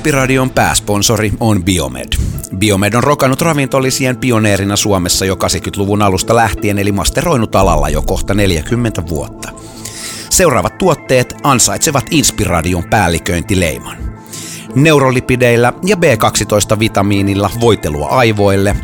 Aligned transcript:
Inspiradion 0.00 0.50
pääsponsori 0.50 1.32
on 1.40 1.64
Biomed. 1.64 2.08
Biomed 2.58 2.94
on 2.94 3.04
rokannut 3.04 3.40
ravintolisien 3.40 4.16
pioneerina 4.16 4.76
Suomessa 4.76 5.24
jo 5.24 5.34
80-luvun 5.34 6.02
alusta 6.02 6.36
lähtien, 6.36 6.78
eli 6.78 6.92
masteroinut 6.92 7.56
alalla 7.56 7.88
jo 7.88 8.02
kohta 8.02 8.34
40 8.34 9.02
vuotta. 9.08 9.48
Seuraavat 10.30 10.78
tuotteet 10.78 11.34
ansaitsevat 11.42 12.04
Inspiradion 12.10 12.84
päälliköintileiman. 12.84 13.96
Neurolipideillä 14.74 15.72
ja 15.84 15.96
B12-vitamiinilla 15.96 17.50
voitelua 17.60 18.08
aivoille, 18.08 18.76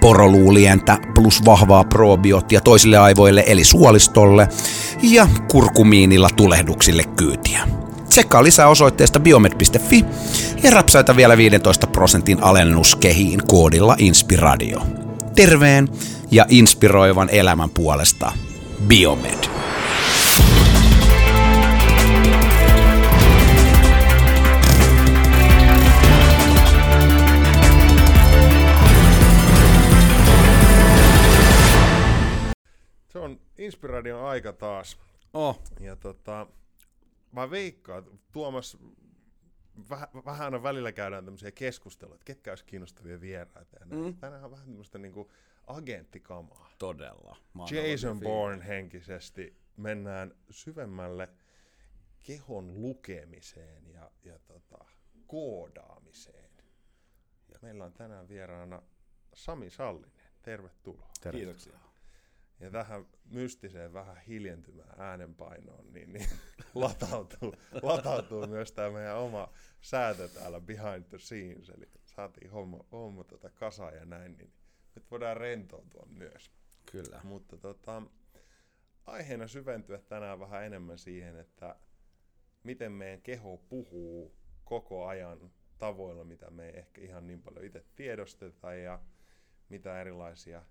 poroluulientä 0.00 0.98
plus 1.14 1.44
vahvaa 1.44 1.84
probioottia 1.84 2.60
toisille 2.60 2.98
aivoille 2.98 3.44
eli 3.46 3.64
suolistolle 3.64 4.48
ja 5.02 5.28
kurkumiinilla 5.50 6.30
tulehduksille 6.36 7.04
kyytiä. 7.04 7.83
Tsekkaa 8.14 8.44
lisää 8.44 8.68
osoitteesta 8.68 9.20
biomed.fi 9.20 10.04
ja 10.62 10.70
rapsaita 10.70 11.16
vielä 11.16 11.36
15 11.36 11.86
prosentin 11.86 12.42
alennuskehiin 12.42 13.40
koodilla 13.46 13.96
Inspiradio. 13.98 14.82
Terveen 15.34 15.88
ja 16.30 16.46
inspiroivan 16.48 17.28
elämän 17.30 17.70
puolesta 17.70 18.32
Biomed. 18.86 19.44
Se 33.08 33.18
on 33.18 33.38
Inspiradion 33.58 34.24
aika 34.24 34.52
taas. 34.52 34.96
Oh. 35.32 35.58
Ja 35.80 35.96
tota, 35.96 36.46
mä 37.34 37.50
veikkaan, 37.50 38.20
Tuomas, 38.32 38.78
vähän, 39.90 40.08
vähän 40.24 40.44
aina 40.44 40.62
välillä 40.62 40.92
käydään 40.92 41.24
tämmöisiä 41.24 41.50
keskusteluja, 41.50 42.14
että 42.14 42.24
ketkä 42.24 42.52
olisi 42.52 42.64
kiinnostavia 42.64 43.20
vieraita. 43.20 43.76
Ja 43.80 43.86
mm. 43.86 44.16
Tänään 44.16 44.44
on 44.44 44.50
vähän 44.50 44.66
tämmöistä 44.66 44.98
niinku 44.98 45.30
agenttikamaa. 45.66 46.70
Todella. 46.78 47.36
Jason 47.70 48.20
Bourne 48.20 48.66
henkisesti 48.66 49.56
mennään 49.76 50.34
syvemmälle 50.50 51.28
kehon 52.22 52.82
lukemiseen 52.82 53.86
ja, 53.86 54.10
ja 54.24 54.38
tota, 54.38 54.84
koodaamiseen. 55.26 56.50
Ja 57.52 57.58
meillä 57.62 57.84
on 57.84 57.92
tänään 57.92 58.28
vieraana 58.28 58.82
Sami 59.34 59.70
Sallinen. 59.70 60.12
Tervetuloa. 60.42 61.10
Kiitoksia. 61.30 61.78
Ja 62.60 62.70
tähän 62.70 63.06
mystiseen 63.30 63.92
vähän 63.92 64.16
hiljentymään 64.16 65.00
äänenpainoon, 65.00 65.92
niin, 65.92 66.12
niin 66.12 66.28
latautuu, 66.74 67.54
latautuu 67.82 68.46
myös 68.46 68.72
tämä 68.72 68.90
meidän 68.90 69.16
oma 69.16 69.52
säätö 69.80 70.28
täällä 70.28 70.60
behind 70.60 71.04
the 71.04 71.18
scenes. 71.18 71.68
Eli 71.68 71.88
saatiin 72.04 72.50
homma, 72.50 72.84
homma 72.92 73.24
tota 73.24 73.50
kasaan 73.50 73.94
ja 73.94 74.04
näin, 74.04 74.36
niin 74.36 74.52
nyt 74.94 75.10
voidaan 75.10 75.36
rentoutua 75.36 76.06
myös. 76.06 76.50
Kyllä. 76.92 77.20
Mutta 77.24 77.56
tota, 77.56 78.02
aiheena 79.04 79.48
syventyä 79.48 79.98
tänään 79.98 80.40
vähän 80.40 80.64
enemmän 80.64 80.98
siihen, 80.98 81.36
että 81.36 81.76
miten 82.62 82.92
meidän 82.92 83.22
keho 83.22 83.56
puhuu 83.56 84.36
koko 84.64 85.06
ajan 85.06 85.52
tavoilla, 85.78 86.24
mitä 86.24 86.50
me 86.50 86.66
ei 86.66 86.78
ehkä 86.78 87.00
ihan 87.00 87.26
niin 87.26 87.42
paljon 87.42 87.64
itse 87.64 87.84
tiedosteta 87.94 88.74
ja 88.74 89.00
mitä 89.68 90.00
erilaisia 90.00 90.62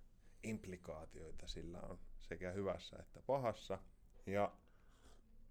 implikaatioita 0.44 1.48
sillä 1.48 1.82
on 1.82 2.00
sekä 2.24 2.52
hyvässä 2.52 2.98
että 3.00 3.22
pahassa. 3.28 3.80
Ja 4.26 4.52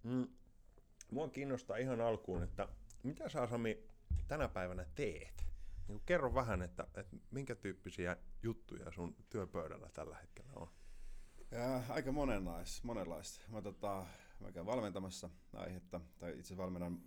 mm, 0.02 0.28
mua 1.10 1.28
kiinnostaa 1.28 1.76
ihan 1.76 2.00
alkuun, 2.00 2.42
että 2.42 2.68
mitä 3.02 3.28
sä 3.28 3.46
Sami 3.46 3.88
tänä 4.28 4.48
päivänä 4.48 4.86
teet? 4.94 5.46
Niin 5.88 6.02
kerro 6.06 6.34
vähän, 6.34 6.62
että, 6.62 6.86
että 6.94 7.16
minkä 7.30 7.54
tyyppisiä 7.54 8.16
juttuja 8.42 8.92
sun 8.92 9.16
työpöydällä 9.30 9.88
tällä 9.88 10.16
hetkellä 10.16 10.52
on. 10.54 10.68
Ja, 11.50 11.82
aika 11.88 12.12
monenlais, 12.12 12.84
monenlaista. 12.84 13.40
Mä, 13.48 13.62
tota, 13.62 14.06
mä 14.40 14.52
käyn 14.52 14.66
valmentamassa 14.66 15.30
aihetta, 15.52 16.00
tai 16.18 16.38
itse 16.38 16.56
valmennan, 16.56 17.00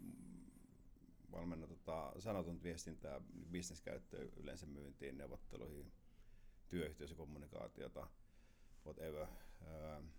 valmennan 1.31 1.69
tota, 1.69 2.13
sanotun 2.19 2.63
viestintää, 2.63 3.21
bisneskäyttöä, 3.51 4.25
yleensä 4.37 4.65
myyntiin, 4.65 5.17
neuvotteluihin, 5.17 5.91
työyhteisökommunikaatiota, 6.69 8.07
whatever. 8.85 9.27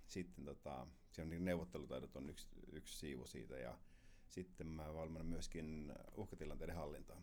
Sitten 0.07 0.45
tota, 0.45 0.87
siellä 1.11 1.27
on 1.27 1.31
niin 1.31 1.45
neuvottelutaidot 1.45 2.17
on 2.17 2.31
yksi, 2.31 2.49
yksi 2.73 2.99
siivu 2.99 3.27
siitä 3.27 3.57
ja 3.57 3.79
sitten 4.29 4.67
mä 4.67 4.95
valmennan 4.95 5.27
myöskin 5.27 5.93
uhkatilanteiden 6.15 6.77
hallintaa. 6.77 7.23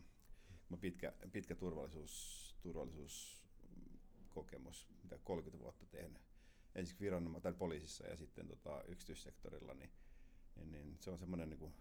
Mä 0.68 0.76
pitkä, 0.76 1.12
pitkä 1.32 1.54
turvallisuus, 1.54 2.56
turvallisuuskokemus, 2.62 4.88
mitä 5.02 5.18
30 5.24 5.62
vuotta 5.62 5.86
tehnyt. 5.86 6.22
Ensin 6.74 6.96
viranomaisessa 7.00 7.42
tai 7.42 7.54
poliisissa 7.58 8.06
ja 8.06 8.16
sitten 8.16 8.48
tota, 8.48 8.84
yksityissektorilla, 8.88 9.74
niin, 9.74 9.90
niin, 10.56 10.72
niin 10.72 10.96
se 11.00 11.10
on 11.10 11.18
semmoinen 11.18 11.50
niin 11.50 11.74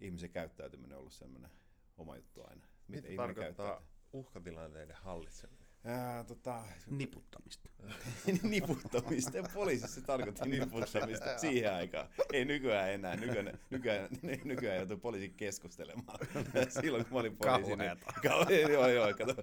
ihmisen 0.00 0.30
käyttäytyminen 0.30 0.98
ollut 0.98 1.12
semmoinen 1.12 1.50
oma 1.96 2.16
juttu 2.16 2.44
aina. 2.44 2.66
Mitä 2.88 3.08
tarkoittaa 3.16 3.86
uhkatilanteiden 4.12 4.96
hallitseminen? 4.96 5.65
Ää, 5.86 6.24
tota, 6.24 6.62
Niputtamista. 6.90 7.70
niputtamista. 8.42 9.32
Poliisissa 9.54 10.00
tarkoitti 10.00 10.48
niputtamista 10.48 11.38
siihen 11.38 11.74
aikaan. 11.74 12.08
Ei 12.32 12.44
nykyään 12.44 12.90
enää. 12.90 13.16
Nykyään, 13.16 13.58
nykyään, 13.70 14.08
nykyään 14.44 14.76
joutuu 14.76 14.96
poliisi 14.96 15.28
keskustelemaan. 15.28 16.18
Silloin 16.80 17.04
kun 17.04 17.12
mä 17.12 17.20
olin 17.20 17.36
poliisi. 17.36 17.76
Niin, 17.76 18.72
joo, 18.72 18.88
joo, 18.88 19.14
kato. 19.14 19.34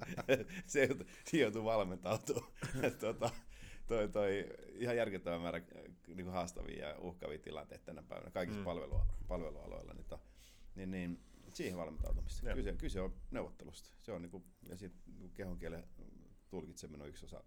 Se, 0.65 0.89
se 1.25 1.37
joutuu 1.37 1.63
valmentautumaan. 1.63 2.51
Tota, 2.99 3.29
toi, 3.87 4.09
toi, 4.09 4.45
ihan 4.73 4.97
järkyttävä 4.97 5.39
määrä 5.39 5.61
niin 6.07 6.31
haastavia 6.31 6.87
ja 6.87 6.99
uhkavia 6.99 7.39
tilanteita 7.39 7.85
tänä 7.85 8.03
päivänä 8.03 8.31
kaikissa 8.31 8.59
mm. 8.59 8.65
palvelu, 8.65 9.01
palvelualoilla. 9.27 9.93
Niin, 9.93 10.05
to, 10.05 10.21
niin, 10.75 10.91
niin 10.91 11.19
siihen 11.53 11.77
valmentautumista. 11.77 12.53
Kyse, 12.53 12.73
kyse 12.73 13.01
on 13.01 13.13
neuvottelusta. 13.31 13.89
Se 14.01 14.11
on 14.11 14.21
niinku, 14.21 14.43
ja 14.69 14.77
sitten 14.77 15.13
niinku 15.13 15.35
kehon 15.35 15.57
kielen 15.57 15.83
tulkitseminen 16.53 17.02
on 17.02 17.09
yksi 17.09 17.25
osa, 17.25 17.44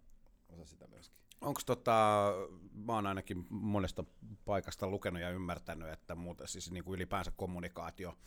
osa 0.49 0.65
sitä 0.65 0.87
myöskin. 0.87 1.19
Onko 1.41 1.61
tota, 1.65 2.33
mä 2.73 2.93
oon 2.93 3.07
ainakin 3.07 3.45
monesta 3.49 4.03
paikasta 4.45 4.87
lukenut 4.87 5.21
ja 5.21 5.29
ymmärtänyt, 5.29 5.89
että 5.89 6.15
muuta, 6.15 6.47
siis 6.47 6.71
niin 6.71 6.83
kuin 6.83 6.95
ylipäänsä 6.95 7.31
kommunikaatio 7.35 8.17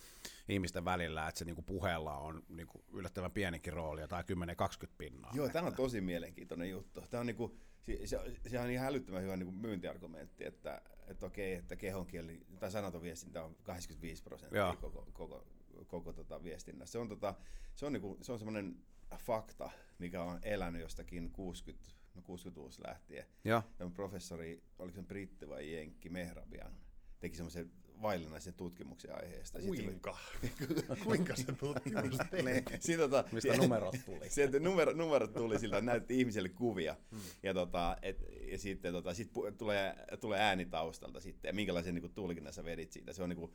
ihmisten 0.49 0.85
välillä, 0.85 1.29
että 1.29 1.39
se 1.39 1.45
niin 1.45 1.55
kuin 1.55 1.65
puheella 1.65 2.17
on 2.17 2.43
niin 2.49 2.67
kuin 2.67 2.85
yllättävän 2.93 3.33
pienikin 3.33 3.73
rooli, 3.73 4.09
tai 4.09 4.23
10-20 4.23 4.89
pinnaa. 4.99 5.33
Joo, 5.35 5.49
tämä 5.49 5.67
on 5.67 5.75
tosi 5.75 6.01
mielenkiintoinen 6.01 6.71
juttu. 6.71 7.01
Tämä 7.11 7.21
on 7.21 7.27
niin 7.27 7.37
kuin, 7.37 7.61
se, 7.83 8.07
se, 8.07 8.19
se 8.49 8.61
on 8.61 8.71
ihan 8.71 8.87
älyttömän 8.87 9.23
hyvä 9.23 9.37
niin 9.37 9.47
kuin 9.47 9.57
myyntiargumentti, 9.57 10.47
että, 10.47 10.83
että 11.07 11.27
okei, 11.27 11.55
että 11.55 11.77
kehonkieli 11.77 12.47
tai 12.61 12.71
sanotoviestintä 12.71 13.45
on 13.45 13.57
85 13.63 14.23
prosenttia 14.23 14.77
koko, 14.81 15.09
koko, 15.13 15.47
koko 15.87 16.13
tota 16.13 16.45
viestinnässä. 16.45 16.93
Se 16.93 16.99
on, 16.99 17.09
tota, 17.09 17.35
se 17.75 17.87
on, 17.87 17.93
niinku, 17.93 18.19
se 18.23 18.33
on 18.33 18.39
semmoinen 18.39 18.77
fakta, 19.19 19.71
mikä 19.99 20.23
on 20.23 20.39
elänyt 20.43 20.83
jostakin 20.83 21.31
60, 21.31 21.91
no 22.15 22.23
60-luvusta 22.23 22.89
lähtien. 22.89 23.27
Ja. 23.45 23.63
ja 23.79 23.91
professori, 23.91 24.63
oliko 24.79 24.95
se 24.95 25.03
britti 25.03 25.49
vai 25.49 25.73
jenkki, 25.73 26.09
Mehrabian, 26.09 26.73
teki 27.19 27.37
semmoisen 27.37 27.73
vaillinaisen 28.03 28.55
tutkimuksen 28.55 29.15
aiheesta. 29.15 29.59
Kuinka? 29.59 30.19
Kuinka 31.05 31.37
se 31.37 31.53
tutkimus 31.53 32.17
teki? 32.31 32.97
tota, 32.97 33.25
Mistä 33.33 33.57
numerot 33.63 33.97
tuli? 34.07 34.31
Sieltä 34.31 34.61
numero, 34.61 34.93
numerot 34.93 35.33
tuli 35.33 35.59
siltä, 35.59 35.77
että 35.77 35.91
näytti 35.91 36.21
ihmiselle 36.21 36.49
kuvia. 36.49 36.97
Hmm. 37.11 37.21
Ja, 37.43 37.55
tota, 37.55 37.97
et, 38.03 38.25
ja 38.51 38.59
sitten 38.59 38.93
tota, 38.93 39.15
sit 39.15 39.31
tulee, 39.59 39.95
tulee 40.21 40.41
ääni 40.41 40.67
taustalta 40.67 41.21
sitten, 41.21 41.49
ja 41.49 41.53
minkälaisen 41.53 41.95
niin 41.95 42.15
tulkinnan 42.15 42.53
sä 42.53 42.65
vedit 42.65 42.93
siitä. 42.93 43.13
Se 43.13 43.23
on, 43.23 43.29
niin 43.29 43.39
kuin, 43.39 43.53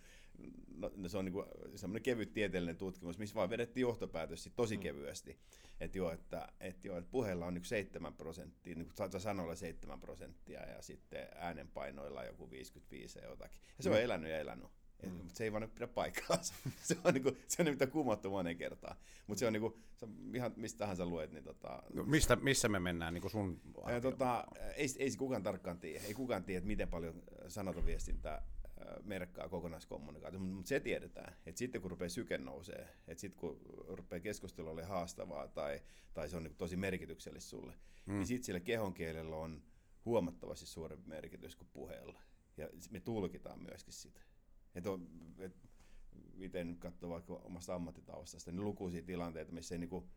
no, 0.77 0.91
se 1.07 1.17
on 1.17 1.25
niin 1.25 1.33
kuin, 1.33 1.45
semmoinen 1.75 2.03
kevyt 2.03 2.33
tieteellinen 2.33 2.77
tutkimus, 2.77 3.17
missä 3.17 3.35
vaan 3.35 3.49
vedettiin 3.49 3.81
johtopäätös 3.81 4.43
sit 4.43 4.55
tosi 4.55 4.75
hmm. 4.75 4.83
kevyesti. 4.83 5.37
Että 5.79 5.97
joo, 5.97 6.11
että, 6.11 6.47
et 6.59 6.85
joo, 6.85 6.97
että 6.97 7.11
puheella 7.11 7.45
on 7.45 7.53
niin 7.53 7.65
7 7.65 8.13
prosenttia, 8.13 8.75
niin 8.75 8.87
kuin 8.97 9.21
sanoilla 9.21 9.55
7 9.55 9.99
prosenttia, 9.99 10.59
ja 10.69 10.81
sitten 10.81 11.27
äänenpainoilla 11.35 12.23
joku 12.23 12.51
55 12.51 13.19
ja 13.19 13.25
jotakin. 13.25 13.61
Ja 13.77 13.83
se 13.83 13.89
on 13.89 13.95
hmm. 13.95 14.03
elänyt 14.03 14.31
ja 14.35 14.41
elänyt. 14.41 14.67
Et, 14.99 15.09
mm. 15.09 15.17
Mutta 15.17 15.33
se 15.35 15.43
ei 15.43 15.51
vaan 15.51 15.69
pidä 15.69 15.87
paikkaansa. 15.87 16.53
se 16.81 16.97
on, 17.03 17.13
niinku, 17.13 17.31
se 17.47 17.61
on 17.61 17.65
nimittäin 17.65 17.91
kumottu 17.91 18.29
monen 18.29 18.57
kertaa. 18.57 18.95
Mutta 19.27 19.39
se 19.39 19.47
on 19.47 19.53
niinku, 19.53 19.79
se 19.97 20.05
on 20.05 20.35
ihan 20.35 20.53
mistä 20.55 20.77
tahansa 20.77 21.05
luet. 21.05 21.31
Niin 21.31 21.43
tota, 21.43 21.83
no, 21.93 22.03
mistä, 22.03 22.35
missä 22.35 22.69
me 22.69 22.79
mennään 22.79 23.13
niinku 23.13 23.29
sun 23.29 23.61
ja, 23.87 24.01
tota, 24.01 24.45
ei, 24.75 24.87
ei 24.99 25.11
se 25.11 25.17
kukaan 25.17 25.43
tarkkaan 25.43 25.79
tiedä. 25.79 26.05
Ei 26.05 26.13
kukaan 26.13 26.43
tiedä, 26.43 26.65
miten 26.65 26.87
paljon 26.87 27.23
sanoton 27.47 27.85
viestintä 27.85 28.41
merkkaa 29.03 29.49
kokonaiskommunikaatio, 29.49 30.39
mutta 30.39 30.69
se 30.69 30.79
tiedetään, 30.79 31.35
että 31.45 31.59
sitten 31.59 31.81
kun 31.81 31.91
rupeaa 31.91 32.09
syke 32.09 32.37
nousee, 32.37 32.89
että 33.07 33.21
sitten 33.21 33.39
kun 33.39 33.59
rupeaa 33.87 34.19
keskustelu 34.19 34.69
olemaan 34.69 34.93
haastavaa 34.93 35.47
tai, 35.47 35.81
tai 36.13 36.29
se 36.29 36.37
on 36.37 36.43
niin 36.43 36.55
tosi 36.55 36.75
merkityksellistä 36.75 37.49
sulle, 37.49 37.73
mm. 38.05 38.13
niin 38.13 38.27
sitten 38.27 38.43
sillä 38.43 38.59
kehonkielellä 38.59 39.35
on 39.35 39.63
huomattavasti 40.05 40.65
suurempi 40.65 41.09
merkitys 41.09 41.55
kuin 41.55 41.69
puheella. 41.73 42.21
Ja 42.57 42.69
me 42.89 42.99
tulkitaan 42.99 43.59
myöskin 43.59 43.93
sitä. 43.93 44.21
Et 44.75 44.87
on, 44.87 45.07
et, 45.39 45.55
itse 46.39 46.63
nyt 46.63 46.79
katsoo 46.79 47.09
vaikka 47.09 47.33
omasta 47.33 47.75
ammattitaustasta, 47.75 48.51
niin 48.51 48.63
lukuisia 48.63 49.01
tilanteita, 49.01 49.51
missä 49.51 49.75
ei, 49.75 49.79
niin 49.79 49.89
kuin, 49.89 50.09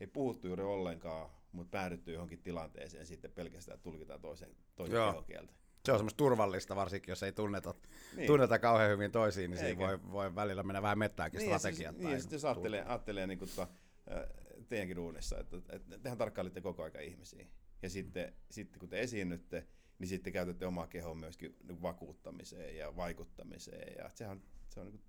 ei 0.00 0.06
puhuttu 0.06 0.46
juuri 0.46 0.62
ollenkaan, 0.62 1.30
mutta 1.52 1.70
päädytty 1.70 2.12
johonkin 2.12 2.42
tilanteeseen 2.42 3.06
sitten 3.06 3.32
pelkästään 3.32 3.80
tulkitaan 3.80 4.20
toisen, 4.20 4.56
toisen 4.76 4.98
kehokieltä. 4.98 5.52
Se 5.84 5.92
on 5.92 5.98
semmoista 5.98 6.16
turvallista, 6.16 6.76
varsinkin 6.76 7.12
jos 7.12 7.22
ei 7.22 7.32
tunneta, 7.32 7.74
Niin. 8.16 8.26
tunneta 8.26 8.58
kauhean 8.58 8.90
hyvin 8.90 9.12
toisiin, 9.12 9.50
niin 9.50 9.58
siinä 9.58 9.78
voi, 9.78 10.12
voi 10.12 10.34
välillä 10.34 10.62
mennä 10.62 10.82
vähän 10.82 10.98
mettääkin 10.98 11.38
Niin, 11.38 11.50
ja 11.50 11.58
strategiat. 11.58 11.94
Siis, 11.94 12.04
niin, 12.04 12.12
ja 12.12 12.20
sitten 12.20 12.36
jos 12.36 12.44
ajattelee, 12.44 12.84
ajattelee 12.84 13.26
niin 13.26 13.38
kuin, 13.38 13.50
teidänkin 14.68 14.96
duunissa, 14.96 15.38
että, 15.38 15.56
että 15.68 15.98
tehän 15.98 16.18
tarkkailitte 16.18 16.60
koko 16.60 16.82
aika 16.82 17.00
ihmisiä. 17.00 17.46
Ja 17.82 17.90
sitten, 17.90 18.34
sitten 18.50 18.80
kun 18.80 18.88
te 18.88 19.00
esiinnytte, 19.00 19.66
niin 20.00 20.08
sitten 20.08 20.32
käytätte 20.32 20.66
omaa 20.66 20.86
kehoa 20.86 21.14
myöskin 21.14 21.56
niin 21.62 21.82
vakuuttamiseen 21.82 22.76
ja 22.76 22.96
vaikuttamiseen. 22.96 23.94
Ja 23.98 24.10
sehän, 24.14 24.42
se 24.68 24.80
on 24.80 24.86
niin 24.86 24.98
kuin, 24.98 25.04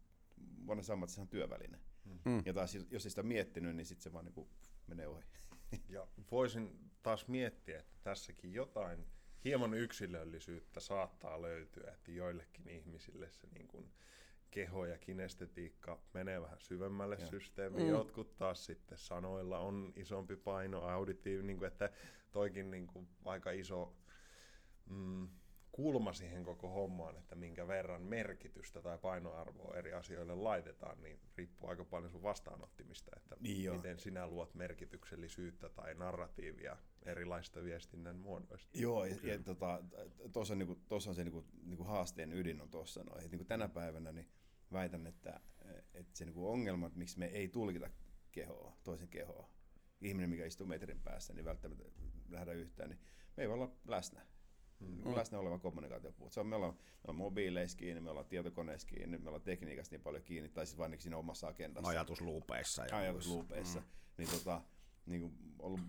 monessa 0.66 0.94
ammatissa 0.94 1.22
on 1.22 1.28
työväline. 1.28 1.80
Mm. 2.26 2.42
Ja 2.46 2.54
taas 2.54 2.76
jos 2.92 3.06
ei 3.06 3.10
sitä 3.10 3.24
miettinyt, 3.24 3.76
niin 3.76 3.86
sitten 3.86 4.04
se 4.04 4.14
vaan 4.14 4.26
niin 4.26 4.34
kuin 4.34 4.50
menee 4.88 5.08
ohi. 5.08 5.24
Ja 5.90 6.08
voisin 6.32 6.92
taas 7.04 7.28
miettiä, 7.28 7.80
että 7.80 7.98
tässäkin 8.04 8.54
jotain 8.54 9.08
hieman 9.46 9.74
yksilöllisyyttä 9.74 10.80
saattaa 10.80 11.42
löytyä, 11.42 11.92
että 11.92 12.12
joillekin 12.12 12.68
ihmisille 12.68 13.30
se 13.32 13.48
niin 13.54 13.68
kuin 13.68 13.92
keho 14.52 14.86
ja 14.86 14.98
kinestetiikka 14.98 16.02
menee 16.14 16.42
vähän 16.42 16.62
syvemmälle 16.62 17.16
Joo. 17.20 17.30
systeemiin. 17.30 17.84
Mm. 17.84 17.90
Jotkut 17.90 18.38
taas 18.38 18.66
sitten 18.66 18.98
sanoilla 18.98 19.60
on 19.60 19.94
isompi 19.96 20.36
paino, 20.36 20.82
auditiivi, 20.82 21.44
niin 21.44 21.58
kuin, 21.58 21.68
että 21.68 21.90
toikin 22.32 22.72
niin 22.72 22.88
kuin 22.88 23.08
aika 23.26 23.52
iso 23.52 23.96
mm, 24.90 25.30
kulma 25.72 26.14
siihen 26.14 26.44
koko 26.44 26.70
hommaan, 26.70 27.18
että 27.18 27.36
minkä 27.36 27.68
verran 27.68 28.02
merkitystä 28.02 28.82
tai 28.82 28.98
painoarvoa 28.98 29.76
eri 29.76 29.94
asioille 29.94 30.36
laitetaan, 30.36 31.02
niin 31.02 31.20
riippuu 31.38 31.70
aika 31.70 31.86
paljon 31.86 32.12
sun 32.12 32.24
vastaanottimista, 32.24 33.12
että 33.18 33.36
Niin 33.40 33.64
joo. 33.64 33.76
miten 33.76 34.00
sinä 34.00 34.28
luot 34.28 34.56
merkityksellisyyttä 34.56 35.70
tai 35.70 35.94
narratiivia 35.94 36.78
erilaista 37.04 37.64
viestinnän 37.64 38.16
muodoista. 38.16 38.78
Joo, 38.80 39.06
ja, 39.06 39.16
ja 39.24 39.40
tota, 39.40 39.84
tuossa 40.34 40.54
on, 40.54 40.58
niinku, 40.58 40.82
on 40.90 41.02
se 41.16 41.24
niinku, 41.24 41.46
niinku 41.64 41.84
haasteen 41.84 42.34
ydin 42.34 42.62
on 42.62 42.70
tuossa. 42.70 43.04
No. 43.04 43.16
Niinku 43.32 43.46
tänä 43.46 43.70
päivänä 43.70 44.12
niin 44.12 44.30
väitän, 44.72 45.08
että, 45.08 45.40
että 45.94 46.18
se 46.18 46.26
niinku 46.26 46.50
ongelma, 46.50 46.88
että 46.88 47.00
miksi 47.00 47.20
me 47.20 47.26
ei 47.26 47.48
tulkita 47.48 47.90
kehoa, 48.32 48.78
toisen 48.84 49.08
kehoa, 49.08 49.50
ihminen, 50.02 50.30
mikä 50.30 50.46
istuu 50.46 50.68
metrin 50.68 51.00
päässä, 51.00 51.34
niin 51.34 51.46
välttämättä 51.46 51.84
nähdä 52.30 52.52
yhtään, 52.54 52.90
niin 52.90 53.00
me 53.38 53.44
ei 53.44 53.50
voi 53.50 53.54
olla 53.54 53.76
läsnä. 53.88 54.26
Mm. 54.82 55.16
Läsnä 55.16 55.40
oleva 55.40 55.60
kommunikaatio 55.60 56.12
puhut. 56.12 56.34
Se 56.34 56.40
on, 56.40 56.48
me, 56.48 56.56
ollaan, 56.56 56.74
me 56.74 56.80
ollaan 57.04 57.16
mobiileissa 57.16 57.78
kiinni, 57.78 58.02
me 58.02 58.10
ollaan 58.10 58.26
tietokoneissa 58.26 58.88
kiinni, 58.88 59.18
me 59.18 59.30
ollaan 59.30 59.42
tekniikasta 59.44 59.96
niin 59.96 60.02
paljon 60.04 60.24
kiinni, 60.24 60.50
tai 60.50 60.66
siis 60.66 60.78
vain 60.78 60.92
niinku 60.92 61.02
siinä 61.02 61.18
omassa 61.18 61.48
agendassa 61.48 61.90
ajatusluupeissa. 61.90 62.86
ja 62.86 62.98
ajatusluupeissa, 62.98 63.80
Mm. 63.80 63.86
niin, 64.18 64.30
tota, 64.30 64.62
niin 65.06 65.22
kuin 65.22 65.34
ollut 65.60 65.80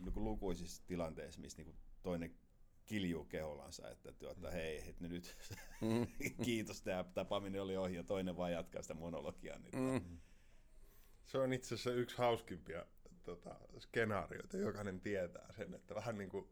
niin 0.00 0.12
kuin 0.12 0.24
lukuisissa 0.24 0.82
tilanteissa, 0.86 1.40
missä 1.40 1.56
niin 1.58 1.66
kuin 1.66 1.76
toinen 2.02 2.34
kiljuu 2.86 3.24
keholansa, 3.24 3.90
että 3.90 4.12
tuota, 4.12 4.50
hei, 4.50 4.88
et 4.88 5.00
nyt 5.00 5.36
Mm. 5.80 6.06
kiitos, 6.44 6.82
tämä 6.82 7.04
tapaaminen 7.04 7.62
oli 7.62 7.76
ohi 7.76 7.94
ja 7.94 8.04
toinen 8.04 8.36
vaan 8.36 8.52
jatkaa 8.52 8.82
sitä 8.82 8.94
monologiaa. 8.94 9.58
Niin, 9.58 9.74
Mm. 10.02 10.18
Se 11.24 11.38
on 11.38 11.52
itse 11.52 11.74
asiassa 11.74 11.92
yksi 11.92 12.18
hauskimpia 12.18 12.86
tota, 13.22 13.56
skenaarioita. 13.78 14.56
Jokainen 14.56 15.00
tietää 15.00 15.52
sen, 15.52 15.74
että 15.74 15.94
vähän 15.94 16.18
niin 16.18 16.30
kuin 16.30 16.48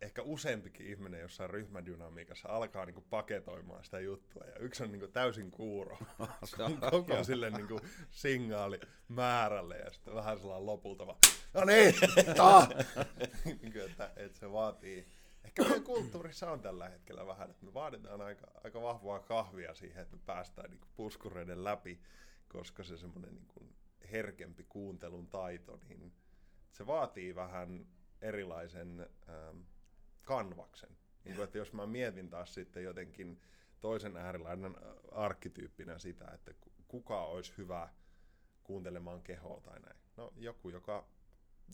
ehkä 0.00 0.22
useampikin 0.22 0.86
ihminen 0.86 1.20
jossain 1.20 1.50
ryhmädynamiikassa 1.50 2.48
alkaa 2.48 2.86
niin 2.86 2.94
kuin 2.94 3.06
paketoimaan 3.10 3.84
sitä 3.84 4.00
juttua. 4.00 4.44
Ja 4.44 4.56
yksi 4.58 4.82
on 4.82 4.92
niin 4.92 5.00
kuin 5.00 5.12
täysin 5.12 5.50
kuuro. 5.50 5.98
Koko 6.90 7.24
sille 7.24 7.50
niin 7.50 7.68
kuin 7.68 7.80
signaali 8.10 8.80
määrälle 9.08 9.76
ja 9.76 9.90
sitten 9.90 10.14
vähän 10.14 10.38
sellainen 10.38 10.66
lopulta 10.66 11.06
vaan, 11.06 11.18
no 11.54 11.64
niin, 11.64 11.94
ta! 12.36 12.68
niin 13.44 13.72
kuin, 13.72 13.84
että, 13.84 14.12
että 14.16 14.38
se 14.38 14.52
vaatii, 14.52 15.06
ehkä 15.44 15.62
meidän 15.62 15.84
kulttuurissa 15.84 16.50
on 16.50 16.60
tällä 16.60 16.88
hetkellä 16.88 17.26
vähän, 17.26 17.50
että 17.50 17.66
me 17.66 17.74
vaaditaan 17.74 18.20
aika, 18.20 18.46
aika 18.64 18.82
vahvaa 18.82 19.20
kahvia 19.20 19.74
siihen, 19.74 20.02
että 20.02 20.16
me 20.16 20.22
päästään 20.26 20.70
niin 20.70 20.80
kuin 20.80 20.90
puskureiden 20.96 21.64
läpi, 21.64 22.00
koska 22.48 22.84
se 22.84 22.96
semmoinen 22.96 23.34
niin 23.34 23.46
kuin 23.46 23.74
herkempi 24.12 24.64
kuuntelun 24.68 25.26
taito, 25.26 25.80
niin 25.88 26.12
se 26.72 26.86
vaatii 26.86 27.34
vähän 27.34 27.86
erilaisen 28.22 29.08
ähm, 29.28 29.58
kanvaksen. 30.24 30.96
Niin 31.24 31.36
kuin, 31.36 31.44
että 31.44 31.58
jos 31.58 31.72
mä 31.72 31.86
mietin 31.86 32.30
taas 32.30 32.54
sitten 32.54 32.84
jotenkin 32.84 33.40
toisen 33.80 34.16
äärilainen 34.16 34.76
arkkityyppinä 35.12 35.98
sitä, 35.98 36.30
että 36.34 36.54
ku- 36.60 36.72
kuka 36.88 37.24
olisi 37.24 37.52
hyvä 37.58 37.88
kuuntelemaan 38.62 39.22
kehoa 39.22 39.60
tai 39.60 39.80
näin. 39.80 39.96
No 40.16 40.32
joku, 40.36 40.68
joka 40.68 41.08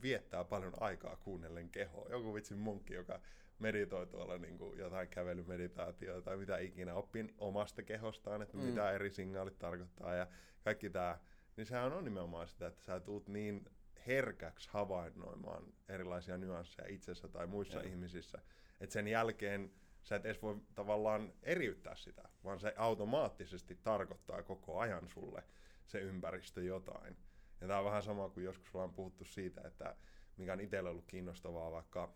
viettää 0.03 0.45
paljon 0.45 0.73
aikaa 0.81 1.17
kuunnellen 1.17 1.71
kehoa. 1.71 2.09
Joku 2.09 2.35
vitsin 2.35 2.59
munkki, 2.59 2.95
joka 2.95 3.21
meditoi 3.59 4.07
tuolla 4.07 4.39
niin 4.39 4.59
kuin 4.59 4.79
jotain 4.79 5.09
kävelymeditaatioita 5.09 6.23
tai 6.23 6.37
mitä 6.37 6.59
ikinä, 6.59 6.95
oppin 6.95 7.35
omasta 7.39 7.83
kehostaan, 7.83 8.43
että 8.43 8.57
mm. 8.57 8.63
mitä 8.63 8.91
eri 8.91 9.11
signaalit 9.11 9.59
tarkoittaa 9.59 10.15
ja 10.15 10.27
kaikki 10.65 10.91
tämä. 10.91 11.19
Niin 11.57 11.67
sehän 11.67 11.93
on 11.93 12.05
nimenomaan 12.05 12.49
sitä, 12.49 12.67
että 12.67 12.85
sä 12.85 13.01
tuut 13.01 13.29
niin 13.29 13.65
herkäksi 14.07 14.69
havainnoimaan 14.73 15.65
erilaisia 15.89 16.39
nyansseja 16.39 16.89
itsessä 16.89 17.29
tai 17.29 17.47
muissa 17.47 17.79
Joo. 17.79 17.89
ihmisissä, 17.89 18.39
että 18.81 18.93
sen 18.93 19.09
jälkeen 19.09 19.73
sä 20.03 20.17
et 20.17 20.27
edes 20.27 20.43
voi 20.43 20.57
tavallaan 20.75 21.33
eriyttää 21.43 21.97
sitä, 21.97 22.29
vaan 22.45 22.61
se 22.61 22.75
automaattisesti 22.77 23.75
tarkoittaa 23.75 24.43
koko 24.43 24.79
ajan 24.79 25.09
sulle 25.09 25.43
se 25.87 25.99
ympäristö 25.99 26.63
jotain. 26.63 27.17
Ja 27.61 27.67
tämä 27.67 27.79
on 27.79 27.85
vähän 27.85 28.03
sama 28.03 28.29
kuin 28.29 28.45
joskus 28.45 28.75
ollaan 28.75 28.95
puhuttu 28.95 29.25
siitä, 29.25 29.61
että 29.65 29.97
mikä 30.37 30.53
on 30.53 30.61
itsellä 30.61 30.91
ollut 30.91 31.07
kiinnostavaa 31.07 31.73
vaikka 31.73 32.15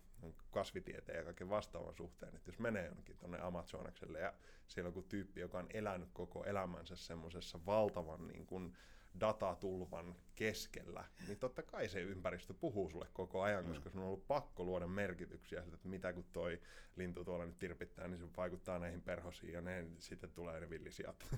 kasvitieteen 0.50 1.18
ja 1.18 1.24
kaiken 1.24 1.48
vastaavan 1.48 1.94
suhteen, 1.94 2.36
että 2.36 2.48
jos 2.48 2.58
menee 2.58 2.86
jonnekin 2.86 3.16
tuonne 3.16 3.40
Amazonakselle 3.40 4.20
ja 4.20 4.34
siellä 4.66 4.88
on 4.88 4.94
joku 4.94 5.08
tyyppi, 5.08 5.40
joka 5.40 5.58
on 5.58 5.66
elänyt 5.74 6.08
koko 6.12 6.44
elämänsä 6.44 6.96
semmoisessa 6.96 7.66
valtavan 7.66 8.28
niin 8.28 8.46
kuin 8.46 8.76
datatulvan 9.20 10.14
keskellä, 10.34 11.04
niin 11.26 11.38
totta 11.38 11.62
kai 11.62 11.88
se 11.88 12.00
ympäristö 12.00 12.54
puhuu 12.54 12.90
sulle 12.90 13.06
koko 13.12 13.42
ajan, 13.42 13.64
koska 13.64 13.90
sun 13.90 14.00
on 14.00 14.06
ollut 14.06 14.26
pakko 14.26 14.64
luoda 14.64 14.86
merkityksiä 14.86 15.60
että 15.60 15.88
mitä 15.88 16.12
kun 16.12 16.24
toi 16.32 16.60
lintu 16.96 17.24
tuolla 17.24 17.46
nyt 17.46 17.58
tirpittää, 17.58 18.08
niin 18.08 18.18
se 18.18 18.24
vaikuttaa 18.36 18.78
näihin 18.78 19.02
perhosiin 19.02 19.52
ja 19.52 19.60
ne 19.60 19.86
sitten 19.98 20.30
tulee 20.30 20.60
ne 20.60 20.70
villisijat. 20.70 21.26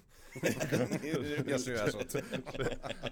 Ja 1.46 1.58
syö 1.58 1.90
sut. 1.90 2.10
se, 2.10 2.24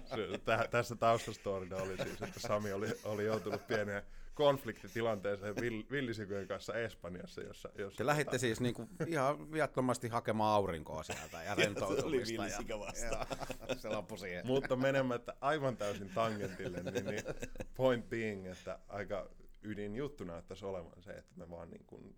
se, 0.05 0.37
tä, 0.45 0.67
tässä 0.71 0.95
taustastorina 0.95 1.77
oli 1.77 1.97
siis, 1.97 2.21
että 2.21 2.39
Sami 2.39 2.73
oli, 2.73 2.87
oli 3.03 3.25
joutunut 3.25 3.67
pieneen 3.67 4.03
konfliktitilanteeseen 4.41 5.55
vill, 5.55 5.83
villisikojen 5.91 6.47
kanssa 6.47 6.73
Espanjassa, 6.73 7.41
jossa... 7.41 7.69
jossa 7.75 7.97
Te 7.97 8.05
lähditte 8.05 8.37
siis 8.37 8.61
niinku 8.61 8.89
ihan 9.07 9.51
viattomasti 9.51 10.07
hakemaan 10.07 10.55
aurinkoa 10.55 11.03
sieltä 11.03 11.43
ja 11.43 11.43
se 11.55 11.61
oli 11.61 11.63
rentoutumista. 11.65 12.43
villisika 12.43 12.79
vastaan. 12.79 13.27
ja 13.69 13.75
se 13.75 13.89
loppui 13.89 14.17
siihen. 14.17 14.47
Mutta 14.47 14.75
menemättä 14.75 15.35
aivan 15.41 15.77
täysin 15.77 16.09
tangentille, 16.09 16.83
niin, 16.83 17.05
niin 17.05 17.23
point 17.75 18.09
being, 18.09 18.47
että 18.47 18.79
aika 18.87 19.29
ydin 19.63 19.95
juttu 19.95 20.23
näyttäisi 20.23 20.65
olevan 20.65 21.01
se, 21.03 21.11
että 21.11 21.33
me 21.35 21.49
vaan 21.49 21.69
niin 21.69 21.85
kuin 21.85 22.15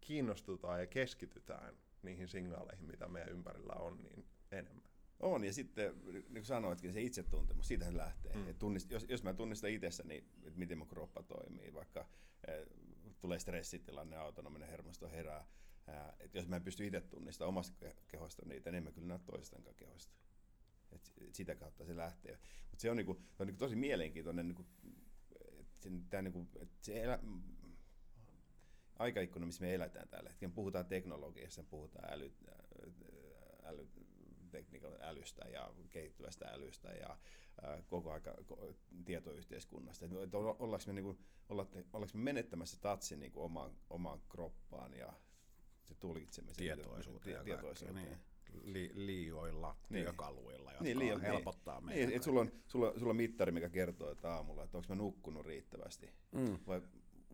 kiinnostutaan 0.00 0.80
ja 0.80 0.86
keskitytään 0.86 1.74
niihin 2.02 2.28
signaaleihin, 2.28 2.86
mitä 2.86 3.08
meidän 3.08 3.32
ympärillä 3.32 3.74
on, 3.74 3.98
niin 4.02 4.24
enemmän. 4.52 4.85
On, 5.20 5.44
ja 5.44 5.52
sitten 5.52 5.94
niin 6.04 6.24
kuin 6.32 6.44
sanoitkin, 6.44 6.92
se 6.92 7.02
itsetuntemus, 7.02 7.68
siitä 7.68 7.84
se 7.84 7.96
lähtee. 7.96 8.36
Mm. 8.36 8.48
Et 8.48 8.58
tunnist, 8.58 8.90
jos, 8.90 9.06
jos 9.08 9.22
mä 9.22 9.34
tunnistan 9.34 9.70
itsessäni, 9.70 10.16
että 10.16 10.58
miten 10.58 10.78
mun 10.78 10.88
kroppa 10.88 11.22
toimii, 11.22 11.74
vaikka 11.74 12.08
eh, 12.48 12.66
tulee 13.20 13.38
stressitilanne, 13.38 14.16
autonominen 14.16 14.68
hermosto 14.68 15.08
herää, 15.08 15.46
ää, 15.86 16.16
että 16.20 16.38
jos 16.38 16.48
mä 16.48 16.56
en 16.56 16.64
pysty 16.64 16.86
itse 16.86 17.00
tunnistamaan 17.00 17.48
omasta 17.48 17.86
ke- 17.86 17.96
kehosta 18.08 18.42
niitä, 18.46 18.70
niin 18.70 18.76
en 18.76 18.84
mä 18.84 18.92
kyllä 18.92 19.06
näe 19.06 19.18
toistenkaan 19.18 19.76
kehosta. 19.76 20.16
Et 20.92 21.12
et 21.20 21.34
sitä 21.34 21.54
kautta 21.54 21.84
se 21.84 21.96
lähtee. 21.96 22.38
Mutta 22.70 22.82
se 22.82 22.90
on, 22.90 22.96
niinku, 22.96 23.14
se 23.14 23.42
on 23.42 23.46
niinku 23.46 23.58
tosi 23.58 23.76
mielenkiintoinen, 23.76 24.48
niinku, 24.48 24.66
et 25.60 25.66
sen, 25.80 26.06
tää 26.10 26.22
niinku, 26.22 26.48
et 26.60 26.70
se 26.80 27.02
elä, 27.02 27.18
aikaikkuna, 28.98 29.46
missä 29.46 29.64
me 29.64 29.74
eletään 29.74 30.08
tällä 30.08 30.30
hetkellä. 30.30 30.54
Puhutaan 30.54 30.86
teknologiasta, 30.86 31.62
puhutaan 31.62 32.12
äly, 32.12 32.32
äly, 33.62 33.88
tekniikan 34.50 34.92
älystä 35.00 35.44
ja 35.48 35.74
kehittyvästä 35.90 36.46
älystä 36.48 36.88
ja 36.88 37.18
koko 37.86 38.12
aika 38.12 38.34
tietoyhteiskunnasta. 39.04 40.04
Et, 40.04 40.12
et 40.12 40.34
olla- 40.34 40.56
ollaanko 40.58 40.84
me, 40.86 40.92
niinku, 40.92 41.18
olla, 41.48 41.66
ollaanko 41.92 42.18
me 42.18 42.22
menettämässä 42.24 42.76
tatsin 42.80 43.20
niinku 43.20 43.42
omaan, 43.42 43.70
omaan 43.90 44.20
kroppaan 44.28 44.94
ja 44.94 45.12
se 45.82 45.94
tulkitsemisen 45.94 46.56
Tietoisuuteen 46.56 47.44
tietoisuuteen. 47.44 47.94
Niin. 48.04 48.18
Li, 48.62 48.90
liioilla 48.94 49.76
Niin. 49.90 50.04
työkaluilla, 50.04 50.70
jotka 50.70 50.84
Niin, 50.84 50.98
liian- 50.98 51.20
helpottaa 51.20 51.80
Niin, 51.80 51.86
meitä. 51.86 52.16
et 52.16 52.22
sulla, 52.22 52.40
on, 52.40 52.52
sulla, 52.66 52.98
sulla 52.98 53.10
on 53.10 53.16
mittari, 53.16 53.52
mikä 53.52 53.68
kertoo 53.68 54.10
että 54.10 54.32
aamulla, 54.34 54.64
että 54.64 54.76
onko 54.78 54.86
mä 54.88 54.94
nukkunut 54.94 55.46
riittävästi. 55.46 56.10
Mm. 56.32 56.58
Vai 56.66 56.82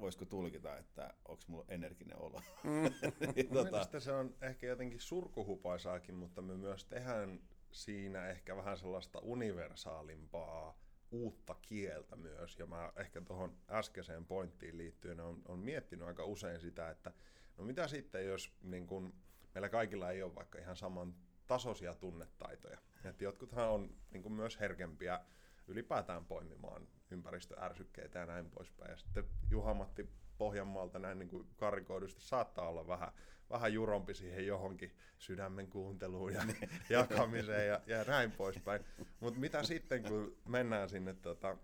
voisiko 0.02 0.24
tulkita, 0.24 0.76
että 0.76 1.14
onko 1.28 1.42
mulla 1.46 1.64
energinen 1.68 2.18
olo. 2.18 2.42
Mm. 2.64 2.70
Niin, 3.34 3.48
tota, 3.48 3.70
mielestä 3.70 4.00
se 4.00 4.12
on 4.12 4.34
ehkä 4.40 4.66
jotenkin 4.66 5.00
surkuhupaisaakin, 5.00 6.14
mutta 6.14 6.42
me 6.42 6.56
myös 6.56 6.84
tehdään 6.84 7.40
siinä 7.70 8.28
ehkä 8.28 8.56
vähän 8.56 8.78
sellaista 8.78 9.18
universaalimpaa 9.18 10.78
uutta 11.10 11.54
kieltä 11.62 12.16
myös. 12.16 12.58
Ja 12.58 12.66
mä 12.66 12.92
ehkä 12.96 13.20
tuohon 13.20 13.56
äskeiseen 13.70 14.24
pointtiin 14.24 14.76
liittyen 14.76 15.20
on, 15.20 15.42
on 15.48 15.58
miettinyt 15.58 16.06
aika 16.06 16.24
usein 16.24 16.60
sitä, 16.60 16.90
että 16.90 17.12
no 17.56 17.64
mitä 17.64 17.88
sitten, 17.88 18.26
jos 18.26 18.52
niin 18.62 18.86
kun, 18.86 19.14
meillä 19.54 19.68
kaikilla 19.68 20.10
ei 20.10 20.22
ole 20.22 20.34
vaikka 20.34 20.58
ihan 20.58 20.76
saman 20.76 21.14
tasoisia 21.46 21.94
tunnetaitoja. 21.94 22.78
Että 23.04 23.24
jotkuthan 23.24 23.68
on 23.68 23.96
niin 24.10 24.22
kuin 24.22 24.32
myös 24.32 24.60
herkempiä 24.60 25.20
ylipäätään 25.68 26.24
poimimaan 26.24 26.88
ympäristöärsykkeitä 27.12 28.18
ja 28.18 28.26
näin 28.26 28.50
poispäin. 28.50 28.90
Ja 28.90 28.96
sitten 28.96 29.24
Juha-Matti 29.50 30.08
Pohjanmaalta 30.38 30.98
näin 30.98 31.18
niin 31.18 31.28
kuin 31.28 31.48
karikoidusti 31.56 32.20
saattaa 32.20 32.68
olla 32.68 32.86
vähän, 32.86 33.12
vähän 33.50 33.72
jurompi 33.72 34.14
siihen 34.14 34.46
johonkin 34.46 34.96
sydämen 35.18 35.68
kuunteluun 35.68 36.32
ja 36.32 36.42
jakamiseen 36.88 37.68
ja, 37.68 37.80
ja 37.86 38.04
näin 38.04 38.32
poispäin. 38.32 38.84
Mutta 39.20 39.40
mitä 39.40 39.62
sitten, 39.62 40.02
kun 40.02 40.36
mennään 40.48 40.88
sinne 40.88 41.14
tota, 41.14 41.56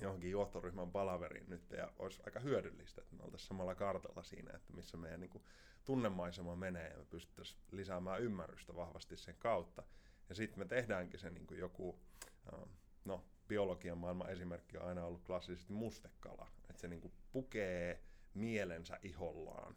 johonkin 0.00 0.30
johtoryhmän 0.30 0.90
palaveriin 0.90 1.50
nyt 1.50 1.70
ja 1.70 1.92
olisi 1.98 2.22
aika 2.26 2.40
hyödyllistä, 2.40 3.00
että 3.02 3.16
me 3.16 3.22
oltaisiin 3.22 3.48
samalla 3.48 3.74
kartalla 3.74 4.22
siinä, 4.22 4.56
että 4.56 4.72
missä 4.72 4.96
meidän 4.96 5.20
niin 5.20 5.30
kuin, 5.30 5.44
tunnemaisema 5.84 6.56
menee 6.56 6.88
ja 6.90 6.98
me 6.98 7.04
pystyttäisiin 7.04 7.60
lisäämään 7.70 8.22
ymmärrystä 8.22 8.76
vahvasti 8.76 9.16
sen 9.16 9.36
kautta. 9.38 9.82
Ja 10.28 10.34
sitten 10.34 10.58
me 10.58 10.64
tehdäänkin 10.64 11.20
se 11.20 11.30
niin 11.30 11.46
kuin 11.46 11.60
joku, 11.60 12.00
no 13.04 13.24
biologian 13.48 13.98
maailman 13.98 14.30
esimerkki 14.30 14.78
on 14.78 14.88
aina 14.88 15.04
ollut 15.04 15.22
klassisesti 15.22 15.72
mustekala, 15.72 16.48
että 16.70 16.80
se 16.80 16.88
niin 16.88 17.00
kuin 17.00 17.12
pukee 17.32 18.00
mielensä 18.34 18.98
ihollaan. 19.02 19.76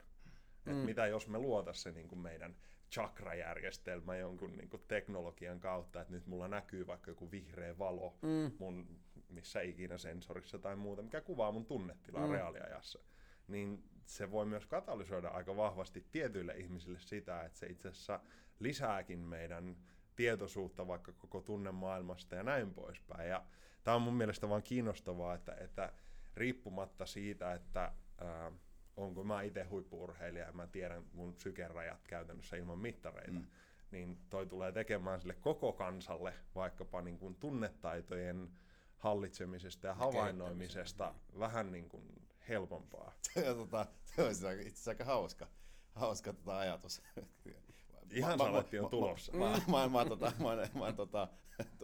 Mm. 0.65 0.71
Et 0.71 0.85
mitä 0.85 1.07
jos 1.07 1.27
me 1.27 1.39
luotaisiin 1.39 1.83
se 1.83 1.91
niin 1.91 2.07
kuin 2.07 2.19
meidän 2.19 2.55
chakrajärjestelmä 2.91 4.17
jonkun 4.17 4.57
niin 4.57 4.69
kuin 4.69 4.83
teknologian 4.87 5.59
kautta, 5.59 6.01
että 6.01 6.13
nyt 6.13 6.27
mulla 6.27 6.47
näkyy 6.47 6.87
vaikka 6.87 7.11
joku 7.11 7.31
vihreä 7.31 7.77
valo 7.77 8.17
mm. 8.21 8.51
mun 8.59 8.99
missä 9.29 9.61
ikinä 9.61 9.97
sensorissa 9.97 10.59
tai 10.59 10.75
muuta, 10.75 11.01
mikä 11.01 11.21
kuvaa 11.21 11.51
mun 11.51 11.65
tunnetilaa 11.65 12.27
mm. 12.27 12.33
reaaliajassa, 12.33 12.99
niin 13.47 13.83
se 14.05 14.31
voi 14.31 14.45
myös 14.45 14.65
katalysoida 14.65 15.27
aika 15.27 15.55
vahvasti 15.55 16.05
tietyille 16.11 16.53
ihmisille 16.53 16.99
sitä, 16.99 17.43
että 17.43 17.59
se 17.59 17.67
itse 17.67 17.87
asiassa 17.89 18.19
lisääkin 18.59 19.19
meidän 19.19 19.77
tietoisuutta 20.19 20.87
vaikka 20.87 21.11
koko 21.11 21.41
tunnemaailmasta 21.41 22.35
ja 22.35 22.43
näin 22.43 22.73
poispäin. 22.73 23.29
Ja 23.29 23.45
tämä 23.83 23.95
on 23.95 24.01
mun 24.01 24.13
mielestä 24.13 24.49
vaan 24.49 24.63
kiinnostavaa, 24.63 25.35
että, 25.35 25.55
että 25.59 25.93
riippumatta 26.35 27.05
siitä, 27.05 27.53
että 27.53 27.91
ää, 28.17 28.51
onko 28.97 29.23
mä 29.23 29.41
itse 29.41 29.63
huippuurheilija 29.63 30.45
ja 30.45 30.51
mä 30.51 30.67
tiedän 30.67 31.03
mun 31.13 31.35
sykerajat 31.37 32.07
käytännössä 32.07 32.57
ilman 32.57 32.79
mittareita, 32.79 33.39
mm. 33.39 33.47
niin 33.91 34.17
toi 34.29 34.45
tulee 34.45 34.71
tekemään 34.71 35.21
sille 35.21 35.33
koko 35.33 35.73
kansalle 35.73 36.33
vaikkapa 36.55 37.01
niin 37.01 37.19
kuin 37.19 37.35
tunnetaitojen 37.35 38.49
hallitsemisesta 38.97 39.87
ja 39.87 39.93
havainnoimisesta 39.93 41.15
vähän 41.39 41.71
niin 41.71 41.89
kuin 41.89 42.27
helpompaa. 42.49 43.13
tota, 43.57 43.85
se 44.15 44.21
on 44.21 44.31
itse 44.31 44.47
asiassa 44.67 44.91
aika 44.91 45.05
hauska, 45.05 45.47
hauska 45.95 46.33
tota 46.33 46.57
ajatus. 46.57 47.01
Ihan 48.11 48.37
mä, 48.37 48.43
saletti 48.43 48.79
on 48.79 48.89
tulossa. 48.89 49.31
Mä, 49.31 49.45
mä, 49.45 49.61
mä, 49.67 49.87
mä, 49.87 50.05
tota, 50.05 50.31
mä, 50.39 50.79
mä, 50.79 50.93
tota, 50.93 51.27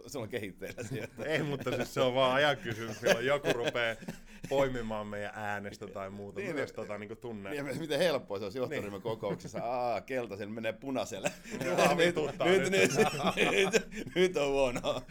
sulla 0.06 0.22
on 0.22 0.28
kehitteillä 0.28 0.82
sieltä. 0.82 1.24
Ei, 1.24 1.42
mutta 1.42 1.76
siis 1.76 1.94
se 1.94 2.00
on 2.00 2.14
vaan 2.14 2.34
ajankysymys, 2.34 3.02
milloin 3.02 3.26
joku 3.26 3.52
rupeaa 3.52 3.96
poimimaan 4.48 5.06
meidän 5.06 5.32
äänestä 5.34 5.86
tai 5.86 6.10
muuta. 6.10 6.40
Niin, 6.40 6.54
myös 6.54 6.72
tota, 6.72 6.98
niin 6.98 7.16
tunne. 7.16 7.50
Niin, 7.50 7.78
miten 7.78 7.98
helppoa 7.98 8.38
se 8.38 8.44
on 8.44 8.52
johtoryhmän 8.54 8.92
niin. 8.92 9.02
kokouksessa. 9.02 9.58
Aa, 9.62 10.00
keltaisen 10.00 10.50
menee 10.50 10.72
punaiselle. 10.72 11.32
nyt, 11.52 11.60
nyt, 11.96 12.70
nyt, 12.70 12.92
nyt, 13.72 14.14
nyt, 14.14 14.36
on 14.36 14.48
huono. 14.48 15.02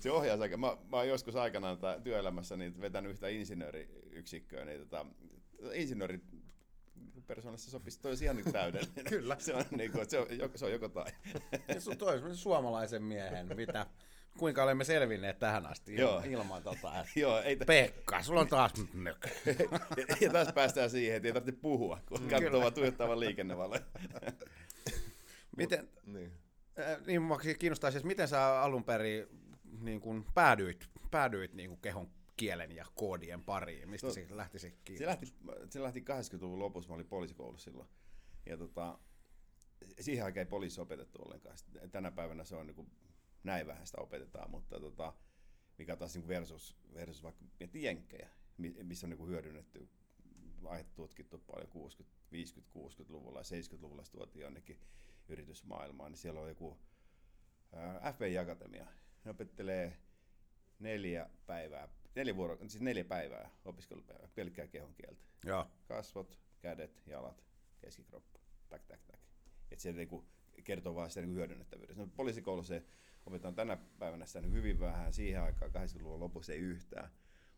se 0.00 0.10
ohjaa 0.10 0.38
aika. 0.40 0.56
Mä, 0.56 0.76
mä 0.90 0.96
oon 0.96 1.08
joskus 1.08 1.36
aikanaan 1.36 1.78
työelämässä 2.04 2.56
niin 2.56 2.80
vetänyt 2.80 3.12
yhtä 3.12 3.28
insinööriyksikköä, 3.28 4.64
niin 4.64 4.80
tota, 4.80 5.06
insinööri 5.74 6.20
persoonassa 7.26 7.70
sopisi, 7.70 8.00
toi 8.00 8.14
ihan 8.22 8.36
niin 8.36 8.52
täydellinen. 8.52 9.04
Kyllä. 9.08 9.36
Se 9.38 9.54
on, 9.54 9.64
niin 9.70 9.92
kuin, 9.92 10.10
se 10.10 10.18
on, 10.18 10.26
se 10.54 10.64
on 10.64 10.72
joko 10.72 10.88
tai. 10.88 11.12
se 11.78 11.96
toi 11.96 12.22
suomalaisen 12.34 13.02
miehen, 13.02 13.56
mitä, 13.56 13.86
kuinka 14.38 14.62
olemme 14.62 14.84
selvinneet 14.84 15.38
tähän 15.38 15.66
asti 15.66 15.96
Joo. 15.96 16.22
ilman 16.30 16.62
tota, 16.62 16.88
että 17.00 17.20
Joo, 17.20 17.40
ei 17.40 17.56
t- 17.56 17.66
Pekka, 17.66 18.22
sulla 18.22 18.40
on 18.40 18.48
taas 18.48 18.72
mök. 18.92 19.26
ja 20.20 20.30
taas 20.30 20.52
päästään 20.54 20.90
siihen, 20.90 21.16
että 21.16 21.28
ei 21.28 21.32
tarvitse 21.32 21.60
puhua, 21.60 22.00
kun 22.06 22.22
mm. 22.22 22.28
katsoo 22.28 22.60
vaan 22.60 22.74
tuijottavan 22.74 23.20
liikennevaloja. 23.20 23.82
miten, 25.56 25.88
niin. 26.06 26.32
Äh, 26.78 27.06
niin 27.06 27.22
mua 27.22 27.38
kiinnostaisi, 27.58 27.98
että 27.98 28.06
miten 28.06 28.28
sä 28.28 28.62
alun 28.62 28.84
perin 28.84 29.26
niin 29.80 30.00
kun 30.00 30.24
päädyit, 30.34 30.88
päädyit 31.10 31.54
niin 31.54 31.70
kun 31.70 31.78
kehon 31.78 32.10
kielen 32.42 32.72
ja 32.72 32.86
koodien 32.94 33.44
pariin? 33.44 33.88
Mistä 33.88 34.06
no, 34.06 34.12
se 34.12 34.26
lähti 34.30 34.58
se 34.58 34.72
Se 34.98 35.06
lähti, 35.06 35.26
se 35.70 35.82
lähti 35.82 36.00
80-luvun 36.00 36.58
lopussa, 36.58 36.88
mä 36.88 36.94
olin 36.94 37.06
poliisikoulussa 37.06 37.64
silloin. 37.64 37.88
Ja 38.46 38.56
tota, 38.56 38.98
siihen 40.00 40.24
aikaan 40.24 40.46
ei 40.46 40.50
poliisi 40.50 40.80
opetettu 40.80 41.22
ollenkaan. 41.22 41.56
Tänä 41.92 42.10
päivänä 42.10 42.44
se 42.44 42.56
on 42.56 42.66
niin 42.66 42.74
kuin, 42.74 42.90
näin 43.44 43.66
vähän 43.66 43.86
sitä 43.86 44.00
opetetaan, 44.00 44.50
mutta 44.50 44.80
tota, 44.80 45.12
mikä 45.78 45.96
taas 45.96 46.14
niin 46.14 46.28
versus, 46.28 46.76
versus 46.94 47.22
vaikka 47.22 47.44
miettii 47.60 47.82
jenkkejä, 47.82 48.30
missä 48.82 49.06
on 49.06 49.10
niin 49.10 49.28
hyödynnetty 49.28 49.88
aihetta 50.64 50.94
tutkittu 50.94 51.38
paljon 51.38 51.68
60, 51.68 52.18
50, 52.32 52.78
60-luvulla 52.78 53.38
ja 53.38 53.60
70-luvulla 53.60 54.04
se 54.04 54.10
tuotiin 54.10 54.42
jonnekin 54.42 54.80
yritysmaailmaan, 55.28 56.12
niin 56.12 56.18
siellä 56.18 56.40
on 56.40 56.48
joku 56.48 56.78
FBI 58.14 58.38
Akatemia. 58.38 58.86
Ne 59.24 59.30
opettelee 59.30 59.96
neljä 60.78 61.30
päivää 61.46 61.88
neljä, 62.14 62.36
vuoro, 62.36 62.56
siis 62.56 62.80
neljä 62.80 63.04
päivää 63.04 63.50
opiskelupäivää, 63.64 64.28
pelkkää 64.34 64.66
kehon 64.66 64.94
kieltä. 64.94 65.22
Joo. 65.44 65.66
Kasvot, 65.84 66.38
kädet, 66.60 67.02
jalat, 67.06 67.44
keskikroppa, 67.80 68.40
tak, 68.68 68.86
tak, 68.86 69.00
tak. 69.06 69.20
Et 69.70 69.80
se 69.80 69.92
niinku 69.92 70.24
kertoo 70.64 70.94
vaan 70.94 71.10
sitä 71.10 71.20
niinku 71.20 71.34
hyödynnettävyydestä. 71.34 72.02
No, 72.02 72.08
poliisikoulussa 72.16 72.74
se 72.74 72.84
opetetaan 73.26 73.54
tänä 73.54 73.76
päivänä 73.76 74.26
sitä 74.26 74.40
niinku 74.40 74.56
hyvin 74.56 74.80
vähän, 74.80 75.12
siihen 75.12 75.42
aikaan 75.42 75.70
80-luvun 75.70 76.20
lopussa 76.20 76.52
ei 76.52 76.58
yhtään. 76.58 77.10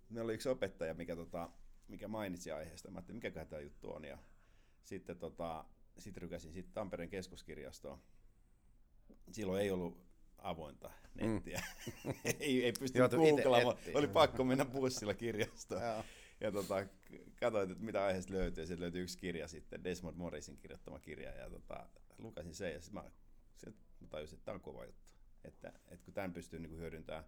Meillä 0.09 0.25
oli 0.25 0.35
yksi 0.35 0.49
opettaja, 0.49 0.95
mikä, 0.95 1.17
tota, 1.17 1.51
mikä 1.89 2.09
mainitsi 2.09 2.53
aiheesta. 2.53 2.91
Mä 2.91 2.99
ajattelin, 2.99 3.17
mikä 3.17 3.45
tämä 3.45 3.61
juttu 3.61 3.93
on. 3.93 4.05
Ja 4.05 4.19
sitten 4.83 5.19
tota, 5.19 5.65
sit 5.99 6.17
rykäsin 6.17 6.53
sit 6.53 6.73
Tampereen 6.73 7.11
keskuskirjastoon. 7.11 7.99
Silloin 9.33 9.63
ei 9.63 9.71
ollut 9.71 10.14
avointa 10.45 10.91
nettiä. 11.15 11.63
Mm. 12.05 12.15
ei, 12.41 12.65
ei 12.65 12.73
pysty 12.73 12.99
googlaamaan, 12.99 13.77
oli 13.95 14.09
pakko 14.09 14.45
mennä 14.45 14.65
bussilla 14.65 15.15
kirjastoon. 15.15 15.83
ja 16.41 16.53
tota, 16.53 16.87
katsoin, 17.41 17.71
että 17.71 17.85
mitä 17.85 18.05
aiheesta 18.05 18.33
löytyy, 18.33 18.63
ja 18.63 18.67
sieltä 18.67 18.83
löytyi 18.83 19.03
yksi 19.03 19.19
kirja 19.19 19.49
sitten, 19.49 19.85
Desmond 19.85 20.17
Morrisin 20.17 20.57
kirjoittama 20.57 20.99
kirja, 20.99 21.31
ja 21.31 21.51
tota, 21.51 21.89
lukasin 22.19 22.55
sen, 22.55 22.73
ja 22.73 22.81
sitten 22.81 23.03
mä, 23.03 23.11
mä 24.01 24.09
tajusin, 24.09 24.37
että 24.37 24.45
tämä 24.45 24.55
on 24.55 24.61
kova 24.61 24.85
juttu. 24.85 25.05
Että, 25.45 25.69
että 25.69 26.05
kun 26.05 26.15
tämän 26.15 26.33
pystyy 26.33 26.59
niin 26.59 26.79
hyödyntämään 26.79 27.25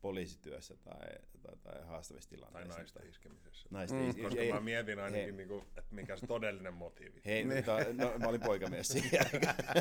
poliisityössä 0.00 0.76
tai, 0.76 1.08
tai, 1.42 1.56
tai 1.62 1.86
haastavissa 1.86 2.30
tilanteissa. 2.30 2.68
Tai 2.68 2.78
naisten 2.78 3.08
iskemisessä. 3.08 3.68
Naisten 3.70 4.02
mm. 4.02 4.10
is- 4.10 4.16
Koska 4.16 4.40
ei, 4.40 4.52
mä 4.52 4.60
mietin 4.60 4.98
ainakin, 4.98 5.36
niin 5.36 5.48
kuin, 5.48 5.62
että 5.76 5.94
mikä 5.94 6.16
se 6.16 6.26
todellinen 6.26 6.74
motiivi. 6.74 7.20
Hei, 7.24 7.44
mutta, 7.44 7.78
no, 7.92 8.18
mä 8.18 8.26
olin 8.26 8.40
poikamies 8.40 8.88
siihen 8.88 9.26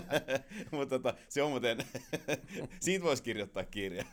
Mutta 0.71 1.00
tota, 1.00 1.17
se 1.29 1.43
on 1.43 1.50
muuten, 1.50 1.77
siitä 2.79 3.05
voisi 3.05 3.24
kirjoittaa 3.24 3.63
kirja. 3.63 4.05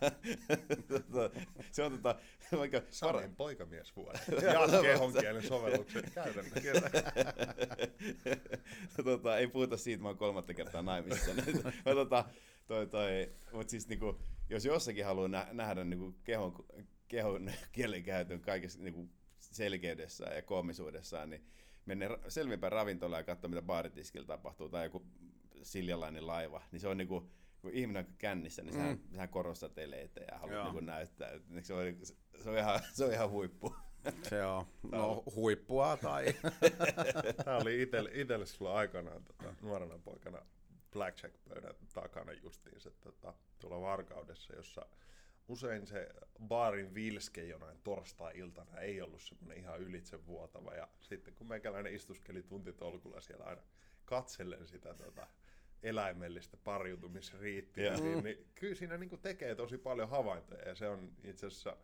tota, 0.89 1.41
se 1.73 1.83
on 1.83 1.93
tota, 1.93 2.21
vaikka... 2.59 2.83
Sarin 2.91 3.23
par... 3.31 3.37
poikamies 3.37 3.97
vuoden. 3.97 4.21
Ja 4.43 4.83
kehonkielen 4.83 5.43
sovellukset 5.43 6.11
käytännössä. 6.15 6.91
tota, 9.05 9.39
ei 9.39 9.47
puhuta 9.47 9.77
siitä, 9.77 10.03
mä 10.03 10.09
oon 10.09 10.19
kolmatta 10.19 10.55
kertaa 10.55 10.83
naimissa. 10.83 11.31
tota, 11.85 12.25
toi, 12.67 12.87
toi, 12.87 13.33
mutta 13.53 13.71
siis 13.71 13.89
niinku, 13.89 14.19
jos 14.51 14.65
jossakin 14.65 15.05
haluaa 15.05 15.29
nä- 15.29 15.49
nähdä 15.53 15.85
niin 15.85 15.99
kuin 15.99 16.17
kehon, 16.25 16.65
kehon 17.09 17.51
kielenkäytön 17.73 18.41
kaikessa 18.41 18.83
niin 18.83 18.95
kuin 18.95 19.11
selkeydessään 19.39 20.37
ja 20.37 20.43
koomisuudessaan, 20.43 21.31
niin 21.31 21.47
mennä 21.87 22.07
selvinpäin 22.29 22.73
ravintolaan 22.73 23.21
ja 23.21 23.25
katsoa, 23.25 23.49
mitä 23.49 23.63
baaritiskillä 23.63 24.27
tapahtuu, 24.27 24.69
tai 24.69 24.87
joku 24.87 25.07
siljalainen 25.63 26.27
laiva, 26.27 26.63
niin 26.73 26.81
se 26.81 26.89
on 26.89 26.97
niin 26.97 27.09
kuin, 27.09 27.31
kun 27.61 27.71
ihminen 27.73 28.07
on 28.07 28.15
kännissä, 28.19 28.63
niin 28.63 28.73
sehän, 28.73 28.97
mm. 28.97 29.13
sehän 29.13 29.29
korostaa 29.29 29.69
teleitä 29.69 30.21
ja 30.33 30.39
haluaa 30.39 30.73
niin 30.73 30.87
näyttää. 30.87 31.31
Se, 31.63 31.75
on, 31.75 31.97
se, 32.43 32.51
on 32.51 32.59
ihan, 32.59 32.81
se 32.93 33.05
on 33.05 33.13
ihan 33.13 33.31
huippu. 33.31 33.75
Se 34.29 34.45
on, 34.45 34.67
no 34.93 35.23
huippua 35.35 35.97
tai... 35.97 36.25
Tämä 37.45 37.57
oli 37.57 37.83
itselle, 37.83 38.11
itselle 38.13 38.47
sulla 38.47 38.75
aikanaan 38.75 39.25
tota, 39.25 39.55
nuorena 39.63 39.99
poikana 39.99 40.39
blackjack-pöydän 40.95 41.75
takana 41.95 42.33
justiinsa 42.33 42.91
tota, 42.91 43.35
tuolla 43.59 43.81
Varkaudessa, 43.81 44.57
jossa 44.57 44.87
usein 45.49 45.87
se 45.87 46.09
baarin 46.49 46.95
vilske 46.95 47.45
jonain 47.45 47.79
torstai-iltana 47.85 48.81
ei 48.81 49.03
ollut 49.03 49.23
semmoinen 49.23 49.59
ihan 49.59 49.81
ylitsevuotava. 49.81 50.75
Ja 50.75 50.89
sitten 51.01 51.35
kun 51.35 51.49
meikäläinen 51.49 51.95
istuskeli 51.95 52.43
tuntitolkulla 52.43 53.21
siellä 53.21 53.45
aina 53.45 53.63
katsellen 54.05 54.67
sitä 54.67 54.95
tota, 54.95 55.27
eläimellistä 55.83 56.57
pariutumisriittiä, 56.57 57.95
niin, 57.95 58.25
niin 58.25 58.47
kyllä 58.55 58.75
siinä 58.75 58.97
niin 58.97 59.21
tekee 59.23 59.55
tosi 59.55 59.79
paljon 59.79 60.09
havaintoja. 60.09 60.69
Ja 60.69 60.75
se 60.75 60.89
on 60.89 61.13
itse 61.25 61.47
asiassa, 61.47 61.77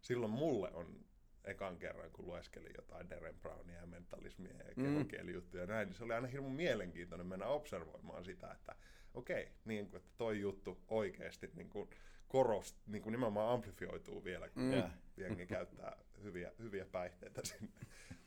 silloin 0.00 0.32
mulle 0.32 0.70
on 0.72 1.04
ekan 1.44 1.78
kerran, 1.78 2.10
kun 2.10 2.26
lueskelin 2.26 2.72
jotain 2.76 3.10
Darren 3.10 3.40
Brownia 3.40 3.80
ja 3.80 3.86
mentalismia 3.86 4.56
ja 4.56 4.74
kehokielijuttuja 4.74 5.62
ja 5.62 5.66
näin, 5.66 5.88
niin 5.88 5.96
se 5.96 6.04
oli 6.04 6.12
aina 6.12 6.28
hirveän 6.28 6.52
mielenkiintoinen 6.52 7.26
mennä 7.26 7.46
observoimaan 7.46 8.24
sitä, 8.24 8.52
että 8.52 8.74
okei, 9.14 9.42
okay, 9.42 9.54
niin 9.64 9.90
kuin, 9.90 9.96
että 9.96 10.10
toi 10.16 10.40
juttu 10.40 10.82
oikeasti 10.88 11.50
niin 11.54 11.70
kuin 11.70 11.90
korost, 12.28 12.76
niin 12.86 13.02
kuin 13.02 13.12
nimenomaan 13.12 13.54
amplifioituu 13.54 14.24
vielä, 14.24 14.48
kun 14.48 14.62
mm. 14.62 14.82
jengi 15.16 15.46
käyttää 15.46 15.96
hyviä, 16.22 16.52
hyviä 16.58 16.84
päihteitä 16.84 17.40
sinne 17.44 17.72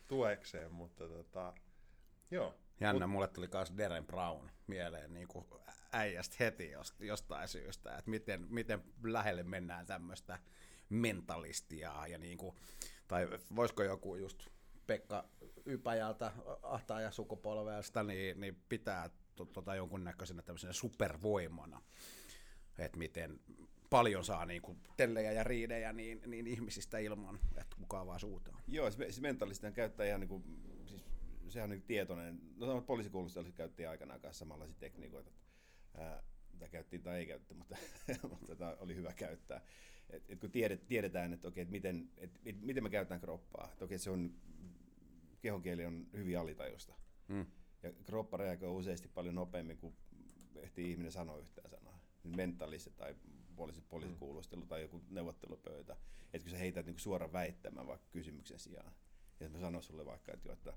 tuekseen, 0.07 0.71
mutta 0.71 1.07
tota, 1.07 1.53
joo. 2.31 2.55
Jännä, 2.79 3.07
Mut, 3.07 3.13
mulle 3.13 3.27
tuli 3.27 3.49
myös 3.53 3.73
Darren 3.77 4.05
Brown 4.05 4.49
mieleen 4.67 5.13
niin 5.13 5.27
kuin 5.27 5.45
äijästä 5.91 6.35
heti 6.39 6.71
jostain 6.99 7.47
syystä, 7.47 7.97
että 7.97 8.11
miten, 8.11 8.47
miten 8.49 8.83
lähelle 9.03 9.43
mennään 9.43 9.85
tämmöistä 9.85 10.39
mentalistia 10.89 12.07
ja 12.07 12.17
niin 12.17 12.37
kuin, 12.37 12.55
tai 13.11 13.27
voisiko 13.55 13.83
joku 13.83 14.15
just 14.15 14.47
Pekka 14.87 15.25
Ypäjältä 15.65 16.31
ahtaaja 16.63 17.11
sukupolvelta, 17.11 18.03
niin, 18.03 18.41
niin 18.41 18.57
pitää 18.69 19.09
tota 19.53 19.75
jonkunnäköisenä 19.75 20.41
tämmöisenä 20.41 20.73
supervoimana, 20.73 21.81
että 22.77 22.97
miten 22.97 23.39
paljon 23.89 24.25
saa 24.25 24.45
niin 24.45 24.61
kuin 24.61 24.77
tellejä 24.97 25.31
ja 25.31 25.43
riidejä 25.43 25.93
niin, 25.93 26.21
niin 26.25 26.47
ihmisistä 26.47 26.97
ilman, 26.97 27.39
että 27.57 27.75
kukaan 27.79 28.07
vaan 28.07 28.19
suutaan. 28.19 28.63
Joo, 28.67 28.91
se, 28.91 29.11
se 29.11 29.71
käyttää 29.71 30.05
ihan 30.05 30.19
niin 30.19 30.29
kuin, 30.29 30.43
siis 30.85 31.05
sehän 31.49 31.65
on 31.65 31.69
niin 31.69 31.87
tietoinen, 31.87 32.39
no 32.55 32.81
poliisikuulustelussa 32.81 33.53
käytti 33.53 33.85
aikanaan 33.85 34.21
kanssa 34.21 34.39
samanlaisia 34.39 34.77
tekniikoita, 34.79 35.31
ää, 35.97 36.23
mitä 36.53 36.69
käyttiin 36.69 37.03
tai 37.03 37.17
ei 37.17 37.25
käytetty, 37.25 37.53
mutta, 37.53 37.75
mutta 38.39 38.55
tämä 38.55 38.75
oli 38.79 38.95
hyvä 38.95 39.13
käyttää. 39.13 39.61
Et, 40.11 40.23
et 40.29 40.39
kun 40.39 40.51
tiedet, 40.51 40.87
tiedetään, 40.87 41.33
että 41.33 41.47
okei, 41.47 41.61
et 41.61 41.69
miten, 41.69 42.09
et, 42.17 42.31
et, 42.45 42.61
miten 42.61 42.83
me 42.83 42.89
käytetään 42.89 43.21
kroppaa, 43.21 43.69
että 43.71 43.85
okei, 43.85 43.99
se 43.99 44.09
on, 44.09 44.33
kehonkieli 45.41 45.85
on 45.85 46.07
hyvin 46.13 46.39
alitajusta. 46.39 46.93
Hmm. 47.27 47.45
Ja 47.83 47.93
kroppa 48.05 48.37
reagoi 48.37 48.69
useasti 48.69 49.07
paljon 49.07 49.35
nopeammin 49.35 49.77
kuin 49.77 49.95
ehtii 50.55 50.91
ihminen 50.91 51.11
sanoa 51.11 51.37
yhtään 51.37 51.69
sanaa. 51.69 51.99
Mentaalisesti 52.23 52.89
tai 52.97 53.15
poliisi, 53.55 53.81
poliisikuulustelu 53.81 54.65
tai 54.65 54.81
joku 54.81 55.01
neuvottelupöytä. 55.09 55.97
Että 56.33 56.45
kun 56.45 56.51
sä 56.51 56.57
heität 56.57 56.85
niinku 56.85 56.99
suoran 56.99 57.33
väittämään 57.33 57.87
vaikka 57.87 58.07
kysymyksen 58.11 58.59
sijaan. 58.59 58.93
Ja 59.39 59.49
mä 59.49 59.59
sanon 59.59 59.83
sulle 59.83 60.05
vaikka, 60.05 60.33
että, 60.33 60.49
jo, 60.49 60.53
että, 60.53 60.73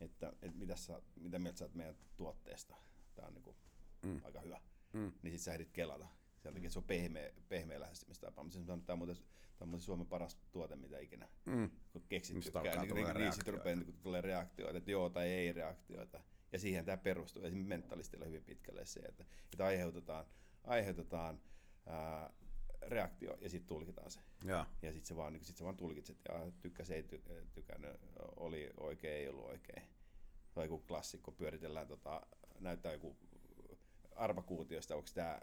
että, 0.00 0.32
että 0.42 0.58
mitä, 0.58 0.76
sä, 0.76 1.02
mitä 1.16 1.38
mieltä 1.38 1.58
sä 1.58 1.64
oot 1.64 1.74
meidän 1.74 1.96
tuotteesta. 2.16 2.76
Tämä 3.14 3.28
on 3.28 3.34
niinku 3.34 3.56
mm. 4.02 4.20
aika 4.24 4.40
hyvä. 4.40 4.60
Mm. 4.92 5.12
Niin 5.22 5.32
sit 5.32 5.40
sä 5.40 5.52
ehdit 5.52 5.72
kelata. 5.72 6.08
Sieltäkin, 6.46 6.70
se 6.70 6.78
on 6.78 6.84
pehmeä, 6.84 7.32
pehmeä 7.48 7.80
lähestymistapa. 7.80 8.44
Mutta 8.44 8.58
tämä 8.66 8.78
on, 8.88 8.98
muuten, 8.98 9.16
tämä 9.16 9.26
on 9.60 9.68
muuten 9.68 9.84
Suomen 9.84 10.06
paras 10.06 10.36
tuote, 10.52 10.76
mitä 10.76 10.98
ikinä 10.98 11.28
mm. 11.44 11.70
kun 11.92 12.02
keksittykään. 12.08 12.64
Niin, 12.64 12.94
niin, 12.94 13.16
niin 13.16 13.32
sitten 13.32 13.54
rupeaa, 13.54 13.76
niin, 13.76 13.98
tulee 14.02 14.20
reaktioita, 14.20 14.78
että 14.78 14.90
joo 14.90 15.10
tai 15.10 15.28
ei 15.28 15.52
reaktioita. 15.52 16.20
Ja 16.52 16.58
siihen 16.58 16.84
tämä 16.84 16.96
perustuu. 16.96 17.42
Esimerkiksi 17.42 17.68
mentalistilla 17.68 18.24
hyvin 18.24 18.44
pitkälle 18.44 18.84
se, 18.84 19.00
että, 19.00 19.24
että 19.52 19.64
aiheutetaan, 19.64 20.26
aiheutetaan 20.64 21.40
ää, 21.86 22.30
reaktio 22.82 23.38
ja 23.40 23.48
sitten 23.50 23.68
tulkitaan 23.68 24.10
se. 24.10 24.20
Ja, 24.44 24.66
ja 24.82 24.92
sitten 24.92 25.08
se, 25.08 25.16
vaan, 25.16 25.32
niin 25.32 25.44
sit 25.44 25.56
se 25.56 25.64
vaan 25.64 25.76
tulkitset 25.76 26.18
ja 26.28 26.52
tykkäsi, 26.60 26.94
ei 26.94 27.02
ty, 27.02 27.22
tykännyt, 27.54 28.00
oli 28.36 28.70
oikein, 28.76 29.14
ei 29.14 29.28
ollut 29.28 29.46
oikein. 29.46 29.82
Tai 30.54 30.64
joku 30.64 30.78
klassikko, 30.78 31.32
pyöritellään, 31.32 31.86
tota, 31.86 32.26
näyttää 32.60 32.92
joku 32.92 33.16
arvakuutiosta, 34.16 34.96
onko 34.96 35.08
tämä, 35.14 35.40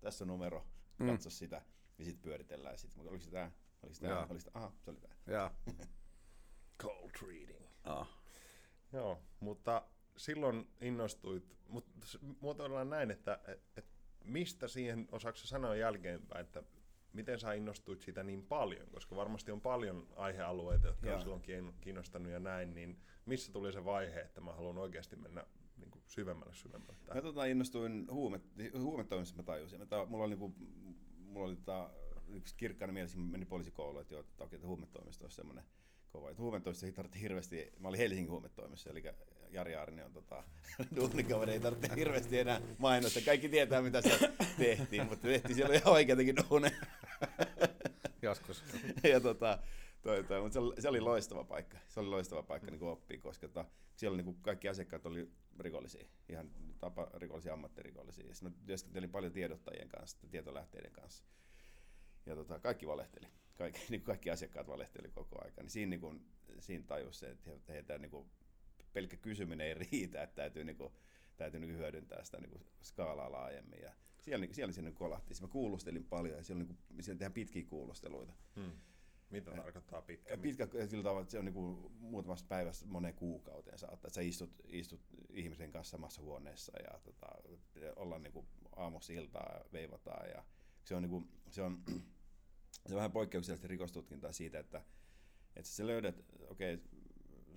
tässä 0.00 0.24
on 0.24 0.28
numero, 0.28 0.66
mm. 0.98 1.06
katso 1.06 1.30
sitä, 1.30 1.62
ja 1.98 2.04
sitten 2.04 2.22
pyöritellään. 2.22 2.78
Sit, 2.78 2.90
oliko 2.98 3.24
se 3.24 3.30
tämä? 3.30 3.50
Oliko 3.82 3.94
se 3.94 4.00
tämä? 4.00 4.18
Oliko 4.18 4.40
se, 4.40 4.50
aha, 4.54 4.72
se 4.80 4.90
oli 4.90 5.00
tämä. 5.00 5.14
Joo. 5.26 5.50
Cold 6.82 7.10
reading. 7.22 7.66
Oh. 7.84 8.08
Joo, 8.92 9.22
mutta 9.40 9.88
silloin 10.16 10.68
innostuit, 10.80 11.56
mutta 11.68 11.90
muotoillaan 12.40 12.90
näin, 12.90 13.10
että, 13.10 13.40
että 13.76 13.98
mistä 14.24 14.68
siihen, 14.68 15.08
osaako 15.12 15.38
sanoa 15.38 15.76
jälkeenpäin, 15.76 16.44
että 16.44 16.62
miten 17.12 17.40
sä 17.40 17.52
innostuit 17.52 18.00
siitä 18.00 18.22
niin 18.22 18.46
paljon, 18.46 18.90
koska 18.90 19.16
varmasti 19.16 19.52
on 19.52 19.60
paljon 19.60 20.08
aihealueita, 20.16 20.86
jotka 20.86 21.14
on 21.14 21.20
silloin 21.20 21.42
kiinnostanut 21.80 22.32
ja 22.32 22.40
näin, 22.40 22.74
niin 22.74 23.00
missä 23.26 23.52
tuli 23.52 23.72
se 23.72 23.84
vaihe, 23.84 24.20
että 24.20 24.40
mä 24.40 24.52
haluan 24.52 24.78
oikeasti 24.78 25.16
mennä 25.16 25.44
syvemmälle 26.08 26.54
syvemmälle? 26.54 27.00
Tähän? 27.06 27.24
Mä 27.24 27.28
tota, 27.28 27.44
innostuin 27.44 28.06
huume, 28.10 28.40
huumetoimissa, 28.78 29.36
mä 29.36 29.42
tajusin. 29.42 29.78
Mä 29.78 29.86
ta, 29.86 30.06
mulla 30.06 30.24
oli, 30.24 30.30
niin 30.30 30.38
kuin, 30.38 30.54
mulla 31.18 31.46
oli 31.46 31.56
tota, 31.56 31.90
yksi 32.28 32.54
kirkkaana 32.56 32.92
mielessä, 32.92 33.18
meni 33.18 33.44
poliisikouluun, 33.44 34.02
että 34.02 34.14
joo, 34.14 34.20
että, 34.20 34.44
että 34.52 34.66
huumetoimisto 34.66 35.24
olisi 35.24 35.36
semmoinen 35.36 35.64
kova. 36.08 36.30
Että 36.30 36.42
huumetoimissa 36.42 36.86
ei 36.86 36.92
tarvitse 36.92 37.20
hirveästi, 37.20 37.72
mä 37.78 37.88
olin 37.88 37.98
Helsingin 37.98 38.30
huumetoimissa, 38.30 38.90
eli 38.90 39.02
Jari 39.50 39.76
Aarinen 39.76 40.04
on 40.04 40.12
tota, 40.12 40.44
duunikaveri, 40.96 41.52
ei 41.52 41.60
tarvitse 41.60 41.96
hirveästi 41.96 42.38
enää 42.38 42.60
mainostaa. 42.78 43.22
Kaikki 43.24 43.48
tietää, 43.48 43.82
mitä 43.82 44.02
se 44.02 44.32
tehtiin, 44.58 45.06
mutta 45.06 45.28
tehtiin 45.28 45.54
siellä 45.54 45.74
ihan 45.74 45.92
oikeitakin 45.92 46.36
duuneja. 46.36 46.86
Joskus. 48.22 48.64
ja 49.02 49.20
tota, 49.20 49.58
toi, 50.02 50.24
toi, 50.24 50.40
mutta 50.40 50.52
se, 50.52 50.58
oli, 50.58 50.80
se 50.80 50.88
oli 50.88 51.00
loistava 51.00 51.44
paikka. 51.44 51.78
Se 51.88 52.00
oli 52.00 52.08
loistava 52.08 52.42
paikka 52.42 52.70
niin 52.70 52.82
oppia, 52.82 53.20
koska 53.20 53.48
tota, 53.48 53.64
siellä 53.96 54.16
niin 54.16 54.24
kuin 54.24 54.36
kaikki 54.42 54.68
asiakkaat 54.68 55.06
oli 55.06 55.28
rikollisia, 55.60 56.08
ihan 56.28 56.50
tapa, 56.78 57.10
rikollisia 57.14 57.52
ammattirikollisia. 57.52 58.34
Sitten 58.34 58.52
mä 58.52 58.66
työskentelin 58.66 59.10
paljon 59.10 59.32
tiedottajien 59.32 59.88
kanssa, 59.88 60.18
tietolähteiden 60.30 60.92
kanssa. 60.92 61.24
Ja 62.26 62.34
tota, 62.34 62.58
kaikki 62.58 62.86
valehteli. 62.86 63.26
Kaikki, 63.56 63.80
niin 63.90 64.02
kaikki 64.02 64.30
asiakkaat 64.30 64.68
valehteli 64.68 65.10
koko 65.10 65.42
ajan. 65.42 65.54
Niin 65.56 65.70
siinä, 65.70 65.90
niin 65.90 66.00
kuin, 66.00 66.26
siinä 66.58 66.84
tajus 66.86 67.18
se, 67.18 67.30
että 67.30 67.72
heitä 67.72 67.98
niin 67.98 68.10
kuin, 68.10 68.30
pelkkä 68.92 69.16
kysyminen 69.16 69.66
ei 69.66 69.74
riitä, 69.90 70.22
että 70.22 70.36
täytyy, 70.36 70.64
niin 70.64 70.76
kuin, 70.76 70.92
täytyy 71.36 71.60
niin 71.60 71.76
hyödyntää 71.76 72.24
sitä 72.24 72.40
niin 72.40 72.50
kuin 72.50 72.66
skaalaa 72.82 73.32
laajemmin. 73.32 73.80
Ja 73.82 73.92
siellä, 74.18 74.46
niin, 74.46 74.54
siellä 74.54 74.72
sinne 74.72 74.92
kolahti. 74.92 75.34
Mä 75.40 75.48
kuulustelin 75.48 76.04
paljon 76.04 76.36
ja 76.36 76.44
siellä, 76.44 76.64
niin 76.64 76.76
kuin, 76.76 77.04
siellä 77.04 77.18
tehdään 77.18 77.32
pitkiä 77.32 77.64
kuulusteluita. 77.64 78.32
Hmm. 78.56 78.72
Mitä 79.30 79.50
tarkoittaa 79.50 80.02
pitkä? 80.02 80.36
Pitkä 80.36 80.66
sillä 80.86 81.02
tavalla, 81.02 81.20
että 81.22 81.32
se 81.32 81.38
on 81.38 81.44
niin 81.44 81.54
kuin 81.54 81.92
muutamassa 82.00 82.46
päivässä 82.48 82.86
moneen 82.86 83.14
kuukauteen 83.14 83.78
saattaa. 83.78 84.08
Että 84.08 84.14
sä 84.14 84.20
istut, 84.20 84.50
istut 84.64 85.00
ihmisen 85.30 85.72
kanssa 85.72 85.90
samassa 85.90 86.22
huoneessa 86.22 86.72
ja 86.78 86.98
tota, 86.98 87.26
ollaan 87.96 88.22
niin 88.22 88.48
aamussa 88.76 89.12
iltaa 89.12 89.60
veivataan. 89.72 90.30
Ja 90.30 90.44
se 90.84 90.94
on, 90.94 91.02
niin 91.02 91.10
kuin, 91.10 91.28
se 91.50 91.62
on, 91.62 91.82
se 92.86 92.94
on 92.94 92.96
vähän 92.96 93.12
poikkeuksellista 93.12 93.68
rikostutkintaa 93.68 94.32
siitä, 94.32 94.58
että, 94.58 94.84
että 95.56 95.70
sä 95.70 95.86
löydät, 95.86 96.24
okei, 96.48 96.74
okay, 96.74 96.86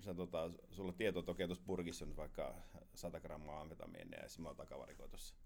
sä, 0.00 0.14
tota, 0.14 0.50
sulla 0.70 0.92
tieto, 0.92 1.18
että 1.18 1.32
okei, 1.32 1.46
tuossa 1.46 1.64
purkissa 1.66 2.04
on 2.04 2.16
vaikka 2.16 2.54
100 2.94 3.20
grammaa 3.20 3.60
amfetamiinia 3.60 4.22
ja 4.22 4.28
sitten 4.28 4.42
me 4.42 4.48
on 4.48 4.56
takavarikoitus. 4.56 5.36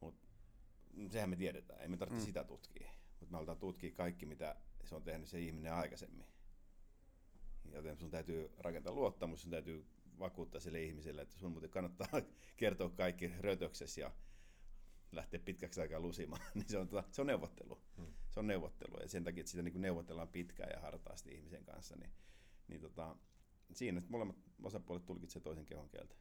Mutta 0.00 0.28
sehän 1.10 1.30
me 1.30 1.36
tiedetään, 1.36 1.80
ei 1.80 1.88
me 1.88 1.96
tarvitse 1.96 2.22
mm. 2.22 2.26
sitä 2.26 2.44
tutkia. 2.44 2.90
Mutta 3.20 3.32
me 3.32 3.36
halutaan 3.36 3.58
tutkia 3.58 3.92
kaikki, 3.92 4.26
mitä 4.26 4.56
se 4.86 4.94
on 4.94 5.02
tehnyt 5.02 5.28
se 5.28 5.40
ihminen 5.40 5.72
aikaisemmin. 5.72 6.26
Joten 7.72 7.96
sun 7.96 8.10
täytyy 8.10 8.50
rakentaa 8.58 8.92
luottamus, 8.94 9.42
sun 9.42 9.50
täytyy 9.50 9.86
vakuuttaa 10.18 10.60
sille 10.60 10.82
ihmiselle, 10.82 11.22
että 11.22 11.38
sun 11.38 11.50
muuten 11.50 11.70
kannattaa 11.70 12.08
kertoa 12.56 12.90
kaikki 12.90 13.32
rötöksessä 13.40 14.00
ja 14.00 14.12
lähteä 15.12 15.40
pitkäksi 15.40 15.80
aikaa 15.80 16.00
lusimaan, 16.00 16.42
niin 16.54 16.68
se 16.68 16.78
on, 16.78 16.88
tota, 16.88 17.04
se 17.10 17.20
on 17.20 17.26
neuvottelu. 17.26 17.82
Hmm. 17.96 18.14
Se 18.30 18.40
on 18.40 18.46
neuvottelu 18.46 19.00
ja 19.00 19.08
sen 19.08 19.24
takia, 19.24 19.40
että 19.40 19.50
sitä 19.50 19.62
niin 19.62 19.80
neuvotellaan 19.80 20.28
pitkään 20.28 20.70
ja 20.74 20.80
hartaasti 20.80 21.34
ihmisen 21.34 21.64
kanssa, 21.64 21.96
niin, 21.96 22.12
niin 22.68 22.80
tota, 22.80 23.16
siinä 23.72 23.98
että 23.98 24.10
molemmat 24.10 24.36
osapuolet 24.62 25.06
tulkitsee 25.06 25.42
toisen 25.42 25.66
kehon 25.66 25.88
kieltä. 25.88 26.14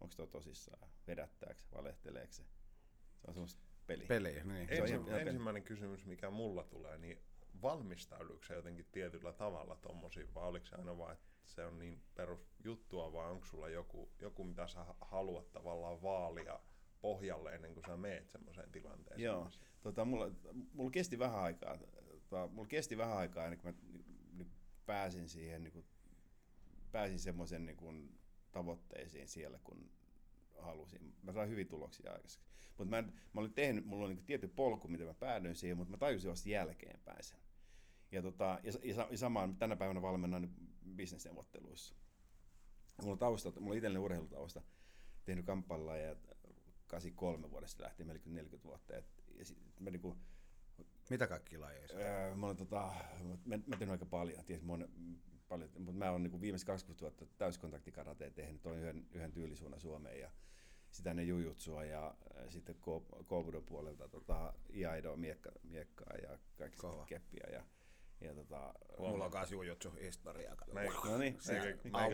Onko 0.00 0.14
tuo 0.16 0.26
tosissaan, 0.26 0.90
vedättääkö, 1.06 1.62
valehteleekö 1.72 2.32
se? 2.32 2.42
Se 3.16 3.26
on 3.26 3.34
semmoista 3.34 3.62
peliä. 3.86 4.06
Peliä, 4.06 4.44
niin. 4.44 4.70
Ensi, 4.70 4.94
ihan, 4.94 5.20
ensimmäinen 5.20 5.62
peli. 5.62 5.68
kysymys, 5.68 6.06
mikä 6.06 6.30
mulla 6.30 6.64
tulee, 6.64 6.98
niin 6.98 7.18
valmistauduiko 7.62 8.44
se 8.44 8.54
jotenkin 8.54 8.86
tietyllä 8.92 9.32
tavalla 9.32 9.76
tommosiin, 9.76 10.34
vai 10.34 10.48
oliko 10.48 10.66
se 10.66 10.76
aina 10.76 10.98
vaan, 10.98 11.12
että 11.12 11.26
se 11.44 11.64
on 11.64 11.78
niin 11.78 12.02
perusjuttua, 12.14 13.12
vai 13.12 13.30
onko 13.30 13.46
sulla 13.46 13.68
joku, 13.68 14.10
joku 14.20 14.44
mitä 14.44 14.66
sä 14.66 14.86
haluat 15.00 15.52
tavallaan 15.52 16.02
vaalia 16.02 16.60
pohjalle 17.00 17.54
ennen 17.54 17.74
kuin 17.74 17.84
sä 17.86 17.96
meet 17.96 18.30
semmoiseen 18.30 18.72
tilanteeseen? 18.72 19.24
Joo, 19.24 19.50
tota, 19.80 20.04
mulla, 20.04 20.30
mulla 20.72 20.90
kesti 20.90 21.18
vähän 21.18 21.40
aikaa, 21.40 21.78
tota, 21.78 22.48
mulla 22.52 22.68
kesti 22.68 22.98
vähän 22.98 23.16
aikaa 23.16 23.44
ennen 23.44 23.60
kuin 23.60 23.74
mä 23.74 23.80
niin 24.32 24.52
pääsin 24.86 25.28
siihen 25.28 25.64
niin 25.64 25.72
kuin 25.72 25.86
pääsin 26.92 27.18
semmoisen 27.18 27.66
niin 27.66 28.18
tavoitteisiin 28.52 29.28
siellä, 29.28 29.58
kun 29.64 29.90
halusin. 30.58 31.14
Mä 31.22 31.32
sain 31.32 31.50
hyvin 31.50 31.68
tuloksia 31.68 32.12
aikaiseksi. 32.12 32.48
Mutta 32.78 32.90
mä, 32.90 33.02
mä 33.02 33.40
olin 33.40 33.54
tehnyt, 33.54 33.86
mulla 33.86 34.04
oli 34.04 34.14
niin 34.14 34.24
tietty 34.24 34.48
polku, 34.48 34.88
miten 34.88 35.06
mä 35.06 35.14
päädyin 35.14 35.56
siihen, 35.56 35.76
mutta 35.76 35.90
mä 35.90 35.96
tajusin 35.96 36.30
vasta 36.30 36.48
jälkeenpäin 36.48 37.24
sen. 37.24 37.38
Ja, 38.14 38.22
tota, 38.22 38.58
ja, 38.62 38.72
ja, 38.82 39.08
ja 39.10 39.18
samaan 39.18 39.56
tänä 39.56 39.76
päivänä 39.76 40.02
valmennan 40.02 40.42
niin 40.42 40.74
bisnesneuvotteluissa. 40.96 41.94
Mulla 43.02 43.12
on 43.12 43.18
tausta, 43.18 43.60
mulla 43.60 43.72
on 43.72 43.76
itsellinen 43.76 44.02
urheilutausta, 44.02 44.62
tehnyt 45.24 45.46
kamppailla 45.46 45.96
ja 45.96 46.16
83 46.86 47.50
vuodesta 47.50 47.82
lähtien, 47.82 48.06
melkein 48.06 48.34
40 48.34 48.68
vuotta. 48.68 48.96
Et, 48.96 49.24
ja 49.38 49.44
sit, 49.44 49.58
mä 49.80 49.90
niinku, 49.90 50.16
Mitä 51.10 51.26
kaikki 51.26 51.58
lajeja? 51.58 51.88
öö, 51.94 52.34
mä 52.34 52.46
olen 52.46 52.56
tota, 52.56 52.94
mä, 53.44 53.58
mä 53.66 53.76
teen 53.76 53.90
aika 53.90 54.06
paljon, 54.06 54.44
ties, 54.44 54.62
oon, 54.68 54.88
paljon 55.48 55.70
mutta 55.78 55.92
mä 55.92 56.10
oon 56.10 56.22
niinku 56.22 56.40
viimeiset 56.40 56.66
20 56.66 57.00
vuotta 57.00 57.26
täyskontaktikaratea 57.38 58.30
tehnyt, 58.30 58.62
toin 58.62 58.78
yhden, 58.78 59.06
yhden 59.12 59.32
tyylisuunnan 59.32 59.80
Suomeen 59.80 60.20
ja 60.20 60.30
sitä 60.90 61.10
ennen 61.10 61.28
jujutsua 61.28 61.84
ja 61.84 62.14
sitten 62.48 62.76
Ko- 62.76 63.24
Kobudon 63.24 63.64
puolelta 63.64 64.08
tota, 64.08 64.54
Iaido 64.74 65.16
miekka, 65.16 65.52
miekkaa 65.62 66.16
ja 66.22 66.38
kaikki 66.58 66.78
keppiä 67.06 67.46
ja, 67.52 67.64
ja 68.24 68.34
tota, 68.34 68.74
Mulla 68.98 69.24
on 69.24 69.30
kans 69.30 69.52
jujutsu 69.52 69.90
historiaa. 70.00 70.56
No 70.72 70.80
niin, 71.18 71.38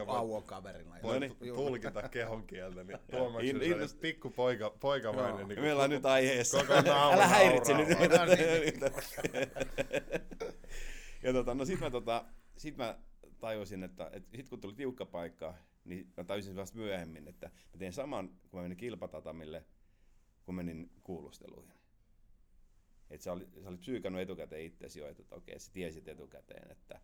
auon 0.07 0.43
kaverina. 0.43 0.95
No 0.95 1.03
Voin 1.03 1.21
niin. 1.21 1.37
tu- 1.37 1.45
tulkita 1.55 2.09
kehon 2.09 2.47
kieltä, 2.47 2.85
niin 2.85 2.99
Tuomas 3.11 3.43
In- 3.43 3.57
innust- 3.57 3.69
sellainen 3.69 3.99
pikku 4.01 4.31
poika, 4.31 4.71
poikamainen. 4.71 5.39
Joo. 5.39 5.49
Niin 5.49 5.61
meillä 5.61 5.83
on 5.83 5.91
nyt 5.91 6.07
aiheessa. 6.07 6.59
Älä 7.13 7.27
häiritse 7.27 7.75
nyt. 7.75 7.89
No 7.89 8.25
niin. 8.25 8.81
ja 11.23 11.33
tota, 11.33 11.55
no 11.55 11.65
sit 11.65 11.81
mä, 11.81 11.91
tota, 11.91 12.25
sit 12.57 12.77
mä 12.77 12.99
tajusin, 13.41 13.83
että, 13.83 14.11
että 14.13 14.37
sit 14.37 14.49
kun 14.49 14.61
tuli 14.61 14.75
tiukka 14.75 15.07
paikka, 15.07 15.55
niin 15.85 16.13
mä 16.17 16.25
tajusin 16.25 16.57
vasta 16.57 16.79
myöhemmin, 16.79 17.29
että 17.29 17.47
mä 17.47 17.79
teen 17.79 17.93
saman, 17.93 18.29
kun 18.29 18.61
mä 18.61 18.63
menin 18.63 18.77
kilpatatamille, 18.79 19.65
kun 20.45 20.55
menin 20.55 20.91
kuulusteluihin. 21.03 21.80
Että 23.11 23.25
sä, 23.25 23.33
olit, 23.33 23.49
sä 23.63 23.69
olit 23.69 23.81
psyykannut 23.81 24.23
etukäteen 24.23 24.65
itsesi 24.65 25.01
jo, 25.01 25.09
että 25.09 25.23
okei, 25.31 25.59
sä 25.59 25.73
tiesit 25.73 26.09
etukäteen, 26.09 26.71
että, 26.71 27.01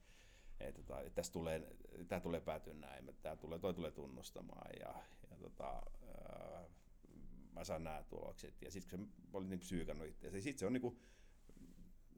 että, 0.60 0.82
tota, 0.82 1.00
että 1.00 1.14
tästä 1.14 1.32
tulee, 1.32 1.76
tää 2.08 2.20
tulee 2.20 2.40
päätyä 2.40 2.74
näin, 2.74 3.08
että 3.08 3.22
tää 3.22 3.36
tulee, 3.36 3.58
toi 3.58 3.74
tulee 3.74 3.90
tunnustamaan 3.90 4.70
ja, 4.80 4.94
ja 5.30 5.36
tota, 5.36 5.82
ää, 6.06 6.68
mä 7.52 7.64
saan 7.64 7.84
nämä 7.84 8.04
tulokset. 8.08 8.62
Ja 8.62 8.70
sitten 8.70 8.98
kun 8.98 9.12
sä 9.32 9.38
olit 9.38 9.48
niin 9.48 9.60
psyykannut 9.60 10.08
itseäsi, 10.08 10.42
sitten 10.42 10.58
se 10.58 10.66
on 10.66 10.72
niinku, 10.72 10.98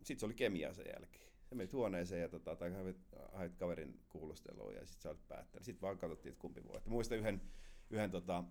sit 0.02 0.18
se 0.18 0.26
oli 0.26 0.34
kemia 0.34 0.74
sen 0.74 0.86
jälkeen. 0.94 1.28
Sä 1.48 1.54
menit 1.54 1.72
huoneeseen 1.72 2.22
ja 2.22 2.28
tota, 2.28 2.56
tai 2.56 2.72
hait, 2.72 2.96
hait 3.32 3.56
kaverin 3.56 4.00
kuulusteluun 4.08 4.74
ja 4.74 4.86
sitten 4.86 5.02
sä 5.02 5.10
olit 5.10 5.28
päättänyt. 5.28 5.64
Sitten 5.64 5.82
vaan 5.82 5.98
katsottiin, 5.98 6.30
että 6.30 6.40
kumpi 6.40 6.64
voitti. 6.64 6.90
Muistan 6.90 7.18
yhden, 7.18 7.42
yhden, 7.90 8.10
tota, 8.10 8.44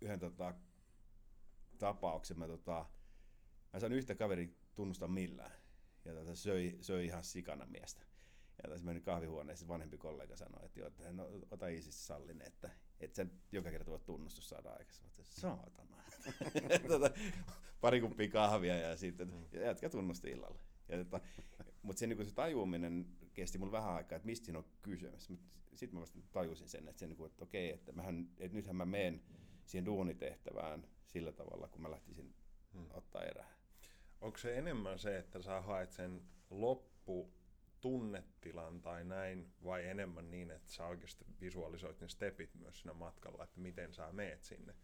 yhden 0.00 0.18
tota, 0.18 0.54
tapauksen. 1.78 2.38
Mä, 2.38 2.46
tota, 2.46 2.86
mä 3.72 3.80
sain 3.80 3.92
yhtä 3.92 4.14
kaverin 4.14 4.56
tunnustaa 4.74 5.08
millään. 5.08 5.52
Ja 6.04 6.14
tota, 6.14 6.34
söi, 6.34 6.78
söi 6.80 7.06
ihan 7.06 7.24
sikana 7.24 7.66
miestä. 7.66 8.04
Ja 8.62 8.70
tässä 8.70 8.86
menin 8.86 9.02
kahvihuoneeseen, 9.02 9.68
vanhempi 9.68 9.98
kollega 9.98 10.36
sanoi, 10.36 10.66
että, 10.66 10.80
joo, 10.80 10.88
että 10.88 11.12
no, 11.12 11.28
ota 11.50 11.68
iisisti 11.68 12.02
sallinen, 12.02 12.46
että, 12.46 12.70
että 13.00 13.16
sen 13.16 13.32
joka 13.52 13.70
kerta 13.70 13.90
voit 13.90 14.04
tunnustus 14.04 14.48
saada 14.48 14.70
aikaisemmin. 14.70 15.12
Saatana. 15.22 15.96
tota, 16.88 17.10
pari 17.80 18.00
kuppia 18.00 18.28
kahvia 18.28 18.76
ja 18.76 18.96
sitten 18.96 19.32
ja 19.52 19.60
jätkä 19.60 19.88
tunnusti 19.90 20.30
illalla. 20.30 20.60
Ja 20.88 20.98
tota, 20.98 21.20
mutta 21.82 22.00
se, 22.00 22.06
niin 22.06 22.26
se 22.26 22.34
tajuaminen 22.34 23.06
kesti 23.34 23.58
mulle 23.58 23.72
vähän 23.72 23.94
aikaa, 23.94 24.16
että 24.16 24.26
mistä 24.26 24.44
siinä 24.44 24.58
on 24.58 24.64
kysymys. 24.82 25.32
Sitten 25.74 25.94
mä 25.94 26.00
vasta 26.00 26.18
tajusin 26.32 26.68
sen, 26.68 26.88
että, 26.88 27.00
se, 27.00 27.06
niin 27.06 27.16
kuin, 27.16 27.30
että 27.30 27.44
okei, 27.44 27.70
että, 27.70 27.92
mähän, 27.92 28.28
että 28.38 28.56
nythän 28.56 28.76
mä 28.76 28.84
menen 28.84 29.22
siihen 29.66 29.86
duunitehtävään 29.86 30.88
sillä 31.06 31.32
tavalla, 31.32 31.68
kun 31.68 31.82
mä 31.82 31.90
lähtisin 31.90 32.34
hmm. 32.72 32.86
ottaa 32.90 33.22
erää. 33.22 33.63
Onko 34.24 34.38
se 34.38 34.58
enemmän 34.58 34.98
se, 34.98 35.18
että 35.18 35.42
sä 35.42 35.60
haet 35.60 35.92
sen 35.92 36.22
loppu 36.50 37.32
tunnetilan 37.80 38.82
tai 38.82 39.04
näin, 39.04 39.52
vai 39.64 39.88
enemmän 39.88 40.30
niin, 40.30 40.50
että 40.50 40.72
sä 40.72 40.86
oikeasti 40.86 41.24
visualisoit 41.40 42.00
ne 42.00 42.08
stepit 42.08 42.54
myös 42.54 42.80
siinä 42.80 42.94
matkalla, 42.94 43.44
että 43.44 43.60
miten 43.60 43.92
sä 43.92 44.12
meet 44.12 44.44
sinne? 44.44 44.74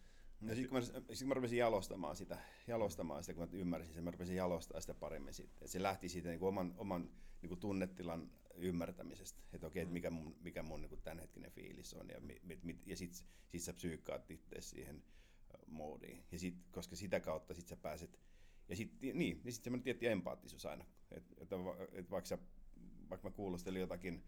No 0.41 0.55
sitten 0.55 0.69
kun, 0.69 0.79
mä, 0.79 1.15
sit 1.15 1.29
mä 1.29 1.35
rupesin 1.35 1.59
jalostamaan 1.59 2.17
sitä, 2.17 2.39
jalostamaan 2.67 3.23
sitä, 3.23 3.35
kun 3.35 3.49
mä 3.49 3.59
ymmärsin 3.59 3.95
sen, 3.95 4.05
mä 4.05 4.11
rupesin 4.11 4.37
jalostaa 4.37 4.81
sitä 4.81 4.95
paremmin 4.95 5.35
sitten. 5.35 5.65
Et 5.65 5.71
se 5.71 5.83
lähti 5.83 6.09
siitä 6.09 6.29
niin 6.29 6.39
kuin 6.39 6.49
oman, 6.49 6.75
oman 6.77 7.11
niin 7.43 7.49
kuin 7.49 7.61
tunnetilan 7.61 8.31
ymmärtämisestä, 8.55 9.43
että 9.53 9.67
okei, 9.67 9.83
että 9.83 9.93
mikä 9.93 10.11
mun, 10.11 10.37
mikä 10.41 10.63
mun 10.63 10.81
niin 10.81 10.89
kuin 10.89 11.03
tämänhetkinen 11.03 11.53
fiilis 11.53 11.95
on, 11.95 12.09
ja, 12.09 12.21
mi, 12.21 12.41
mi, 12.63 12.79
ja 12.87 12.97
sitten 12.97 13.27
sit 13.49 13.63
sä 13.63 13.73
psyykkaat 13.73 14.31
itse 14.31 14.61
siihen 14.61 15.03
ö, 15.55 15.59
moodiin. 15.67 16.25
Ja 16.33 16.39
sit, 16.39 16.55
koska 16.71 16.97
sitä 16.97 17.21
kautta 17.21 17.55
sit 17.55 17.69
sä 17.69 17.77
pääset, 17.77 18.19
ja 18.71 18.77
sitten 18.77 19.19
niin, 19.19 19.41
niin 19.45 19.53
sit 19.53 19.65
semmoinen 19.65 19.85
tietty 19.85 20.11
empaattisuus 20.11 20.67
aina, 20.67 20.85
että 21.11 21.35
et, 21.41 21.51
et 21.93 22.11
vaikka, 22.11 22.39
vaikka 23.11 23.29
mä 23.29 23.35
kuulostelin 23.35 23.81
jotakin, 23.81 24.25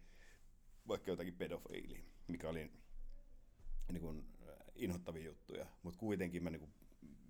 vaikka 0.89 1.11
jotakin 1.11 1.35
pedofiiliä, 1.35 2.03
mikä 2.29 2.49
oli 2.49 2.71
niin 3.93 4.01
kuin, 4.01 4.25
inhottavia 4.75 5.25
juttuja, 5.25 5.67
mutta 5.83 5.99
kuitenkin 5.99 6.43
mä 6.43 6.51
niin 6.51 6.61
kuin 6.61 6.73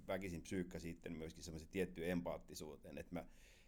väkisin 0.06 0.42
psyykkä 0.42 0.78
sitten 0.78 1.12
myöskin 1.12 1.44
semmoisen 1.44 1.68
tiettyyn 1.68 2.10
empaattisuuteen, 2.10 2.98
että 2.98 3.14
mä 3.14 3.26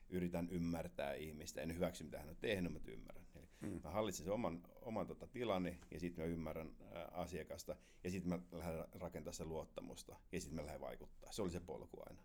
yritän 0.09 0.49
ymmärtää 0.51 1.15
ihmistä, 1.15 1.63
en 1.63 1.75
hyväksy 1.75 2.05
mitä 2.05 2.19
hän 2.19 2.29
on 2.29 2.37
tehnyt, 2.37 2.73
mutta 2.73 2.91
ymmärrän. 2.91 3.27
Eli 3.35 3.49
mm. 3.61 3.81
Mä 3.85 3.91
hallitsen 3.91 4.25
sen 4.25 4.33
oman, 4.33 4.63
oman 4.81 5.07
tota, 5.07 5.27
tilani 5.27 5.79
ja 5.91 6.01
sitten 6.01 6.25
mä 6.25 6.31
ymmärrän 6.31 6.77
ää, 6.93 7.09
asiakasta 7.13 7.77
ja 8.05 8.11
sitten 8.11 8.29
mä 8.29 8.39
lähden 8.53 8.85
rakentamaan 8.93 9.35
sitä 9.35 9.45
luottamusta 9.45 10.17
ja 10.33 10.41
sitten 10.41 10.57
mä 10.57 10.67
lähden 10.67 10.81
vaikuttaa. 10.81 11.33
Se 11.33 11.43
oli 11.43 11.51
se 11.51 11.61
polku 11.61 12.03
aina. 12.07 12.23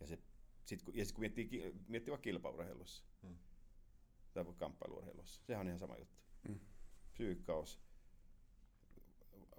Ja, 0.00 0.06
se, 0.06 0.18
sit, 0.68 0.82
kun, 0.82 0.96
ja 0.96 1.04
sit 1.04 1.14
kun 1.14 1.20
miettii, 1.20 1.74
miettii 1.88 2.10
vaikka 2.10 2.22
kilpaurheilussa 2.22 3.04
mm. 3.22 3.36
tai 4.32 4.44
vaikka 4.46 4.64
kamppailuurheilussa, 4.64 5.42
sehän 5.44 5.60
on 5.60 5.66
ihan 5.66 5.78
sama 5.78 5.96
juttu. 5.96 6.18
Mm. 6.48 6.60
Psyykkaus, 7.12 7.80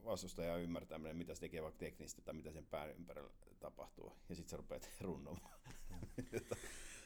vastustaja 0.06 0.58
ymmärtäminen, 0.58 1.18
mitä 1.18 1.36
se 1.36 1.42
tekee 1.42 1.64
vaikka 1.64 1.80
teknistä 1.80 2.22
tai 2.22 2.34
mitä 2.34 2.52
sen 2.52 2.66
pään 2.66 2.90
ympärillä 2.90 3.30
tapahtuu. 3.60 4.18
Ja 4.30 4.36
sitten 4.36 4.50
sä 4.50 4.58
rupeat 4.58 4.90
runnomaan. 5.02 5.60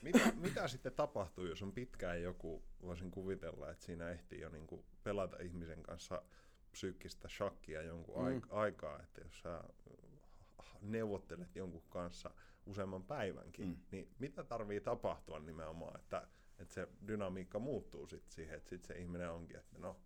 Mitä, 0.02 0.32
mitä 0.36 0.68
sitten 0.68 0.94
tapahtuu, 0.94 1.46
jos 1.46 1.62
on 1.62 1.72
pitkään 1.72 2.22
joku, 2.22 2.63
voisin 2.82 3.12
kuvitella, 3.12 3.72
että 3.72 3.86
siinä 3.86 4.10
ehtii 4.10 4.39
jo 4.39 4.50
niinku 4.50 4.86
pelata 5.04 5.38
ihmisen 5.39 5.84
kanssa 5.84 6.24
psyykkistä 6.72 7.30
shakkia 7.30 7.82
jonkun 7.82 8.34
mm. 8.34 8.42
aikaa, 8.50 9.00
että 9.00 9.22
jos 9.22 9.39
sä 9.39 9.63
neuvottelet 10.82 11.56
jonkun 11.56 11.84
kanssa 11.89 12.32
useamman 12.65 13.04
päivänkin, 13.04 13.67
mm. 13.67 13.78
niin 13.91 14.10
mitä 14.19 14.43
tarvii 14.43 14.82
tapahtua 14.82 15.39
nimenomaan, 15.39 15.99
että, 15.99 16.28
että 16.60 16.73
se 16.73 16.88
dynamiikka 17.08 17.60
muuttuu 17.60 18.08
sitten 18.08 18.32
siihen, 18.32 18.58
että 18.58 18.69
sitten 18.69 18.88
se 18.88 19.02
ihminen 19.02 19.32
onkin, 19.32 19.58
että 19.58 19.78
no 19.80 19.99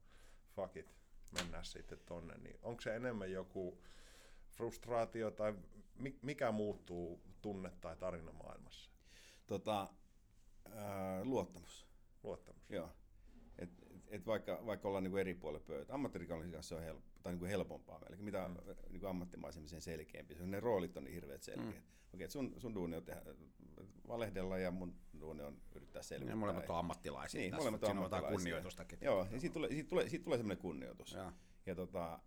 fuck 0.56 0.78
it, 0.78 0.96
mennään 1.32 1.66
sitten 1.66 2.00
tonne, 2.06 2.38
niin 2.38 2.60
onko 2.62 2.82
se 2.82 2.96
enemmän 2.96 3.32
joku 3.32 3.82
frustraatio 4.50 5.32
tai 5.32 5.54
mi- 5.96 6.20
mikä 6.22 6.52
muuttuu 6.52 7.22
tunne- 7.42 7.74
tai 7.82 7.96
tarinamaailmassa? 7.96 8.92
Tota, 9.48 9.88
ää, 10.76 11.26
luottamus. 11.26 11.88
Luottamus. 12.24 12.70
Joo. 12.70 12.92
Et, 14.10 14.26
vaikka, 14.26 14.60
vaikka 14.66 14.88
ollaan 14.88 15.04
niinku 15.04 15.18
eri 15.18 15.34
puolilla 15.34 15.66
pöytä, 15.68 15.94
ammattirikallisen 15.94 16.52
kanssa 16.52 16.70
se 16.70 16.76
on 16.76 16.84
help, 16.84 17.04
tai 17.24 17.34
niinku 17.34 17.46
helpompaa 17.46 18.00
meille, 18.00 18.18
mitä 18.18 18.48
mm. 18.48 18.56
niinku 18.90 19.08
ammattimaisemmin 19.08 19.70
sen 19.70 19.82
selkeämpi. 19.82 20.36
Se 20.36 20.44
on, 20.44 20.52
ne 20.52 20.60
roolit 20.60 20.98
on 20.98 21.04
niin 21.04 21.14
hirveät 21.14 21.44
selkeät. 21.44 21.76
Mm. 21.76 22.14
Okei, 22.14 22.30
sun, 22.30 22.54
sun 22.58 22.76
duuni 22.76 22.96
on 22.96 23.04
tehdä, 23.04 23.22
valehdella 24.08 24.58
ja 24.58 24.72
mun 24.72 24.96
duuni 25.20 25.44
on 25.44 25.62
yrittää 25.76 26.02
selvittää. 26.02 26.32
Ja 26.32 26.36
molemmat 26.36 26.70
on 26.70 26.78
ammattilaisia. 26.78 27.42
Niin, 27.42 27.52
tässä. 27.52 27.62
molemmat 27.62 27.84
on 27.84 27.90
ammattilaisia. 27.90 28.36
kunnioitustakin. 28.38 29.00
Joo, 29.02 29.28
niin 29.30 29.42
siitä 29.42 29.54
tulee, 29.54 29.70
siitä 29.70 29.90
tulee, 29.90 30.10
siitä 30.10 30.24
tulee 30.24 30.38
semmoinen 30.38 30.62
kunnioitus. 30.62 31.14
Joo. 31.14 31.32
Ja 31.66 31.76
tota, 31.76 32.20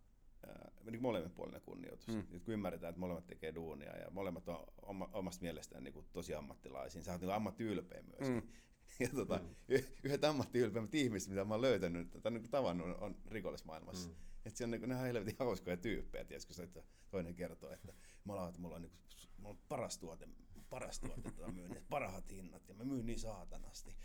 niin 0.91 1.03
molemminpuolinen 1.03 1.61
kunnioitus. 1.61 2.09
Mm. 2.09 2.23
Nyt 2.31 2.45
kun 2.45 2.55
ymmärretään, 2.55 2.91
että 2.91 3.01
molemmat 3.01 3.27
tekee 3.27 3.55
duunia 3.55 3.97
ja 3.97 4.11
molemmat 4.11 4.49
on 4.49 4.67
oma, 4.83 5.11
omasta 5.13 5.43
mielestään 5.43 5.85
niin 5.85 6.07
tosi 6.13 6.35
ammattilaisia, 6.35 7.03
sä 7.03 7.13
oot 7.13 7.21
niin 7.21 7.31
ammattiylpeä 7.31 8.03
myöskin. 8.03 8.45
Mm. 8.45 8.53
Ja 8.99 9.09
tota, 9.09 9.39
mm. 9.39 9.77
yhdet 10.03 10.25
ammattiylpeimmät 10.25 10.95
ihmiset, 10.95 11.29
mitä 11.29 11.45
mä 11.45 11.55
oon 11.55 11.63
löytänyt 11.63 12.11
tai 12.23 12.33
niin 12.33 12.51
tavannut, 12.51 12.99
on 13.01 13.17
rikollismaailmassa. 13.29 14.09
Mm. 14.09 14.15
Että 14.45 14.59
se 14.59 14.65
on 14.65 14.71
niin 14.71 14.81
kuin, 14.81 14.93
on 14.93 14.99
helvetin 14.99 15.37
hauskoja 15.39 15.77
tyyppejä, 15.77 16.25
tiedätkö, 16.25 16.55
se, 16.55 16.63
että 16.63 16.83
toinen 17.11 17.35
kertoo, 17.35 17.71
että 17.71 17.93
mä 18.25 18.33
oon, 18.33 18.49
että 18.49 18.61
mulla 18.61 18.77
on, 18.77 18.83
niin 18.83 18.91
kuin, 18.91 19.01
mulla 19.37 19.55
on 19.55 19.59
paras 19.69 19.99
tuote, 19.99 20.29
paras 20.71 21.01
tuote 21.01 21.23
tota 21.23 21.53
myynnissä, 21.53 21.85
parhaat 21.91 22.31
hinnat 22.31 22.69
ja 22.69 22.75
mä 22.75 22.85
myyn 22.85 23.07
niin 23.07 23.19
saatanasti. 23.19 23.97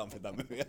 Amfetamyyjä. 0.00 0.64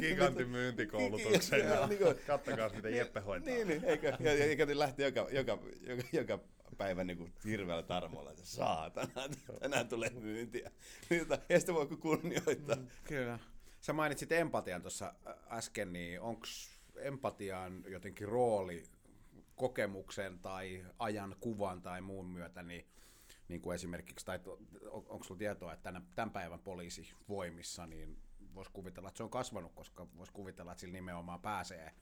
Gigantin 0.00 0.48
myyntikoulutuksen 0.48 1.60
niin 1.88 2.00
kattokaa 2.26 2.68
miten 2.68 2.96
Jeppe 2.96 3.20
hoitaa. 3.20 3.54
Niin, 3.54 3.68
niin 3.68 3.84
eikö, 3.84 4.16
ja, 4.20 4.34
ja, 4.34 4.54
ja 4.54 4.78
lähti 4.78 5.02
joka, 5.02 5.28
joka, 5.30 5.58
joka, 5.86 6.02
joka 6.12 6.38
päivä 6.78 7.04
niin 7.04 7.18
kuin 7.18 7.32
hirveällä 7.44 7.82
tarmolla, 7.82 8.30
että 8.30 8.44
saatana, 8.44 9.22
tänään 9.60 9.88
tulee 9.88 10.10
myyntiä. 10.10 10.70
Ei 11.48 11.60
sitä 11.60 11.74
voi 11.74 11.86
kunnioittaa. 11.86 12.76
Mm. 12.76 12.86
Kyllä. 13.04 13.38
Sä 13.80 13.92
mainitsit 13.92 14.32
empatian 14.32 14.82
tuossa 14.82 15.14
äsken, 15.50 15.92
niin 15.92 16.20
onko 16.20 16.46
empatian 16.96 17.84
jotenkin 17.86 18.28
rooli 18.28 18.84
kokemuksen 19.56 20.38
tai 20.38 20.84
ajan 20.98 21.36
kuvan 21.40 21.82
tai 21.82 22.00
muun 22.00 22.26
myötä, 22.26 22.62
niin, 22.62 22.86
niin 23.48 23.60
kuin 23.60 23.74
esimerkiksi, 23.74 24.26
tai 24.26 24.40
on, 24.90 25.06
onko 25.08 25.24
sulla 25.24 25.38
tietoa, 25.38 25.72
että 25.72 25.82
tänä, 25.82 26.02
tämän 26.14 26.30
päivän 26.30 26.60
poliisivoimissa, 26.60 27.86
niin 27.86 28.18
voisi 28.54 28.70
kuvitella, 28.70 29.08
että 29.08 29.16
se 29.16 29.22
on 29.22 29.30
kasvanut, 29.30 29.72
koska 29.74 30.06
voisi 30.16 30.32
kuvitella, 30.32 30.72
että 30.72 30.80
sillä 30.80 30.92
nimenomaan 30.92 31.40
pääsee 31.40 31.92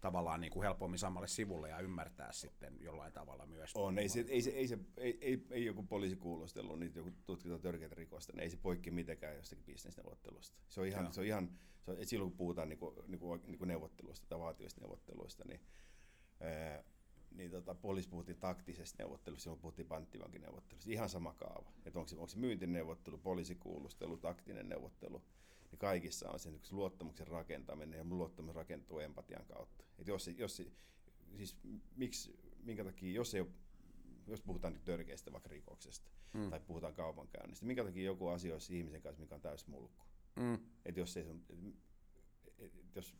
tavallaan 0.00 0.40
niin 0.40 0.52
kuin 0.52 0.62
helpommin 0.62 0.98
samalle 0.98 1.28
sivulle 1.28 1.68
ja 1.68 1.78
ymmärtää 1.78 2.32
sitten 2.32 2.76
jollain 2.80 3.12
tavalla 3.12 3.46
myös. 3.46 3.70
On, 3.74 3.98
ei 3.98 4.08
se, 4.08 4.24
ei, 4.28 4.42
se, 4.42 4.50
ei, 4.50 4.68
se, 4.68 4.78
ei, 4.96 5.18
ei, 5.20 5.46
ei 5.50 5.64
joku 5.64 5.82
poliisi 5.82 6.16
kuulostelu, 6.16 6.76
niin 6.76 6.92
joku 6.94 7.10
tutkitaan 7.26 7.60
törkeitä 7.60 7.94
rikosta, 7.94 8.32
niin 8.32 8.42
ei 8.42 8.50
se 8.50 8.56
poikki 8.56 8.90
mitenkään 8.90 9.36
jostakin 9.36 9.64
bisnesneuvottelusta. 9.64 10.56
Se 10.68 10.80
on 10.80 10.86
ihan, 10.86 11.12
se 11.12 11.20
on 11.20 11.26
ihan 11.26 11.50
se 11.82 11.90
on, 11.90 11.96
silloin 12.06 12.30
kun 12.30 12.38
puhutaan 12.38 12.68
niinku, 12.68 13.04
niinku, 13.06 13.36
niinku 13.36 13.64
neuvotteluista 13.64 14.26
tai 14.28 14.38
vaativista 14.38 14.80
neuvotteluista, 14.80 15.44
niin, 15.44 15.60
ää, 16.40 16.84
niin 17.30 17.50
tota, 17.50 17.74
poliisi 17.74 18.08
puhuttiin 18.08 18.38
taktisesta 18.38 19.02
neuvottelusta, 19.02 19.42
silloin 19.42 19.60
puhuttiin 19.60 19.88
panttivankineuvottelusta. 19.88 20.92
Ihan 20.92 21.08
sama 21.08 21.34
kaava. 21.34 21.72
Että 21.84 21.98
onko 21.98 22.08
se, 22.08 22.16
onko 22.16 22.28
se 22.28 22.38
myyntineuvottelu, 22.38 23.18
poliisikuulustelu, 23.18 24.16
taktinen 24.16 24.68
neuvottelu, 24.68 25.22
niin 25.70 25.78
kaikissa 25.78 26.30
on 26.30 26.38
sen 26.38 26.60
luottamuksen 26.70 27.26
rakentaminen 27.26 27.98
ja 27.98 28.04
luottamus 28.04 28.54
rakentuu 28.54 28.98
empatian 28.98 29.44
kautta. 29.46 29.84
Et 29.98 30.06
jos, 30.06 30.28
jos, 30.28 30.56
siis 31.36 31.56
miksi, 31.96 32.38
minkä 32.62 32.84
takia, 32.84 33.12
jos 33.12 33.34
ei 33.34 33.40
ole 33.40 33.48
jos 34.26 34.40
puhutaan 34.40 34.80
törkeistä 34.84 35.32
vaikka 35.32 35.48
rikoksesta 35.48 36.10
mm. 36.32 36.50
tai 36.50 36.60
puhutaan 36.60 36.94
kaupankäynnistä, 36.94 37.66
minkä 37.66 37.84
takia 37.84 38.04
joku 38.04 38.28
asioisi 38.28 38.78
ihmisen 38.78 39.02
kanssa, 39.02 39.20
mikä 39.20 39.34
on 39.34 39.40
täysin 39.40 39.70
mulkku? 39.70 40.04
Mm. 40.36 40.58
Et 40.84 40.96
jos 40.96 41.16
ei 41.16 41.24
sun, 41.24 41.44
et, 42.58 42.74
et, 42.74 42.96
jos, 42.96 43.14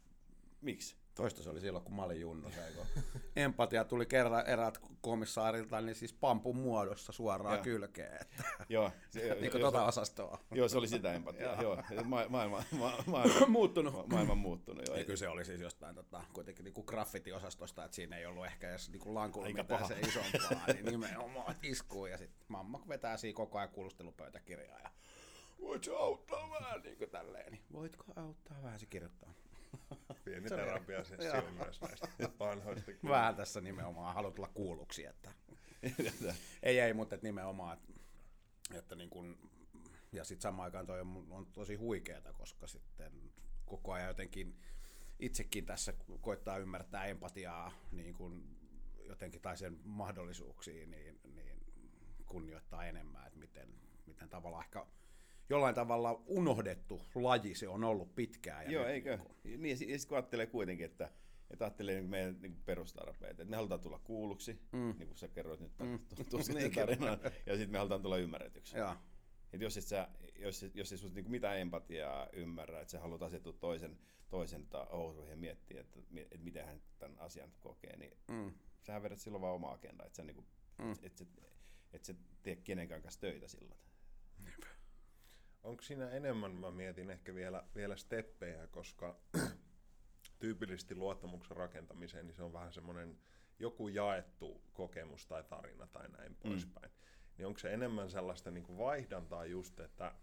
miksi? 0.61 0.97
Toista 1.15 1.43
se 1.43 1.51
oli 1.51 1.61
silloin, 1.61 1.85
kun 1.85 1.95
mä 1.95 2.03
olin 2.03 2.21
junnu. 2.21 2.51
Empatia 3.37 3.85
tuli 3.85 4.07
kerran 4.07 4.47
erät 4.47 4.81
komissaarilta, 5.01 5.81
niin 5.81 5.95
siis 5.95 6.13
pampun 6.13 6.57
muodossa 6.57 7.13
suoraan 7.13 7.57
ja. 7.57 7.63
kylkeen. 7.63 8.19
Että 8.21 8.45
joo. 8.69 8.91
Se, 9.11 9.21
niin 9.41 9.51
kuin 9.51 9.61
tuota 9.61 9.85
osastoa. 9.85 10.39
Joo, 10.51 10.69
se 10.69 10.79
oli 10.79 10.89
sitä 10.89 11.13
empatiaa. 11.13 11.63
joo. 11.63 11.83
Ma- 12.05 12.29
maailma, 12.29 12.63
ma- 12.71 13.05
maailma, 13.07 13.47
muuttunut. 13.59 13.95
Ma- 13.95 14.05
maailma 14.07 14.35
muuttunut. 14.35 14.89
Joo. 14.89 14.97
Ja 14.97 15.05
kyllä 15.05 15.17
se 15.17 15.29
oli 15.29 15.45
siis 15.45 15.61
jostain 15.61 15.95
tota, 15.95 16.25
kuitenkin 16.33 16.65
niin 16.65 16.75
kuin 16.75 16.87
graffiti-osastosta, 16.87 17.85
että 17.85 17.95
siinä 17.95 18.17
ei 18.17 18.27
ollut 18.27 18.47
ehkä 18.47 18.71
edes 18.71 18.91
niin 18.91 19.15
lankulla 19.15 19.49
mitään 19.49 19.87
se 19.89 20.01
isompaa, 20.01 20.67
niin 20.67 20.85
nimenomaan 20.85 21.57
iskuu. 21.63 22.07
Ja 22.07 22.19
sitten 22.19 22.47
mamma 22.49 22.83
vetää 22.89 23.17
siinä 23.17 23.37
koko 23.37 23.59
ajan 23.59 23.71
kuulustelupöytäkirjaa 23.71 24.79
ja 24.79 24.91
voitko 25.61 25.97
auttaa 25.97 26.51
vähän 26.51 26.83
niin 26.83 26.99
kuin 26.99 27.11
tälleen, 27.11 27.53
niin 27.53 27.63
voitko 27.73 28.05
auttaa 28.17 28.63
vähän, 28.63 28.81
se 28.81 28.87
kirjoittaa. 28.87 29.33
Pieni 30.25 30.49
terapiasessio 30.49 31.33
on 31.33 31.55
myös 31.55 31.81
näistä 31.81 32.09
vanhoista. 32.39 32.91
Vähän 33.09 33.37
tässä 33.37 33.61
nimenomaan 33.61 34.15
haluat 34.15 34.35
tulla 34.35 34.51
kuulluksi, 34.55 35.05
että 35.05 35.33
ei, 36.63 36.81
ei, 36.81 36.95
mutta 36.95 37.15
että 37.15 37.27
nimenomaan, 37.27 37.79
että, 37.79 37.93
että 38.79 38.95
niin 38.95 39.11
kun, 39.11 39.51
ja 40.13 40.25
sitten 40.25 40.43
samaan 40.43 40.65
aikaan 40.65 40.87
toi 40.87 41.01
on, 41.01 41.27
on 41.31 41.47
tosi 41.47 41.75
huikeeta, 41.75 42.33
koska 42.33 42.67
sitten 42.67 43.13
koko 43.67 43.93
ajan 43.93 44.09
jotenkin 44.09 44.59
itsekin 45.19 45.67
tässä 45.67 45.95
koittaa 46.21 46.59
ymmärtää 46.59 47.05
empatiaa 47.05 47.73
niin 47.93 48.15
kun 48.15 48.57
jotenkin 49.09 49.41
tai 49.41 49.57
sen 49.57 49.79
mahdollisuuksiin, 49.85 50.91
niin, 50.91 51.21
niin 51.35 51.61
kunnioittaa 52.27 52.87
enemmän, 52.87 53.27
että 53.27 53.39
miten, 53.39 53.69
miten 54.07 54.29
tavallaan 54.29 54.65
ehkä 54.65 54.87
jollain 55.51 55.75
tavalla 55.75 56.23
unohdettu 56.27 57.03
laji 57.15 57.55
se 57.55 57.69
on 57.69 57.85
ollut 57.85 58.15
pitkään. 58.15 58.65
Ja 58.65 58.71
Joo, 58.71 58.87
eikö? 58.87 59.19
Niin, 59.45 59.63
niin 59.63 59.71
ja 59.71 59.77
sitten 59.77 60.09
kun 60.09 60.17
ajattelee 60.17 60.47
kuitenkin, 60.47 60.87
että, 60.87 61.11
että 61.51 61.65
ajattelee 61.65 61.95
niin 61.95 62.11
meidän 62.11 62.37
niin 62.41 62.63
perustarpeet, 62.65 63.31
että 63.31 63.45
me 63.51 63.57
halutaan 63.57 63.81
tulla 63.81 63.99
kuulluksi, 63.99 64.61
mm. 64.73 64.95
niin 64.99 65.09
kuin 65.09 65.19
sä 65.19 65.29
kerroit 65.29 65.61
nyt 65.61 65.79
mm. 65.79 65.99
niin, 66.55 66.75
tarinan, 66.75 67.19
ja 67.47 67.57
sitten 67.57 67.71
me 67.71 67.79
halutaan 67.79 68.03
tulla 68.03 68.17
ymmärretyksi. 68.17 68.79
Ja. 68.79 68.97
Et 69.53 69.61
jos 69.61 69.77
et 69.77 69.85
sä, 69.85 70.09
jos, 70.39 70.63
jos 70.75 70.93
et 70.93 71.15
niin 71.15 71.31
mitään 71.31 71.59
empatiaa 71.59 72.29
ymmärrä, 72.33 72.81
että 72.81 72.93
sä 72.93 73.01
haluat 73.01 73.23
asettua 73.23 73.53
toisen, 73.53 73.99
toisen 74.29 74.67
housuihin 74.93 75.31
ja 75.31 75.37
miettiä, 75.37 75.81
että, 75.81 76.01
että 76.17 76.45
miten 76.45 76.67
hän 76.67 76.83
tämän 76.99 77.19
asian 77.19 77.53
kokee, 77.61 77.97
niin 77.97 78.17
mm. 78.31 78.53
sähän 78.83 79.03
vedät 79.03 79.19
silloin 79.19 79.43
vaan 79.43 79.55
oma 79.55 79.73
agenda, 79.73 80.07
että 80.07 80.17
sä, 80.17 80.25
niin 80.25 80.35
kuin, 80.35 80.47
mm. 80.79 80.93
et, 80.93 81.05
et, 81.05 81.21
et, 81.21 81.29
et 81.93 82.05
sä 82.05 82.15
tee 82.43 82.57
kenenkään 82.57 83.03
kanssa 83.03 83.21
töitä 83.21 83.49
silloin 83.49 83.81
onko 85.63 85.83
siinä 85.83 86.11
enemmän, 86.11 86.55
mä 86.55 86.71
mietin 86.71 87.11
ehkä 87.11 87.35
vielä, 87.35 87.65
vielä 87.75 87.97
steppejä, 87.97 88.67
koska 88.67 89.17
tyypillisesti 90.39 90.95
luottamuksen 90.95 91.57
rakentamiseen 91.57 92.27
niin 92.27 92.35
se 92.35 92.43
on 92.43 92.53
vähän 92.53 92.73
semmoinen 92.73 93.19
joku 93.59 93.89
jaettu 93.89 94.63
kokemus 94.73 95.27
tai 95.27 95.45
tarina 95.45 95.87
tai 95.87 96.09
näin 96.09 96.33
mm. 96.33 96.51
poispäin. 96.51 96.93
Niin 97.39 97.47
onko 97.47 97.59
se 97.59 97.75
enemmän 97.75 98.11
sellaista 98.11 98.51
niin 98.51 98.65
kuin 98.65 98.79
vaihdantaa 98.79 99.45
just, 99.45 99.81
että 99.81 100.15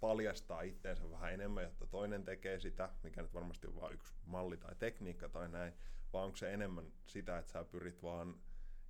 paljastaa 0.00 0.62
itteensä 0.62 1.10
vähän 1.10 1.32
enemmän, 1.32 1.64
jotta 1.64 1.86
toinen 1.86 2.24
tekee 2.24 2.60
sitä, 2.60 2.90
mikä 3.02 3.22
nyt 3.22 3.34
varmasti 3.34 3.66
on 3.66 3.80
vain 3.80 3.94
yksi 3.94 4.14
malli 4.26 4.56
tai 4.56 4.74
tekniikka 4.78 5.28
tai 5.28 5.48
näin, 5.48 5.72
vai 6.12 6.24
onko 6.24 6.36
se 6.36 6.54
enemmän 6.54 6.92
sitä, 7.06 7.38
että 7.38 7.52
sä 7.52 7.64
pyrit 7.64 8.02
vaan 8.02 8.40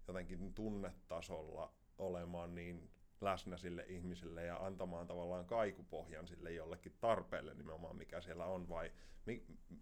jotenkin 0.09 0.55
tunnetasolla 0.55 1.75
olemaan 1.99 2.55
niin 2.55 2.91
läsnä 3.23 3.57
sille 3.57 3.85
ihmiselle 3.89 4.45
ja 4.45 4.57
antamaan 4.57 5.07
tavallaan 5.07 5.47
kaikupohjan 5.47 6.27
sille 6.27 6.53
jollekin 6.53 6.93
tarpeelle 7.01 7.55
nimenomaan, 7.55 7.97
mikä 7.97 8.21
siellä 8.21 8.45
on, 8.45 8.69
vai 8.69 8.93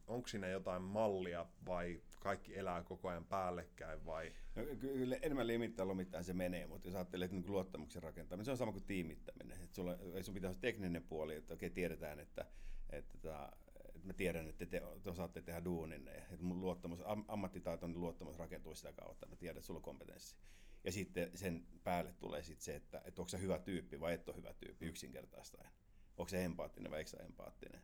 onko 0.07 0.29
siinä 0.29 0.49
jotain 0.49 0.83
mallia, 0.83 1.47
vai 1.67 2.03
kaikki 2.21 2.59
elää 2.59 2.83
koko 2.83 3.09
ajan 3.09 3.25
päällekkäin, 3.25 4.07
vai? 4.07 4.33
No, 4.55 4.63
kyllä 4.81 5.17
enemmän 5.23 5.47
limittää 5.47 5.89
lomittain 5.89 6.25
se 6.25 6.33
menee, 6.33 6.67
mutta 6.67 6.89
jos 6.89 6.95
ajattelee, 6.95 7.25
että 7.25 7.37
niin 7.37 7.53
luottamuksen 7.53 8.03
rakentaminen, 8.03 8.45
se 8.45 8.51
on 8.51 8.57
sama 8.57 8.73
kuin 8.73 8.85
tiimittäminen. 8.85 9.63
Että 9.63 9.77
sulla, 9.77 9.99
sun 10.23 10.35
pitäisi 10.35 10.59
tekninen 10.61 11.03
puoli, 11.03 11.35
että 11.35 11.55
okei, 11.55 11.71
tiedetään, 11.71 12.21
että, 12.21 12.47
että, 12.91 13.15
että 13.15 13.53
että 14.01 14.07
mä 14.07 14.13
tiedän, 14.13 14.49
että 14.49 14.67
te, 14.67 14.83
te 15.03 15.11
osaatte 15.11 15.43
tehdä 15.43 15.65
duunin, 15.65 16.09
että 16.09 16.45
mun 16.45 16.61
luottamus, 16.61 17.01
am, 17.05 17.25
ammattitaitoinen 17.29 18.01
luottamus 18.01 18.39
rakentuu 18.39 18.75
sitä 18.75 18.93
kautta, 18.93 19.27
että 19.27 19.37
mä 19.37 19.37
tiedän, 19.37 19.57
että 19.57 19.67
sulla 19.67 19.79
on 19.79 19.83
kompetenssi. 19.83 20.37
Ja 20.85 20.93
sitten 20.93 21.31
sen 21.35 21.67
päälle 21.85 22.13
tulee 22.13 22.43
sitten 22.43 22.65
se, 22.65 22.77
että, 22.77 23.03
että 23.05 23.23
onko 23.23 23.29
se 23.29 23.41
hyvä 23.41 23.59
tyyppi 23.59 24.01
vai 24.01 24.15
et 24.15 24.29
ole 24.29 24.37
hyvä 24.37 24.55
tyyppi 24.55 24.87
yksinkertaistaen. 24.87 25.71
Onko 26.17 26.29
se 26.29 26.45
empaattinen 26.45 26.93
vai 26.93 26.99
eikö 26.99 27.11
se 27.11 27.17
empaattinen. 27.17 27.83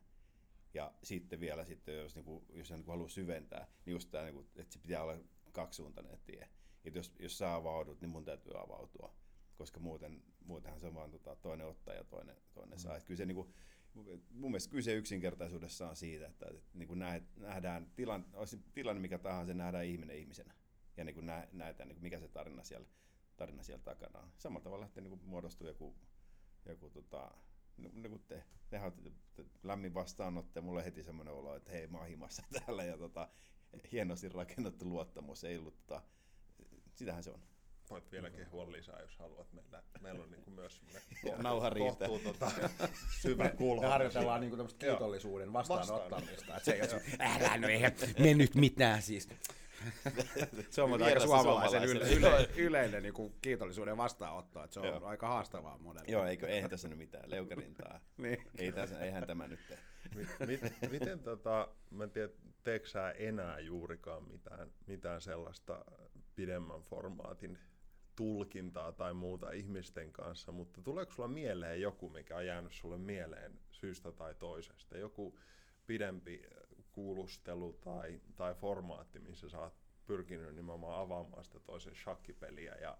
Ja 0.73 0.93
sitten 1.03 1.39
vielä, 1.39 1.65
sitten, 1.65 1.97
jos, 1.97 2.15
niinku, 2.15 2.45
jos 2.49 2.71
niin 2.71 2.85
haluaa 2.87 3.09
syventää, 3.09 3.67
niin 3.85 3.91
just 3.91 4.11
tämä, 4.11 4.23
niinku, 4.23 4.47
että 4.55 4.73
se 4.73 4.79
pitää 4.79 5.03
olla 5.03 5.17
kaksisuuntainen 5.51 6.19
tie. 6.25 6.49
Että 6.85 6.99
jos, 6.99 7.13
jos 7.19 7.37
sä 7.37 7.55
avaudut, 7.55 8.01
niin 8.01 8.09
mun 8.09 8.25
täytyy 8.25 8.59
avautua. 8.59 9.15
Koska 9.55 9.79
muuten, 9.79 10.23
muutenhan 10.45 10.79
se 10.79 10.87
on 10.87 10.93
vaan 10.93 11.11
tota, 11.11 11.35
toinen 11.35 11.67
ottaa 11.67 11.93
ja 11.93 12.03
toinen, 12.03 12.35
toinen 12.53 12.79
saa. 12.79 12.95
Että 12.95 13.07
kyllä 13.07 13.17
se, 13.17 13.25
niinku, 13.25 13.53
mun 14.29 14.51
mielestä 14.51 14.71
kyse 14.71 14.93
yksinkertaisuudessa 14.93 15.89
on 15.89 15.95
siitä, 15.95 16.27
että, 16.27 16.45
että 16.49 16.69
niin 16.73 16.87
kuin 16.87 16.99
nähdään 17.35 17.91
tilan, 17.95 18.25
olisi 18.33 18.59
tilanne 18.73 19.01
mikä 19.01 19.17
tahansa, 19.17 19.53
nähdään 19.53 19.85
ihminen 19.85 20.17
ihmisenä 20.17 20.53
ja 20.97 21.03
niin 21.03 21.15
kuin 21.15 21.25
nä, 21.25 21.47
näetään, 21.51 21.89
niin 21.89 21.95
kuin 21.95 22.03
mikä 22.03 22.19
se 22.19 22.27
tarina 22.27 22.63
siellä, 22.63 22.87
tarina 23.37 23.63
siellä 23.63 23.83
takana 23.83 24.19
on. 24.19 24.31
Samalla 24.37 24.63
tavalla 24.63 24.81
lähtee 24.81 25.03
niin 25.03 25.25
muodostuu 25.25 25.67
joku, 25.67 25.95
joku 26.65 26.89
tota, 26.89 27.31
niin 27.77 28.09
kuin 28.09 28.23
te, 28.27 28.43
te, 28.69 28.79
te, 29.03 29.11
te 29.35 29.45
lämmin 29.63 29.93
mulla 30.61 30.79
on 30.79 30.83
heti 30.83 31.03
semmoinen 31.03 31.33
olo, 31.33 31.55
että 31.55 31.71
hei 31.71 31.87
mä 31.87 31.97
oon 31.97 32.07
himassa 32.07 32.43
täällä 32.65 32.83
ja 32.83 32.97
tota, 32.97 33.29
hienosti 33.91 34.29
rakennettu 34.29 34.89
luottamus, 34.89 35.43
ei 35.43 35.57
ollut, 35.57 35.77
tota, 35.87 36.01
sitähän 36.95 37.23
se 37.23 37.31
on. 37.31 37.41
Voit 37.89 38.11
vielä 38.11 38.29
kehua 38.29 38.71
lisää, 38.71 39.01
jos 39.01 39.17
haluat. 39.17 39.53
Meillä, 39.53 39.83
meillä 40.01 40.23
on 40.23 40.31
niin 40.31 40.43
kuin 40.43 40.53
myös 40.53 40.81
Nauha 41.37 41.69
riittää. 41.69 42.07
Tota, 42.23 42.51
syvä 43.21 43.49
kulho. 43.49 43.81
Me 43.81 43.87
harjoitellaan 43.87 44.41
niin 44.41 44.57
kuin 44.57 44.69
kiitollisuuden 44.79 45.53
vastaanottamista. 45.53 46.57
Että 46.57 46.65
se 46.65 46.71
ei 46.71 46.81
ole, 46.81 47.01
älä 47.19 47.57
no 47.57 47.67
eihän 47.67 47.91
mennyt 48.19 48.55
mitään 48.55 49.01
siis. 49.01 49.29
se 50.69 50.81
on 50.81 51.03
aika 51.03 51.19
suomalaisen 51.19 51.83
yle, 51.83 52.09
yle, 52.13 52.49
yleinen 52.57 53.03
niin 53.03 53.13
kuin 53.13 53.33
kiitollisuuden 53.41 53.97
vastaanotto, 53.97 54.63
että 54.63 54.73
se 54.73 54.79
on 54.79 54.87
Joo. 54.87 55.05
aika 55.05 55.27
haastavaa 55.27 55.77
monelle. 55.77 56.11
Joo, 56.11 56.25
eikö, 56.25 56.47
eihän 56.47 56.69
tässä 56.69 56.87
nyt 56.87 56.97
mitään 56.97 57.31
leukarintaa. 57.31 57.99
niin. 58.17 58.43
Ei 58.57 58.71
tässä, 58.71 58.99
eihän 58.99 59.27
tämä 59.27 59.47
nyt 59.47 59.59
tee. 59.67 59.79
Miten, 60.45 60.71
miten 60.91 61.19
tota, 61.19 61.67
mä 61.89 62.03
en 62.03 62.11
tiedä, 62.11 62.29
teekö 62.63 62.87
enää 63.17 63.59
juurikaan 63.59 64.23
mitään, 64.23 64.71
mitään 64.87 65.21
sellaista 65.21 65.85
pidemmän 66.35 66.81
formaatin 66.81 67.57
tulkintaa 68.17 68.91
tai 68.91 69.13
muuta 69.13 69.51
ihmisten 69.51 70.11
kanssa, 70.11 70.51
mutta 70.51 70.81
tuleeko 70.81 71.11
sulla 71.11 71.27
mieleen 71.27 71.81
joku, 71.81 72.09
mikä 72.09 72.35
on 72.35 72.45
jäänyt 72.45 72.73
sulle 72.73 72.97
mieleen 72.97 73.59
syystä 73.71 74.11
tai 74.11 74.35
toisesta? 74.35 74.97
Joku 74.97 75.39
pidempi 75.85 76.43
kuulustelu 76.91 77.73
tai, 77.73 78.21
tai 78.35 78.55
formaatti, 78.55 79.19
missä 79.19 79.49
sä 79.49 79.59
oot 79.59 79.73
pyrkinyt 80.05 80.55
nimenomaan 80.55 81.01
avaamaan 81.01 81.43
sitä 81.43 81.59
toisen 81.59 81.95
shakkipeliä 81.95 82.75
ja 82.75 82.97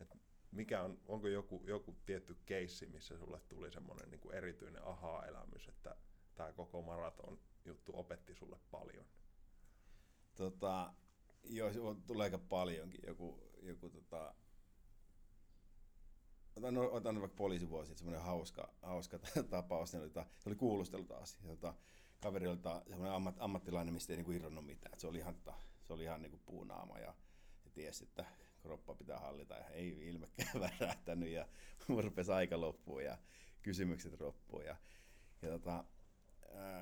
et 0.00 0.16
mikä 0.50 0.82
on, 0.82 1.00
onko 1.06 1.28
joku, 1.28 1.62
joku 1.66 1.96
tietty 2.06 2.36
keissi, 2.46 2.86
missä 2.86 3.18
sulle 3.18 3.40
tuli 3.48 3.72
semmoinen 3.72 4.10
niin 4.10 4.32
erityinen 4.34 4.84
aha-elämys, 4.84 5.68
että 5.68 5.96
tämä 6.34 6.52
koko 6.52 6.82
maraton 6.82 7.38
juttu 7.64 7.92
opetti 7.94 8.34
sulle 8.34 8.58
paljon? 8.70 9.06
Tota, 10.34 10.94
joo, 11.44 11.96
tulee 12.06 12.24
aika 12.24 12.38
paljonkin. 12.38 13.00
Joku, 13.06 13.40
joku 13.62 13.90
tota, 13.90 14.34
otan, 16.56 16.78
otan 16.78 17.20
vaikka 17.20 17.36
poliisivuosi, 17.36 17.94
semmoinen 17.94 18.22
hauska, 18.22 18.72
hauska 18.82 19.18
tapaus, 19.50 19.92
ne 19.92 20.00
oli, 20.00 20.10
ta, 20.10 20.26
oli 20.46 20.54
kuulustelu 20.54 21.04
taas. 21.04 21.38
Ja, 21.42 21.48
tota, 21.48 21.74
kaverilta 22.20 22.82
semmoinen 22.88 23.14
ammat, 23.14 23.36
ammattilainen, 23.38 23.94
mistä 23.94 24.12
ei 24.12 24.16
niinku 24.16 24.32
irronnut 24.32 24.66
mitään. 24.66 24.92
Et 24.92 25.00
se 25.00 25.06
oli 25.06 25.18
ihan, 25.18 25.36
se 25.82 25.92
oli 25.92 26.02
ihan 26.02 26.22
niinku 26.22 26.40
puunaama 26.46 26.98
ja, 26.98 27.14
ja 27.64 27.70
tiesi, 27.70 28.04
että 28.04 28.24
kroppa 28.62 28.94
pitää 28.94 29.18
hallita 29.18 29.54
ja 29.54 29.68
ei 29.68 30.08
ilmekään 30.08 30.60
värähtänyt 30.80 31.28
ja 31.28 31.48
rupesi 31.88 32.32
aika 32.32 32.60
loppuun 32.60 33.04
ja 33.04 33.18
kysymykset 33.62 34.20
loppuun. 34.20 34.64
Ja, 34.64 34.76
ja 35.42 35.48
tota, 35.48 35.84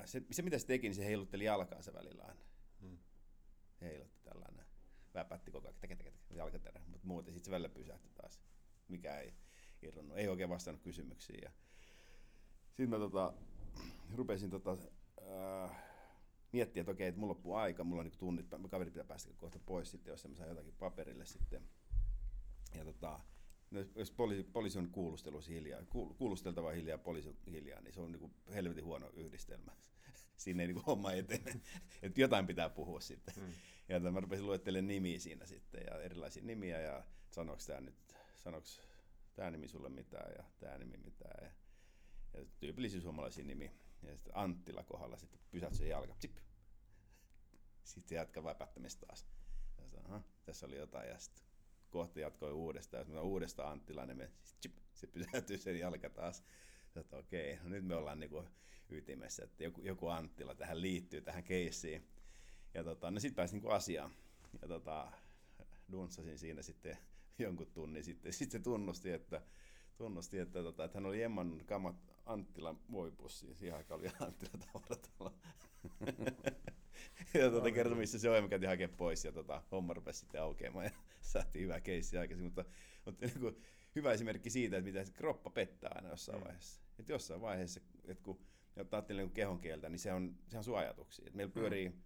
se, 0.05 0.21
se, 0.31 0.41
mitä 0.41 0.59
se 0.59 0.65
teki, 0.65 0.87
niin 0.87 0.95
se 0.95 1.05
heilutteli 1.05 1.43
jalkaansa 1.43 1.93
välillä 1.93 2.23
aina. 2.23 2.41
Hmm. 2.81 2.97
Heilutti 3.81 4.19
tällainen, 4.23 4.65
väpätti 5.13 5.51
koko 5.51 5.67
ajan, 5.67 5.79
teke, 5.79 5.95
teke, 5.95 6.11
teke, 6.11 6.35
jalkaterä, 6.35 6.81
mutta 6.87 7.07
muuten 7.07 7.33
sitten 7.33 7.45
se 7.45 7.51
välillä 7.51 7.69
pysähtyi 7.69 8.11
taas. 8.15 8.41
Mikä 8.87 9.19
ei 9.19 9.33
irronnut, 9.87 10.17
ei 10.17 10.27
oikein 10.27 10.49
vastannut 10.49 10.81
kysymyksiin. 10.81 11.39
Ja 11.43 11.51
sitten 12.67 12.89
mä 12.89 12.97
tota, 12.97 13.33
rupesin 14.15 14.49
tota, 14.49 14.77
äh, 15.21 15.71
miettiä, 16.51 16.81
että 16.81 16.91
okei, 16.91 17.07
että 17.07 17.19
mulla 17.19 17.31
loppuu 17.31 17.53
aika, 17.55 17.83
mulla 17.83 18.01
on 18.01 18.05
niin 18.05 18.19
tunnit, 18.19 18.45
kaveri 18.69 18.91
pitää 18.91 19.05
päästä 19.05 19.33
kohta 19.37 19.59
pois 19.65 19.91
sitten, 19.91 20.11
jos 20.11 20.27
mä 20.27 20.35
saan 20.35 20.49
jotakin 20.49 20.75
paperille 20.79 21.25
sitten. 21.25 21.61
Ja 22.77 22.85
tota, 22.85 23.19
no, 23.71 23.85
jos 23.95 24.11
poliisi, 24.11 24.43
poliisi 24.43 24.79
on 24.79 24.89
kuulustelussa 24.89 25.51
hiljaa, 25.51 25.81
kuulusteltava 26.17 26.71
hiljaa, 26.71 26.97
poliisi 26.97 27.29
on 27.29 27.35
hiljaa, 27.51 27.81
niin 27.81 27.93
se 27.93 28.01
on 28.01 28.11
niin 28.11 28.35
helvetin 28.53 28.85
huono 28.85 29.09
yhdistelmä. 29.13 29.71
Siinä 30.37 30.63
ei 30.63 30.67
niin 30.67 30.85
homma 30.85 31.11
etene. 31.11 31.61
että 32.01 32.21
jotain 32.21 32.47
pitää 32.47 32.69
puhua 32.69 32.99
sitten. 32.99 33.33
Mm. 33.37 33.53
Ja 33.89 33.99
mä 33.99 34.19
rupesin 34.19 34.45
luettelemaan 34.45 34.87
nimiä 34.87 35.19
siinä 35.19 35.45
sitten 35.45 35.83
ja 35.87 36.01
erilaisia 36.01 36.43
nimiä 36.43 36.81
ja 36.81 37.03
sanoks 37.31 37.65
tämä 37.65 37.81
nyt, 37.81 37.95
sanoks 38.35 38.81
tämä 39.35 39.51
nimi 39.51 39.67
sulle 39.67 39.89
mitään 39.89 40.31
ja 40.37 40.43
tämä 40.59 40.77
nimi 40.77 40.97
mitään. 40.97 41.43
Ja, 41.43 41.51
ja 42.33 42.45
tyypillisiä 42.59 43.01
suomalaisia 43.01 43.45
nimiä. 43.45 43.71
Ja 44.03 44.17
sitten 44.17 44.37
Anttila 44.37 44.83
kohdalla 44.83 45.17
sitten 45.17 45.39
pysähtyi 45.51 45.77
se 45.77 45.87
jalka. 45.87 46.15
Tsip. 46.15 46.37
Sitten 47.83 48.09
se 48.09 48.15
jatkaa 48.15 48.43
väpättämistä 48.43 49.05
taas. 49.05 49.25
Ja 49.77 49.89
sanoin, 49.89 50.23
tässä 50.45 50.65
oli 50.65 50.77
jotain 50.77 51.09
ja 51.09 51.19
sitten 51.19 51.45
kohta 51.89 52.19
jatkoi 52.19 52.51
uudestaan. 52.51 53.01
Jos 53.01 53.09
mä 53.09 53.21
uudestaan 53.21 53.71
Anttila, 53.71 54.05
niin 54.05 54.17
me, 54.17 54.31
chip, 54.61 54.77
se 54.93 55.07
pysähtyy 55.07 55.57
sen 55.57 55.79
jalka 55.79 56.09
taas. 56.09 56.43
Että 56.95 57.17
okei, 57.17 57.59
no 57.63 57.69
nyt 57.69 57.85
me 57.85 57.95
ollaan 57.95 58.19
niinku 58.19 58.45
ytimessä, 58.89 59.43
että 59.43 59.63
joku, 59.63 59.81
joku 59.81 60.07
Anttila 60.07 60.55
tähän 60.55 60.81
liittyy, 60.81 61.21
tähän 61.21 61.43
keissiin. 61.43 62.07
Ja 62.73 62.83
tota, 62.83 63.11
no 63.11 63.19
sitten 63.19 63.35
pääsin 63.35 63.55
niinku 63.55 63.69
asiaan. 63.69 64.15
Ja 64.61 64.67
tota, 64.67 65.11
dunssasin 65.91 66.37
siinä 66.37 66.61
sitten 66.61 66.97
jonkun 67.39 67.71
tunnin 67.73 68.03
sitten. 68.03 68.33
Sitten 68.33 68.59
se 68.59 68.63
tunnusti, 68.63 69.11
että, 69.11 69.41
tunnusti, 69.97 70.39
että, 70.39 70.63
tota, 70.63 70.83
että 70.83 70.97
hän 70.97 71.05
oli 71.05 71.23
Emman 71.23 71.61
kamat 71.65 71.95
Anttilan 72.25 72.79
muovipussi. 72.87 73.55
Siihen 73.55 73.77
aikaan 73.77 73.99
oli 73.99 74.09
Anttila 74.19 74.65
tavaratalo. 74.65 75.33
ja 77.33 77.49
tuota, 77.49 77.71
kertoi, 77.71 77.97
missä 77.97 78.19
se 78.19 78.29
on, 78.29 78.35
ja 78.35 78.47
käytiin 78.47 78.69
hakemaan 78.69 78.97
pois, 78.97 79.25
ja 79.25 79.31
tota, 79.31 79.61
homma 79.71 79.93
rupesi 79.93 80.19
sitten 80.19 80.41
aukeamaan, 80.41 80.85
ja 80.85 80.91
saatiin 81.21 81.63
hyvä 81.63 81.81
keissi 81.81 82.17
aikaisin, 82.17 82.45
mutta, 82.45 82.65
mutta 83.05 83.25
niin 83.25 83.39
kuin, 83.39 83.55
hyvä 83.95 84.13
esimerkki 84.13 84.49
siitä, 84.49 84.77
että 84.77 84.87
miten 84.87 85.05
se 85.05 85.13
kroppa 85.13 85.49
pettää 85.49 85.91
aina 85.95 86.09
jossain 86.09 86.39
mm. 86.39 86.43
vaiheessa. 86.45 86.81
Että 86.99 87.11
jossain 87.11 87.41
vaiheessa, 87.41 87.81
että 88.03 88.23
kun 88.23 88.39
ajattelee 88.75 89.23
niin 89.23 89.33
kehon 89.33 89.59
kieltä, 89.59 89.89
niin 89.89 89.99
se 89.99 90.13
on, 90.13 90.35
se 90.47 90.57
on 90.57 90.63
sun 90.63 90.77
ajatuksia. 90.77 91.25
Että 91.25 91.37
meillä 91.37 91.49
mm. 91.49 91.53
pyörii 91.53 91.89
mm. 91.89 92.01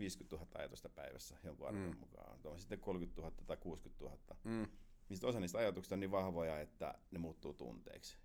50 0.00 0.36
000 0.36 0.48
ajatusta 0.54 0.88
päivässä 0.88 1.36
jonkun 1.44 1.68
arvon 1.68 1.90
mm. 1.90 1.98
mukaan. 2.00 2.38
On 2.44 2.58
sitten 2.60 2.80
30 2.80 3.20
000 3.20 3.34
tai 3.46 3.56
60 3.56 4.04
000. 4.04 4.18
Mm. 4.44 4.66
Niin 5.08 5.26
osa 5.26 5.40
niistä 5.40 5.58
ajatuksista 5.58 5.94
on 5.94 6.00
niin 6.00 6.10
vahvoja, 6.10 6.60
että 6.60 6.94
ne 7.10 7.18
muuttuu 7.18 7.54
tunteiksi. 7.54 8.18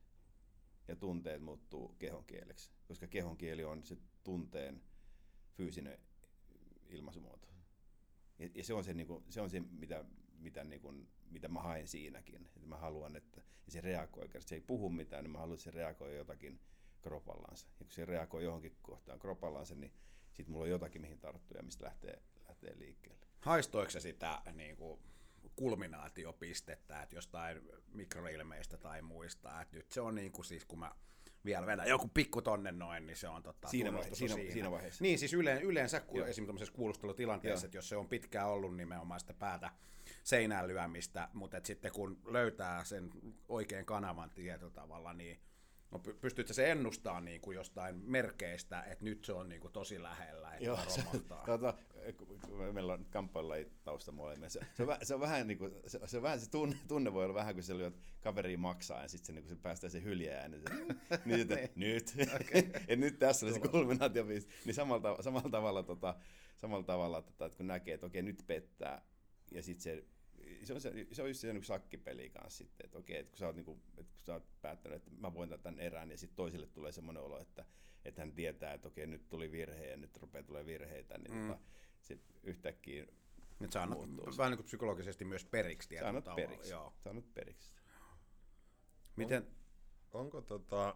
Ja 0.88 0.96
tunteet 0.96 1.42
muuttuu 1.42 1.96
kehon 2.00 2.26
kieleksi. 2.26 2.72
Koska 2.88 3.08
kehon 3.08 3.38
kieli 3.38 3.64
on 3.64 3.84
se 3.84 3.98
tunteen 4.24 4.82
fyysinen 5.54 6.00
ilmaisumuoto. 6.90 7.48
Ja, 8.40 8.50
ja 8.56 8.64
se 8.64 8.74
on 8.74 8.84
se, 8.84 8.94
niin 8.94 9.08
kuin, 9.08 9.24
se, 9.30 9.42
on 9.42 9.50
se 9.50 9.60
mitä, 9.60 10.06
mitä, 10.38 10.64
niin 10.64 10.82
kuin, 10.82 11.08
mitä 11.30 11.48
mä 11.48 11.62
haen 11.62 11.88
siinäkin. 11.88 12.46
Että 12.46 12.68
mä 12.68 12.78
haluan, 12.78 13.16
että 13.16 13.42
se 13.68 13.82
reagoi. 13.82 14.30
Se 14.40 14.56
ei 14.56 14.62
puhu 14.62 14.90
mitään, 14.90 15.24
niin 15.24 15.32
mä 15.32 15.38
haluan, 15.38 15.54
että 15.54 15.64
se 15.64 15.72
reagoi 15.72 16.16
jotakin 16.16 16.60
kropallaansa. 17.02 17.68
Ja 17.80 17.86
kun 17.86 17.92
se 17.92 18.06
reagoi 18.06 18.44
johonkin 18.44 18.78
kohtaan 18.82 19.20
kropallaansa, 19.20 19.76
niin 19.76 19.94
sitten 20.36 20.52
mulla 20.52 20.64
on 20.64 20.70
jotakin, 20.70 21.02
mihin 21.02 21.20
tarttuu 21.20 21.58
ja 21.58 21.64
mistä 21.64 21.86
lähtee, 21.86 22.22
lähtee 22.48 22.74
liikkeelle. 22.78 23.26
Haistoiko 23.40 23.92
se 23.92 24.00
sitä 24.00 24.42
niin 24.54 24.78
kuin, 24.78 25.00
kulminaatiopistettä, 25.56 27.02
että 27.02 27.16
jostain 27.16 27.62
mikroilmeistä 27.94 28.78
tai 28.78 29.02
muista, 29.02 29.62
että 29.62 29.76
nyt 29.76 29.92
se 29.92 30.02
on 30.02 30.16
niin 30.16 30.32
kuin 30.32 30.46
siis, 30.46 30.66
kun 30.66 30.80
mä 30.80 30.92
vielä 31.46 31.66
vedän 31.66 31.88
joku 31.88 32.08
pikku 32.08 32.42
tonne 32.42 32.72
noin, 32.72 33.06
niin 33.06 33.18
se 33.18 33.28
on 33.28 33.44
totta, 33.44 33.68
siinä, 33.68 33.94
vaihe, 33.94 34.16
siinä, 34.16 34.36
siinä. 34.36 34.54
siinä 34.54 34.72
vaiheessa. 34.72 35.04
Niin, 35.04 35.20
siis 35.20 35.34
yleensä, 35.34 35.66
yleensä 35.66 36.02
Joo. 36.12 36.28
esimerkiksi 36.28 36.74
kuulustelutilanteessa, 36.74 37.66
että 37.66 37.78
jos 37.78 37.90
se 37.90 37.98
on 37.98 38.08
pitkään 38.08 38.48
ollut 38.48 38.78
nimenomaan 38.78 39.20
sitä 39.20 39.34
päätä 39.34 39.72
seinään 40.24 40.68
lyömistä, 40.68 41.30
mutta 41.34 41.58
sitten 41.64 41.92
kun 41.92 42.20
löytää 42.26 42.84
sen 42.84 43.10
oikean 43.48 43.86
kanavan 43.86 44.30
tietyllä 44.30 44.72
tavalla, 44.72 45.14
niin 45.14 45.40
No 45.92 46.00
pystytkö 46.00 46.54
se 46.54 46.72
ennustaa 46.72 47.22
niin 47.22 47.42
kuin 47.42 47.56
jostain 47.56 47.96
merkeistä, 47.96 48.82
että 48.84 49.06
nyt 49.06 49.26
se 49.26 49.34
on 49.34 49.50
niin 49.50 49.62
kuin 49.62 49.74
tosi 49.74 50.02
lähellä, 50.02 50.52
että 50.52 50.66
Joo, 50.66 50.80
romahtaa? 50.98 51.46
tota, 51.58 51.74
meillä 52.74 52.94
on 52.94 53.06
kamppailla 53.10 53.56
tausta 53.84 54.12
molemmilla. 54.12 54.50
Se, 54.50 54.60
se, 54.74 54.84
on, 54.84 54.98
se, 55.04 55.14
on 55.14 55.20
vähän 55.20 55.48
niin 55.48 55.58
kuin, 55.58 55.72
se, 55.88 56.00
se, 56.06 56.22
vähän, 56.22 56.40
se 56.40 56.50
tunne, 56.50 56.76
tunne 56.88 57.14
voi 57.14 57.24
olla 57.24 57.34
vähän 57.34 57.54
kuin 57.54 57.64
se 57.64 57.78
lyöt 57.78 58.00
kaveri 58.22 58.58
maksaa 58.58 59.02
ja 59.02 59.08
sitten 59.10 59.26
se, 59.26 59.42
niin 59.42 59.50
se 59.50 59.56
päästään 59.56 59.92
se 59.92 60.04
hyljää 60.04 60.48
niin, 60.48 60.62
se, 60.62 60.96
niin 61.26 61.42
että, 61.42 61.70
nyt, 61.76 62.14
okay. 62.42 62.82
et 62.88 63.00
nyt 63.00 63.20
tässä 63.20 63.46
oli 63.46 63.54
se 63.54 63.60
kulminaatio. 63.60 64.26
Niin 64.26 64.76
samalla, 64.76 65.22
samalla 65.22 65.50
tavalla, 65.50 65.84
tota, 65.84 66.16
samalla 66.58 66.84
tavalla 66.84 67.22
tota, 67.22 67.46
että 67.46 67.58
kun 67.58 67.68
näkee, 67.68 67.94
että 67.94 68.06
okei 68.06 68.22
nyt 68.22 68.44
pettää 68.48 69.02
ja 69.52 69.64
sitten 69.64 69.84
se 69.84 70.04
se 70.64 70.74
on, 70.74 70.82
se, 70.82 71.08
se 71.12 71.22
on 71.22 71.28
just 71.28 71.40
se 71.40 71.54
niin 71.54 71.64
sakkipeli 71.64 72.30
kanssa 72.30 72.58
sitten, 72.58 72.86
että 72.86 72.98
okei, 72.98 73.18
että 73.18 73.32
kun 73.32 73.38
sä 73.38 73.46
oot, 73.46 73.56
niin 73.56 73.66
kuin, 73.66 73.82
että 73.98 74.14
kun 74.14 74.26
sä 74.26 74.34
oot 74.34 74.62
päättänyt, 74.62 74.98
että 74.98 75.12
mä 75.18 75.34
voin 75.34 75.50
tämän 75.50 75.80
erään, 75.80 76.12
ja 76.12 76.18
sitten 76.18 76.36
toiselle 76.36 76.68
tulee 76.68 76.92
semmoinen 76.92 77.24
olo, 77.24 77.42
että, 77.42 77.66
että 78.06 78.22
hän 78.22 78.32
tietää, 78.32 78.74
että 78.74 78.88
okei, 78.88 79.08
nyt 79.08 79.30
tuli 79.30 79.52
virhe 79.52 79.88
ja 79.88 79.98
nyt 79.98 80.18
rupeaa 80.18 80.44
tulee 80.44 80.66
virheitä, 80.66 81.18
niin 81.18 81.34
mm. 81.34 81.48
tota, 81.48 81.60
sit 82.02 82.22
yhtäkkiä 82.44 83.06
nyt 83.60 83.72
sä 83.72 83.82
annat 83.82 84.00
vähän 84.38 84.52
niin 84.52 84.58
kuin 84.58 84.66
psykologisesti 84.66 85.26
myös 85.26 85.46
periksi 85.46 85.90
tietyllä 85.90 86.12
sä 86.12 86.30
annat 86.30 86.36
periksi. 86.36 86.72
Joo. 86.72 86.94
Sä 87.04 87.10
annat 87.10 87.34
periksi. 87.34 87.72
Miten? 89.16 89.48
On, 90.14 90.22
onko 90.22 90.42
tota, 90.42 90.96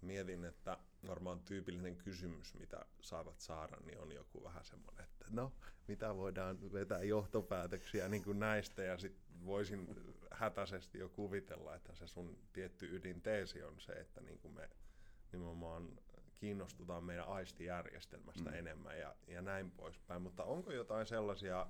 mietin, 0.00 0.44
että 0.44 0.78
varmaan 1.06 1.40
tyypillinen 1.40 1.96
kysymys, 1.96 2.54
mitä 2.54 2.86
saavat 3.00 3.40
saada, 3.40 3.76
niin 3.76 3.98
on 3.98 4.12
joku 4.12 4.44
vähän 4.44 4.64
semmoinen, 4.64 5.06
että 5.22 5.40
no, 5.40 5.52
mitä 5.88 6.16
voidaan 6.16 6.72
vetää 6.72 7.02
johtopäätöksiä 7.02 8.08
niin 8.08 8.24
kuin 8.24 8.38
näistä, 8.38 8.82
ja 8.82 8.98
sitten 8.98 9.46
voisin 9.46 9.88
hätäisesti 10.30 10.98
jo 10.98 11.08
kuvitella, 11.08 11.74
että 11.74 11.94
se 11.94 12.06
sun 12.06 12.38
tietty 12.52 12.96
ydinteesi 12.96 13.62
on 13.62 13.80
se, 13.80 13.92
että 13.92 14.20
niin 14.20 14.38
kuin 14.38 14.54
me 14.54 14.70
nimenomaan 15.32 15.98
kiinnostutaan 16.36 17.04
meidän 17.04 17.28
aistijärjestelmästä 17.28 18.50
mm. 18.50 18.56
enemmän 18.56 18.98
ja, 18.98 19.14
ja 19.26 19.42
näin 19.42 19.70
poispäin, 19.70 20.22
mutta 20.22 20.44
onko 20.44 20.72
jotain 20.72 21.06
sellaisia, 21.06 21.66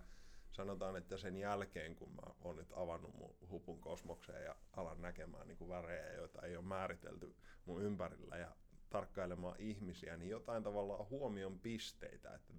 sanotaan, 0.50 0.96
että 0.96 1.16
sen 1.16 1.36
jälkeen, 1.36 1.96
kun 1.96 2.14
mä 2.14 2.34
oon 2.40 2.56
nyt 2.56 2.72
avannut 2.76 3.14
mun 3.14 3.34
hupun 3.50 3.80
kosmokseen 3.80 4.44
ja 4.44 4.56
alan 4.76 5.02
näkemään 5.02 5.48
niin 5.48 5.58
kuin 5.58 5.68
värejä, 5.68 6.12
joita 6.12 6.42
ei 6.42 6.56
ole 6.56 6.64
määritelty 6.64 7.34
mun 7.66 7.82
ympärillä 7.82 8.36
ja 8.36 8.56
tarkkailemaan 8.90 9.56
ihmisiä, 9.58 10.16
niin 10.16 10.30
jotain 10.30 10.62
tavallaan 10.62 11.08
huomion 11.10 11.58
pisteitä, 11.58 12.34
että 12.34 12.52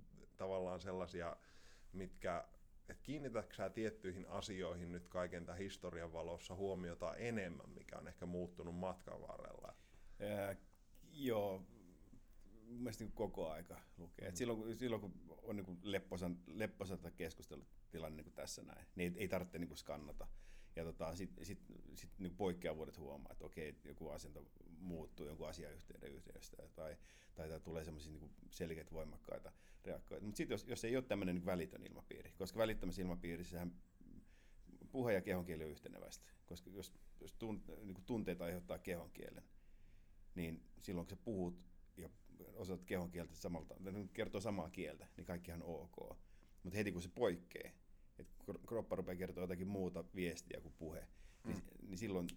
tavallaan 0.43 0.81
sellaisia, 0.81 1.35
mitkä, 1.93 2.47
että 2.89 3.03
kiinnitätkö 3.03 3.55
sä 3.55 3.69
tiettyihin 3.69 4.27
asioihin 4.29 4.91
nyt 4.91 5.07
kaiken 5.07 5.45
tämän 5.45 5.59
historian 5.59 6.13
valossa 6.13 6.55
huomiota 6.55 7.15
enemmän, 7.15 7.69
mikä 7.69 7.97
on 7.97 8.07
ehkä 8.07 8.25
muuttunut 8.25 8.75
matkan 8.75 9.21
varrella? 9.21 9.75
Ää, 10.19 10.55
joo, 11.11 11.65
mun 12.65 12.77
mielestä 12.77 13.03
niin 13.03 13.13
koko 13.13 13.49
aika 13.49 13.81
lukee. 13.97 14.29
Mm. 14.29 14.35
silloin, 14.35 14.77
silloin 14.77 15.01
kun 15.01 15.13
on 15.41 15.55
niin 15.55 15.79
lepposan, 15.83 16.39
lepposan 16.47 16.99
keskustelutilanne 17.15 18.15
niin 18.15 18.23
kuin 18.25 18.35
tässä 18.35 18.63
näin, 18.63 18.87
niin 18.95 19.13
ei, 19.13 19.21
ei 19.21 19.27
tarvitse 19.27 19.59
niin 19.59 19.77
skannata. 19.77 20.27
Ja 20.75 20.83
tota, 20.83 21.15
sitten 21.15 21.45
sit, 21.45 21.59
sit, 21.95 22.09
niin 22.19 22.35
poikkeavuudet 22.35 22.97
huomaa, 22.97 23.31
että 23.31 23.45
okei, 23.45 23.75
joku 23.85 24.09
asento 24.09 24.45
muuttuu 24.79 25.25
jonkun 25.25 25.49
asiayhteyden 25.49 26.11
yhteydestä 26.11 26.57
tai, 26.57 26.97
tai, 27.35 27.49
tai 27.49 27.59
tulee 27.59 27.83
semmoisia 27.83 28.11
niin 28.11 28.31
selkeitä 28.51 28.91
voimakkaita 28.91 29.51
reaktioita. 29.85 30.25
Mutta 30.25 30.37
sitten 30.37 30.53
jos, 30.53 30.65
jos 30.67 30.85
ei 30.85 30.95
ole 30.95 31.03
tämmöinen 31.03 31.35
niin 31.35 31.45
välitön 31.45 31.83
ilmapiiri, 31.83 32.31
koska 32.37 32.59
välittömässä 32.59 33.01
ilmapiirissähän 33.01 33.75
puhe 34.91 35.13
ja 35.13 35.21
kehonkieli 35.21 35.63
on 35.63 35.69
yhteneväistä, 35.69 36.25
koska 36.45 36.69
jos, 36.69 36.93
jos 37.19 37.33
tunt, 37.33 37.67
niin 37.67 38.03
tunteet 38.05 38.41
aiheuttaa 38.41 38.79
kehonkielen, 38.79 39.43
niin 40.35 40.63
silloin 40.79 41.07
kun 41.07 41.17
sä 41.17 41.23
puhut 41.23 41.65
ja 41.97 42.09
osaat 42.53 42.83
kehonkieltä 42.83 43.35
samalta, 43.35 43.75
kertoo 44.13 44.41
samaa 44.41 44.69
kieltä, 44.69 45.07
niin 45.17 45.25
kaikkihan 45.25 45.63
on 45.63 45.81
ok. 45.81 46.17
Mutta 46.63 46.77
heti 46.77 46.91
kun 46.91 47.01
se 47.01 47.09
poikkeaa, 47.09 47.73
että 48.19 48.33
kroppa 48.67 48.95
rupeaa 48.95 49.15
kertoa 49.15 49.43
jotakin 49.43 49.67
muuta 49.67 50.03
viestiä 50.15 50.61
kuin 50.61 50.73
puhe, 50.77 51.07
niin, 51.43 51.57
mm. 51.57 51.87
niin 51.87 51.97
silloin 51.97 52.27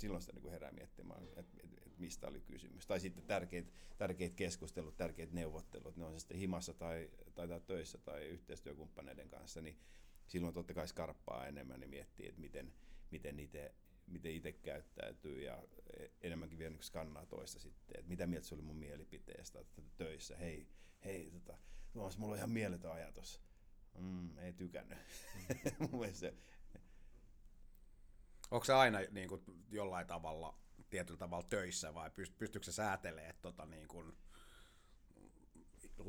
silloin 0.00 0.22
sitä 0.22 0.32
niin 0.32 0.50
herää 0.50 0.72
miettimään, 0.72 1.22
että 1.22 1.40
et, 1.40 1.46
et 1.86 1.98
mistä 1.98 2.28
oli 2.28 2.40
kysymys. 2.40 2.86
Tai 2.86 3.00
sitten 3.00 3.24
tärkeät, 3.24 3.72
tärkeät 3.98 4.34
keskustelut, 4.34 4.96
tärkeät 4.96 5.32
neuvottelut, 5.32 5.96
ne 5.96 6.04
on 6.04 6.12
se 6.12 6.18
sitten 6.18 6.36
himassa 6.36 6.74
tai, 6.74 7.10
tai, 7.34 7.48
tai 7.48 7.60
töissä 7.60 7.98
tai 7.98 8.26
yhteistyökumppaneiden 8.26 9.28
kanssa, 9.28 9.60
niin 9.60 9.78
silloin 10.26 10.54
totta 10.54 10.74
kai 10.74 10.88
skarppaa 10.88 11.46
enemmän 11.46 11.82
ja 11.82 11.88
miettii, 11.88 12.28
että 12.28 12.40
miten, 12.40 12.72
miten 13.10 13.40
itse 13.40 13.74
miten 14.06 14.32
itse 14.32 14.52
käyttäytyy 14.52 15.42
ja 15.42 15.62
enemmänkin 16.20 16.58
vielä 16.58 16.70
niin 16.70 16.82
skannaa 16.82 17.26
toista 17.26 17.58
sitten, 17.58 17.98
että 17.98 18.08
mitä 18.08 18.26
mieltä 18.26 18.46
se 18.46 18.54
oli 18.54 18.62
mun 18.62 18.76
mielipiteestä 18.76 19.60
että 19.60 19.82
töissä, 19.96 20.36
hei, 20.36 20.68
hei, 21.04 21.30
tota, 21.30 21.58
mulla 21.94 22.32
on 22.32 22.36
ihan 22.36 22.50
mieletön 22.50 22.92
ajatus. 22.92 23.40
Mm, 23.98 24.38
ei 24.38 24.52
tykännyt. 24.52 24.98
mun 25.90 26.14
se, 26.14 26.34
Onko 28.50 28.64
se 28.64 28.72
aina 28.72 28.98
niin 29.10 29.28
kuin, 29.28 29.42
jollain 29.70 30.06
tavalla, 30.06 30.58
tietyllä 30.90 31.18
tavalla 31.18 31.46
töissä 31.48 31.94
vai 31.94 32.10
pystyykö 32.10 32.62
se 32.62 32.72
säätelemään 32.72 33.34
tota, 33.42 33.66
niin 33.66 33.88
kuin, 33.88 34.16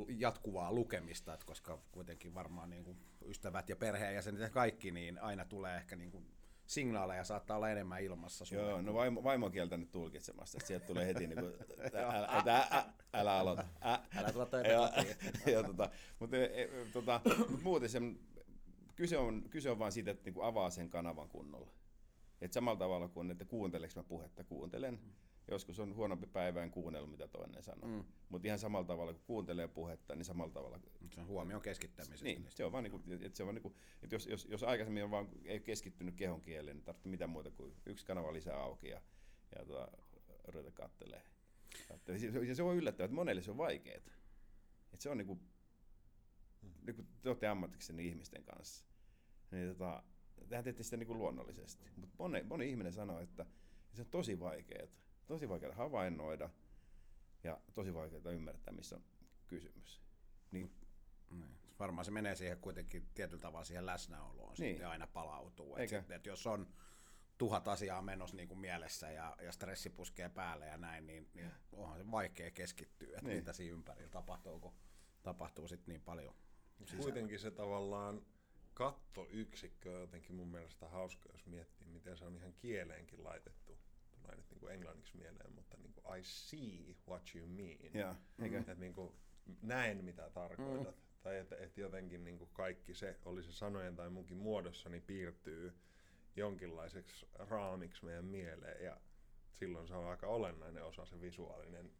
jatkuvaa 0.07 0.73
lukemista, 0.73 1.33
että 1.33 1.45
koska 1.45 1.81
kuitenkin 1.91 2.33
varmaan 2.33 2.69
niin 2.69 2.83
kuin, 2.83 2.97
ystävät 3.25 3.69
ja 3.69 3.75
perheenjäsenet 3.75 4.41
ja 4.41 4.49
kaikki, 4.49 4.91
niin 4.91 5.19
aina 5.19 5.45
tulee 5.45 5.77
ehkä 5.77 5.95
niin 5.95 6.11
kuin, 6.11 6.31
signaaleja 6.71 7.23
saattaa 7.23 7.57
olla 7.57 7.69
enemmän 7.69 8.03
ilmassa. 8.03 8.45
Sulle. 8.45 8.61
Joo, 8.61 8.81
no 8.81 8.93
vaimo, 8.93 9.23
vaimo 9.23 9.45
on 9.45 9.51
kieltänyt 9.51 9.91
tulkitsemasta, 9.91 10.57
että 10.57 10.67
sieltä 10.67 10.85
tulee 10.85 11.07
heti 11.07 11.27
niin 11.27 11.39
kuin, 11.39 11.53
älä, 11.93 12.07
älä, 12.31 12.67
älä, 12.71 12.85
älä 13.13 13.33
aloita. 13.33 13.63
Ä, 13.85 13.99
älä 14.17 14.31
tulla 14.31 14.47
ja, 15.53 15.63
tota, 15.63 15.89
mutta, 16.19 16.37
e, 16.37 16.69
tota, 16.93 17.21
mutta 17.49 17.63
muuten 17.63 17.89
se, 17.89 17.99
kyse 18.95 19.17
on, 19.17 19.43
kyse 19.49 19.69
on 19.69 19.79
vain 19.79 19.91
siitä, 19.91 20.11
että 20.11 20.23
niin 20.25 20.33
kuin 20.33 20.45
avaa 20.45 20.69
sen 20.69 20.89
kanavan 20.89 21.29
kunnolla. 21.29 21.71
Et 22.41 22.53
samalla 22.53 22.79
tavalla 22.79 23.07
kuin, 23.07 23.31
että 23.31 23.45
kuunteleks 23.45 23.95
mä 23.95 24.03
puhetta, 24.03 24.43
kuuntelen. 24.43 24.93
Mm. 24.93 25.11
Joskus 25.47 25.79
on 25.79 25.95
huonompi 25.95 26.27
päivä, 26.27 26.63
en 26.63 26.71
kuunnellut 26.71 27.11
mitä 27.11 27.27
toinen 27.27 27.63
sanoo. 27.63 27.89
Mm. 27.89 28.03
Mutta 28.29 28.47
ihan 28.47 28.59
samalla 28.59 28.87
tavalla 28.87 29.13
kun 29.13 29.23
kuuntelee 29.25 29.67
puhetta, 29.67 30.15
niin 30.15 30.25
samalla 30.25 30.53
tavalla... 30.53 30.79
Se 31.13 31.21
on 31.21 31.27
huomioon 31.27 31.61
keskittämisestä. 31.61 32.25
Niin, 32.25 32.45
se 32.49 32.65
on 32.65 32.71
vaan 32.71 32.83
niin 32.83 32.91
kuin, 32.91 33.03
että 33.23 33.37
se 33.37 33.43
on 33.43 33.55
niin 33.55 33.61
kuin, 33.61 33.75
että 34.03 34.15
jos, 34.15 34.27
jos, 34.27 34.45
jos 34.45 34.63
aikaisemmin 34.63 35.03
on 35.03 35.11
vaan, 35.11 35.29
ei 35.45 35.59
keskittynyt 35.59 36.15
kehon 36.15 36.41
kieleen, 36.41 36.77
niin 36.77 36.85
tarvitsee 36.85 37.09
mitään 37.09 37.29
muuta 37.29 37.51
kuin 37.51 37.75
yksi 37.85 38.05
kanava 38.05 38.33
lisää 38.33 38.57
auki 38.57 38.87
ja, 38.87 39.01
ja 39.55 39.65
tuota, 39.65 39.97
ruveta 40.47 40.71
kattelee. 40.71 41.23
Ja 42.47 42.55
se 42.55 42.63
on 42.63 42.75
yllättävää, 42.75 43.05
että 43.05 43.15
monelle 43.15 43.41
se 43.41 43.51
on 43.51 43.57
vaikeaa. 43.57 43.97
Että 43.97 44.11
se 44.97 45.09
on 45.09 45.17
niin 45.17 45.27
kuin, 45.27 45.41
niin 46.85 46.95
kuin 46.95 47.07
te 47.21 47.29
olette 47.29 47.47
ammattikseni 47.47 48.07
ihmisten 48.07 48.43
kanssa. 48.43 48.85
Niin 49.51 49.69
tota, 49.69 50.03
tehän 50.49 50.63
teette 50.63 50.83
sitä 50.83 50.97
niin 50.97 51.07
kuin 51.07 51.19
luonnollisesti. 51.19 51.85
Mutta 51.95 52.15
moni, 52.19 52.43
moni 52.43 52.69
ihminen 52.69 52.93
sanoo, 52.93 53.19
että 53.19 53.45
se 53.93 54.01
on 54.01 54.07
tosi 54.07 54.39
vaikeaa. 54.39 54.87
Tosi 55.31 55.49
vaikeaa 55.49 55.75
havainnoida 55.75 56.49
ja 57.43 57.61
tosi 57.73 57.93
vaikeaa 57.93 58.31
ymmärtää, 58.31 58.73
missä 58.73 58.95
on 58.95 59.03
kysymys. 59.47 60.01
Niin, 60.51 60.71
niin. 61.29 61.57
Varmaan 61.79 62.05
se 62.05 62.11
menee 62.11 62.35
siihen 62.35 62.57
kuitenkin 62.57 63.09
tietyllä 63.13 63.41
tavalla 63.41 63.65
siihen 63.65 63.85
läsnäoloon 63.85 64.49
niin. 64.49 64.55
sitten 64.55 64.87
aina 64.87 65.07
palautuu. 65.07 65.75
Että, 65.75 65.99
sitten, 65.99 66.15
että 66.15 66.29
jos 66.29 66.47
on 66.47 66.73
tuhat 67.37 67.67
asiaa 67.67 68.01
menossa 68.01 68.35
niin 68.35 68.47
kuin 68.47 68.59
mielessä 68.59 69.11
ja, 69.11 69.37
ja 69.41 69.51
stressi 69.51 69.89
puskee 69.89 70.29
päälle 70.29 70.67
ja 70.67 70.77
näin, 70.77 71.05
niin, 71.05 71.29
niin 71.33 71.51
onhan 71.71 71.97
se 71.97 72.11
vaikea 72.11 72.51
keskittyä, 72.51 73.07
että 73.07 73.27
niin. 73.27 73.37
mitä 73.37 73.53
siinä 73.53 73.73
ympärillä 73.73 74.09
tapahtuu, 74.09 74.59
kun 74.59 74.73
tapahtuu 75.23 75.67
sitten 75.67 75.91
niin 75.93 76.01
paljon. 76.01 76.35
Sisällä. 76.83 77.03
Kuitenkin 77.03 77.39
se 77.39 77.51
tavallaan 77.51 78.25
kattoyksikkö 78.73 79.95
on 79.95 80.01
jotenkin 80.01 80.35
mun 80.35 80.47
mielestä 80.47 80.89
hauska, 80.89 81.29
jos 81.31 81.45
miettii, 81.45 81.87
miten 81.87 82.17
se 82.17 82.25
on 82.25 82.35
ihan 82.35 82.53
kieleenkin 82.53 83.23
laitettu. 83.23 83.60
Tulee 84.31 84.41
nyt 84.41 84.49
niin 84.49 84.59
kuin 84.59 84.73
englanniksi 84.73 85.17
mieleen, 85.17 85.53
mutta 85.53 85.77
niin 85.77 85.93
kuin 85.93 86.19
I 86.19 86.23
see 86.23 86.95
what 87.07 87.35
you 87.35 87.47
mean. 87.47 87.95
Yeah, 87.95 88.15
okay. 88.45 88.55
Että 88.55 88.75
niin 88.75 88.93
kuin 88.93 89.11
näen 89.61 90.03
mitä 90.03 90.29
tarkoitat. 90.29 90.95
Mm. 90.95 91.01
Tai 91.21 91.37
että, 91.37 91.55
että 91.55 91.81
jotenkin 91.81 92.23
niin 92.23 92.37
kuin 92.37 92.49
kaikki 92.53 92.93
se, 92.93 93.19
oli 93.25 93.43
se 93.43 93.51
sanojen 93.51 93.95
tai 93.95 94.09
munkin 94.09 94.37
muodossa, 94.37 94.89
niin 94.89 95.03
piirtyy 95.03 95.73
jonkinlaiseksi 96.35 97.27
raamiksi 97.33 98.05
meidän 98.05 98.25
mieleen. 98.25 98.83
Ja 98.85 98.97
silloin 99.53 99.87
se 99.87 99.93
on 99.93 100.05
aika 100.05 100.27
olennainen 100.27 100.83
osa 100.83 101.05
se 101.05 101.21
visuaalinen 101.21 101.91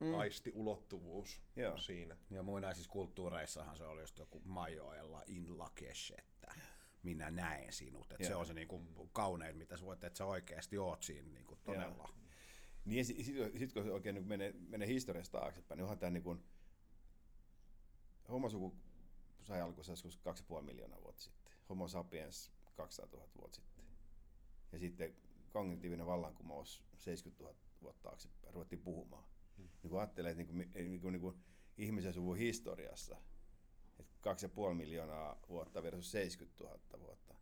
mm. 0.00 0.14
aistiulottuvuus 0.14 1.42
Joo. 1.56 1.78
siinä. 1.78 2.16
Ja 2.30 2.42
muinaisissa 2.42 2.90
kulttuureissahan 2.90 3.76
se 3.76 3.84
oli 3.84 4.00
just 4.00 4.18
joku 4.18 4.42
majoella 4.44 5.22
in 5.26 5.58
lakesh, 5.58 6.12
että 6.18 6.54
minä 7.04 7.30
näen 7.30 7.72
sinut. 7.72 8.12
Että 8.12 8.26
se 8.26 8.34
on 8.34 8.46
se 8.46 8.54
niinku 8.54 9.08
kaunein, 9.12 9.56
mitä 9.56 9.76
sä 9.76 9.84
voit, 9.84 10.04
että 10.04 10.18
sä 10.18 10.26
oikeasti 10.26 10.78
oot 10.78 11.02
siinä 11.02 11.28
niinku 11.28 11.56
todella. 11.56 12.04
Joo. 12.08 12.14
Niin 12.84 12.98
ja 12.98 13.04
sitten 13.04 13.24
sit, 13.24 13.58
sit, 13.58 13.72
kun 13.72 13.90
oikein 13.90 14.14
niin 14.14 14.28
menee, 14.28 14.52
menee 14.52 14.88
historiasta 14.88 15.38
taaksepäin, 15.38 15.76
niin 15.76 15.82
onhan 15.82 15.98
tämä 15.98 16.10
niin 16.10 16.44
homosuku 18.28 18.76
sai 19.42 19.60
alkunsa 19.60 19.92
joskus 19.92 20.20
2,5 20.58 20.62
miljoonaa 20.62 21.02
vuotta 21.02 21.22
sitten. 21.22 21.52
Homo 21.68 21.88
sapiens 21.88 22.52
200 22.74 23.18
000 23.20 23.32
vuotta 23.40 23.56
sitten. 23.56 23.84
Ja 24.72 24.78
sitten 24.78 25.16
kognitiivinen 25.52 26.06
vallankumous 26.06 26.82
70 26.98 27.44
000 27.44 27.56
vuotta 27.82 28.02
taaksepäin 28.02 28.54
ruvettiin 28.54 28.82
puhumaan 28.82 29.24
niin 29.56 29.90
kun 29.90 30.00
ajattelee, 30.00 30.30
että 30.30 30.42
niin 30.42 30.46
kuin, 30.46 30.72
niin 30.74 31.00
kuin, 31.00 31.12
niin 31.12 31.20
kuin 31.20 31.44
ihmisen 31.78 32.12
suvun 32.12 32.36
historiassa, 32.36 33.16
2,5 34.68 34.74
miljoonaa 34.74 35.40
vuotta 35.48 35.82
versus 35.82 36.10
70 36.10 36.64
000 36.64 36.78
vuotta, 37.00 37.34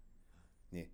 niin 0.70 0.93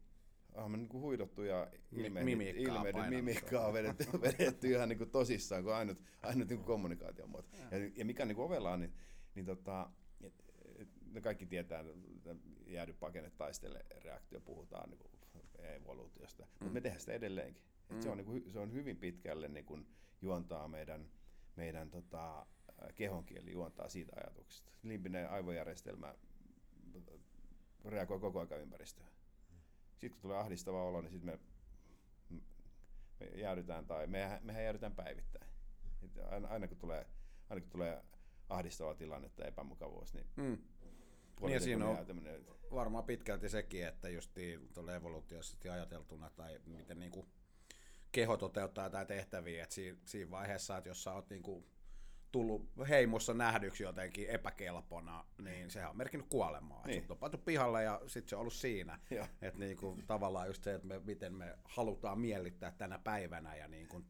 onhan 0.54 0.70
me 0.70 0.76
niin 0.76 0.88
kuin 0.88 1.02
huidottu 1.02 1.42
ja 1.42 1.70
ilmeisesti 1.92 3.10
mimikkaa 3.10 3.72
vedetty, 3.72 4.04
vedetty 4.22 4.70
ihan 4.70 4.88
niin 4.88 4.98
kuin 4.98 5.10
tosissaan 5.10 5.64
kuin 5.64 5.74
ainut, 5.74 5.98
ainut 6.22 6.48
niin 6.48 6.58
kuin 6.58 6.66
kommunikaation 6.66 7.30
muoto. 7.30 7.48
Ja, 7.56 7.90
ja 7.96 8.04
mikä 8.04 8.24
niin 8.24 8.36
kuin 8.36 8.46
ovellaan, 8.46 8.80
niin, 8.80 8.92
niin 9.34 9.46
tota, 9.46 9.90
ne 11.12 11.20
kaikki 11.20 11.46
tietää, 11.46 11.80
että 11.80 12.36
jäädy 12.66 12.92
pakene 12.92 13.30
taistele 13.30 13.84
reaktio, 14.04 14.40
puhutaan 14.40 14.90
niin 14.90 14.98
kuin 14.98 15.10
evoluutiosta, 15.58 16.42
mm. 16.42 16.50
mutta 16.50 16.74
me 16.74 16.80
tehdään 16.80 17.00
sitä 17.00 17.12
edelleenkin. 17.12 17.62
Mm. 17.88 18.00
se, 18.00 18.10
on, 18.10 18.16
niin 18.16 18.26
kuin, 18.26 18.50
se 18.50 18.58
on 18.58 18.72
hyvin 18.72 18.96
pitkälle 18.96 19.48
niin 19.48 19.64
kuin, 19.64 19.86
juontaa 20.22 20.68
meidän, 20.68 21.08
meidän 21.58 21.90
tota, 21.90 22.46
kehonkieli 22.94 23.52
juontaa 23.52 23.88
siitä 23.88 24.12
ajatuksesta. 24.16 24.72
Limpinen 24.82 25.30
aivojärjestelmä 25.30 26.14
reagoi 27.84 28.20
koko 28.20 28.40
ajan 28.40 28.60
ympäristöön. 28.60 29.08
Sitten 29.90 30.10
kun 30.10 30.20
tulee 30.20 30.36
ahdistava 30.38 30.84
olo, 30.84 31.00
niin 31.00 31.10
sitten 31.10 31.30
me, 31.30 31.38
me 33.20 33.26
jäädytään 33.26 33.86
tai 33.86 34.06
me, 34.06 34.40
mehän 34.42 34.64
jäädytään 34.64 34.94
päivittäin. 34.94 35.50
Aina, 36.30 36.48
aina, 36.48 36.68
kun 36.68 36.78
tulee, 36.78 37.06
aina 37.50 37.60
kun 37.60 37.70
tulee 37.70 38.04
ahdistava 38.48 38.94
tilanne 38.94 39.28
tai 39.28 39.48
epämukavuus, 39.48 40.14
niin 40.14 40.26
mm. 40.36 40.58
Niin 41.40 41.60
siinä 41.60 41.88
on 41.88 41.98
varmaan 42.70 43.04
pitkälti 43.04 43.48
sekin, 43.48 43.86
että 43.86 44.08
just 44.08 44.32
tuolla 44.74 44.94
evoluutiossa 44.94 45.72
ajateltuna 45.72 46.30
tai 46.30 46.60
miten 46.66 46.98
niin 46.98 47.12
kuin 47.12 47.28
keho 48.18 48.36
toteuttaa 48.36 48.84
jotain 48.84 49.06
tehtäviä, 49.06 49.62
että 49.62 49.74
siinä, 49.74 49.98
siinä 50.04 50.30
vaiheessa, 50.30 50.76
että 50.76 50.90
jos 50.90 51.02
sä 51.02 51.12
oot 51.12 51.30
niinku 51.30 51.66
tullut 52.32 52.70
heimossa 52.88 53.34
nähdyksi 53.34 53.82
jotenkin 53.82 54.30
epäkelpona, 54.30 55.24
niin 55.42 55.70
sehän 55.70 55.90
on 55.90 55.96
merkinnyt 55.96 56.28
kuolemaa. 56.28 56.86
Niin. 56.86 57.02
Sut 57.02 57.10
on 57.10 57.18
pantu 57.18 57.38
pihalle 57.38 57.82
ja 57.82 58.00
sitten 58.06 58.28
se 58.28 58.36
on 58.36 58.40
ollut 58.40 58.52
siinä. 58.52 58.98
Että 59.42 59.58
niinku, 59.58 59.98
tavallaan 60.06 60.46
just 60.46 60.64
se, 60.64 60.74
että 60.74 60.86
me, 60.86 60.98
miten 60.98 61.34
me 61.34 61.58
halutaan 61.64 62.18
miellyttää 62.18 62.70
tänä 62.70 62.98
päivänä 62.98 63.56
ja 63.56 63.68
niinku, 63.68 64.02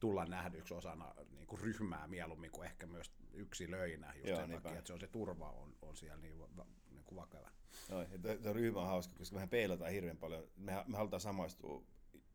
tulla 0.00 0.24
nähdyksi 0.24 0.74
osana 0.74 1.14
niinku, 1.30 1.56
ryhmää 1.56 2.06
mieluummin 2.06 2.50
kuin 2.50 2.66
ehkä 2.66 2.86
myös 2.86 3.12
yksilöinä, 3.32 4.12
just 4.14 4.28
Joo, 4.28 4.40
sen 4.40 4.50
takia, 4.50 4.78
että 4.78 4.86
se 4.86 4.92
on 4.92 5.00
se 5.00 5.06
turva 5.06 5.50
on, 5.50 5.76
on 5.82 5.96
siellä 5.96 6.16
niin, 6.16 6.38
niin 6.90 7.04
kuin 7.04 7.16
vakava. 7.16 7.50
No, 7.90 7.96
se 8.42 8.52
ryhmä 8.52 8.80
on 8.80 8.86
hauska, 8.86 9.14
koska 9.18 9.34
mehän 9.34 9.48
peilataan 9.48 9.92
hirveän 9.92 10.16
paljon. 10.16 10.48
Me, 10.56 10.84
me 10.86 10.96
halutaan 10.96 11.20
samaistua 11.20 11.82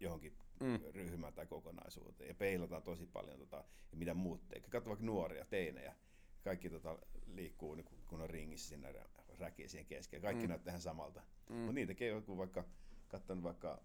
johonkin 0.04 0.38
mm. 0.60 0.80
ryhmään 0.94 1.34
tai 1.34 1.46
kokonaisuuteen 1.46 2.28
ja 2.28 2.36
peilataan 2.36 2.84
tosi 2.84 3.06
paljon, 3.06 3.40
tota, 3.40 3.64
ja 3.92 3.98
mitä 3.98 4.14
muut 4.14 4.48
tekee. 4.48 4.70
Katso 4.70 4.90
vaikka 4.90 5.06
nuoria, 5.06 5.46
teinejä, 5.46 5.96
kaikki 6.44 6.70
tota, 6.70 7.00
liikkuu 7.26 7.76
niin 7.76 7.86
kun 8.08 8.22
on 8.22 8.30
ringissä 8.30 8.70
sinne 8.70 8.94
räkiä 9.40 9.68
siihen 9.68 9.86
keskeen. 9.86 10.22
Kaikki 10.22 10.44
mm. 10.44 10.50
näyttää 10.50 10.72
ihan 10.72 10.82
samalta. 10.82 11.22
Mm. 11.50 11.56
Mutta 11.56 11.74
niitä 11.74 11.88
tekee 11.88 12.08
joku 12.08 12.38
vaikka, 12.38 12.66
katsonut 13.08 13.44
vaikka 13.44 13.82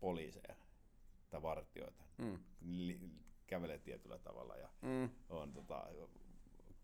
poliiseja 0.00 0.54
tai 1.30 1.42
vartioita, 1.42 2.04
mm. 2.18 2.38
li, 2.60 3.00
kävelee 3.46 3.78
tietyllä 3.78 4.18
tavalla 4.18 4.56
ja 4.56 4.68
mm. 4.82 5.10
on 5.28 5.52
tota, 5.52 5.86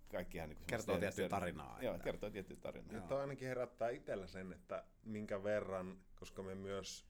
kaikkihan 0.09 0.49
niin 0.49 0.59
kertoo 0.67 0.99
tiettyä 0.99 1.29
tarinaa. 1.29 1.79
Joo, 1.83 1.99
kertoo 1.99 2.31
tiettyä 2.31 2.57
tarinaa. 2.57 3.07
Joo. 3.11 3.21
ainakin 3.21 3.49
herättää 3.49 3.91
itsellä 3.91 4.27
sen, 4.27 4.53
että 4.53 4.85
minkä 5.05 5.43
verran, 5.43 5.99
koska 6.15 6.43
me 6.43 6.55
myös 6.55 7.07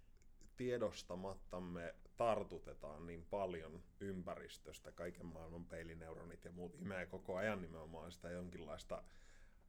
tiedostamattamme 0.56 1.94
tartutetaan 2.16 3.06
niin 3.06 3.26
paljon 3.30 3.82
ympäristöstä, 4.00 4.92
kaiken 4.92 5.26
maailman 5.26 5.64
peilineuronit 5.64 6.44
ja 6.44 6.52
muut. 6.52 6.74
Imee 6.74 7.06
koko 7.06 7.36
ajan 7.36 7.62
nimenomaan 7.62 8.12
sitä 8.12 8.30
jonkinlaista 8.30 9.02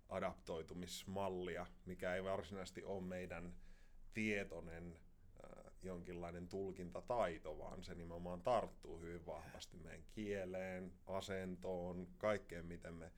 adaptoitumismallia, 0.10 1.66
mikä 1.86 2.16
ei 2.16 2.24
varsinaisesti 2.24 2.84
ole 2.84 3.02
meidän 3.02 3.54
tietoinen 4.14 5.00
jonkinlainen 5.84 6.48
tulkintataito, 6.48 7.58
vaan 7.58 7.84
se 7.84 7.96
nimenomaan 7.96 8.42
tarttuu 8.42 9.00
hyvin 9.02 9.26
vahvasti 9.26 9.78
meidän 9.78 10.04
kieleen, 10.12 10.94
asentoon, 11.08 12.08
kaikkeen 12.18 12.66
miten 12.66 12.94
me 12.94 13.12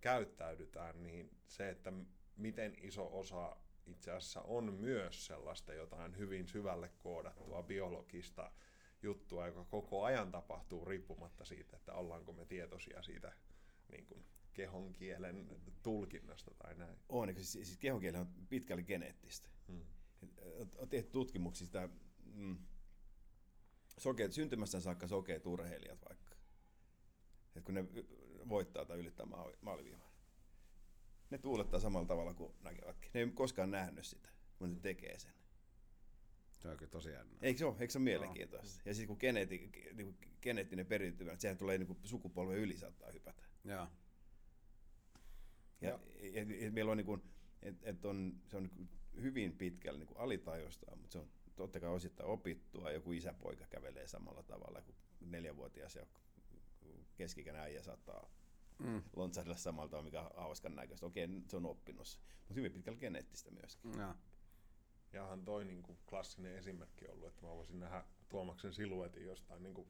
käyttäydytään, 0.00 1.02
niin 1.02 1.30
se, 1.46 1.68
että 1.68 1.92
miten 2.36 2.74
iso 2.80 3.18
osa 3.18 3.56
itse 3.86 4.10
asiassa 4.10 4.42
on 4.42 4.74
myös 4.74 5.26
sellaista 5.26 5.74
jotain 5.74 6.18
hyvin 6.18 6.48
syvälle 6.48 6.90
koodattua 6.98 7.62
biologista 7.62 8.52
juttua, 9.02 9.46
joka 9.46 9.64
koko 9.64 10.04
ajan 10.04 10.32
tapahtuu 10.32 10.84
riippumatta 10.84 11.44
siitä, 11.44 11.76
että 11.76 11.94
ollaanko 11.94 12.32
me 12.32 12.44
tietoisia 12.44 13.02
siitä 13.02 13.32
niin 13.92 14.06
kuin 14.06 14.24
kehon 14.52 14.92
kielen 14.92 15.48
tulkinnasta 15.82 16.54
tai 16.54 16.74
näin. 16.74 16.98
On, 17.08 17.34
siis, 17.34 17.52
siis 17.52 17.78
kehon 17.78 18.00
kieli 18.00 18.18
on 18.18 18.28
pitkälle 18.48 18.82
geneettistä. 18.82 19.48
Hmm. 19.68 19.86
On 20.78 20.88
tehty 20.88 21.10
tutkimuksia 21.10 21.66
sitä, 21.66 21.88
mm, 22.24 22.58
sokeet, 23.98 24.32
syntymästä 24.32 24.80
saakka 24.80 25.08
sokeet 25.08 25.46
urheilijat 25.46 25.98
vaikka, 26.08 26.36
että 27.46 27.60
kun 27.60 27.74
ne 27.74 27.84
voittaa 28.48 28.84
tai 28.84 28.98
ylittää 28.98 29.26
maaliviivan, 29.60 30.03
ne 31.34 31.38
tuulettaa 31.38 31.80
samalla 31.80 32.06
tavalla 32.06 32.34
kuin 32.34 32.54
näkevätkin. 32.62 33.10
Ne 33.14 33.20
ei 33.20 33.30
koskaan 33.30 33.70
nähnyt 33.70 34.04
sitä, 34.06 34.28
kun 34.58 34.74
ne 34.74 34.80
tekee 34.80 35.18
sen. 35.18 35.32
Se 36.58 36.68
on 36.68 36.76
kyllä 36.76 36.90
tosi 36.90 37.10
jännä. 37.10 37.38
Eikö 37.42 37.58
se 37.58 37.64
ole? 37.64 37.76
Eikö 37.78 37.92
se 37.92 37.98
ole 37.98 38.04
mielenkiintoista? 38.04 38.76
No. 38.76 38.82
Ja 38.84 38.94
siis 38.94 39.06
kun 39.06 39.16
geneetti, 39.20 39.70
niin 39.94 40.18
geneettinen 40.42 40.86
periytymä, 40.86 41.36
sehän 41.36 41.56
tulee 41.56 41.78
niin 41.78 41.98
sukupolven 42.04 42.58
yli 42.58 42.76
saattaa 42.76 43.10
hypätä. 43.12 43.42
Joo. 43.64 43.88
Ja, 45.80 45.88
ja, 45.90 45.98
ja, 46.32 46.64
ja 46.64 46.70
meillä 46.70 46.90
on, 46.90 46.96
niin 46.96 47.06
kuin, 47.06 47.22
et, 47.62 47.76
et 47.82 48.04
on, 48.04 48.40
se 48.46 48.56
on 48.56 48.62
niin 48.62 48.88
hyvin 49.22 49.52
pitkällä 49.52 49.98
niin 49.98 50.16
alitajosta, 50.16 50.96
mutta 50.96 51.12
se 51.12 51.18
on 51.18 51.30
totta 51.56 51.80
kai 51.80 51.90
osittain 51.90 52.30
opittua. 52.30 52.90
Joku 52.90 53.12
isäpoika 53.12 53.66
kävelee 53.66 54.06
samalla 54.06 54.42
tavalla 54.42 54.82
kuin 54.82 54.96
neljävuotias 55.20 55.96
ja 55.96 56.06
keskikäinen 57.16 57.62
äijä 57.62 57.82
saattaa 57.82 58.30
mm. 58.78 59.02
lontsahdella 59.16 59.56
samalla 59.56 59.88
tavalla, 59.88 60.04
mikä 60.04 60.22
on 60.22 60.30
hauskan 60.36 60.74
näköistä. 60.74 61.06
Okei, 61.06 61.28
se 61.48 61.56
on 61.56 61.66
oppinut 61.66 62.20
mutta 62.44 62.54
hyvin 62.54 62.72
pitkällä 62.72 62.98
geneettistä 62.98 63.50
myöskin. 63.50 63.98
Ja. 63.98 64.14
Jahan 65.12 65.44
toi 65.44 65.64
niin 65.64 65.82
kuin 65.82 65.98
klassinen 66.08 66.56
esimerkki 66.56 67.08
ollut, 67.08 67.28
että 67.28 67.42
mä 67.42 67.48
voisin 67.48 67.80
nähdä 67.80 68.04
Tuomaksen 68.28 68.72
siluetin 68.72 69.24
jostain 69.24 69.62
niin 69.62 69.74
kuin 69.74 69.88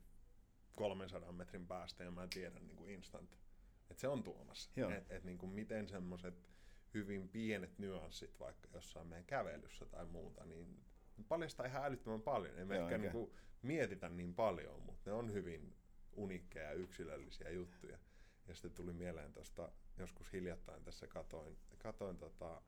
300 0.75 1.33
metrin 1.33 1.67
päästä 1.67 2.05
ja 2.05 2.11
mä 2.11 2.27
tiedän 2.27 2.67
niin 2.67 2.77
kuin 2.77 2.91
instant, 2.91 3.33
että 3.91 4.01
se 4.01 4.09
on 4.09 4.23
Tuomas. 4.23 4.71
Että 4.77 5.15
et, 5.15 5.25
niin 5.25 5.39
kuin 5.39 5.53
miten 5.53 5.89
semmoiset 5.89 6.51
hyvin 6.95 7.29
pienet 7.29 7.79
nyanssit 7.79 8.41
vaikka 8.41 8.69
jossain 8.75 9.07
meidän 9.07 9.25
kävelyssä 9.25 9.87
tai 9.87 10.07
muuta, 10.07 10.45
niin 10.45 10.85
paljastaa 11.29 11.67
ihan 11.67 11.85
älyttömän 11.85 12.23
paljon. 12.23 12.59
Ei 12.59 12.65
me 12.65 12.79
ehkä 12.79 12.99
niin 12.99 13.13
kuin 13.13 13.33
mietitä 13.63 14.09
niin 14.09 14.35
paljon, 14.35 14.83
mutta 14.83 15.11
ne 15.11 15.13
on 15.17 15.33
hyvin 15.33 15.77
unikkeja 16.13 16.67
ja 16.67 16.73
yksilöllisiä 16.73 17.51
juttuja. 17.51 17.99
Ja 18.49 18.55
sitten 18.55 18.73
tuli 18.73 18.93
mieleen 18.93 19.33
tuosta, 19.33 19.69
joskus 19.99 20.33
hiljattain 20.33 20.85
tässä 20.85 21.07
katoin, 21.07 21.57
katoin 21.79 22.19
tota, 22.19 22.63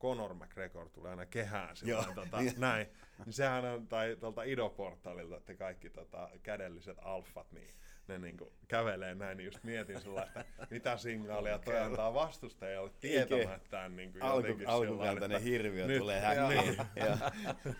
Conor 0.00 0.34
McGregor 0.34 0.88
tulee 0.88 1.10
aina 1.10 1.26
kehään 1.26 1.76
sillä 1.76 2.04
tota, 2.14 2.38
näin. 2.56 2.86
Niin 3.24 3.32
sehän 3.32 3.64
on, 3.64 3.88
tai 3.88 4.16
tuolta 4.20 4.42
Ido-portaalilta, 4.42 5.36
että 5.36 5.54
kaikki 5.54 5.90
tota, 5.90 6.30
kädelliset 6.42 6.98
alfat, 7.00 7.52
niin 7.52 7.74
ne 8.08 8.18
niinku 8.18 8.52
kävelee 8.68 9.14
näin, 9.14 9.36
niin 9.36 9.44
just 9.44 9.64
mietin 9.64 10.00
sellaista, 10.00 10.44
mitä 10.70 10.96
signaalia 10.96 11.58
toi 11.58 11.78
antaa 11.78 12.14
vastustajalle 12.14 12.90
tietämättään. 13.00 13.96
Niin 13.96 14.12
kuin 14.12 14.22
Alku, 14.22 14.48
alkukantainen 14.66 15.42
hirviö 15.42 15.86
nyt, 15.86 15.98
tulee 15.98 16.20
häkkiin. 16.26 16.76
Niin. 16.94 17.76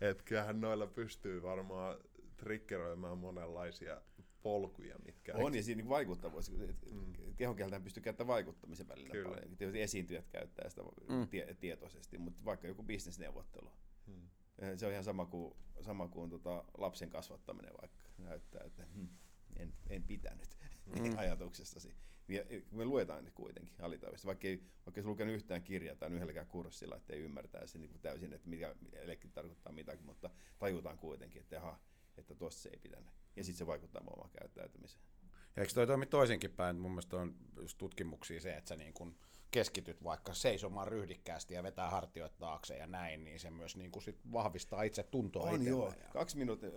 Et 0.00 0.22
kyllähän 0.22 0.60
noilla 0.60 0.86
pystyy 0.86 1.42
varmaan 1.42 1.96
triggeröimään 2.36 3.18
monenlaisia 3.18 4.00
polkuja, 4.44 4.98
mitkä... 5.04 5.32
On, 5.34 5.54
ja 5.54 5.62
siinä 5.62 5.82
niin 5.82 5.88
vaikuttavuus. 5.88 6.50
Mm. 6.50 7.12
Kehonkieltä 7.36 7.80
pystyy 7.80 8.02
käyttämään 8.02 8.34
vaikuttamisen 8.34 8.88
välillä 8.88 9.12
Kyllä. 9.12 9.28
paljon. 9.28 9.56
Tietysti 9.56 9.82
esiintyjät 9.82 10.28
käyttää 10.28 10.68
sitä 10.68 10.82
mm. 10.82 11.28
tie- 11.28 11.56
tietoisesti, 11.60 12.18
mutta 12.18 12.44
vaikka 12.44 12.68
joku 12.68 12.82
bisnesneuvottelu. 12.82 13.72
Mm. 14.06 14.28
Se 14.76 14.86
on 14.86 14.92
ihan 14.92 15.04
sama 15.04 15.26
kuin, 15.26 15.54
sama 15.80 16.08
kuin 16.08 16.30
tota 16.30 16.64
lapsen 16.78 17.10
kasvattaminen 17.10 17.72
vaikka 17.80 18.04
näyttää, 18.18 18.64
että 18.64 18.86
hmm, 18.94 19.08
en, 19.56 19.74
en 19.90 20.02
pitänyt 20.02 20.56
mm. 20.86 21.18
ajatuksestasi. 21.18 21.94
Ja 22.28 22.42
me 22.70 22.84
luetaan 22.84 23.24
ne 23.24 23.30
kuitenkin 23.30 23.74
alitajuisesti, 23.80 24.26
vaikka 24.26 24.48
ei, 24.48 24.62
vaikka 24.86 25.00
ei 25.00 25.06
lukenut 25.06 25.34
yhtään 25.34 25.62
kirjaa 25.62 25.96
tai 25.96 26.12
yhdelläkään 26.12 26.46
kurssilla, 26.46 26.96
ettei 26.96 27.20
ymmärtäisi 27.20 27.78
niin 27.78 28.00
täysin, 28.02 28.32
että 28.32 28.48
mikä 28.48 28.74
elektri 28.92 29.30
tarkoittaa 29.30 29.72
mitäkin, 29.72 30.06
mutta 30.06 30.30
tajutaan 30.58 30.98
kuitenkin, 30.98 31.42
että 31.42 31.58
aha, 31.58 31.80
että 32.16 32.34
tuossa 32.34 32.62
se 32.62 32.68
ei 32.68 32.78
pitänyt. 32.78 33.23
Ja 33.36 33.44
sitten 33.44 33.58
se 33.58 33.66
vaikuttaa 33.66 34.02
omaan 34.06 34.30
käyttäytymiseen. 34.40 35.04
Ja 35.56 35.62
eikö 35.62 35.74
toi 35.74 35.86
toimi 35.86 36.06
toisinkin 36.06 36.50
päin? 36.50 36.76
Mun 36.76 36.90
mielestä 36.90 37.16
on 37.16 37.34
just 37.60 37.78
tutkimuksia 37.78 38.40
se, 38.40 38.56
että 38.56 38.68
sä 38.68 38.76
niin 38.76 38.94
kun 38.94 39.16
keskityt 39.54 40.04
vaikka 40.04 40.34
seisomaan 40.34 40.88
ryhdikkäästi 40.88 41.54
ja 41.54 41.62
vetää 41.62 41.90
hartioita 41.90 42.36
taakse 42.38 42.76
ja 42.76 42.86
näin, 42.86 43.24
niin 43.24 43.40
se 43.40 43.50
myös 43.50 43.76
niin 43.76 43.90
kuin 43.90 44.02
sit 44.02 44.18
vahvistaa 44.32 44.82
itse 44.82 45.02
tuntoa 45.02 45.50
On 45.50 45.66
joo. 45.66 45.88
Ja... 45.88 46.08
Kaksi 46.12 46.38
minuuttia, 46.38 46.70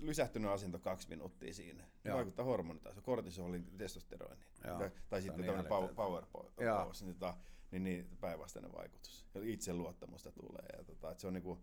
lysähtynyt 0.00 0.50
asento 0.50 0.78
kaksi 0.78 1.08
minuuttia 1.08 1.54
siinä. 1.54 1.84
Joo. 2.04 2.16
Vaikuttaa 2.16 2.44
hormonitaso, 2.44 3.02
kortisolin, 3.02 3.66
testosteroni. 3.78 4.44
Tai, 4.62 4.90
tai 5.08 5.22
sitten 5.22 5.44
tämmöinen 5.44 5.68
power, 5.68 5.94
power 5.94 6.26
pose, 6.32 7.04
niin, 7.04 7.14
tota, 7.14 7.36
niin, 7.70 7.84
niin 7.84 8.08
päinvastainen 8.20 8.72
vaikutus. 8.72 9.26
Itseluottamusta 9.42 10.32
tulee. 10.32 10.66
Ja 10.78 10.84
tota, 10.84 11.10
että 11.10 11.20
se 11.20 11.26
on 11.26 11.34
niinku, 11.34 11.62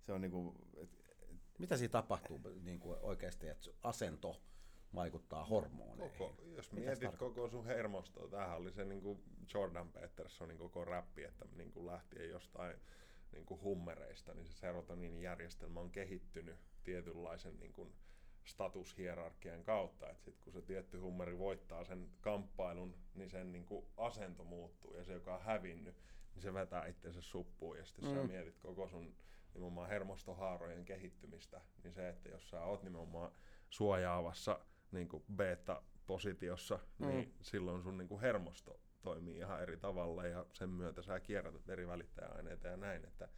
se 0.00 0.12
on 0.12 0.20
niinku, 0.20 0.54
et, 0.76 1.01
mitä 1.58 1.76
siinä 1.76 1.92
tapahtuu 1.92 2.40
niin 2.62 2.80
kuin 2.80 2.98
oikeasti, 3.02 3.48
että 3.48 3.70
asento 3.82 4.40
vaikuttaa 4.94 5.44
hormoneihin? 5.44 6.10
Koko, 6.18 6.34
jos 6.56 6.72
Mitäs 6.72 6.72
mietit 6.72 7.00
tarkoittaa? 7.00 7.28
koko 7.28 7.48
sun 7.48 7.66
hermostoa, 7.66 8.28
tämähän 8.28 8.56
oli 8.56 8.72
se 8.72 8.84
niin 8.84 9.02
kuin 9.02 9.22
Jordan 9.54 9.92
Petersonin 9.92 10.58
koko 10.58 10.84
räppi, 10.84 11.24
että 11.24 11.46
niin 11.56 11.72
kuin 11.72 11.86
lähtien 11.86 12.30
jostain 12.30 12.76
niin 13.32 13.46
kuin 13.46 13.60
hummereista, 13.62 14.34
niin 14.34 14.46
se 14.46 14.52
serotoninijärjestelmä 14.52 15.80
on 15.80 15.90
kehittynyt 15.90 16.56
tietynlaisen 16.84 17.60
niin 17.60 17.72
kuin 17.72 17.92
statushierarkian 18.44 19.64
kautta, 19.64 20.10
että 20.10 20.24
sit 20.24 20.38
kun 20.38 20.52
se 20.52 20.62
tietty 20.62 20.98
hummeri 20.98 21.38
voittaa 21.38 21.84
sen 21.84 22.08
kamppailun, 22.20 22.94
niin 23.14 23.30
sen 23.30 23.52
niin 23.52 23.64
kuin 23.64 23.86
asento 23.96 24.44
muuttuu 24.44 24.94
ja 24.94 25.04
se, 25.04 25.12
joka 25.12 25.34
on 25.34 25.42
hävinnyt, 25.42 25.96
niin 26.34 26.42
se 26.42 26.54
vetää 26.54 26.86
itsensä 26.86 27.20
suppuun 27.20 27.78
ja 27.78 27.84
sitten 27.84 28.04
mm. 28.04 28.14
sä 28.14 28.22
mietit 28.22 28.58
koko 28.58 28.88
sun 28.88 29.14
nimenomaan 29.54 29.88
hermostohaarojen 29.88 30.84
kehittymistä, 30.84 31.60
niin 31.82 31.94
se, 31.94 32.08
että 32.08 32.28
jos 32.28 32.50
sä 32.50 32.60
oot 32.64 32.82
nimenomaan 32.82 33.32
suojaavassa 33.70 34.60
niin 34.92 35.08
kuin 35.08 35.24
beta-positiossa, 35.36 36.78
mm. 36.98 37.06
niin 37.06 37.34
silloin 37.40 37.82
sun 37.82 37.98
niin 37.98 38.08
kuin 38.08 38.20
hermosto 38.20 38.80
toimii 39.02 39.36
ihan 39.36 39.62
eri 39.62 39.76
tavalla 39.76 40.26
ja 40.26 40.46
sen 40.52 40.68
myötä 40.68 41.02
sä 41.02 41.20
kierrätät 41.20 41.68
eri 41.68 41.88
välittäjäaineita 41.88 42.68
ja 42.68 42.76
näin, 42.76 43.04
että, 43.04 43.28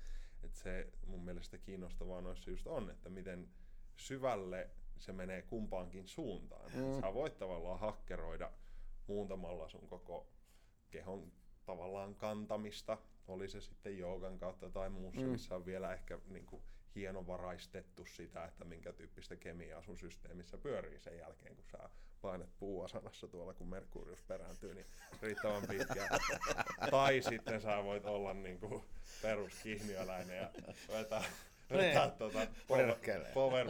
että 0.43 0.59
se 0.59 0.93
mun 1.07 1.25
mielestä 1.25 1.59
kiinnostavaa 1.59 2.21
noissa 2.21 2.51
just 2.51 2.67
on, 2.67 2.91
että 2.91 3.09
miten 3.09 3.49
syvälle 3.97 4.71
se 4.99 5.13
menee 5.13 5.43
kumpaankin 5.43 6.09
suuntaan. 6.09 6.71
Mm. 6.75 7.01
Sä 7.01 7.15
voit 7.15 7.39
tavallaan 7.39 7.81
hakkeroida 7.81 8.53
muuntamalla 9.07 9.69
sun 9.69 9.89
koko 9.89 10.29
kehon 10.91 11.33
tavallaan 11.65 12.15
kantamista, 12.15 12.99
oli 13.29 13.49
se 13.49 13.61
sitten 13.61 13.99
joogan 13.99 14.39
kautta 14.39 14.71
tai 14.71 14.91
muussa, 14.91 15.21
mm. 15.21 15.29
missä 15.29 15.55
on 15.55 15.67
vielä 15.67 15.93
ehkä 15.93 16.19
niin 16.29 16.47
kuin, 16.47 16.63
hienovaraistettu 16.95 18.07
sitä, 18.07 18.45
että 18.45 18.65
minkä 18.65 18.93
tyyppistä 18.93 19.37
kemiaa 19.37 19.83
sun 19.83 19.99
systeemissä 19.99 20.59
pyörii 20.59 20.99
sen 20.99 21.19
jälkeen, 21.19 21.57
kun 21.57 21.65
sä 21.73 21.79
painat 22.23 22.49
puuasanassa 22.59 23.29
tuolla, 23.29 23.55
kun 23.55 23.69
Merkurius 23.69 24.23
perääntyy, 24.23 24.75
niin 24.75 24.87
riittävän 25.23 25.63
pitkä. 25.69 26.09
tai 26.91 27.23
sitten 27.23 27.61
sä 27.61 27.85
voit 27.85 28.05
olla 28.05 28.35
niin 28.35 28.61
kuin 28.61 28.85
peruskihniöläinen 29.23 30.37
ja 30.37 30.51
vetää, 30.89 31.25
vetää 31.71 32.11
tuota 32.11 32.47
power, 32.69 32.95
power 33.35 33.67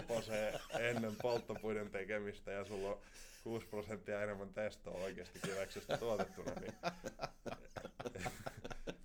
ennen 0.79 1.17
polttopuiden 1.23 1.91
tekemistä 1.91 2.51
ja 2.51 2.65
sulla 2.65 2.89
on 2.89 3.01
6 3.45 3.67
prosenttia 3.67 4.23
enemmän 4.23 4.55
testoa 4.55 5.01
oikeasti 5.01 5.39
kiveksestä 5.39 5.97
tuotettuna, 5.97 6.53
niin 6.61 6.75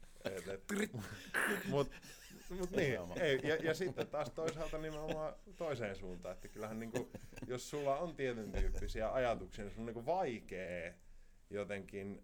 Mut 1.69 2.71
niin, 2.71 2.99
ei, 3.21 3.39
ja, 3.43 3.55
ja 3.55 3.73
sitten 3.73 4.07
taas 4.07 4.29
toisaalta 4.29 4.77
nimenomaan 4.77 5.33
toiseen 5.57 5.95
suuntaan, 5.95 6.35
että 6.35 6.47
kyllähän 6.47 6.79
niinku, 6.79 7.11
jos 7.47 7.69
sulla 7.69 7.97
on 7.97 8.15
tietyn 8.15 8.51
tyyppisiä 8.51 9.13
ajatuksia, 9.13 9.63
niin 9.63 9.73
sun 9.73 9.81
on 9.81 9.85
niinku 9.85 10.05
vaikea 10.05 10.93
jotenkin 11.49 12.23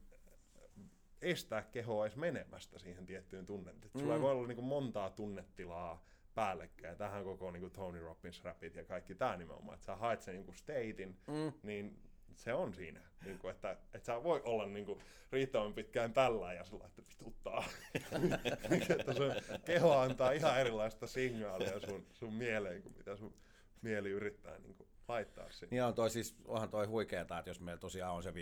estää 1.21 1.61
kehoa 1.61 2.05
edes 2.05 2.17
menemästä 2.17 2.79
siihen 2.79 3.05
tiettyyn 3.05 3.45
tunnetilaan. 3.45 3.91
Mm. 3.93 3.99
Sulla 3.99 4.15
ei 4.15 4.21
voi 4.21 4.31
olla 4.31 4.47
niinku 4.47 4.61
montaa 4.61 5.09
tunnetilaa 5.09 6.05
päällekkäin. 6.35 6.97
Tähän 6.97 7.23
koko 7.23 7.51
niinku 7.51 7.69
Tony 7.69 7.99
Robbins 7.99 8.43
rapit 8.43 8.75
ja 8.75 8.85
kaikki 8.85 9.15
tämä 9.15 9.37
nimenomaan, 9.37 9.75
että 9.75 9.85
sä 9.85 9.95
haet 9.95 10.21
sen 10.21 10.35
niinku 10.35 10.53
statein, 10.53 11.17
mm. 11.27 11.53
niin 11.63 12.04
Se 12.36 12.53
on 12.53 12.73
siinä, 12.73 13.01
niin 13.25 13.39
kuin, 13.39 13.51
että, 13.51 13.71
että 13.71 14.05
sä 14.05 14.23
voi 14.23 14.41
olla 14.45 14.65
niin 14.65 14.86
kuin, 14.86 14.99
riittävän 15.31 15.73
pitkään 15.73 16.13
tällä 16.13 16.53
ja 16.53 16.63
sillä 16.63 16.86
että 16.86 17.01
vituttaa. 17.09 17.63
että 18.99 19.13
sun 19.13 19.59
keho 19.65 19.97
antaa 19.99 20.31
ihan 20.31 20.59
erilaista 20.59 21.07
signaalia 21.07 21.79
sun, 21.79 22.05
sun 22.13 22.33
mieleen 22.33 22.81
kuin 22.81 22.97
mitä 22.97 23.15
sun 23.15 23.33
mieli 23.81 24.09
yrittää 24.09 24.59
niin 24.59 24.75
kuin, 24.75 24.89
laittaa 25.07 25.51
sinne. 25.51 25.67
Niin 25.71 25.83
on 25.83 25.93
toi 25.93 26.09
siis, 26.09 26.36
onhan 26.45 26.69
toi 26.69 26.86
huikeeta, 26.86 27.39
että 27.39 27.49
jos 27.49 27.59
meillä 27.59 27.79
tosiaan 27.79 28.15
on 28.15 28.23
se 28.23 28.31
50-70 28.31 28.33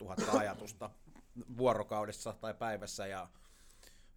000 0.00 0.38
ajatusta 0.38 0.90
vuorokaudessa 1.56 2.34
tai 2.40 2.54
päivässä 2.54 3.06
ja 3.06 3.28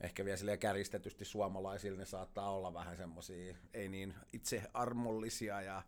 ehkä 0.02 0.26
vielä 0.26 0.38
silleen 0.38 0.60
kärjistetysti 0.60 1.26
suomalaisille 1.26 1.98
ne 1.98 2.06
saattaa 2.06 2.52
olla 2.52 2.74
vähän 2.74 2.98
semmoisia 2.98 3.56
ei 3.74 3.90
niin 3.90 4.14
itsearmollisia 4.34 5.62
ja, 5.62 5.84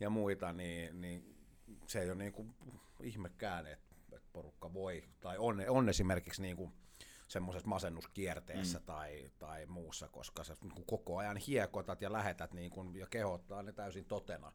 ja 0.00 0.10
muita, 0.10 0.52
niin, 0.52 1.00
niin 1.00 1.37
se 1.86 2.00
ei 2.00 2.10
ole 2.10 2.18
niin 2.18 2.32
kuin 2.32 2.54
ihmekään, 3.02 3.66
että, 3.66 3.96
että 4.12 4.28
porukka 4.32 4.72
voi, 4.72 5.04
tai 5.20 5.38
on, 5.38 5.64
on 5.68 5.88
esimerkiksi 5.88 6.42
niin 6.42 6.56
kuin 6.56 6.72
semmoisessa 7.28 7.68
masennuskierteessä 7.68 8.78
mm. 8.78 8.84
tai, 8.84 9.30
tai 9.38 9.66
muussa, 9.66 10.08
koska 10.08 10.44
sä 10.44 10.56
niin 10.62 10.74
kuin 10.74 10.86
koko 10.86 11.18
ajan 11.18 11.36
hiekotat 11.36 12.02
ja 12.02 12.12
lähetät 12.12 12.52
niin 12.52 12.70
kuin, 12.70 12.96
ja 12.96 13.06
kehottaa 13.06 13.62
ne 13.62 13.72
täysin 13.72 14.04
totena, 14.04 14.52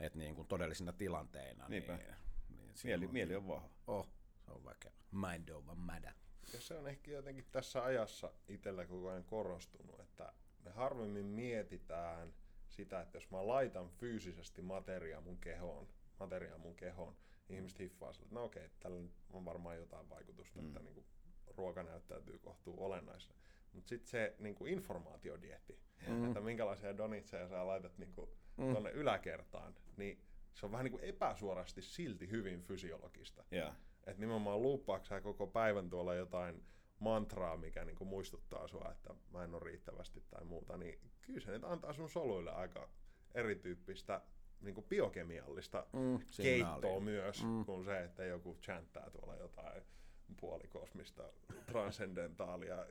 että 0.00 0.18
niin 0.18 0.34
kuin 0.34 0.48
todellisina 0.48 0.92
tilanteina. 0.92 1.68
Niinpä. 1.68 1.96
Niin, 1.96 2.06
niin 2.48 2.74
Mieli, 2.84 3.06
on, 3.06 3.12
mieli 3.12 3.36
on 3.36 3.48
vahva. 3.48 3.70
Oh, 3.86 4.08
se 4.44 4.50
on 4.50 4.64
väkevä. 4.64 4.94
Mind 5.12 5.48
over 5.48 5.74
matter. 5.74 6.12
Ja 6.52 6.60
se 6.60 6.74
on 6.74 6.88
ehkä 6.88 7.10
jotenkin 7.10 7.46
tässä 7.52 7.84
ajassa 7.84 8.32
itsellä 8.48 8.86
koko 8.86 9.08
ajan 9.08 9.24
korostunut, 9.24 10.00
että 10.00 10.32
me 10.64 10.70
harvemmin 10.70 11.26
mietitään 11.26 12.34
sitä, 12.68 13.00
että 13.00 13.16
jos 13.16 13.30
mä 13.30 13.46
laitan 13.46 13.88
fyysisesti 13.88 14.62
materiaa 14.62 15.20
mun 15.20 15.38
kehoon, 15.38 15.88
materiaa 16.24 16.58
mun 16.58 16.76
kehoon, 16.76 17.16
niin 17.48 17.56
ihmiset 17.56 17.78
hiffaa 17.78 18.12
sille, 18.12 18.24
että 18.24 18.34
no 18.34 18.44
okei, 18.44 18.70
tällä 18.80 19.08
on 19.32 19.44
varmaan 19.44 19.76
jotain 19.76 20.08
vaikutusta, 20.08 20.60
mm. 20.60 20.66
että 20.66 20.80
niin 20.80 20.94
kuin 20.94 21.06
ruoka 21.56 21.82
näyttäytyy 21.82 22.38
kohtuu 22.38 22.84
olennaisena. 22.84 23.34
Mutta 23.72 23.88
sitten 23.88 24.08
se 24.08 24.34
niin 24.38 24.54
kuin 24.54 24.72
informaatiodietti, 24.72 25.80
mm. 26.08 26.26
että 26.26 26.40
minkälaisia 26.40 26.96
donitseja 26.96 27.48
sä 27.48 27.66
laitat 27.66 27.98
niin 27.98 28.12
kuin 28.12 28.30
mm. 28.56 28.70
tuonne 28.70 28.90
yläkertaan, 28.90 29.74
niin 29.96 30.24
se 30.54 30.66
on 30.66 30.72
vähän 30.72 30.84
niin 30.84 30.92
kuin 30.92 31.04
epäsuorasti 31.04 31.82
silti 31.82 32.30
hyvin 32.30 32.62
fysiologista. 32.62 33.44
Yeah. 33.52 33.76
Että 34.06 34.20
nimenomaan 34.20 34.62
luuppaako 34.62 35.20
koko 35.22 35.46
päivän 35.46 35.90
tuolla 35.90 36.14
jotain 36.14 36.64
mantraa, 36.98 37.56
mikä 37.56 37.84
niinku 37.84 38.04
muistuttaa 38.04 38.68
sua, 38.68 38.90
että 38.92 39.14
mä 39.30 39.44
en 39.44 39.54
ole 39.54 39.64
riittävästi 39.64 40.24
tai 40.30 40.44
muuta, 40.44 40.76
niin 40.76 41.00
kyllä 41.22 41.40
se 41.40 41.50
nyt 41.50 41.64
antaa 41.64 41.92
sun 41.92 42.10
soluille 42.10 42.50
aika 42.50 42.88
erityyppistä 43.34 44.20
niinku 44.64 44.82
biokemiallista 44.82 45.86
Mm, 45.92 46.18
keittoa 46.36 46.74
signaali. 46.80 47.00
myös, 47.00 47.44
Mm. 47.44 47.64
kuin 47.64 47.84
se, 47.84 48.04
että 48.04 48.24
joku 48.24 48.56
chanttaa 48.62 49.10
tuolla 49.10 49.36
jotain 49.36 49.82
puolikosmista 50.40 51.22
transcendentaalia, 51.66 52.86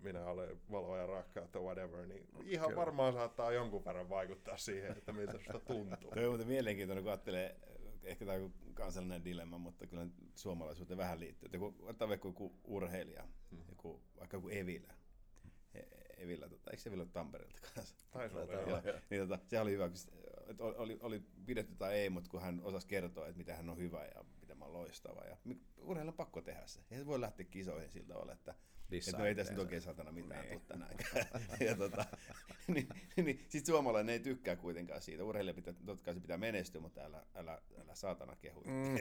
minä 0.00 0.26
olen 0.26 0.60
valoa 0.70 0.98
ja 0.98 1.06
rakkautta, 1.06 1.60
whatever, 1.60 2.06
niin 2.06 2.26
ihan 2.44 2.68
Kyllä. 2.68 2.80
varmaan 2.80 3.12
saattaa 3.12 3.52
jonkun 3.52 3.84
verran 3.84 4.08
vaikuttaa 4.08 4.56
siihen, 4.56 4.92
että 4.98 5.12
miltä 5.12 5.32
susta 5.32 5.60
tuntuu. 5.60 6.10
Tuo 6.14 6.22
on 6.22 6.28
muuten 6.28 6.46
mielenkiintoinen, 6.46 7.04
kun 7.04 7.10
ajattelee, 7.12 7.56
ehkä 8.02 8.24
tämä 8.26 8.38
on 8.38 8.52
kansallinen 8.74 9.24
dilemma, 9.24 9.58
mutta 9.58 9.86
kyllä 9.86 10.06
suomalaisuuteen 10.34 10.98
vähän 10.98 11.20
liittyy. 11.20 11.46
Että 11.46 11.56
joku, 11.56 11.74
ottaa 11.86 12.08
vaikka 12.08 12.28
joku 12.28 12.52
urheilija, 12.64 13.24
joku, 13.68 14.00
vaikka 14.18 14.36
joku 14.36 14.48
Evilä. 14.48 14.94
E- 16.20 16.24
Evilä, 16.24 16.48
tota, 16.48 16.70
eikö 16.70 16.82
Evilä 16.86 17.02
ole 17.02 17.10
Tampereelta 17.12 17.58
kanssa? 17.74 17.94
Taisi 18.10 18.36
olla, 18.36 18.52
Joo, 18.52 18.68
joo. 18.68 18.98
niin, 19.10 19.28
tota, 19.28 19.38
sehän 19.48 19.62
oli 19.62 19.72
hyvä, 19.72 19.88
kun 19.88 19.96
se- 19.96 20.10
että 20.48 20.64
oli, 20.64 20.98
oli, 21.00 21.22
pidetty 21.46 21.74
tai 21.74 21.94
ei, 21.94 22.10
mutta 22.10 22.30
kun 22.30 22.42
hän 22.42 22.60
osasi 22.62 22.86
kertoa, 22.86 23.26
että 23.26 23.38
mitä 23.38 23.56
hän 23.56 23.68
on 23.70 23.78
hyvä 23.78 24.04
ja 24.14 24.24
mitä 24.40 24.54
mä 24.54 24.64
oon 24.64 24.74
loistava. 24.74 25.24
Ja 25.24 25.36
urheilijan 25.78 26.08
on 26.08 26.14
pakko 26.14 26.40
tehdä 26.42 26.66
se. 26.66 26.80
Ei 26.90 26.98
se 26.98 27.06
voi 27.06 27.20
lähteä 27.20 27.46
kisoihin 27.46 27.90
sillä 27.90 28.08
tavalla, 28.08 28.32
että 28.32 28.54
Dissaa 28.90 29.10
että 29.10 29.18
no 29.22 29.26
ei 29.26 29.34
tässä 29.34 29.52
nyt 29.52 29.60
oikein 29.62 29.82
satana 29.82 30.12
mitään 30.12 30.40
Niin. 30.40 30.52
tule 30.52 30.62
tänäänkään. 30.68 31.26
ja 31.68 31.76
tota, 31.76 32.04
niin, 32.74 32.88
niin, 33.16 33.46
sit 33.48 33.66
suomalainen 33.66 34.12
ei 34.12 34.20
tykkää 34.20 34.56
kuitenkaan 34.56 35.02
siitä. 35.02 35.24
Urheilija 35.24 35.54
pitää, 35.54 35.74
totta 35.86 36.04
kai 36.04 36.14
se 36.14 36.20
pitää 36.20 36.38
menestyä, 36.38 36.80
mutta 36.80 37.00
älä, 37.00 37.26
älä, 37.34 37.62
älä 37.80 37.94
saatana 37.94 38.36
kehu 38.36 38.64
Mm. 38.64 38.96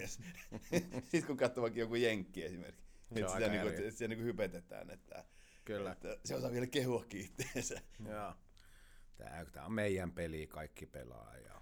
Sitten 1.10 1.24
kun 1.28 1.38
katsoo 1.38 1.62
vaikka 1.62 1.80
joku 1.80 1.96
jenkki 1.96 2.44
esimerkiksi, 2.44 2.84
että 3.16 3.32
sitä, 3.32 3.48
niinku, 3.50 3.70
sitä 3.92 4.08
niinku 4.08 4.24
hypetetään, 4.26 4.90
että, 4.90 5.26
Kyllä. 5.78 5.92
että 5.92 6.18
se 6.26 6.36
osaa 6.36 6.52
vielä 6.52 6.68
kehuakin 6.68 7.22
itteensä. 7.22 7.82
Joo. 8.10 8.34
Tää, 9.18 9.46
tää 9.46 9.66
on 9.66 9.72
meidän 9.72 10.12
peli, 10.12 10.48
kaikki 10.48 10.86
pelaa. 10.86 11.38
Ja... 11.38 11.62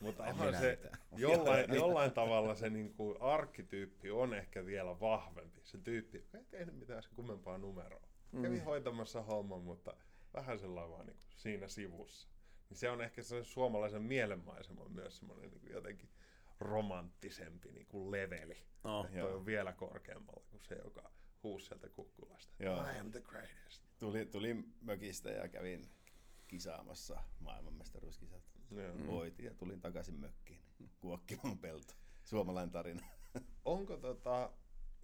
Mutta 0.00 0.24
onhan 0.24 0.56
se 0.56 0.70
mitään. 0.70 0.98
jollain, 1.16 1.74
jollain 1.74 2.12
tavalla 2.12 2.54
se 2.54 2.70
niinku 2.70 3.16
arkkityyppi 3.20 4.10
on 4.10 4.34
ehkä 4.34 4.66
vielä 4.66 5.00
vahvempi. 5.00 5.60
Se 5.64 5.78
tyyppi, 5.78 6.18
joka 6.18 6.38
ei 6.38 6.44
tehnyt 6.44 6.78
mitään 6.78 7.02
sen 7.02 7.12
kummempaa 7.14 7.58
numeroa. 7.58 8.08
Kävi 8.42 8.58
hoitamassa 8.58 9.22
homman, 9.22 9.62
mutta 9.62 9.96
vähän 10.34 10.58
sellainen 10.58 10.90
vaan 10.90 11.06
niinku 11.06 11.22
siinä 11.36 11.68
sivussa. 11.68 12.28
Niin 12.68 12.78
se 12.78 12.90
on 12.90 13.02
ehkä 13.02 13.22
se 13.22 13.44
suomalaisen 13.44 14.02
mielenmaisema 14.02 14.88
myös 14.88 15.18
semmoinen 15.18 15.50
niinku 15.50 15.66
jotenkin 15.66 16.10
romanttisempi 16.60 17.72
niinku 17.72 18.10
leveli. 18.10 18.56
No, 18.84 19.04
Että 19.04 19.20
toi 19.20 19.34
on 19.34 19.46
vielä 19.46 19.72
korkeammalla 19.72 20.44
kuin 20.50 20.60
se, 20.62 20.74
joka 20.74 21.10
huusi 21.44 21.66
sieltä 21.66 21.88
kukkulasta. 21.88 22.54
Joo. 22.58 22.86
I 22.90 22.98
am 22.98 23.10
the 23.10 23.20
greatest. 23.20 23.82
Tuli, 23.98 24.26
tulin 24.26 24.74
mökistä 24.80 25.30
ja 25.30 25.48
kävin 25.48 25.90
kisaamassa 26.48 27.22
maailmanmestaruuskisat. 27.40 28.42
Mm. 28.70 29.06
Voitin 29.06 29.44
ja 29.44 29.54
tulin 29.54 29.80
takaisin 29.80 30.14
mökkiin 30.14 30.62
kuokkimaan 31.00 31.58
pelto. 31.58 31.94
Suomalainen 32.24 32.70
tarina. 32.70 33.06
onko 33.64 33.96
tota, 33.96 34.50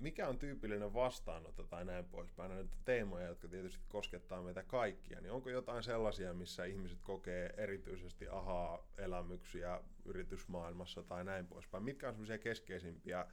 mikä 0.01 0.29
on 0.29 0.39
tyypillinen 0.39 0.95
vastaanotto 0.95 1.63
tai 1.63 1.85
näin 1.85 2.05
poispäin, 2.05 2.51
näitä 2.51 2.77
teemoja, 2.85 3.27
jotka 3.27 3.49
tietysti 3.49 3.81
koskettaa 3.89 4.43
meitä 4.43 4.63
kaikkia, 4.63 5.21
niin 5.21 5.33
onko 5.33 5.51
jotain 5.51 5.83
sellaisia, 5.83 6.35
missä 6.35 6.65
ihmiset 6.65 6.99
kokee 7.03 7.55
erityisesti 7.57 8.29
ahaa-elämyksiä 8.29 9.81
yritysmaailmassa 10.05 11.03
tai 11.03 11.25
näin 11.25 11.47
poispäin? 11.47 11.85
Mitkä 11.85 12.09
on 12.09 12.15
semmoisia 12.15 12.39
keskeisimpiä, 12.39 13.27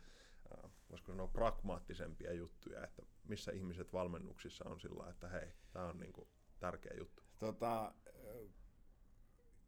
voisiko 0.90 1.12
sanoa 1.12 1.28
pragmaattisempia 1.28 2.34
juttuja, 2.34 2.84
että 2.84 3.02
missä 3.24 3.52
ihmiset 3.52 3.94
valmennuksissa 3.94 4.70
on 4.70 4.80
sillä 4.80 5.10
että 5.10 5.30
hei, 5.30 5.52
tämä 5.72 5.86
on 5.86 5.98
niinku 5.98 6.28
tärkeä 6.60 6.94
juttu. 6.98 7.24
Tota, 7.40 7.94
ö, 8.08 8.50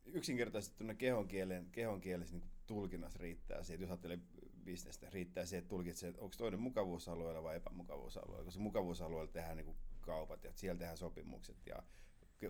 yksinkertaisesti 0.06 0.84
kehon 0.98 1.28
kielen, 1.28 1.72
kehon 1.72 2.02
kielessä 2.02 2.38
niin 2.38 2.52
tulkinnassa 2.68 3.20
riittää 3.20 3.60
että 3.60 3.74
jos 3.74 3.90
ajattelee 3.90 4.20
bisnestä, 4.64 5.10
riittää 5.10 5.46
se, 5.46 5.58
että 5.58 5.70
tulkitsee, 5.70 6.10
että 6.10 6.22
onko 6.22 6.36
toinen 6.38 6.60
mukavuusalueella 6.60 7.44
vai 7.44 7.56
epämukavuusalueella, 7.56 8.46
koska 8.46 8.62
mukavuusalueella 8.62 9.32
tehdään 9.32 9.58
niin 9.58 9.76
kaupat 10.02 10.44
ja 10.44 10.52
siellä 10.56 10.80
tehdään 10.80 10.98
sopimukset 10.98 11.58
ja 11.66 11.84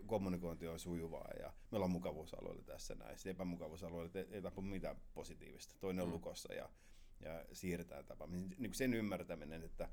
kommunikointi 0.05 0.67
on 0.67 0.79
sujuvaa 0.79 1.31
ja 1.39 1.53
me 1.71 1.75
ollaan 1.75 1.91
mukavuusalueella 1.91 2.63
tässä 2.63 2.95
näin. 2.95 3.17
Sitten 3.17 3.31
epämukavuusalueella 3.31 4.11
ei, 4.15 4.27
ei 4.31 4.41
tapahdu 4.41 4.69
mitään 4.69 5.01
positiivista. 5.13 5.75
Toinen 5.79 6.03
on 6.03 6.11
lukossa 6.11 6.53
ja, 6.53 6.69
ja 7.19 7.45
siirretään 7.53 8.05
tapaamisen. 8.05 8.49
Niin 8.49 8.57
kuin 8.57 8.75
sen 8.75 8.93
ymmärtäminen, 8.93 9.63
että, 9.63 9.89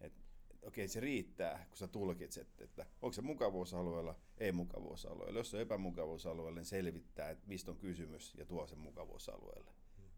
että 0.00 0.20
okei, 0.62 0.88
se 0.88 1.00
riittää, 1.00 1.66
kun 1.68 1.76
sä 1.76 1.88
tulkitset, 1.88 2.60
että 2.60 2.86
onko 3.02 3.12
se 3.12 3.22
mukavuusalueella, 3.22 4.14
ei 4.38 4.52
mukavuusalueella. 4.52 5.38
Jos 5.38 5.50
se 5.50 5.56
on 5.56 5.62
epämukavuusalueella, 5.62 6.58
niin 6.58 6.66
selvittää, 6.66 7.30
että 7.30 7.48
mistä 7.48 7.70
on 7.70 7.76
kysymys 7.76 8.34
ja 8.34 8.46
tuo 8.46 8.66
sen 8.66 8.78
mukavuusalueelle. 8.78 9.72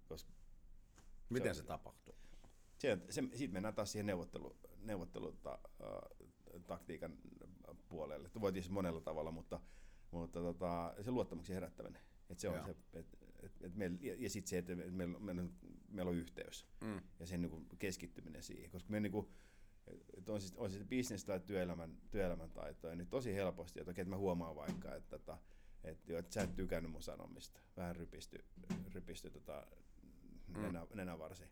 Koska 0.09 0.33
Miten 1.31 1.55
se 1.55 1.61
se 1.61 1.67
tapahtuu? 1.67 2.15
se, 2.79 2.99
siitä 3.35 3.53
mennään 3.53 3.75
taas 3.75 3.93
siihen 3.93 4.07
neuvottelu, 4.07 4.57
neuvotteluta, 4.83 5.59
äh, 5.65 6.63
taktiikan 6.67 7.19
puolelle. 7.89 8.31
Voitiin 8.41 8.65
se 8.65 8.71
monella 8.71 9.01
tavalla, 9.01 9.31
mutta, 9.31 9.61
mutta 10.11 10.41
tota, 10.41 10.95
se 11.03 11.11
luottamuksen 11.11 11.55
herättäminen. 11.55 12.03
Että 12.31 12.43
se 12.43 12.49
on 12.49 12.55
Joo. 12.55 12.64
se, 12.64 12.76
et, 12.93 13.18
et, 13.43 13.53
et 13.61 13.74
meillä, 13.74 13.99
ja, 14.01 14.14
ja 14.18 14.31
sitten 14.31 14.51
se, 14.51 14.59
että 14.59 14.72
et 14.72 14.95
meillä, 14.95 15.18
meillä, 15.18 15.43
on, 15.43 15.53
meillä 15.89 16.11
on 16.11 16.16
yhteys 16.16 16.66
Mm. 16.81 17.01
ja 17.20 17.26
sen 17.26 17.43
niin 17.43 17.66
keskittyminen 17.79 18.43
siihen. 18.43 18.70
Koska 18.70 18.91
me 18.91 19.01
niin 19.01 19.12
kuin, 19.12 19.29
että 20.16 20.33
on, 20.33 20.41
siis, 20.41 20.55
on 20.57 20.70
se 20.70 20.85
business 20.85 21.24
tai 21.24 21.41
työelämän, 21.41 21.99
työelämän 22.11 22.51
taitoja, 22.51 22.97
niin 22.97 23.09
tosi 23.09 23.35
helposti, 23.35 23.81
että, 23.81 23.91
okei, 23.91 24.03
että 24.03 24.11
mä 24.11 24.16
huomaan 24.16 24.57
vaikka, 24.57 24.95
että, 24.95 25.16
että, 25.16 25.39
että, 25.85 26.12
jo, 26.12 26.18
että 26.18 26.35
sä 26.35 26.43
et 26.43 26.55
tykännyt 26.55 26.93
mun 26.93 27.03
sanomista. 27.03 27.61
Vähän 27.76 27.97
rypisty, 27.97 28.45
rypisty 28.95 29.31
tota, 29.31 29.66
nenä, 30.49 30.87
nenävarsi. 30.95 31.45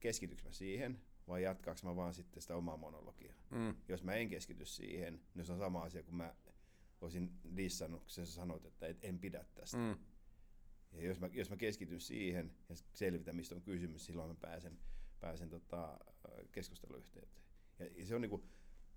Keskityks 0.00 0.44
mä 0.44 0.52
siihen 0.52 1.00
vai 1.28 1.42
jatkaaks 1.42 1.84
mä 1.84 1.96
vaan 1.96 2.14
sitten 2.14 2.42
sitä 2.42 2.56
omaa 2.56 2.76
monologia? 2.76 3.34
Mm. 3.50 3.74
Jos 3.88 4.02
mä 4.02 4.14
en 4.14 4.28
keskity 4.28 4.64
siihen, 4.64 5.20
niin 5.34 5.46
se 5.46 5.52
on 5.52 5.58
sama 5.58 5.82
asia 5.82 6.02
kuin 6.02 6.14
mä 6.14 6.34
olisin 7.00 7.32
dissannut, 7.56 8.00
kun 8.00 8.10
sä 8.10 8.26
sanoit, 8.26 8.64
että 8.64 8.86
et, 8.86 8.98
en 9.02 9.18
pidä 9.18 9.44
tästä. 9.54 9.76
Mm. 9.76 9.96
Ja 10.92 11.06
jos 11.06 11.20
mä, 11.20 11.30
jos 11.32 11.50
mä 11.50 11.56
keskityn 11.56 12.00
siihen 12.00 12.54
ja 12.68 12.74
selvitän, 12.92 13.36
mistä 13.36 13.54
on 13.54 13.62
kysymys, 13.62 14.06
silloin 14.06 14.28
mä 14.28 14.34
pääsen, 14.34 14.78
pääsen 15.20 15.50
tota, 15.50 15.98
keskusteluyhteyteen. 16.52 17.44
Ja, 17.78 17.86
ja 17.86 18.06
se 18.06 18.14
on, 18.14 18.20
niinku, 18.20 18.44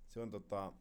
se 0.08 0.22
on 0.22 0.32
tota, 0.32 0.74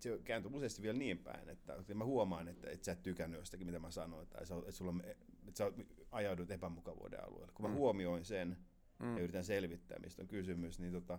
se 0.00 0.20
kääntyy 0.24 0.50
useasti 0.54 0.82
vielä 0.82 0.98
niin 0.98 1.18
päin, 1.18 1.48
että, 1.48 1.94
mä 1.94 2.04
huomaan, 2.04 2.48
että, 2.48 2.70
että 2.70 2.84
sä 2.84 2.92
et 2.92 3.02
tykännyt 3.02 3.40
jostakin, 3.40 3.66
mitä 3.66 3.78
mä 3.78 3.90
sanoin, 3.90 4.28
tai 4.28 4.42
että, 4.42 4.54
että, 4.58 4.72
sulla 4.72 4.90
on, 4.90 5.02
että 5.04 5.58
sä 5.58 5.72
ajaudut 6.10 6.50
epämukavuuden 6.50 7.24
alueelle. 7.24 7.52
Kun 7.54 7.64
mä 7.64 7.68
mm. 7.68 7.74
huomioin 7.74 8.24
sen 8.24 8.56
mm. 8.98 9.16
ja 9.16 9.22
yritän 9.22 9.44
selvittää, 9.44 9.98
mistä 9.98 10.22
on 10.22 10.28
kysymys, 10.28 10.78
niin 10.78 10.92
tota, 10.92 11.18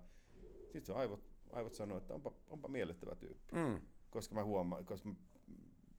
sitten 0.64 0.86
se 0.86 0.93
aivot, 0.93 1.32
aivot 1.52 1.74
sanoo, 1.74 1.97
että 1.97 2.14
onpa, 2.14 2.34
onpa 2.47 2.68
miellyttävä 2.68 3.16
tyyppi. 3.16 3.56
Mm. 3.56 3.82
Koska 4.10 4.36
mä 4.36 4.43
huomaan, 4.43 4.86
koska 4.86 5.10
me, 5.10 5.16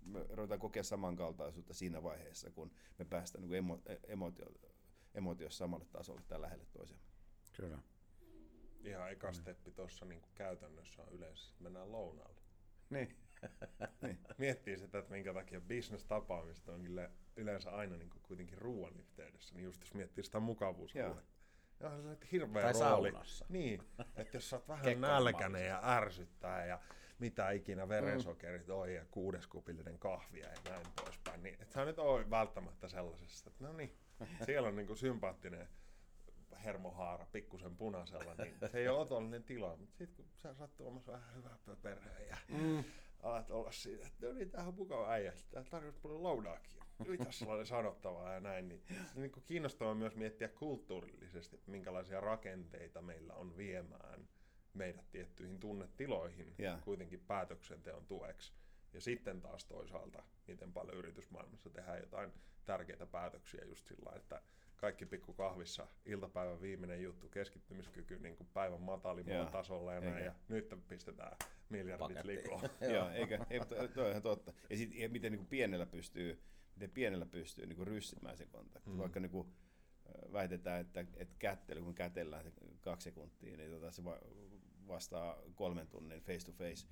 me 0.05 0.27
ruvetaan 0.31 0.61
kokea 0.61 0.83
samankaltaisuutta 0.83 1.75
siinä 1.75 2.03
vaiheessa, 2.03 2.51
kun 2.51 2.73
me 2.99 3.05
päästään 3.05 3.43
niin 3.43 3.55
emo, 3.55 3.81
emotio, 4.07 4.47
emotiossa 5.15 5.59
samalle 5.59 5.85
tasolle 5.85 6.23
tai 6.29 6.41
lähelle 6.41 6.65
toisiamme. 6.73 7.05
Kyllä. 7.53 7.79
Ihan 8.85 9.13
eka 9.13 9.33
steppi 9.33 9.71
tuossa 9.71 10.05
niin 10.05 10.23
käytännössä 10.35 11.03
on 11.03 11.09
yleensä, 11.13 11.49
että 11.51 11.63
mennään 11.63 11.93
lounaalle. 11.93 12.41
Niin. 12.91 13.17
niin. 14.03 14.19
Miettii 14.39 14.79
sitä, 14.79 14.99
että 14.99 15.11
minkä 15.11 15.35
takia 15.35 15.61
business-tapaamista 15.61 16.73
on 16.73 16.85
yleensä 17.37 17.71
aina 17.71 17.97
niin 17.97 18.11
kuin 18.11 18.23
kuitenkin 18.23 18.59
ruoan 18.59 18.97
yhteydessä, 18.97 19.55
niin 19.55 19.65
just 19.65 19.81
jos 19.81 19.95
miettii 19.95 20.25
sitä 20.25 20.41
mukavuusaluetta. 20.41 21.33
Ja 21.81 21.91
on 21.91 22.03
se 22.03 22.27
hirveä 22.33 22.63
tai 22.63 22.73
rooli. 22.73 23.11
Saunassa. 23.11 23.47
Niin, 23.49 23.83
että 24.17 24.37
jos 24.37 24.51
sä 24.51 24.57
oot 24.57 24.69
vähän 24.69 25.01
nälkäinen 25.01 25.67
ja 25.67 25.81
ärsyttää 25.85 26.67
ja 26.67 26.81
mitä 27.23 27.51
ikinä 27.51 27.89
verensokerit 27.89 28.67
mm. 28.67 28.75
on 28.75 28.95
ja 28.95 29.05
kuudeskupillinen 29.11 29.99
kahvia 29.99 30.47
ja 30.49 30.71
näin 30.71 30.87
poispäin, 31.05 31.43
niin 31.43 31.57
et 31.61 31.73
sä 31.73 31.85
nyt 31.85 31.99
ole 31.99 32.31
välttämättä 32.31 32.89
sellaisessa, 32.89 33.51
että 33.51 33.65
no 33.65 33.73
niin, 33.73 33.97
siellä 34.45 34.69
on 34.69 34.77
niinku 34.77 34.97
sympaattinen 34.97 35.69
hermohaara 36.65 37.27
pikkusen 37.33 37.77
punaisella, 37.77 38.35
niin 38.35 38.55
se 38.71 38.79
ei 38.79 38.89
ole 38.89 38.99
otollinen 38.99 39.45
tila. 39.45 39.77
Mutta 39.77 39.99
sitten 39.99 40.25
kun 40.25 40.35
sä 40.37 40.55
saat 40.55 40.77
tuomassa 40.77 41.13
vähän 41.13 41.35
hyvää 41.35 41.77
perheen 41.83 42.29
ja 42.29 42.37
mm. 42.49 42.85
alat 43.23 43.51
olla 43.51 43.73
siinä, 43.73 44.07
että 44.07 44.27
no 44.27 44.33
niin, 44.33 44.51
tämähän 44.51 44.69
on 44.69 44.75
mukava 44.75 45.11
äijä, 45.11 45.33
tämä 45.51 45.65
tarjoaa 45.65 45.97
paljon 46.03 46.23
lounaakin. 46.23 46.83
Mitä 47.07 47.33
sellainen 47.33 47.67
sanottavaa 47.67 48.33
ja 48.33 48.41
näin. 48.41 48.69
Niin, 48.69 48.83
niin 49.15 49.33
kiinnostavaa 49.45 49.95
myös 49.95 50.17
miettiä 50.17 50.49
kulttuurillisesti, 50.49 51.57
että 51.57 51.71
minkälaisia 51.71 52.21
rakenteita 52.21 53.03
meillä 53.03 53.35
on 53.35 53.57
viemään 53.57 54.29
meidät 54.75 55.11
tiettyihin 55.11 55.61
tunnetiloihin 55.61 56.55
yeah. 56.61 56.85
kuitenkin 56.85 57.21
päätöksenteon 57.21 58.07
tueksi. 58.07 58.53
Ja 58.93 59.01
sitten 59.01 59.41
taas 59.41 59.65
toisaalta, 59.65 60.23
miten 60.47 60.73
paljon 60.73 60.97
yritysmaailmassa 60.97 61.71
tehdään 61.71 61.99
jotain 62.01 62.33
tärkeitä 62.65 63.07
päätöksiä 63.07 63.65
just 63.65 63.87
sillä 63.87 64.13
että 64.17 64.43
kaikki 64.77 65.07
pikku 65.07 65.33
kahvissa, 65.33 65.87
iltapäivän 66.05 66.61
viimeinen 66.61 67.03
juttu, 67.03 67.29
keskittymiskyky 67.29 68.19
niin 68.19 68.37
kuin 68.37 68.49
päivän 68.55 68.81
matalimmalla 68.81 69.51
tasolla 69.51 69.95
ja 69.95 70.01
näin, 70.01 70.25
ja 70.25 70.35
nyt 70.49 70.75
pistetään 70.89 71.37
miljardit 71.69 72.25
likoon. 72.25 72.61
Joo, 72.95 73.11
eikä, 73.11 73.47
ei, 73.51 73.61
toi 73.95 74.05
on 74.05 74.11
ihan 74.11 74.23
totta. 74.23 74.53
Ja 74.71 74.77
sitten 74.77 75.13
miten 75.13 75.33
niin 75.33 75.39
kuin 75.39 75.49
pienellä 75.49 75.87
pystyy, 75.87 76.43
miten 76.75 76.91
pienellä 76.91 77.27
pystyy 77.27 77.67
niin 77.67 77.77
kuin 77.77 77.87
ryssimään 77.87 78.37
se 78.37 78.47
kontakti. 78.47 78.91
Mm. 78.91 78.99
Vaikka 78.99 79.21
niin 79.21 79.31
kuin, 79.31 79.55
väitetään, 80.33 80.81
että, 80.81 81.01
että 81.17 81.35
kättely, 81.39 81.83
kun 81.83 81.95
kätellään 81.95 82.45
se 82.45 82.53
kaksi 82.81 83.05
sekuntia, 83.05 83.57
niin 83.57 83.71
tota, 83.71 83.91
se 83.91 84.03
vastaa 84.89 85.43
kolmen 85.55 85.89
tunnin 85.89 86.21
face-to-face 86.21 86.87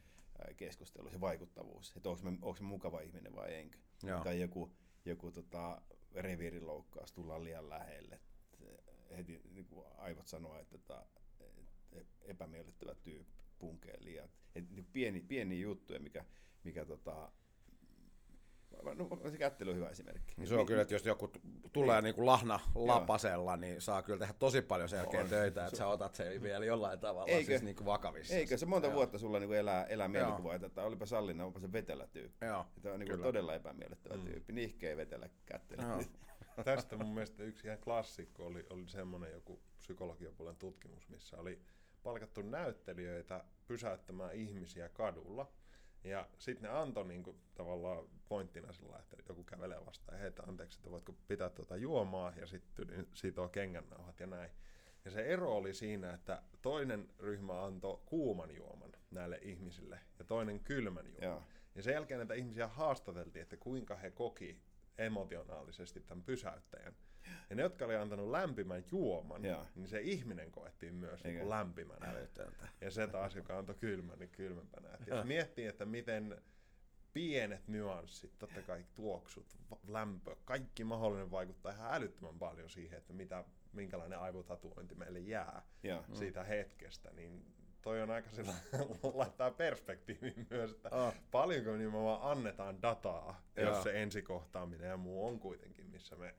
keskustelu, 0.56 1.10
se 1.10 1.20
vaikuttavuus, 1.20 1.96
että 1.96 2.08
onko 2.10 2.22
mä, 2.22 2.30
onko 2.30 2.58
mä 2.60 2.68
mukava 2.68 3.00
ihminen 3.00 3.36
vai 3.36 3.54
enkä. 3.54 3.78
Joo. 4.02 4.24
Tai 4.24 4.40
joku, 4.40 4.72
joku 5.04 5.30
tota, 5.32 5.82
reviiriloukkaus, 6.14 7.12
tullaan 7.12 7.44
liian 7.44 7.68
lähelle. 7.68 8.20
Heti 9.16 9.40
niin 9.50 9.66
kuin 9.66 9.86
aivot 9.98 10.26
sanoa, 10.26 10.60
että, 10.60 10.76
että 10.76 11.04
epämiellyttävä 12.22 12.94
tyyppi 12.94 13.44
punkee 13.58 13.96
liian. 14.00 14.28
Et, 14.54 14.70
niin 14.70 14.86
pieni, 14.92 15.20
pieni 15.20 15.60
juttu, 15.60 15.94
mikä, 15.98 16.24
mikä 16.64 16.84
tota, 16.84 17.32
No, 18.94 19.30
se 19.30 19.38
kättely 19.38 19.70
on 19.70 19.76
hyvä 19.76 19.88
esimerkki. 19.88 20.34
Niin 20.36 20.48
se 20.48 20.54
on 20.54 20.66
kyllä, 20.66 20.82
että 20.82 20.94
jos 20.94 21.06
joku 21.06 21.32
tulee 21.72 21.96
niin. 21.96 22.04
niin 22.04 22.14
kuin 22.14 22.26
lahna 22.26 22.60
lapasella, 22.74 23.56
niin 23.56 23.80
saa 23.80 24.02
kyllä 24.02 24.18
tehdä 24.18 24.34
tosi 24.38 24.62
paljon 24.62 24.88
selkeä 24.88 25.24
töitä, 25.24 25.66
että 25.66 25.78
sä 25.78 25.86
otat 25.86 26.14
sen 26.14 26.42
vielä 26.42 26.64
jollain 26.64 27.00
tavalla 27.00 27.30
Eikö? 27.32 27.46
siis 27.46 27.62
niin 27.62 27.76
kuin 27.76 27.86
vakavissa. 27.86 28.34
Eikö 28.34 28.56
se 28.56 28.66
monta 28.66 28.88
Joo. 28.88 28.94
vuotta 28.94 29.18
sulla 29.18 29.38
niin 29.38 29.48
kuin 29.48 29.58
elää, 29.58 29.84
elää 29.84 30.08
mielikuva, 30.08 30.54
että 30.54 30.82
olipa 30.82 31.06
sallina, 31.06 31.44
onpa 31.44 31.60
se 31.60 31.72
vetelä 31.72 32.06
tyyppi. 32.06 32.46
Joo, 32.46 32.66
että 32.76 32.92
on 32.92 33.00
niin 33.00 33.08
kuin 33.08 33.22
todella 33.22 33.54
epämiellyttävä 33.54 34.16
mm. 34.16 34.24
tyyppi. 34.24 34.52
Nihke 34.52 34.88
ei 34.88 34.96
vetellä 34.96 35.28
kättely. 35.46 35.82
Tästä 36.64 36.96
mun 36.96 37.14
mielestä 37.14 37.42
yksi 37.42 37.66
ihan 37.66 37.78
klassikko 37.78 38.46
oli, 38.46 38.66
oli 38.70 38.88
semmoinen 38.88 39.32
joku 39.32 39.60
psykologian 39.78 40.34
puolen 40.34 40.56
tutkimus, 40.56 41.08
missä 41.08 41.36
oli 41.36 41.60
palkattu 42.02 42.42
näyttelijöitä 42.42 43.44
pysäyttämään 43.66 44.34
ihmisiä 44.34 44.88
kadulla– 44.88 45.46
ja 46.04 46.28
sitten 46.38 46.70
ne 46.70 46.78
antoi 46.78 47.04
niinku 47.04 47.36
tavallaan 47.54 48.04
pointtina 48.28 48.72
sillä 48.72 48.98
että 48.98 49.16
joku 49.28 49.44
kävelee 49.44 49.86
vastaan 49.86 50.16
ja 50.18 50.22
heitä 50.22 50.42
anteeksi, 50.42 50.78
että 50.78 50.90
voitko 50.90 51.14
pitää 51.28 51.50
tuota 51.50 51.76
juomaa 51.76 52.32
ja 52.36 52.46
sitten 52.46 52.86
niin 52.86 53.08
sitoo 53.14 53.48
kengännauhat 53.48 54.20
ja 54.20 54.26
näin. 54.26 54.50
Ja 55.04 55.10
se 55.10 55.22
ero 55.22 55.56
oli 55.56 55.74
siinä, 55.74 56.14
että 56.14 56.42
toinen 56.62 57.10
ryhmä 57.18 57.64
antoi 57.64 58.00
kuuman 58.06 58.56
juoman 58.56 58.92
näille 59.10 59.38
ihmisille 59.42 60.00
ja 60.18 60.24
toinen 60.24 60.60
kylmän 60.60 61.06
juoman. 61.06 61.22
Joo. 61.22 61.42
Ja 61.74 61.82
sen 61.82 61.92
jälkeen 61.94 62.18
näitä 62.18 62.34
ihmisiä 62.34 62.68
haastateltiin, 62.68 63.42
että 63.42 63.56
kuinka 63.56 63.96
he 63.96 64.10
koki 64.10 64.62
emotionaalisesti 64.98 66.00
tämän 66.00 66.24
pysäyttäjän. 66.24 66.96
Ja 67.50 67.56
ne, 67.56 67.62
jotka 67.62 67.84
oli 67.84 67.96
antanut 67.96 68.30
lämpimän 68.30 68.84
juoman, 68.90 69.44
ja. 69.44 69.66
niin 69.74 69.88
se 69.88 70.00
ihminen 70.00 70.50
koettiin 70.50 70.94
myös 70.94 71.24
niin 71.24 71.50
lämpimänä. 71.50 72.06
Älytöntä. 72.06 72.68
Ja 72.80 72.90
se 72.90 73.06
taas, 73.06 73.36
joka 73.36 73.58
antoi 73.58 73.74
kylmän, 73.74 74.18
niin 74.18 74.30
kylmempänä. 74.30 74.88
Et 74.88 75.06
jos 75.06 75.24
miettii, 75.24 75.66
että 75.66 75.84
miten 75.84 76.42
pienet 77.12 77.68
nyanssit, 77.68 78.38
totta 78.38 78.62
kai 78.62 78.84
tuoksut, 78.94 79.58
lämpö, 79.86 80.36
kaikki 80.44 80.84
mahdollinen 80.84 81.30
vaikuttaa 81.30 81.72
ihan 81.72 81.94
älyttömän 81.94 82.38
paljon 82.38 82.70
siihen, 82.70 82.98
että 82.98 83.12
mitä, 83.12 83.44
minkälainen 83.72 84.18
aivotatuointi 84.18 84.94
meille 84.94 85.18
jää 85.18 85.62
ja. 85.82 86.04
siitä 86.12 86.44
hetkestä, 86.44 87.10
niin 87.12 87.44
toi 87.82 88.02
on 88.02 88.10
aika 88.10 88.30
sillä 88.30 88.54
laittaa 89.14 89.50
perspektiiviin 89.50 90.46
myös, 90.50 90.70
että 90.70 90.88
oh. 90.88 91.14
paljonko 91.30 91.76
nimenomaan 91.76 92.30
annetaan 92.30 92.82
dataa, 92.82 93.42
ja. 93.56 93.62
jos 93.62 93.82
se 93.82 94.02
ensikohtaaminen 94.02 94.88
ja 94.88 94.96
muu 94.96 95.26
on 95.26 95.40
kuitenkin, 95.40 95.86
missä 95.86 96.16
me 96.16 96.34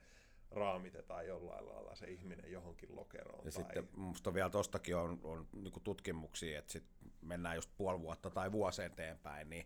raamitetaan 0.51 1.27
jollain 1.27 1.69
lailla 1.69 1.95
se 1.95 2.05
ihminen 2.05 2.51
johonkin 2.51 2.95
lokeroon. 2.95 3.45
Ja 3.45 3.51
tai... 3.51 3.51
sitten 3.51 3.89
minusta 3.95 4.33
vielä 4.33 4.49
tuostakin 4.49 4.95
on, 4.95 5.19
on 5.23 5.47
niin 5.53 5.73
tutkimuksia, 5.83 6.59
että 6.59 6.71
sit 6.71 6.83
mennään 7.21 7.55
just 7.55 7.69
puoli 7.77 8.01
vuotta 8.01 8.29
tai 8.29 8.51
vuosi 8.51 8.83
eteenpäin, 8.83 9.49
niin 9.49 9.65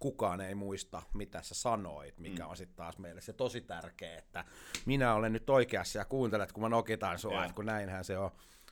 kukaan 0.00 0.40
ei 0.40 0.54
muista, 0.54 1.02
mitä 1.14 1.42
sä 1.42 1.54
sanoit, 1.54 2.18
mikä 2.18 2.42
mm. 2.42 2.50
on 2.50 2.56
sitten 2.56 2.76
taas 2.76 2.98
meille 2.98 3.20
se 3.20 3.32
tosi 3.32 3.60
tärkeä, 3.60 4.18
että 4.18 4.44
minä 4.86 5.14
olen 5.14 5.32
nyt 5.32 5.50
oikeassa 5.50 5.98
ja 5.98 6.04
kuuntelet, 6.04 6.52
kun 6.52 6.62
mä 6.62 6.68
nokitan 6.68 7.18
sua, 7.18 7.44
että 7.44 7.54
kun 7.54 7.66
näinhän 7.66 8.04
se 8.04 8.18
on, 8.18 8.30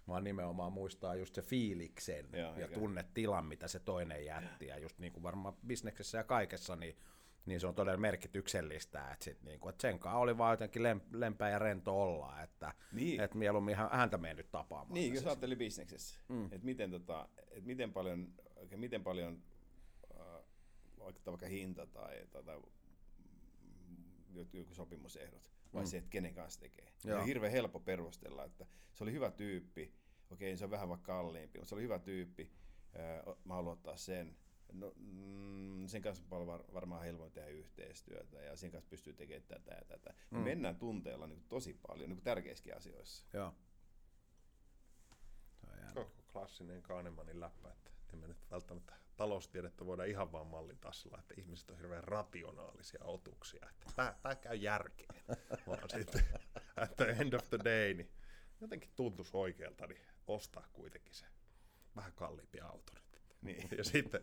vaan 0.08 0.24
nimenomaan 0.24 0.72
muistaa 0.72 1.14
just 1.14 1.34
se 1.34 1.42
fiiliksen 1.42 2.28
ja, 2.32 2.54
ja 2.56 2.68
tunnetilan, 2.68 3.46
mitä 3.46 3.68
se 3.68 3.80
toinen 3.80 4.24
jätti, 4.24 4.66
ja 4.66 4.78
just 4.78 4.98
niin 4.98 5.12
kuin 5.12 5.22
varmaan 5.22 5.54
bisneksessä 5.66 6.18
ja 6.18 6.24
kaikessa, 6.24 6.76
niin 6.76 6.96
niin 7.46 7.60
se 7.60 7.66
on 7.66 7.74
todella 7.74 8.00
merkityksellistä, 8.00 9.12
että, 9.12 9.24
sit 9.24 9.42
niinku, 9.42 9.68
että 9.68 9.82
sen 9.82 9.98
kanssa 9.98 10.18
oli 10.18 10.38
vaan 10.38 10.52
jotenkin 10.52 10.82
lempeä 11.12 11.50
ja 11.50 11.58
rento 11.58 12.02
olla, 12.02 12.42
että 12.42 12.74
niin. 12.92 13.20
et 13.20 13.34
mieluummin 13.34 13.76
häntä 13.90 14.18
mennyt 14.18 14.50
tapaamaan. 14.50 14.94
Niin, 14.94 15.14
jos 15.14 15.26
ajattelin 15.26 15.58
bisneksessä, 15.58 16.20
mm. 16.28 16.44
että 16.44 16.64
miten, 16.64 16.90
tota, 16.90 17.28
et 17.50 17.64
miten 17.64 17.92
paljon, 17.92 18.34
miten 18.76 19.02
paljon 19.02 19.42
äh, 20.20 20.44
vaikka 21.26 21.46
hinta 21.46 21.86
tai, 21.86 22.26
tai, 22.30 22.42
tai 22.42 22.60
joku 24.52 24.74
sopimusehdot, 24.74 25.50
vai 25.74 25.82
mm. 25.82 25.86
se, 25.86 25.96
että 25.96 26.10
kenen 26.10 26.34
kanssa 26.34 26.60
tekee. 26.60 26.92
Joo. 27.04 27.18
On 27.20 27.26
hirveän 27.26 27.52
helppo 27.52 27.80
perustella, 27.80 28.44
että 28.44 28.66
se 28.94 29.04
oli 29.04 29.12
hyvä 29.12 29.30
tyyppi, 29.30 29.94
okei 30.30 30.56
se 30.56 30.64
on 30.64 30.70
vähän 30.70 30.88
vaikka 30.88 31.12
kalliimpi, 31.12 31.58
mutta 31.58 31.68
se 31.68 31.74
oli 31.74 31.82
hyvä 31.82 31.98
tyyppi, 31.98 32.50
äh, 32.96 33.36
mä 33.44 33.54
haluan 33.54 33.72
ottaa 33.72 33.96
sen, 33.96 34.36
No, 34.72 34.92
mm, 34.96 35.86
sen 35.86 36.02
kanssa 36.02 36.24
paljon 36.28 36.64
varmaan 36.74 37.02
helpoin 37.02 37.32
tehdä 37.32 37.48
yhteistyötä 37.48 38.42
ja 38.42 38.56
sen 38.56 38.70
kanssa 38.70 38.90
pystyy 38.90 39.12
tekemään 39.12 39.48
tätä 39.48 39.74
ja 39.74 39.84
tätä. 39.84 40.14
Me 40.30 40.38
mm. 40.38 40.44
mennään 40.44 40.76
tunteella 40.76 41.26
niin 41.26 41.44
tosi 41.48 41.78
paljon 41.86 42.10
niin 42.10 42.22
tärkeissäkin 42.22 42.76
asioissa. 42.76 43.26
Joo. 43.32 43.54
Koko 45.94 46.22
klassinen 46.32 46.82
Kahnemanin 46.82 47.40
läppä, 47.40 47.68
että 47.70 47.90
emme 48.12 48.28
nyt 48.28 48.50
välttämättä 48.50 48.94
taloustiedettä 49.16 49.86
voida 49.86 50.04
ihan 50.04 50.32
vaan 50.32 50.46
mallita 50.46 50.92
sillä, 50.92 51.18
että 51.18 51.34
ihmiset 51.38 51.70
on 51.70 51.76
hirveän 51.76 52.04
rationaalisia 52.04 53.04
otuksia. 53.04 53.66
Että 53.70 53.86
tämä, 53.96 54.14
tämä 54.22 54.34
käy 54.34 54.54
järkeen, 54.54 55.14
vaan 55.66 55.90
sitten 55.90 56.24
at 56.76 56.96
the 56.96 57.16
end 57.20 57.32
of 57.32 57.48
the 57.48 57.58
day, 57.64 57.94
niin 57.94 58.10
jotenkin 58.60 58.90
tuntuisi 58.96 59.30
oikealta, 59.34 59.86
niin 59.86 60.00
ostaa 60.26 60.68
kuitenkin 60.72 61.14
se 61.14 61.26
vähän 61.96 62.12
kalliimpi 62.12 62.60
auto 62.60 62.92
nyt. 62.94 63.09
Niin. 63.42 63.68
Ja 63.78 63.84
sitten 63.84 64.20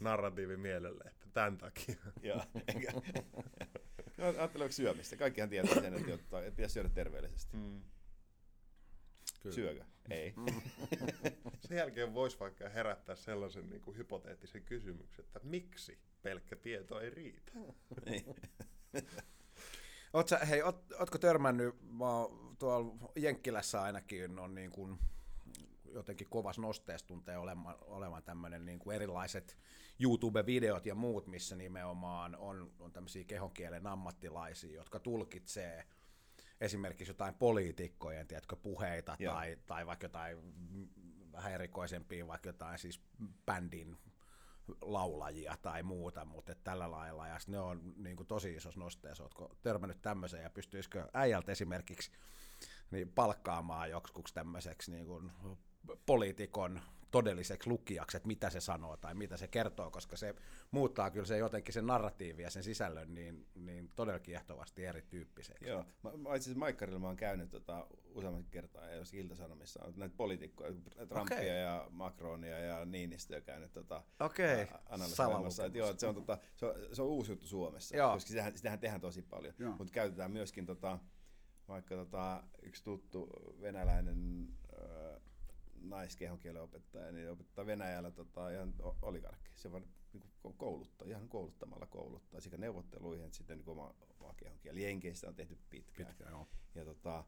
narratiivi 0.00 0.56
mielelle, 0.56 1.04
että 1.06 1.26
tämän 1.32 1.58
takia. 1.58 1.96
Joo, 2.22 2.42
enkä. 2.68 2.92
No, 4.16 4.26
ajatteleeko 4.26 4.72
syömistä? 4.72 5.16
Kaikkihan 5.16 5.50
tietää 5.50 5.74
sen, 5.74 5.94
että, 5.94 6.10
jotta, 6.10 6.40
että 6.40 6.56
pitäisi 6.56 6.72
syödä 6.72 6.88
terveellisesti. 6.88 7.56
Mm. 7.56 7.82
Kyllä. 9.42 9.54
Syökö? 9.54 9.84
Ei. 10.10 10.34
Sen 11.60 11.76
jälkeen 11.76 12.14
voisi 12.14 12.38
vaikka 12.40 12.68
herättää 12.68 13.16
sellaisen 13.16 13.70
niin 13.70 13.80
kuin 13.80 13.96
hypoteettisen 13.96 14.62
kysymyksen, 14.62 15.24
että 15.24 15.40
miksi 15.42 15.98
pelkkä 16.22 16.56
tieto 16.56 17.00
ei 17.00 17.10
riitä? 17.10 17.52
Niin. 18.06 18.24
Oot 20.12 20.28
sä, 20.28 20.38
hei, 20.38 20.62
oot, 20.62 20.92
ootko 20.98 21.18
törmännyt, 21.18 21.74
mä 21.82 22.06
tuolla 22.58 23.10
Jenkkilässä 23.16 23.82
ainakin 23.82 24.38
on 24.38 24.54
niin 24.54 24.70
kuin 24.70 24.98
jotenkin 25.98 26.28
kovas 26.30 26.58
nosteessa 26.58 27.06
tuntee 27.06 27.38
olevan, 27.38 27.76
olevan 27.80 28.22
tämmöinen 28.22 28.66
niin 28.66 28.78
kuin 28.78 28.94
erilaiset 28.94 29.56
YouTube-videot 30.00 30.86
ja 30.86 30.94
muut, 30.94 31.26
missä 31.26 31.56
nimenomaan 31.56 32.36
on, 32.36 32.72
on 32.78 32.92
tämmöisiä 32.92 33.24
kehonkielen 33.24 33.86
ammattilaisia, 33.86 34.74
jotka 34.74 34.98
tulkitsee 35.00 35.84
esimerkiksi 36.60 37.10
jotain 37.10 37.34
poliitikkojen 37.34 38.26
tiedätkö, 38.26 38.56
puheita 38.56 39.16
tai, 39.24 39.58
tai 39.66 39.86
vaikka 39.86 40.04
jotain 40.04 40.38
vähän 41.32 41.52
erikoisempia, 41.52 42.26
vaikka 42.26 42.48
jotain 42.48 42.78
siis 42.78 43.00
bändin 43.46 43.96
laulajia 44.80 45.56
tai 45.62 45.82
muuta, 45.82 46.24
mutta 46.24 46.54
tällä 46.54 46.90
lailla, 46.90 47.28
ja 47.28 47.38
ne 47.46 47.58
on 47.58 47.94
niin 47.96 48.16
kuin 48.16 48.26
tosi 48.26 48.54
isossa 48.54 48.80
nosteessa, 48.80 49.24
oletko 49.24 49.56
törmännyt 49.62 50.02
tämmöiseen, 50.02 50.42
ja 50.42 50.50
pystyisikö 50.50 51.08
äijältä 51.12 51.52
esimerkiksi 51.52 52.10
niin 52.90 53.12
palkkaamaan 53.12 53.90
joksikuksi 53.90 54.34
tämmöiseksi 54.34 54.90
niin 54.90 55.06
kuin 55.06 55.30
poliitikon 56.06 56.80
todelliseksi 57.10 57.70
lukijaksi, 57.70 58.16
että 58.16 58.26
mitä 58.26 58.50
se 58.50 58.60
sanoo 58.60 58.96
tai 58.96 59.14
mitä 59.14 59.36
se 59.36 59.48
kertoo, 59.48 59.90
koska 59.90 60.16
se 60.16 60.34
muuttaa 60.70 61.10
kyllä 61.10 61.26
se 61.26 61.38
jotenkin 61.38 61.74
sen 61.74 61.86
narratiivi 61.86 62.42
ja 62.42 62.50
sen 62.50 62.62
sisällön 62.62 63.14
niin, 63.14 63.46
niin 63.54 63.90
todella 63.96 64.18
kiehtovasti 64.18 64.84
erityyppiseksi. 64.84 65.68
Joo, 65.68 65.84
mä, 66.02 66.10
mä 66.10 66.34
itse 66.34 66.44
asiassa 66.44 66.58
Maikkarilla 66.58 66.98
mä 66.98 67.06
oon 67.06 67.16
käynyt 67.16 67.50
tota, 67.50 67.86
useamman 68.14 68.44
kertaa, 68.50 68.86
ja 68.86 68.94
jos 68.94 69.14
Ilta-Sanomissa 69.14 69.84
on 69.84 69.92
näitä 69.96 70.14
poliitikkoja, 70.16 70.72
Trumpia 71.08 71.36
okay. 71.36 71.46
ja 71.46 71.86
Macronia 71.90 72.58
ja 72.58 72.84
Niinistöä 72.84 73.40
käynyt 73.40 73.72
tota, 73.72 74.02
okay. 74.20 74.66
analysoimassa. 74.88 75.64
Että 75.64 75.78
joo, 75.78 75.94
se 75.98 76.06
on, 76.06 76.14
tota, 76.14 76.38
se, 76.56 76.66
on, 76.66 76.74
se 76.92 77.02
on 77.02 77.08
uusi 77.08 77.32
juttu 77.32 77.46
Suomessa, 77.46 77.96
joo. 77.96 78.12
koska 78.12 78.28
sitähän, 78.28 78.56
sitähän 78.56 78.78
tehdään 78.78 79.00
tosi 79.00 79.22
paljon, 79.22 79.54
mutta 79.78 79.92
käytetään 79.92 80.30
myöskin 80.30 80.66
tota, 80.66 80.98
vaikka 81.68 81.94
tota, 81.94 82.42
yksi 82.62 82.84
tuttu 82.84 83.28
venäläinen 83.60 84.48
naiskehonkielen 85.90 86.62
opettaja, 86.62 87.12
niin 87.12 87.30
opettaa 87.30 87.66
Venäjällä 87.66 88.10
tota, 88.10 88.50
ihan 88.50 88.74
oligarkki. 89.02 89.50
Se 89.54 89.72
vaan 89.72 89.86
niin 90.12 90.56
kouluttaa, 90.56 91.08
ihan 91.08 91.28
kouluttamalla 91.28 91.86
kouluttaa 91.86 92.40
sekä 92.40 92.56
neuvotteluihin 92.56 93.24
että 93.24 93.36
sitten 93.36 93.58
niin 93.58 93.68
oma, 93.68 93.94
oma 94.20 94.34
kehonkieli. 94.34 94.82
Jenkeistä 94.82 95.28
on 95.28 95.34
tehty 95.34 95.58
pitkään. 95.70 96.08
pitkään 96.08 96.30
joo. 96.30 96.48
Ja 96.74 96.84
tota, 96.84 97.24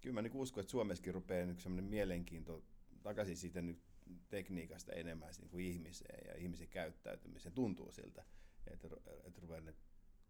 kyllä 0.00 0.14
mä 0.14 0.22
niin 0.22 0.36
uskon, 0.36 0.60
että 0.60 0.70
Suomessakin 0.70 1.14
rupeaa 1.14 1.46
niin 1.46 1.60
semmoinen 1.60 1.90
mielenkiinto 1.90 2.62
takaisin 3.02 3.36
siitä 3.36 3.62
nyt 3.62 3.82
tekniikasta 4.28 4.92
enemmän 4.92 5.34
niin 5.38 5.50
kuin 5.50 5.64
ihmiseen 5.64 6.28
ja 6.28 6.34
ihmisen 6.42 6.68
käyttäytymiseen. 6.68 7.54
Tuntuu 7.54 7.92
siltä, 7.92 8.24
että, 8.66 8.88
että 9.24 9.40
rupeaa 9.40 9.62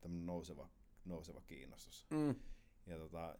nouseva, 0.08 0.68
nouseva 1.04 1.40
kiinnostus. 1.40 2.06
Mm. 2.10 2.34
Ja 2.86 2.98
tota, 2.98 3.38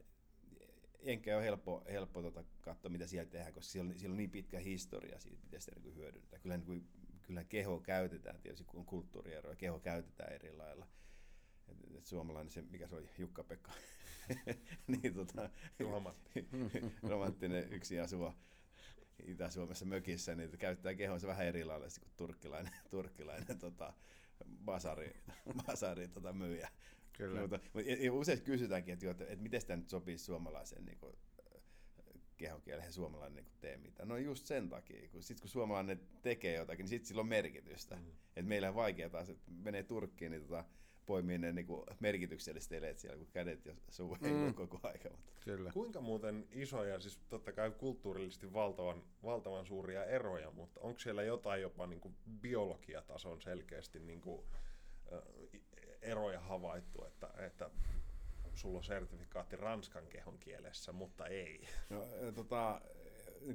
Jenkkejä 1.03 1.37
on 1.37 1.43
helppo, 1.43 1.85
helppo 1.93 2.23
tota, 2.23 2.45
katsoa, 2.61 2.91
mitä 2.91 3.07
siellä 3.07 3.31
tehdään, 3.31 3.53
koska 3.53 3.73
siellä 3.73 3.91
on, 3.91 3.99
siellä 3.99 4.13
on 4.13 4.17
niin 4.17 4.31
pitkä 4.31 4.59
historia 4.59 5.19
siitä, 5.19 5.43
miten 5.45 5.61
sitä 5.61 5.81
niin 5.81 5.95
hyödyntää. 5.95 6.39
Kyllä, 6.39 6.57
niin 6.57 6.67
kuin, 6.67 6.89
kyllä 7.23 7.45
keho 7.45 7.81
käytetään, 7.81 8.41
tietysti 8.41 8.65
kun 8.65 8.81
on 8.81 8.87
kulttuurieroja, 8.87 9.57
keho 9.57 9.79
käytetään 9.79 10.33
eri 10.33 10.53
lailla. 10.53 10.87
Et, 11.69 11.97
et 11.97 12.07
suomalainen, 12.07 12.51
se, 12.51 12.63
mikä 12.63 12.89
se 12.89 12.95
oli, 12.95 13.09
Jukka-Pekka, 13.19 13.73
niin, 15.03 15.15
tota, 15.15 15.51
romanttinen 17.11 17.73
yksi 17.73 18.01
asuva 18.01 18.35
Itä-Suomessa 19.27 19.85
mökissä, 19.85 20.35
niin 20.35 20.59
käyttää 20.59 20.95
kehonsa 20.95 21.27
vähän 21.27 21.47
eri 21.47 21.65
lailla 21.65 21.87
kuin 22.01 22.13
turkkilainen, 22.17 22.73
turkkilainen 22.91 23.59
tota, 23.59 23.93
basari, 24.65 25.17
basari 25.67 26.09
tota, 26.09 26.33
myyjä. 26.33 26.69
Kyllä. 27.13 27.41
Mutta, 27.41 27.61
ja 27.99 28.13
usein 28.13 28.43
kysytäänkin, 28.43 28.95
että, 28.95 29.11
että, 29.11 29.25
että 29.25 29.43
miten 29.43 29.67
tämä 29.67 29.77
nyt 29.77 29.89
sopii 29.89 30.19
suomalaiseen 30.19 30.85
niin 30.85 30.99
kuin, 30.99 31.17
kehonkieleen 32.37 32.93
suomalainen 32.93 33.45
niin 33.45 33.53
tee 33.61 33.77
mitään. 33.77 34.09
No 34.09 34.17
just 34.17 34.47
sen 34.47 34.69
takia, 34.69 35.09
kun 35.09 35.23
sit 35.23 35.41
kun 35.41 35.51
suomalainen 35.51 36.01
tekee 36.23 36.55
jotakin, 36.55 36.83
niin 36.85 36.89
sitten 36.89 37.09
sillä 37.09 37.21
on 37.21 37.29
merkitystä. 37.29 37.97
Mm. 37.97 38.03
Et 38.37 38.47
meillä 38.47 38.69
on 38.69 38.75
vaikea 38.75 39.11
taas, 39.11 39.31
että 39.31 39.51
menee 39.51 39.83
Turkkiin, 39.83 40.33
niin 40.33 40.43
tota, 40.43 40.65
poimii 41.07 41.39
ne 41.39 41.53
niin 41.53 41.67
merkitykselliset 42.01 42.73
eleet 42.73 42.99
siellä, 42.99 43.19
kun 43.19 43.27
kädet 43.33 43.67
ja 43.67 43.75
suu 43.89 44.17
mm. 44.21 44.55
koko 44.55 44.81
aika. 44.83 45.11
Mutta. 45.11 45.33
Kyllä. 45.45 45.71
Kuinka 45.73 46.01
muuten 46.01 46.47
isoja, 46.51 47.01
siis 47.01 47.19
totta 47.29 47.53
kai 47.53 47.71
kulttuurillisesti 47.71 48.53
valtavan, 48.53 49.03
valtavan 49.23 49.67
suuria 49.67 50.05
eroja, 50.05 50.51
mutta 50.51 50.81
onko 50.81 50.99
siellä 50.99 51.23
jotain 51.23 51.63
jopa 51.63 51.87
niin 51.87 52.01
kuin 52.01 52.17
biologiatason 52.41 53.43
selkeästi 53.43 54.01
niin 54.01 54.21
kuin, 54.21 54.47
eroja 56.03 56.41
havaittu, 56.41 57.05
että, 57.05 57.31
että 57.39 57.71
sulla 58.55 58.79
on 58.79 58.85
sertifikaatti 58.85 59.57
ranskan 59.57 60.07
kehon 60.07 60.39
kielessä, 60.39 60.93
mutta 60.93 61.27
ei. 61.27 61.69
No, 61.91 62.07
tota, 62.35 62.81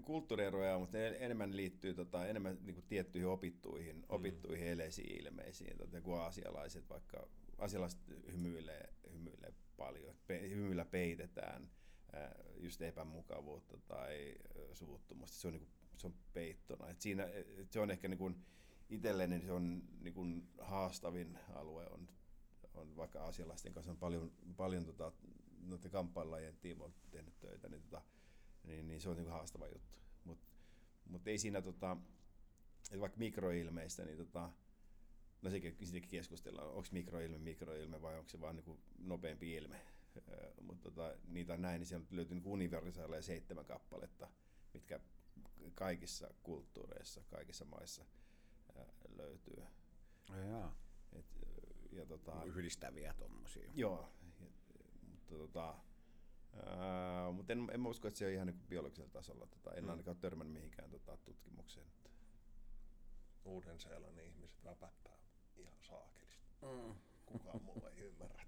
kulttuurieroja, 0.02 0.80
mutta 0.80 0.98
ne 0.98 1.18
enemmän 1.20 1.56
liittyy 1.56 1.94
tota, 1.94 2.28
enemmän 2.28 2.58
niin 2.62 2.74
kuin 2.74 2.86
tiettyihin 2.88 3.30
opittuihin, 3.30 3.96
mm. 3.96 4.04
opittuihin 4.10 4.68
eleisiin 4.68 5.26
ilmeisiin, 5.26 5.78
tota, 5.78 6.02
kuin 6.02 6.20
aasialaiset, 6.20 6.90
vaikka 6.90 7.28
asialaiset 7.58 8.00
hymyilee, 8.32 8.90
hymyilee 9.12 9.54
paljon, 9.78 10.16
Pe, 10.28 10.50
hymyillä 10.50 10.86
peitetään 10.86 11.70
just 12.56 12.82
epämukavuutta 12.82 13.78
tai 13.88 14.36
suuttumusta, 14.74 15.38
se 15.38 15.48
on, 15.48 15.54
niin 15.54 15.62
kuin, 15.62 15.72
se 15.96 16.08
on 16.08 16.14
peittona. 16.34 16.90
Et 16.90 17.02
siinä, 17.02 17.24
et 17.58 17.72
se 17.72 17.80
on 17.80 17.92
ehkä 17.92 18.08
niin 18.08 18.18
kuin, 18.18 18.46
itselleni 18.90 19.42
se 19.42 19.52
on 19.52 19.84
niin 20.00 20.14
kuin, 20.14 20.50
haastavin 20.58 21.38
alue 21.54 21.88
on 21.88 22.08
on 22.78 22.98
vaikka 22.98 23.26
asialaisten 23.26 23.74
kanssa 23.74 23.92
on 23.92 23.98
paljon, 23.98 24.32
paljon 24.58 24.86
tota, 24.86 25.12
noiden 25.62 25.92
kamppailajien 25.92 26.58
tiimoilta 26.58 27.00
tehnyt 27.12 27.40
töitä, 27.40 27.70
niin, 27.70 27.82
tota, 27.82 28.02
niin, 28.64 28.88
niin 28.88 29.02
se 29.02 29.10
on 29.10 29.18
niin 29.18 29.30
haastava 29.30 29.68
juttu. 29.68 30.00
Mutta 30.24 30.48
mut 31.10 31.28
ei 31.28 31.38
siinä, 31.38 31.62
tota, 31.62 31.98
että 32.84 33.00
vaikka 33.00 33.18
mikroilmeistä, 33.18 34.06
niin 34.06 34.18
tota, 34.18 34.52
no 35.42 35.50
sekin, 35.50 35.78
siitäkin 35.84 36.10
keskustellaan, 36.10 36.68
onko 36.68 36.88
mikroilme 36.92 37.38
mikroilme 37.38 38.02
vai 38.02 38.18
onko 38.18 38.30
se 38.30 38.42
vaan 38.42 38.56
niin 38.56 38.80
nopeampi 39.00 39.54
ilme. 39.54 39.82
Mutta 40.62 40.84
tota, 40.84 41.16
niitä 41.28 41.54
on 41.54 41.62
näin, 41.62 41.80
niin 41.80 41.88
siellä 41.88 42.06
löytyy 42.12 42.36
niin 42.36 42.48
universaaleja 42.48 43.22
seitsemän 43.22 43.66
kappaletta, 43.66 44.28
mitkä 44.74 45.00
kaikissa 45.76 46.34
kulttuureissa, 46.44 47.22
kaikissa 47.30 47.66
maissa 47.66 48.06
ää, 48.76 48.86
löytyy. 49.16 49.64
Ja, 50.30 50.72
Et, 51.14 51.47
ja 51.98 52.06
tota, 52.06 52.44
yhdistäviä 52.44 53.14
tuommoisia. 53.14 53.72
Joo, 53.76 54.10
ja, 54.40 54.46
mutta 55.12 55.36
tota, 55.38 55.76
ää, 56.66 57.32
mutta 57.32 57.54
en, 57.54 57.70
en 57.72 57.80
mä 57.82 57.90
usko, 57.90 58.08
että 58.08 58.18
se 58.18 58.26
on 58.26 58.32
ihan 58.32 58.48
niin 58.48 58.60
biologisella 58.70 59.10
tasolla. 59.10 59.48
Tota, 59.48 59.76
en 59.76 59.84
mm. 59.84 59.90
ainakaan 59.90 60.18
törmännyt 60.18 60.54
mihinkään 60.54 60.90
tota, 60.90 61.18
tutkimukseen. 61.18 61.88
Uuden-Seelannin 63.46 64.26
ihmiset 64.26 64.64
väpättää 64.64 65.18
ihan 65.56 65.78
saakelisti. 65.82 66.48
Mm. 66.62 66.96
Kukaan 67.26 67.64
muu 67.64 67.88
ei 67.88 68.00
ymmärrä. 68.00 68.44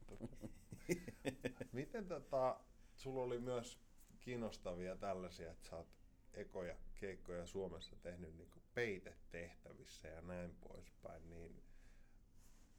Miten 1.71 2.07
tota, 2.07 2.59
sulla 2.95 3.21
oli 3.21 3.39
myös 3.39 3.79
kiinnostavia 4.19 4.95
tällaisia, 4.95 5.51
että 5.51 5.67
sä 5.67 5.75
oot 5.75 5.87
ekoja 6.33 6.75
keikkoja 6.95 7.45
Suomessa 7.45 7.95
tehnyt 7.95 8.35
niin 8.37 8.51
peitetehtävissä 8.73 10.07
ja 10.07 10.21
näin 10.21 10.55
poispäin, 10.55 11.29
niin 11.29 11.63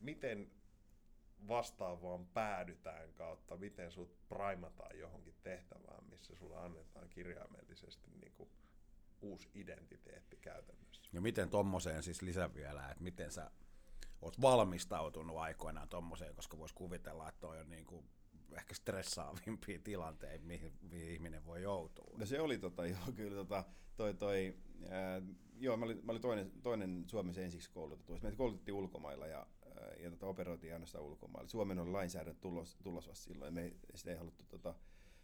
miten 0.01 0.51
vastaavaan 1.49 2.27
päädytään 2.27 3.13
kautta, 3.13 3.57
miten 3.57 3.93
sut 3.93 4.29
primataan 4.29 4.99
johonkin 4.99 5.35
tehtävään, 5.43 6.05
missä 6.11 6.35
sulla 6.35 6.65
annetaan 6.65 7.09
kirjaimellisesti 7.09 8.11
niin 8.21 8.33
kuin 8.33 8.51
uusi 9.21 9.51
identiteetti 9.55 10.37
käytännössä. 10.37 11.11
Ja 11.13 11.21
miten 11.21 11.51
tommoseen 11.51 12.03
siis 12.03 12.23
lisä 12.23 12.55
vielä, 12.55 12.89
että 12.91 13.05
miten 13.05 13.33
sä 13.33 13.51
oot 14.23 14.41
valmistautunut 14.41 15.37
aikoinaan 15.37 15.89
tommoseen, 15.89 16.35
koska 16.35 16.59
vois 16.59 16.73
kuvitella, 16.73 17.29
että 17.29 17.41
toi 17.41 17.61
on 17.61 17.71
niin 17.71 17.87
kuin 17.87 18.05
ehkä 18.53 18.75
stressaavimpia 18.75 19.79
tilanteita, 19.85 20.45
mihin, 20.47 20.73
mihin 20.81 21.11
ihminen 21.13 21.47
voi 21.47 21.63
joutua. 21.63 22.19
No 22.19 22.27
se 22.27 22.41
oli 22.41 22.59
tota, 22.59 22.87
joo, 22.95 23.13
kyllä 23.15 23.35
tota, 23.35 23.65
toi, 23.97 24.15
toi, 24.15 24.57
ää, 24.91 25.23
joo, 25.59 25.77
mä 25.77 25.85
olin, 25.85 26.01
mä 26.05 26.13
olin 26.13 26.23
toinen, 26.23 26.53
toinen 26.63 27.05
Suomessa 27.07 27.41
ensiksi 27.41 27.71
koulutettu. 27.71 28.19
Meitä 28.23 28.37
koulutettiin 28.37 28.75
ulkomailla 28.75 29.27
ja 29.27 29.47
ja 30.03 30.11
tota, 30.11 30.27
operoitiin 30.27 30.73
ainoastaan 30.73 31.05
ulkomailla. 31.05 31.49
Suomen 31.49 31.79
oli 31.79 31.91
lainsäädäntö 31.91 32.41
tulos, 32.41 32.77
tulos 32.83 33.09
vasta 33.09 33.25
silloin, 33.25 33.55
me 33.55 33.73
sitä 33.95 34.11
ei 34.11 34.17
haluttu 34.17 34.45
tota, 34.45 34.75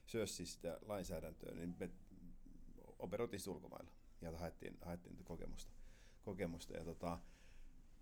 sössiä 0.07 0.47
sitä 0.47 0.79
lainsäädäntöä, 0.83 1.55
niin 1.55 1.77
me 1.81 1.91
operoitiin 2.99 3.41
ulkomailla 3.47 3.91
ja 4.21 4.39
haettiin, 4.39 4.79
haettiin 4.85 5.25
kokemusta. 5.25 5.73
kokemusta 6.23 6.77
ja 6.77 6.85
tota, 6.85 7.19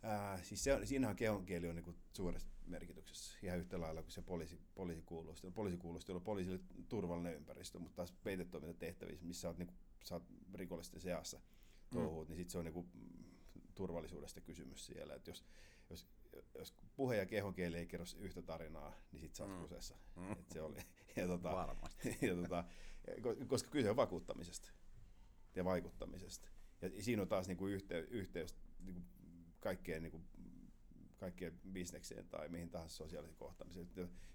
Ää, 0.04 0.42
siis 0.42 0.64
se, 0.64 0.80
siinähän 0.84 1.16
kehonkieli 1.16 1.68
on 1.68 1.74
niin 1.74 1.96
suuressa 2.12 2.48
merkityksessä, 2.66 3.38
ihan 3.42 3.58
yhtä 3.58 3.80
lailla 3.80 4.02
kuin 4.02 4.12
se 4.12 4.22
poliisi, 4.22 4.60
poliisikuulustelu. 4.74 5.52
Poliisikuulustelu 5.52 6.16
on 6.16 6.22
poliisille 6.22 6.60
turvallinen 6.88 7.34
ympäristö, 7.34 7.78
mutta 7.78 7.96
taas 7.96 8.12
peitetoimintatehtävissä, 8.12 9.26
missä 9.26 9.48
olet, 9.48 9.58
niin 9.58 9.66
kuin, 9.66 9.78
sä 10.04 10.14
oot 10.14 10.24
rikollisten 10.54 11.00
seassa 11.00 11.40
touhuut, 11.90 12.28
mm. 12.28 12.32
niin 12.32 12.36
sit 12.36 12.50
se 12.50 12.58
on 12.58 12.64
niin 12.64 12.72
kuin, 12.72 12.86
turvallisuudesta 13.74 14.40
kysymys 14.40 14.86
siellä. 14.86 15.14
Et 15.14 15.26
jos, 15.26 15.44
jos, 15.90 16.06
jos 16.58 16.74
puhe 16.96 17.16
ja 17.16 17.26
kehonkieli 17.26 17.76
ei 17.76 17.86
kerro 17.86 18.06
yhtä 18.18 18.42
tarinaa, 18.42 18.92
niin 19.12 19.20
sit 19.20 19.34
sä 19.34 19.44
oot 19.44 19.52
mm. 19.52 19.60
kusessa. 19.60 19.96
Mm. 20.16 20.32
Et 20.32 20.50
se 20.50 20.62
oli. 20.62 20.78
Ja 21.16 21.26
tota, 21.26 21.52
Varmasti. 21.52 22.18
Ja 22.28 22.34
tota, 22.34 22.64
koska 23.46 23.70
kyse 23.70 23.90
on 23.90 23.96
vakuuttamisesta 23.96 24.70
ja 25.54 25.64
vaikuttamisesta. 25.64 26.48
Ja 26.82 27.02
siinä 27.02 27.22
on 27.22 27.28
taas 27.28 27.48
niin 27.48 27.56
kuin 27.56 27.72
yhteys, 27.72 28.06
yhteys 28.10 28.56
niin 28.80 28.94
kuin 28.94 29.06
kaikkeen, 29.60 30.02
niin 30.02 30.10
kuin, 30.10 30.24
kaikkeen 31.16 31.60
bisnekseen 31.72 32.28
tai 32.28 32.48
mihin 32.48 32.70
tahansa 32.70 32.96
sosiaaliseen 32.96 33.38
kohtaamiseen. 33.38 33.88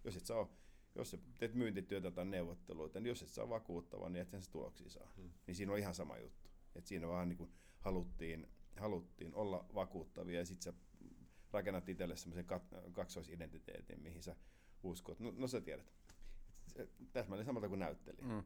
Jos 0.03 0.15
et 0.15 0.25
saa 0.25 0.49
jos 0.95 1.11
sä 1.11 1.17
teet 1.37 1.53
myyntityötä 1.53 2.11
tai 2.11 2.25
neuvotteluita, 2.25 2.99
niin 2.99 3.09
jos 3.09 3.21
et 3.21 3.29
saa 3.29 3.49
vakuuttava, 3.49 4.09
niin 4.09 4.21
et 4.21 4.29
sen 4.29 4.41
tuloksia 4.51 4.89
saa. 4.89 5.11
Hmm. 5.17 5.29
Niin 5.47 5.55
siinä 5.55 5.71
on 5.71 5.79
ihan 5.79 5.95
sama 5.95 6.17
juttu. 6.17 6.49
Et 6.75 6.87
siinä 6.87 7.07
vaan 7.07 7.29
niin 7.29 7.37
kuin 7.37 7.51
haluttiin, 7.79 8.47
haluttiin 8.77 9.35
olla 9.35 9.65
vakuuttavia 9.75 10.39
ja 10.39 10.45
sitten 10.45 10.63
sä 10.63 10.79
rakennat 11.51 11.89
itselle 11.89 12.15
semmoisen 12.15 12.45
kaksoisidentiteetin, 12.93 14.01
mihin 14.01 14.23
sä 14.23 14.35
uskot. 14.83 15.19
No, 15.19 15.33
no 15.37 15.47
sä 15.47 15.61
tiedät. 15.61 15.93
Täsmälleen 17.11 17.45
samalta 17.45 17.69
kuin 17.69 17.79
näyttelijä. 17.79 18.25
Hmm. 18.25 18.43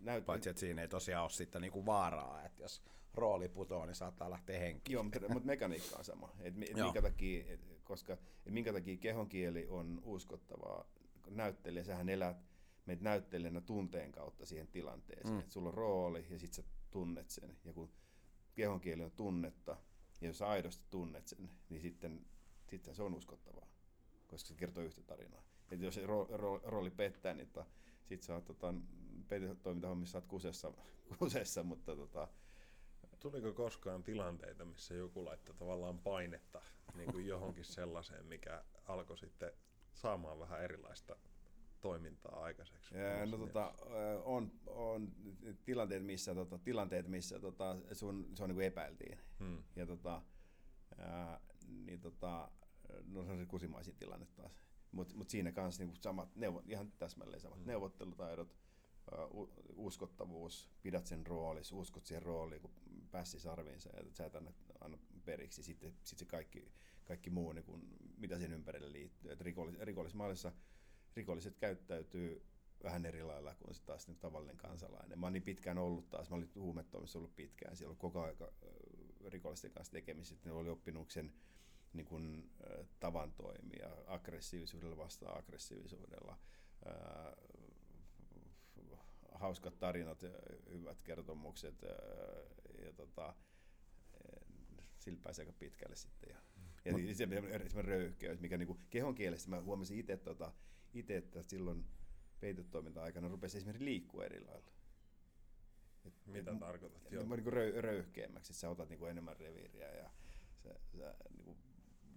Näyt... 0.00 0.26
Paitsi, 0.26 0.50
että 0.50 0.60
siinä 0.60 0.82
ei 0.82 0.88
tosiaan 0.88 1.22
ole 1.22 1.30
sitten 1.30 1.62
niinku 1.62 1.86
vaaraa, 1.86 2.44
että 2.44 2.62
jos 2.62 2.82
rooli 3.14 3.48
putoaa, 3.48 3.86
niin 3.86 3.94
saattaa 3.94 4.30
lähteä 4.30 4.58
henkiin. 4.58 4.94
Joo, 4.94 5.02
mutta, 5.02 5.20
mutta 5.28 5.46
mekaniikka 5.46 5.96
on 5.98 6.04
sama. 6.04 6.32
Et, 6.40 6.54
et 6.62 6.74
minkä 6.74 7.02
takia, 7.02 7.44
et, 7.48 7.60
koska 7.84 8.12
et 8.46 8.52
minkä 8.52 8.72
takia 8.72 8.96
kehonkieli 8.96 9.66
on 9.68 10.00
uskottavaa 10.04 10.84
näyttelijä, 11.30 11.84
sähän 11.84 12.08
elät 12.08 12.36
meitä 12.86 13.04
näyttelijänä 13.04 13.60
tunteen 13.60 14.12
kautta 14.12 14.46
siihen 14.46 14.68
tilanteeseen. 14.68 15.34
Mm. 15.34 15.40
Et 15.40 15.50
sulla 15.50 15.68
on 15.68 15.74
rooli 15.74 16.26
ja 16.30 16.38
sitten 16.38 16.64
sä 16.64 16.70
tunnet 16.90 17.30
sen. 17.30 17.56
Ja 17.64 17.72
kun 17.72 17.90
kehonkieli 18.54 19.04
on 19.04 19.12
tunnetta, 19.12 19.76
ja 20.20 20.26
jos 20.28 20.42
aidosti 20.42 20.84
tunnet 20.90 21.28
sen, 21.28 21.50
niin 21.68 21.80
sitten, 21.80 22.26
sitten 22.66 22.94
se 22.94 23.02
on 23.02 23.14
uskottavaa, 23.14 23.66
koska 24.26 24.48
se 24.48 24.54
kertoo 24.54 24.82
yhtä 24.82 25.02
tarinaa. 25.02 25.42
Et 25.70 25.80
jos 25.80 25.94
se 25.94 26.06
ro, 26.06 26.26
ro, 26.30 26.60
rooli 26.64 26.90
pettää, 26.90 27.34
niin 27.34 27.46
tota, 27.46 27.66
sitten 28.04 28.26
sä 28.26 28.34
oot 28.34 28.44
tota, 28.44 28.74
peitetoimintahommissa 29.28 30.18
oot 30.18 30.26
kusessa, 30.26 30.72
kusessa 31.18 31.62
mutta 31.62 31.96
tota, 31.96 32.28
Tuliko 33.20 33.52
koskaan 33.52 34.02
tilanteita, 34.02 34.64
missä 34.64 34.94
joku 34.94 35.24
laittaa 35.24 35.54
tavallaan 35.54 35.98
painetta 35.98 36.62
niin 36.94 37.12
kuin 37.12 37.26
johonkin 37.26 37.64
sellaiseen, 37.64 38.26
mikä 38.26 38.64
alkoi 38.84 39.18
sitten 39.18 39.52
saamaan 39.94 40.38
vähän 40.38 40.62
erilaista 40.62 41.16
toimintaa 41.86 42.42
aikaiseksi? 42.42 42.94
Ja, 42.94 43.26
no, 43.26 43.38
tota, 43.38 43.74
on, 44.24 44.52
on 44.66 45.12
tilanteet, 45.64 46.04
missä, 46.04 46.34
tota, 46.34 46.58
tilanteet, 46.58 47.08
missä 47.08 47.40
tota, 47.40 47.76
sun, 47.92 48.30
se 48.34 48.42
on 48.42 48.48
niin 48.48 48.56
kuin 48.56 48.66
epäiltiin. 48.66 49.18
Hmm. 49.38 49.62
Ja 49.76 49.86
tota, 49.86 50.22
ää, 50.98 51.40
niin 51.68 52.00
tota, 52.00 52.50
no 53.06 53.24
se 53.24 53.30
on 53.30 53.38
se 53.38 53.46
kusimaisin 53.46 53.96
tilanne 53.96 54.26
taas. 54.26 54.60
Mutta 54.92 55.14
mut 55.14 55.30
siinä 55.30 55.52
kanssa 55.52 55.84
niin 55.84 55.96
samat, 55.96 56.36
neuvo, 56.36 56.62
ihan 56.66 56.92
täsmälleen 56.98 57.40
samat 57.40 57.58
hmm. 57.58 57.66
neuvottelutaidot, 57.66 58.56
uskottavuus, 59.76 60.70
pidät 60.82 61.06
sen 61.06 61.26
roolis, 61.26 61.72
uskot 61.72 62.06
siihen 62.06 62.22
rooliin, 62.22 62.60
kun 62.60 62.74
pässi 63.10 63.40
sarviinsa 63.40 63.90
ja 63.96 64.02
sä 64.12 64.26
et 64.26 64.34
anna, 64.34 64.52
anna 64.80 64.98
periksi. 65.24 65.62
Sitten 65.62 65.94
sit 66.02 66.18
se 66.18 66.24
kaikki, 66.24 66.72
kaikki 67.04 67.30
muu, 67.30 67.52
niin 67.52 67.64
kun, 67.64 67.88
mitä 68.16 68.38
sen 68.38 68.52
ympärille 68.52 68.92
liittyy. 68.92 69.32
Et 69.32 69.40
rikollis, 69.40 69.78
rikollismaalissa 69.78 70.52
rikolliset 71.16 71.56
käyttäytyy 71.56 72.46
vähän 72.82 73.06
eri 73.06 73.22
lailla 73.22 73.54
kuin 73.54 73.74
se 73.74 73.82
taas 73.82 74.06
niin 74.08 74.18
tavallinen 74.18 74.56
kansalainen. 74.56 75.18
Mä 75.18 75.26
oon 75.26 75.32
niin 75.32 75.42
pitkään 75.42 75.78
ollut 75.78 76.10
taas, 76.10 76.30
mä 76.30 76.36
olin 76.36 76.50
huumetoimissa 76.54 77.18
ollut 77.18 77.36
pitkään, 77.36 77.76
siellä 77.76 77.90
oli 77.90 77.98
koko 77.98 78.22
aika 78.22 78.52
rikollisten 79.26 79.70
kanssa 79.70 79.92
tekemisissä, 79.92 80.48
ne 80.48 80.52
oli 80.52 80.68
oppinut 80.68 81.10
sen 81.10 81.32
niin 81.92 82.06
kuin, 82.06 82.50
tavan 83.00 83.32
toimia 83.32 83.88
aggressiivisuudella 84.06 84.96
vastaan 84.96 85.38
aggressiivisuudella. 85.38 86.38
Ää, 86.84 87.36
hauskat 89.32 89.78
tarinat, 89.78 90.22
hyvät 90.70 91.02
kertomukset 91.02 91.82
ja, 91.82 91.88
ja 92.84 92.92
tota, 92.92 93.34
sillä 94.98 95.20
pääsee 95.22 95.42
aika 95.42 95.58
pitkälle 95.58 95.96
sitten. 95.96 96.30
Ja, 96.30 96.40
ja 96.84 96.92
mm. 96.92 97.06
se, 97.14 97.68
se 97.68 97.82
röyhkeys, 97.82 98.40
mikä 98.40 98.58
niin 98.58 98.78
kehon 98.90 99.14
kielestä, 99.14 99.50
mä 99.50 99.62
huomasin 99.62 99.98
itse, 99.98 100.16
tota, 100.16 100.52
ite, 100.98 101.16
että 101.16 101.42
silloin 101.42 101.84
peitetoiminta-aikana 102.40 103.28
rupesi 103.28 103.56
esimerkiksi 103.56 103.84
liikkua 103.84 104.24
eri 104.24 104.40
lailla. 104.40 104.70
Et, 106.04 106.26
Mitä 106.26 106.50
et, 106.50 106.58
tarkoitat? 106.58 107.06
Et, 107.06 107.10
niin 107.10 107.42
kuin 107.42 107.52
röy, 107.52 107.80
röyhkeämmäksi, 107.80 108.52
että 108.52 108.60
sä 108.60 108.70
otat 108.70 108.88
niin 108.88 108.98
kuin 108.98 109.10
enemmän 109.10 109.36
reviiriä 109.36 109.90
ja 109.90 110.10
sä, 110.62 110.74
sä 110.98 111.14
niin 111.30 111.44
kuin 111.44 111.58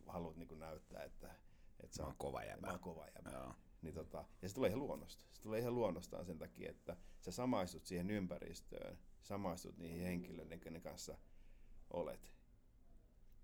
haluat 0.07 0.37
niin 0.37 0.47
kuin 0.47 0.59
näyttää, 0.59 1.03
että, 1.03 1.35
että 1.79 1.95
sä 1.95 2.03
mä 2.03 2.07
oon 2.07 2.17
kova 2.17 2.43
jäbä. 2.43 2.67
Mä 2.67 2.71
oon 2.71 2.79
kova 2.79 3.05
jäbä. 3.15 3.29
Joo. 3.31 3.55
Niin 3.81 3.93
tota, 3.93 4.25
ja 4.41 4.49
se 4.49 4.55
tulee 4.55 4.69
ihan 4.69 4.79
luonnosta. 4.79 5.25
Se 5.31 5.41
tulee 5.41 5.59
ihan 5.59 5.75
luonnostaan 5.75 6.25
sen 6.25 6.37
takia, 6.37 6.69
että 6.69 6.97
sä 7.21 7.31
samaistut 7.31 7.85
siihen 7.85 8.09
ympäristöön, 8.09 8.99
samaistut 9.21 9.77
niihin 9.77 10.01
henkilöiden, 10.01 10.59
kenen 10.59 10.81
kanssa 10.81 11.17
olet. 11.93 12.33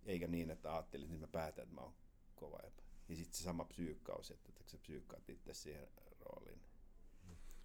Eikä 0.06 0.28
niin, 0.28 0.50
että 0.50 0.74
ajattelit, 0.74 1.12
että 1.12 1.22
mä 1.22 1.28
päätän, 1.28 1.64
että 1.64 1.76
mä 1.76 1.82
oon 1.82 1.94
kova 2.36 2.60
jäbä. 2.64 2.85
Ja 3.10 3.16
sitten 3.16 3.38
se 3.38 3.44
sama 3.44 3.66
psyykkaus, 3.66 4.32
että, 4.32 4.50
että 4.50 4.72
sä 4.72 4.78
psyykkaat 4.78 5.30
itse 5.30 5.54
siihen 5.54 5.88
rooliin. 6.20 6.60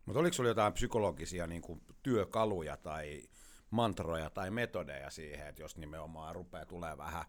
Mutta 0.05 0.21
oliko 0.21 0.35
sulla 0.35 0.49
jotain 0.49 0.73
psykologisia 0.73 1.47
niin 1.47 1.63
kuin, 1.63 1.83
työkaluja 2.03 2.77
tai 2.77 3.23
mantroja 3.71 4.31
tai 4.31 4.51
metodeja 4.51 5.11
siihen, 5.11 5.47
että 5.47 5.63
jos 5.63 5.77
nimenomaan 5.77 6.35
rupeaa 6.35 6.67
tulee 6.67 6.99
vähän 6.99 7.25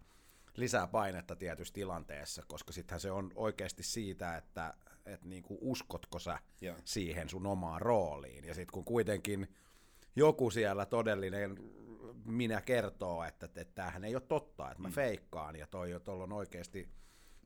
lisää 0.56 0.88
painetta 0.88 1.36
tietyssä 1.36 1.74
tilanteessa, 1.74 2.44
koska 2.48 2.74
sittenhän 2.74 3.00
se 3.00 3.12
on 3.12 3.32
oikeasti 3.36 3.84
siitä, 3.84 4.38
että, 4.38 4.74
että 5.06 5.28
niin 5.28 5.44
kuin 5.44 5.58
uskotko 5.62 6.20
sä 6.20 6.40
Joo. 6.62 6.76
siihen 6.86 7.30
sun 7.30 7.46
omaan 7.46 7.82
rooliin. 7.82 8.46
Ja 8.46 8.54
sitten 8.54 8.74
kun 8.74 8.86
kuitenkin 8.86 9.48
joku 10.16 10.52
siellä 10.52 10.86
todellinen 10.86 11.58
minä 12.26 12.62
kertoo, 12.62 13.24
että, 13.24 13.46
että, 13.46 13.66
tämähän 13.66 14.04
ei 14.04 14.16
ole 14.16 14.24
totta, 14.28 14.72
että 14.72 14.82
mä 14.82 14.88
mm. 14.88 14.94
feikkaan 14.94 15.56
ja 15.56 15.68
toi 15.68 15.94
on 16.06 16.34
oikeasti 16.34 16.90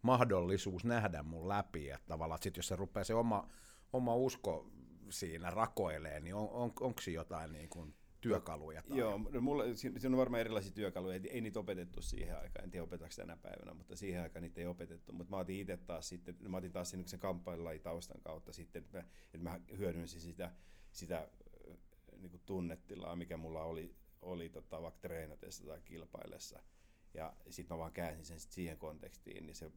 mahdollisuus 0.06 0.86
nähdä 0.86 1.24
mun 1.24 1.48
läpi, 1.48 1.90
että 1.90 2.08
tavallaan 2.08 2.42
sit 2.42 2.58
jos 2.58 2.68
se 2.68 2.76
rupeaa 2.76 3.04
se 3.04 3.14
oma, 3.14 3.50
oma 3.94 4.16
usko 4.16 4.72
siinä 5.10 5.50
rakoilee, 5.50 6.20
niin 6.20 6.36
on, 6.36 6.50
on, 6.50 6.74
onko 6.80 7.02
jotain 7.14 7.52
niin 7.52 7.70
kuin 7.70 7.94
työkaluja? 8.22 8.82
Tai... 8.82 8.98
Joo, 8.98 9.18
no 9.18 9.42
mulla, 9.42 9.64
siinä 9.76 10.00
on 10.10 10.18
varmaan 10.18 10.42
erilaisia 10.42 10.72
työkaluja, 10.72 11.20
ei, 11.30 11.42
niitä 11.42 11.60
opetettu 11.60 12.02
siihen 12.02 12.38
aikaan, 12.38 12.64
en 12.64 12.72
tiedä 12.72 12.84
opetetaanko 12.84 13.16
tänä 13.16 13.38
päivänä, 13.38 13.74
mutta 13.74 13.96
siihen 13.96 14.22
aikaan 14.22 14.44
niitä 14.44 14.62
ei 14.62 14.68
opetettu, 14.68 15.14
mutta 15.14 15.32
mä 15.32 15.38
otin 15.38 15.60
itse 15.60 15.78
taas 15.78 16.10
sitten, 16.10 16.36
mä 16.48 16.58
otin 16.58 16.72
taas 16.72 16.90
sen 16.90 17.20
kamppailulajin 17.20 17.82
taustan 17.82 18.22
kautta 18.22 18.54
sitten, 18.54 18.84
että 18.84 18.98
mä, 18.98 19.04
että 19.34 19.50
mä 19.50 19.60
hyödynsin 19.78 20.22
sitä, 20.22 20.52
sitä 20.92 21.28
niin 22.18 22.32
kuin 22.32 22.42
tunnetilaa, 22.46 23.16
mikä 23.16 23.38
mulla 23.38 23.64
oli, 23.64 23.96
oli 24.22 24.50
tota, 24.50 24.82
vaikka 24.82 25.00
treenatessa 25.02 25.66
tai 25.66 25.82
kilpailessa, 25.82 26.64
ja 27.16 27.34
sitten 27.50 27.76
mä 27.76 27.80
vaan 27.80 27.92
käänsin 27.92 28.26
sen 28.26 28.40
sit 28.40 28.52
siihen 28.52 28.78
kontekstiin, 28.78 29.46
niin 29.46 29.56
se 29.56 29.72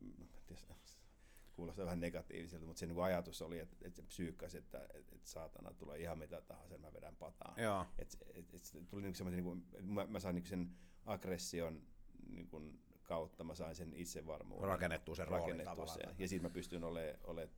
kuulostaa 1.53 1.85
vähän 1.85 2.01
negatiiviselta, 2.01 2.67
mutta 2.67 2.81
se 2.81 2.87
niin 2.87 3.03
ajatus 3.03 3.43
oli, 3.43 3.59
että, 3.59 3.77
että 3.83 4.03
se 4.49 4.59
että, 4.59 4.79
että, 4.95 5.15
että 5.15 5.29
saatana 5.29 5.73
tulee 5.73 5.99
ihan 5.99 6.19
mitä 6.19 6.41
tahansa, 6.41 6.79
mä 6.79 6.93
vedän 6.93 7.17
pataan. 7.17 7.61
Et, 7.99 8.17
et, 8.35 8.55
et, 8.55 8.89
tuli 8.89 9.03
niin 9.03 9.15
semmoinen, 9.15 9.45
niin 9.45 9.45
kuin, 9.45 9.85
mä, 9.93 10.07
mä 10.07 10.21
sain 10.21 10.35
niin 10.35 10.47
sen 10.47 10.71
aggression 11.07 11.83
niin 12.29 12.49
kuin, 12.49 12.81
kautta, 13.03 13.45
mä 13.45 13.55
sain 13.55 13.75
sen 13.75 13.95
itsevarmuuden. 13.95 14.69
Rakennettua 14.69 15.15
sen 15.15 15.29
rakennettua 15.29 15.75
roolin 15.75 15.95
sen. 15.95 16.15
Ja 16.19 16.29
sitten 16.29 16.51
mä 16.51 16.55
pystyn 16.55 16.85
olemaan 16.85 17.19
ole 17.25 17.49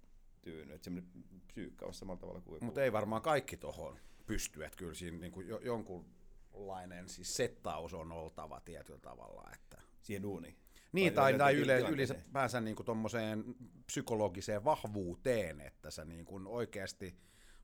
tyynyt. 0.43 0.75
Että 0.75 0.85
semmoinen 0.85 1.11
psyykkaus 1.47 1.99
samalla 1.99 2.21
tavalla 2.21 2.41
kuin... 2.41 2.65
Mutta 2.65 2.85
ei 2.85 2.93
varmaan 2.93 3.23
kaikki 3.23 3.57
tuohon 3.57 3.99
pysty, 4.27 4.65
että 4.65 4.77
kyllä 4.77 4.95
siinä 4.95 5.19
niin 5.19 5.33
kuin 5.33 5.49
jo, 5.49 5.59
jonkunlainen 6.51 7.09
siis 7.09 7.37
settaus 7.37 7.95
on 7.95 8.13
oltava 8.13 8.61
tietyllä 8.61 9.01
tavalla. 9.01 9.51
Että... 9.55 9.83
Siihen 10.01 10.23
duuniin. 10.23 10.57
Niin, 10.93 11.13
tai, 11.13 11.39
tai 11.39 11.55
yle, 11.55 11.81
ylipäänsä 11.81 12.61
niin 12.61 12.77
tuommoiseen 12.85 13.45
psykologiseen 13.87 14.65
vahvuuteen, 14.65 15.61
että 15.61 15.91
sä 15.91 16.05
niin 16.05 16.25
kuin 16.25 16.47
oikeasti 16.47 17.17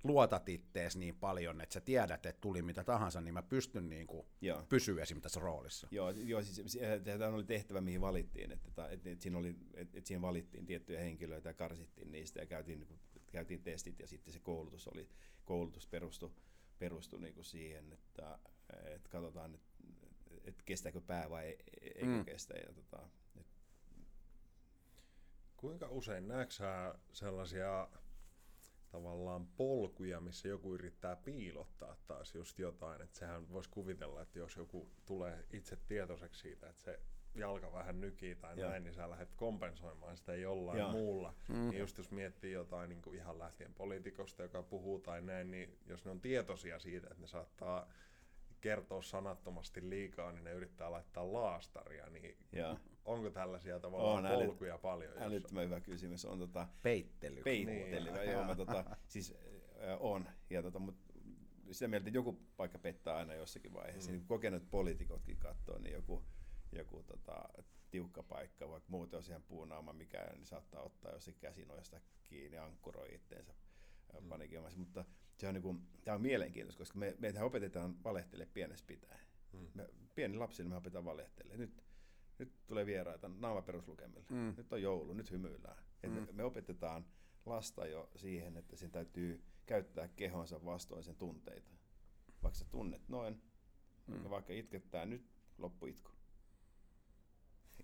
luotat 0.04 0.48
ittees 0.48 0.96
niin 0.96 1.16
paljon, 1.16 1.60
että 1.60 1.74
sä 1.74 1.80
tiedät, 1.80 2.26
että 2.26 2.40
tuli 2.40 2.62
mitä 2.62 2.84
tahansa, 2.84 3.20
niin 3.20 3.34
mä 3.34 3.42
pystyn 3.42 3.88
niin 3.88 4.06
kuin 4.06 4.26
pysyä 4.68 5.02
esimerkiksi 5.02 5.22
tässä 5.22 5.40
roolissa. 5.40 5.88
Joo, 5.90 6.10
joo 6.10 6.42
siis 6.42 6.78
tämä 7.18 7.34
oli 7.34 7.44
tehtävä, 7.44 7.80
mihin 7.80 8.00
valittiin, 8.00 8.52
että, 8.52 8.68
että, 8.68 9.10
että, 9.10 9.22
siinä, 9.22 9.38
oli, 9.38 9.56
että, 9.74 9.98
että 9.98 10.08
siinä 10.08 10.22
valittiin 10.22 10.66
tiettyjä 10.66 11.00
henkilöitä 11.00 11.48
ja 11.48 11.54
karsittiin 11.54 12.12
niistä 12.12 12.40
ja 12.40 12.46
käytiin, 12.46 12.80
niin 12.80 12.98
käytiin 13.32 13.62
testit 13.62 14.00
ja 14.00 14.06
sitten 14.06 14.32
se 14.32 14.40
koulutus 14.40 14.88
oli, 14.88 15.08
koulutus 15.44 15.86
perustui, 15.86 16.30
perustui 16.78 17.20
niin 17.20 17.34
kuin 17.34 17.44
siihen, 17.44 17.92
että, 17.92 18.38
että 18.84 19.08
katsotaan, 19.08 19.54
että 19.54 19.68
et 20.44 20.62
kestääkö 20.62 21.00
pää 21.00 21.30
vai 21.30 21.48
e, 21.48 21.86
eikö 21.86 22.06
mm. 22.06 22.24
kestä. 22.24 22.54
Ja, 22.54 22.72
tota, 22.72 23.08
et... 23.40 23.46
Kuinka 25.56 25.88
usein 25.88 26.28
näetkö 26.28 26.54
sellaisia 27.12 27.88
tavallaan 28.90 29.46
polkuja, 29.46 30.20
missä 30.20 30.48
joku 30.48 30.74
yrittää 30.74 31.16
piilottaa 31.16 31.96
taas 32.06 32.34
just 32.34 32.58
jotain. 32.58 33.02
Että 33.02 33.18
sehän 33.18 33.52
voisi 33.52 33.70
kuvitella, 33.70 34.22
että 34.22 34.38
jos 34.38 34.56
joku 34.56 34.90
tulee 35.06 35.44
itse 35.52 35.76
tietoiseksi 35.76 36.40
siitä, 36.40 36.68
että 36.68 36.84
se 36.84 37.00
jalka 37.34 37.72
vähän 37.72 38.00
nykii 38.00 38.34
tai 38.34 38.60
Joo. 38.60 38.70
näin, 38.70 38.84
niin 38.84 38.94
sä 38.94 39.10
lähdet 39.10 39.34
kompensoimaan 39.36 40.16
sitä 40.16 40.34
jollain 40.34 40.78
Joo. 40.78 40.92
muulla. 40.92 41.34
Mm. 41.48 41.70
Niin 41.70 41.80
just 41.80 41.98
jos 41.98 42.10
miettii 42.10 42.52
jotain 42.52 42.88
niin 42.88 43.02
kuin 43.02 43.16
ihan 43.16 43.38
lähtien 43.38 43.74
poliitikosta, 43.74 44.42
joka 44.42 44.62
puhuu 44.62 45.00
tai 45.00 45.22
näin, 45.22 45.50
niin 45.50 45.78
jos 45.86 46.04
ne 46.04 46.10
on 46.10 46.20
tietoisia 46.20 46.78
siitä, 46.78 47.06
että 47.10 47.20
ne 47.20 47.26
saattaa 47.26 47.92
kertoa 48.66 49.02
sanattomasti 49.02 49.90
liikaa, 49.90 50.32
niin 50.32 50.44
ne 50.44 50.52
yrittää 50.52 50.90
laittaa 50.90 51.32
laastaria, 51.32 52.06
niin 52.10 52.36
Joo. 52.52 52.78
onko 53.04 53.30
tällaisia 53.30 53.80
tavallaan 53.80 54.26
on, 54.26 54.32
polkuja 54.32 54.72
älyt, 54.72 54.82
paljon? 54.82 55.22
Älyttömän 55.22 55.64
hyvä 55.64 55.80
kysymys. 55.80 56.24
On 56.24 56.38
tota, 56.38 56.68
peittely. 56.82 57.42
Peittely, 57.42 58.10
niin. 58.10 58.30
joo, 58.30 58.44
mä, 58.44 58.54
tota, 58.64 58.84
siis 59.08 59.34
äh, 59.82 59.96
on. 60.00 60.28
Ja 60.50 60.62
tota, 60.62 60.78
mut 60.78 60.96
sitä 61.70 61.88
mieltä, 61.88 62.08
että 62.08 62.18
joku 62.18 62.40
paikka 62.56 62.78
pettää 62.78 63.16
aina 63.16 63.34
jossakin 63.34 63.74
vaiheessa. 63.74 64.10
Mm. 64.10 64.16
Niin 64.16 64.26
kokenut 64.26 64.70
poliitikotkin 64.70 65.36
katsoo, 65.36 65.78
niin 65.78 65.94
joku, 65.94 66.24
joku 66.72 67.02
tota, 67.02 67.48
tiukka 67.90 68.22
paikka, 68.22 68.68
vaikka 68.68 68.90
muuten 68.90 69.16
olisi 69.16 69.30
ihan 69.30 69.42
puunaama 69.42 69.92
mikä, 69.92 70.30
niin 70.34 70.46
saattaa 70.46 70.82
ottaa 70.82 71.12
jossakin 71.12 71.40
käsinoista 71.40 72.00
kiinni, 72.24 72.58
ankkuroi 72.58 73.14
itteensä 73.14 73.54
mm. 74.20 74.78
Mutta 74.78 75.04
se 75.36 75.48
on, 75.48 75.54
niin 75.54 75.62
kuin, 75.62 75.80
tämä 76.04 76.14
on 76.14 76.22
mielenkiintoista, 76.22 76.78
koska 76.78 76.98
me, 76.98 77.16
meitä 77.18 77.44
opetetaan 77.44 78.04
valehtele 78.04 78.46
pienestä 78.46 78.86
pitää. 78.86 79.18
Mm. 79.52 79.68
Me, 79.74 79.88
pieni 80.14 80.36
lapsi, 80.36 80.62
niin 80.62 80.70
me 80.70 80.76
opetetaan 80.76 81.04
valehtele. 81.04 81.56
Nyt, 81.56 81.84
nyt 82.38 82.52
tulee 82.66 82.86
vieraita 82.86 83.28
naama 83.28 83.62
peruslukemille. 83.62 84.24
Mm. 84.30 84.54
Nyt 84.56 84.72
on 84.72 84.82
joulu, 84.82 85.12
nyt 85.12 85.30
hymyillään. 85.30 85.84
Mm. 86.02 86.10
me, 86.10 86.26
me 86.32 86.44
opetetaan 86.44 87.06
lasta 87.46 87.86
jo 87.86 88.10
siihen, 88.16 88.56
että 88.56 88.76
sen 88.76 88.90
täytyy 88.90 89.44
käyttää 89.66 90.08
kehonsa 90.08 90.64
vastoin 90.64 91.04
sen 91.04 91.16
tunteita. 91.16 91.70
Vaikka 92.42 92.58
sä 92.58 92.64
tunnet 92.70 93.08
noin, 93.08 93.42
mm. 94.06 94.22
ja 94.22 94.30
vaikka 94.30 94.52
itkettää 94.52 95.06
nyt, 95.06 95.26
loppu 95.58 95.86
itku. 95.86 96.15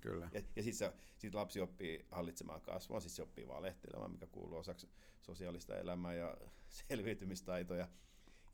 Kyllä. 0.02 0.28
Ja, 0.32 0.42
ja 0.56 0.62
sitten 0.62 0.92
sit 1.18 1.34
lapsi 1.34 1.60
oppii 1.60 2.06
hallitsemaan 2.10 2.60
kasvua, 2.60 3.00
siis 3.00 3.16
se 3.16 3.22
oppii 3.22 3.48
valehtelemaan, 3.48 4.10
mikä 4.10 4.26
kuuluu 4.26 4.58
osaksi 4.58 4.88
sosiaalista 5.20 5.76
elämää 5.76 6.14
ja 6.14 6.36
selviytymistaitoja. 6.88 7.88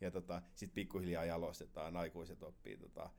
Ja 0.01 0.11
tota, 0.11 0.41
sitten 0.55 0.75
pikkuhiljaa 0.75 1.25
jalostetaan, 1.25 1.97
aikuiset 1.97 2.43
oppii 2.43 2.77
tota, 2.77 3.09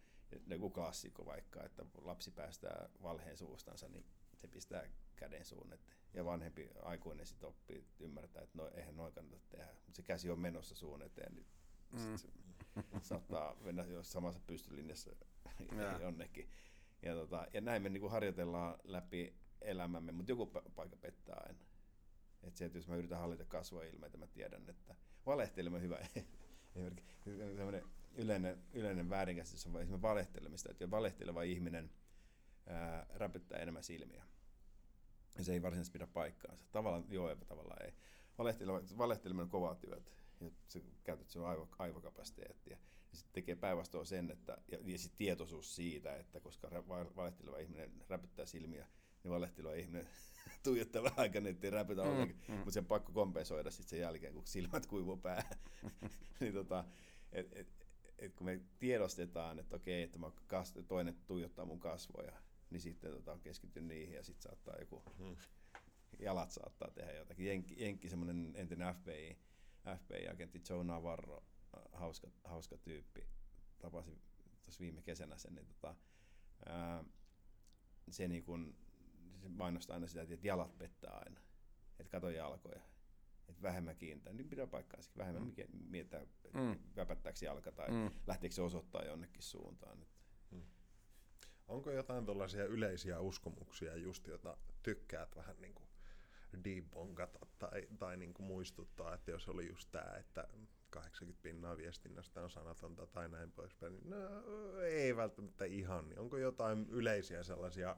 joku 0.46 0.70
klassikko 0.70 1.26
vaikka, 1.26 1.64
että 1.64 1.84
lapsi 2.02 2.30
päästää 2.30 2.88
valheen 3.02 3.36
suustansa, 3.36 3.88
niin 3.88 4.06
se 4.36 4.48
pistää 4.48 4.84
käden 5.16 5.44
suun 5.44 5.72
eteen. 5.72 5.96
Ja 6.14 6.24
vanhempi 6.24 6.70
aikuinen 6.82 7.26
sitten 7.26 7.48
oppii 7.48 7.86
ymmärtää, 8.00 8.42
että 8.42 8.58
no, 8.58 8.70
eihän 8.74 8.96
noin 8.96 9.12
kannata 9.12 9.42
tehdä. 9.50 9.72
Mutta 9.72 9.96
se 9.96 10.02
käsi 10.02 10.30
on 10.30 10.38
menossa 10.38 10.74
suun 10.74 11.02
eteen, 11.02 11.34
niin 11.34 11.46
mm. 11.92 12.16
se 12.16 12.28
saattaa 13.02 13.56
mennä 13.60 13.82
jos 13.82 14.12
samassa 14.12 14.40
pystylinjassa 14.46 15.10
jonnekin. 16.00 16.50
Ja, 17.02 17.14
tota, 17.14 17.46
ja 17.52 17.60
näin 17.60 17.82
me 17.82 17.88
niinku 17.88 18.08
harjoitellaan 18.08 18.78
läpi 18.84 19.34
elämämme, 19.60 20.12
mutta 20.12 20.32
joku 20.32 20.46
paikka 20.46 20.96
pettää 20.96 21.42
aina. 21.46 21.58
Et 22.42 22.56
se, 22.56 22.64
että 22.64 22.78
jos 22.78 22.88
mä 22.88 22.96
yritän 22.96 23.18
hallita 23.18 23.44
kasvoilmeitä, 23.44 24.18
mä 24.18 24.26
tiedän, 24.26 24.68
että 24.68 24.94
valehtelemme 25.26 25.80
hyvä 25.80 25.98
yleinen, 28.16 28.58
yleinen 28.72 29.10
väärinkäsitys 29.10 29.66
on 29.66 29.80
esimerkiksi 29.80 30.02
valehtelemista, 30.02 30.70
että 30.70 30.90
valehteleva 30.90 31.42
ihminen 31.42 31.90
ää, 32.66 33.06
räpyttää 33.14 33.58
enemmän 33.58 33.82
silmiä. 33.82 34.24
Ja 35.38 35.44
se 35.44 35.52
ei 35.52 35.62
varsinaisesti 35.62 35.92
pidä 35.92 36.06
paikkaansa. 36.06 36.64
Tavallaan 36.72 37.04
joo, 37.08 37.28
eipä 37.30 37.44
tavallaan 37.44 37.86
ei. 37.86 37.92
Valehteleminen 38.98 39.44
on 39.44 39.50
kovaa 39.50 39.74
työtä. 39.74 40.10
Ja 40.40 40.50
se 40.68 40.82
käytät 41.04 41.30
sun 41.30 41.46
aivo, 41.46 41.68
aivokapasiteettia. 41.78 42.78
Ja 43.10 43.16
sitten 43.16 43.32
tekee 43.32 43.56
päinvastoin 43.56 44.06
sen, 44.06 44.30
että, 44.30 44.58
ja, 44.72 44.78
ja 44.84 44.98
sitten 44.98 45.18
tietoisuus 45.18 45.76
siitä, 45.76 46.16
että 46.16 46.40
koska 46.40 46.68
valehteleva 47.16 47.58
ihminen 47.58 47.92
räpyttää 48.08 48.46
silmiä, 48.46 48.86
niin 49.24 49.32
valehteleva 49.32 49.74
ihminen 49.74 50.08
tuijottaa 50.64 51.02
vähän 51.02 51.18
aikaa, 51.18 51.40
niin 51.40 51.54
ettei 51.54 51.70
räpytä 51.70 52.02
mm, 52.04 52.34
mm. 52.48 52.54
mutta 52.54 52.70
sen 52.70 52.86
pakko 52.86 53.12
kompensoida 53.12 53.70
sitten 53.70 53.90
sen 53.90 54.00
jälkeen, 54.00 54.34
kun 54.34 54.46
silmät 54.46 54.86
kuivuu 54.86 55.16
päähän. 55.16 55.58
niin 56.40 56.54
tota, 56.54 56.84
et, 57.32 57.52
et, 57.52 57.86
et 58.18 58.34
kun 58.34 58.44
me 58.44 58.60
tiedostetaan, 58.78 59.58
että 59.58 59.76
okei, 59.76 60.02
että 60.02 60.18
mä 60.18 60.30
kas, 60.46 60.74
toinen 60.88 61.16
tuijottaa 61.26 61.64
mun 61.64 61.80
kasvoja, 61.80 62.32
niin 62.70 62.80
sitten 62.80 63.10
tota, 63.10 63.38
keskityn 63.42 63.88
niihin 63.88 64.14
ja 64.14 64.22
sitten 64.22 64.42
saattaa 64.42 64.78
joku, 64.78 65.02
mm. 65.18 65.36
jalat 66.18 66.50
saattaa 66.50 66.90
tehdä 66.90 67.12
jotakin. 67.12 67.46
Jenkki, 67.46 67.82
Jenkki 67.84 68.08
semmoinen 68.08 68.52
entinen 68.54 68.94
FBI, 68.94 69.38
FBI-agentti 69.96 70.62
Joe 70.70 70.84
Navarro, 70.84 71.44
hauska, 72.00 72.28
hauska 72.44 72.78
tyyppi, 72.78 73.26
tapasin 73.78 74.22
tuossa 74.62 74.80
viime 74.80 75.02
kesänä 75.02 75.38
sen, 75.38 75.54
niin 75.54 75.66
tota, 75.66 75.94
ää, 76.66 77.04
se, 78.10 78.28
niin 78.28 78.44
kun, 78.44 78.76
se 79.42 79.48
mainostaa 79.48 79.94
aina 79.94 80.06
sitä, 80.06 80.22
että 80.22 80.46
jalat 80.46 80.78
pettää 80.78 81.12
aina. 81.12 81.40
Että 81.98 82.10
kato 82.10 82.30
jalkoja. 82.30 82.80
Että 83.48 83.62
vähemmän 83.62 83.96
kiintää, 83.96 84.32
niin 84.32 84.48
pitää 84.48 84.66
paikkaa 84.66 85.00
vähemmän 85.16 85.42
mm. 85.42 85.52
mietitään, 85.90 86.26
mm. 86.54 86.78
väpättääkö 86.96 87.38
jalka 87.44 87.72
tai 87.72 87.90
mm. 87.90 88.10
lähteekö 88.26 88.54
se 88.54 88.62
osoittaa 88.62 89.04
jonnekin 89.04 89.42
suuntaan. 89.42 90.06
Mm. 90.50 90.62
Onko 91.68 91.90
jotain 91.90 92.26
tällaisia 92.26 92.64
yleisiä 92.64 93.20
uskomuksia, 93.20 93.96
just 93.96 94.26
jota 94.26 94.56
tykkäät 94.82 95.36
vähän 95.36 95.56
niin 95.60 95.74
kuin 95.74 95.88
debunkata 96.64 97.46
tai, 97.58 97.88
tai 97.98 98.16
niin 98.16 98.34
kuin 98.34 98.46
muistuttaa, 98.46 99.14
että 99.14 99.30
jos 99.30 99.48
oli 99.48 99.68
just 99.68 99.88
tämä, 99.90 100.16
että 100.16 100.48
80 100.90 101.42
pinnaa 101.42 101.76
viestinnästä 101.76 102.42
on 102.42 102.50
sanatonta 102.50 103.06
tai 103.06 103.28
näin 103.28 103.52
poispäin, 103.52 103.92
niin 103.92 104.10
no, 104.10 104.16
ei 104.80 105.16
välttämättä 105.16 105.64
ihan. 105.64 106.08
Niin 106.08 106.18
onko 106.18 106.38
jotain 106.38 106.86
yleisiä 106.88 107.42
sellaisia 107.42 107.96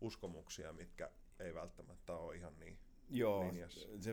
uskomuksia, 0.00 0.72
mitkä 0.72 1.10
ei 1.38 1.54
välttämättä 1.54 2.16
ole 2.16 2.36
ihan 2.36 2.58
niin 2.58 2.78
Joo, 3.08 3.48
linjassa? 3.48 3.88
se 4.00 4.12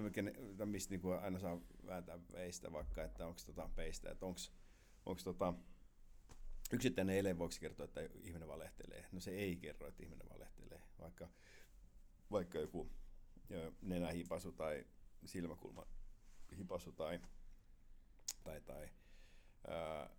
mistä 0.66 0.96
niin 0.96 1.20
aina 1.22 1.40
saa 1.40 1.62
vääntää 1.86 2.20
veistä 2.32 2.72
vaikka, 2.72 3.04
että 3.04 3.28
onko 3.28 3.40
tota 3.46 3.70
peistä, 3.76 4.12
että 4.12 4.26
onko 4.26 5.22
tota, 5.24 5.54
yksittäinen 6.74 7.16
ele 7.16 7.38
voiko 7.38 7.56
kertoa, 7.60 7.84
että 7.84 8.02
ihminen 8.22 8.48
valehtelee? 8.48 9.06
No 9.12 9.20
se 9.20 9.32
ei 9.32 9.56
kerro, 9.56 9.88
että 9.88 10.04
ihminen 10.04 10.30
valehtelee, 10.30 10.82
vaikka, 11.00 11.30
vaikka 12.32 12.60
joku 12.60 12.90
nenähipasu 13.82 14.52
tai 14.52 14.86
silmäkulma 15.26 15.86
hipasu 16.58 16.92
tai 16.92 17.20
tai, 18.50 18.62
tai 18.62 18.90
ää, 19.68 20.10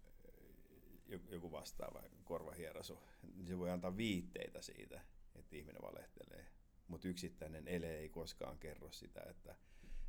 joku 1.31 1.53
vastaava 1.53 2.03
korvahierasu, 2.25 2.99
niin 3.35 3.47
se 3.47 3.59
voi 3.59 3.71
antaa 3.71 3.97
viitteitä 3.97 4.63
siitä, 4.63 5.01
että 5.35 5.57
ihminen 5.57 5.83
valehtelee. 5.83 6.47
Mutta 6.89 7.09
yksittäinen 7.09 7.69
ele 7.69 7.99
ei 7.99 8.09
koskaan 8.09 8.59
kerro 8.59 8.91
sitä, 8.91 9.23
että, 9.31 9.57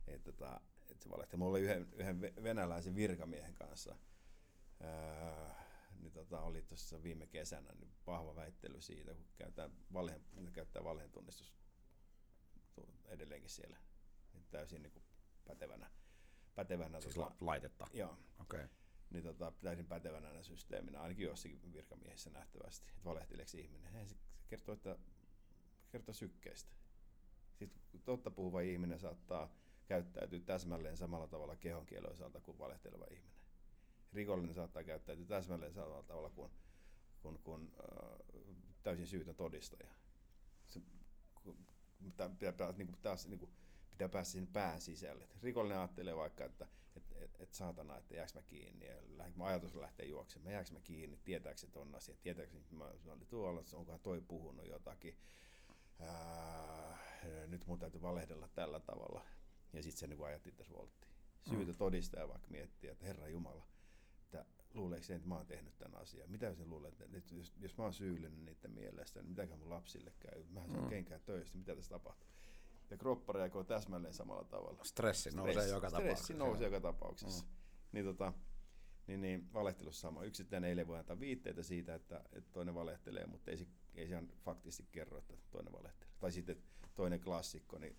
että, 0.08 0.30
että, 0.30 0.62
että 0.92 1.04
se 1.04 1.10
valehtelee. 1.10 1.40
Mulla 1.40 1.52
oli 1.52 1.62
yhden, 1.62 1.88
yhden 1.94 2.22
venäläisen 2.22 2.96
virkamiehen 2.96 3.56
kanssa, 3.56 3.96
ää, 4.80 5.66
niin 6.00 6.12
tota, 6.12 6.42
oli 6.42 6.62
tuossa 6.62 7.04
viime 7.04 7.28
kesänä 7.28 7.74
niin 7.80 7.92
vahva 8.08 8.36
väittely 8.36 8.82
siitä, 8.82 9.14
kun 9.14 9.26
käytetään 9.38 9.72
valheen, 9.94 10.22
käyttää 10.54 10.84
valheentunnistus 10.84 11.54
edelleenkin 13.06 13.50
siellä 13.50 13.78
niin 14.34 14.46
täysin 14.52 14.82
niin 14.82 14.92
kuin 14.92 15.04
pätevänä 15.46 15.90
pätevänä. 16.56 17.02
Siis 17.02 17.16
tota, 17.16 17.36
laitetta? 17.42 17.88
Joo. 17.94 18.18
Okay. 18.42 18.68
Niin 19.10 19.24
tota, 19.24 19.54
täysin 19.64 19.86
pätevänä 19.86 20.44
systeeminä, 20.44 21.02
ainakin 21.02 21.26
jossakin 21.26 21.74
virkamiehissä 21.74 22.30
nähtävästi, 22.30 22.90
että 22.90 23.06
valehteleeksi 23.06 23.62
ihminen. 23.62 24.08
Se 24.08 24.16
kertoo, 24.48 24.74
että 24.74 24.98
kertoo 25.92 26.14
sykkeistä. 26.14 26.76
Sitten 27.56 28.02
totta 28.06 28.32
puhuva 28.32 28.62
ihminen 28.62 29.00
saattaa 29.00 29.50
käyttäytyä 29.88 30.40
täsmälleen 30.40 30.98
samalla 30.98 31.28
tavalla 31.28 31.56
kehonkielen 31.56 32.12
osalta 32.12 32.42
kuin 32.42 32.60
valehteleva 32.60 33.06
ihminen. 33.12 33.42
Rikollinen 34.14 34.54
saattaa 34.54 34.84
käyttäytyä 34.84 35.26
täsmälleen 35.26 35.74
samalla 35.74 36.04
tavalla 36.04 36.30
kuin, 36.30 36.52
kuin, 37.22 37.40
kuin 37.44 37.72
äh, 37.80 38.56
täysin 38.84 39.08
syytön 39.08 39.36
todistaja. 39.36 39.92
Se, 40.68 40.82
pitää, 42.04 42.30
pitää, 42.30 42.72
niin 42.72 42.88
kuin, 42.88 42.98
taas, 43.02 43.28
niin 43.28 43.40
kuin, 43.40 43.52
pitää 44.02 44.14
päästä 44.14 44.32
sinne 44.32 44.50
pään 44.54 44.82
sisälle. 44.82 45.28
Rikollinen 45.42 45.78
ajattelee 45.78 46.16
vaikka, 46.16 46.46
että 46.46 46.68
et, 46.96 47.04
et, 47.16 47.42
et 47.42 47.54
saatana, 47.54 47.98
että 47.98 48.16
jääkö 48.16 48.32
mä 48.36 48.42
kiinni. 48.42 48.86
Ja 48.86 48.96
mä 49.36 49.46
ajatus 49.46 49.76
lähtee 49.76 50.06
juoksemaan, 50.06 50.54
jääkö 50.54 50.72
mä 50.74 50.80
kiinni, 50.80 51.20
tietääkö 51.24 51.58
se 51.58 51.68
ton 51.68 51.96
asian, 51.96 52.18
tietääkö 52.22 52.58
että 52.58 52.76
mä, 52.76 52.86
mä 53.06 53.12
olin 53.12 53.28
tuolla, 53.28 53.64
onkohan 53.74 54.00
toi 54.00 54.22
puhunut 54.22 54.68
jotakin. 54.68 55.18
Ää, 56.00 56.98
nyt 57.48 57.66
mun 57.68 57.80
täytyy 57.80 58.02
valehdella 58.02 58.48
tällä 58.48 58.80
tavalla. 58.80 59.26
Ja 59.74 59.84
sitten 59.84 60.00
se 60.00 60.08
niin 60.08 60.26
ajatti 60.26 60.52
tässä 60.52 60.74
volttiin. 60.74 61.12
Syytä 61.50 61.72
mm. 61.72 61.78
todistaja 61.78 62.28
vaikka 62.28 62.48
miettii, 62.50 62.90
että 62.90 63.06
Herra 63.06 63.28
Jumala, 63.28 63.66
että 64.24 64.46
luulee, 64.74 64.98
ajattelee 64.98 65.08
sen, 65.08 65.16
että 65.16 65.28
mä 65.28 65.36
oon 65.36 65.48
tehnyt 65.48 65.78
tämän 65.78 66.02
asian? 66.02 66.32
Mitä 66.32 66.54
sen 66.54 66.70
luulee, 66.70 66.92
että, 66.92 67.06
että 67.14 67.36
jos, 67.36 67.54
jos 67.58 67.78
mä 67.78 67.84
oon 67.84 67.94
syyllinen 67.94 68.46
niiden 68.46 68.72
mielestä, 68.72 69.22
niin 69.22 69.36
mun 69.60 69.70
lapsille 69.70 70.14
käy? 70.20 70.44
Mähän 70.50 70.72
saan 70.72 70.84
mm. 70.84 70.90
kenkää 70.90 71.20
töistä, 71.20 71.58
mitä 71.58 71.76
tässä 71.76 71.90
tapahtuu? 71.90 72.41
Ja 72.92 72.98
kroppa 72.98 73.34
reagoi 73.34 73.66
täsmälleen 73.66 74.14
samalla 74.14 74.44
tavalla. 74.44 74.84
Stressi 74.84 75.32
nousee 75.32 75.54
Stress, 75.54 75.72
joka 75.72 75.92
tapauksessa. 75.92 76.24
Stressi 76.24 76.34
nousee 76.34 76.68
joka 76.68 76.82
tapauksessa. 76.82 77.46
Mm. 77.46 77.52
Niin, 77.92 78.06
tota, 78.06 78.34
niin, 79.08 79.22
niin 79.22 79.54
valehtelussa 79.54 80.02
sama. 80.02 80.24
Yksittäinen 80.24 80.70
eilen 80.70 80.88
voi 80.88 81.00
antaa 81.00 81.20
viitteitä 81.20 81.64
siitä, 81.64 81.96
että, 81.96 82.24
että 82.34 82.52
toinen 82.52 82.76
valehtelee, 82.76 83.26
mutta 83.26 83.52
ei 83.52 83.58
se, 83.58 83.68
ei 83.96 84.08
se 84.08 84.24
faktisesti 84.44 84.88
kerro, 84.92 85.18
että 85.18 85.34
toinen 85.52 85.74
valehtelee. 85.74 86.14
Tai 86.20 86.32
sitten 86.32 86.64
toinen 86.96 87.22
klassikko, 87.22 87.78
niin 87.78 87.98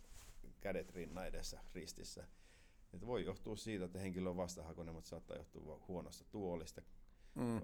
kädet 0.61 0.91
rinnan 0.91 1.27
edessä 1.27 1.61
ristissä. 1.75 2.29
Että 2.93 3.07
voi 3.07 3.25
johtua 3.25 3.57
siitä, 3.57 3.85
että 3.85 3.99
henkilö 3.99 4.31
on 4.31 4.37
vastahakoinen, 4.37 4.95
mutta 4.95 5.09
saattaa 5.09 5.37
johtua 5.37 5.85
huonosta 5.89 6.25
tuolista. 6.25 6.83
Mm. 7.35 7.61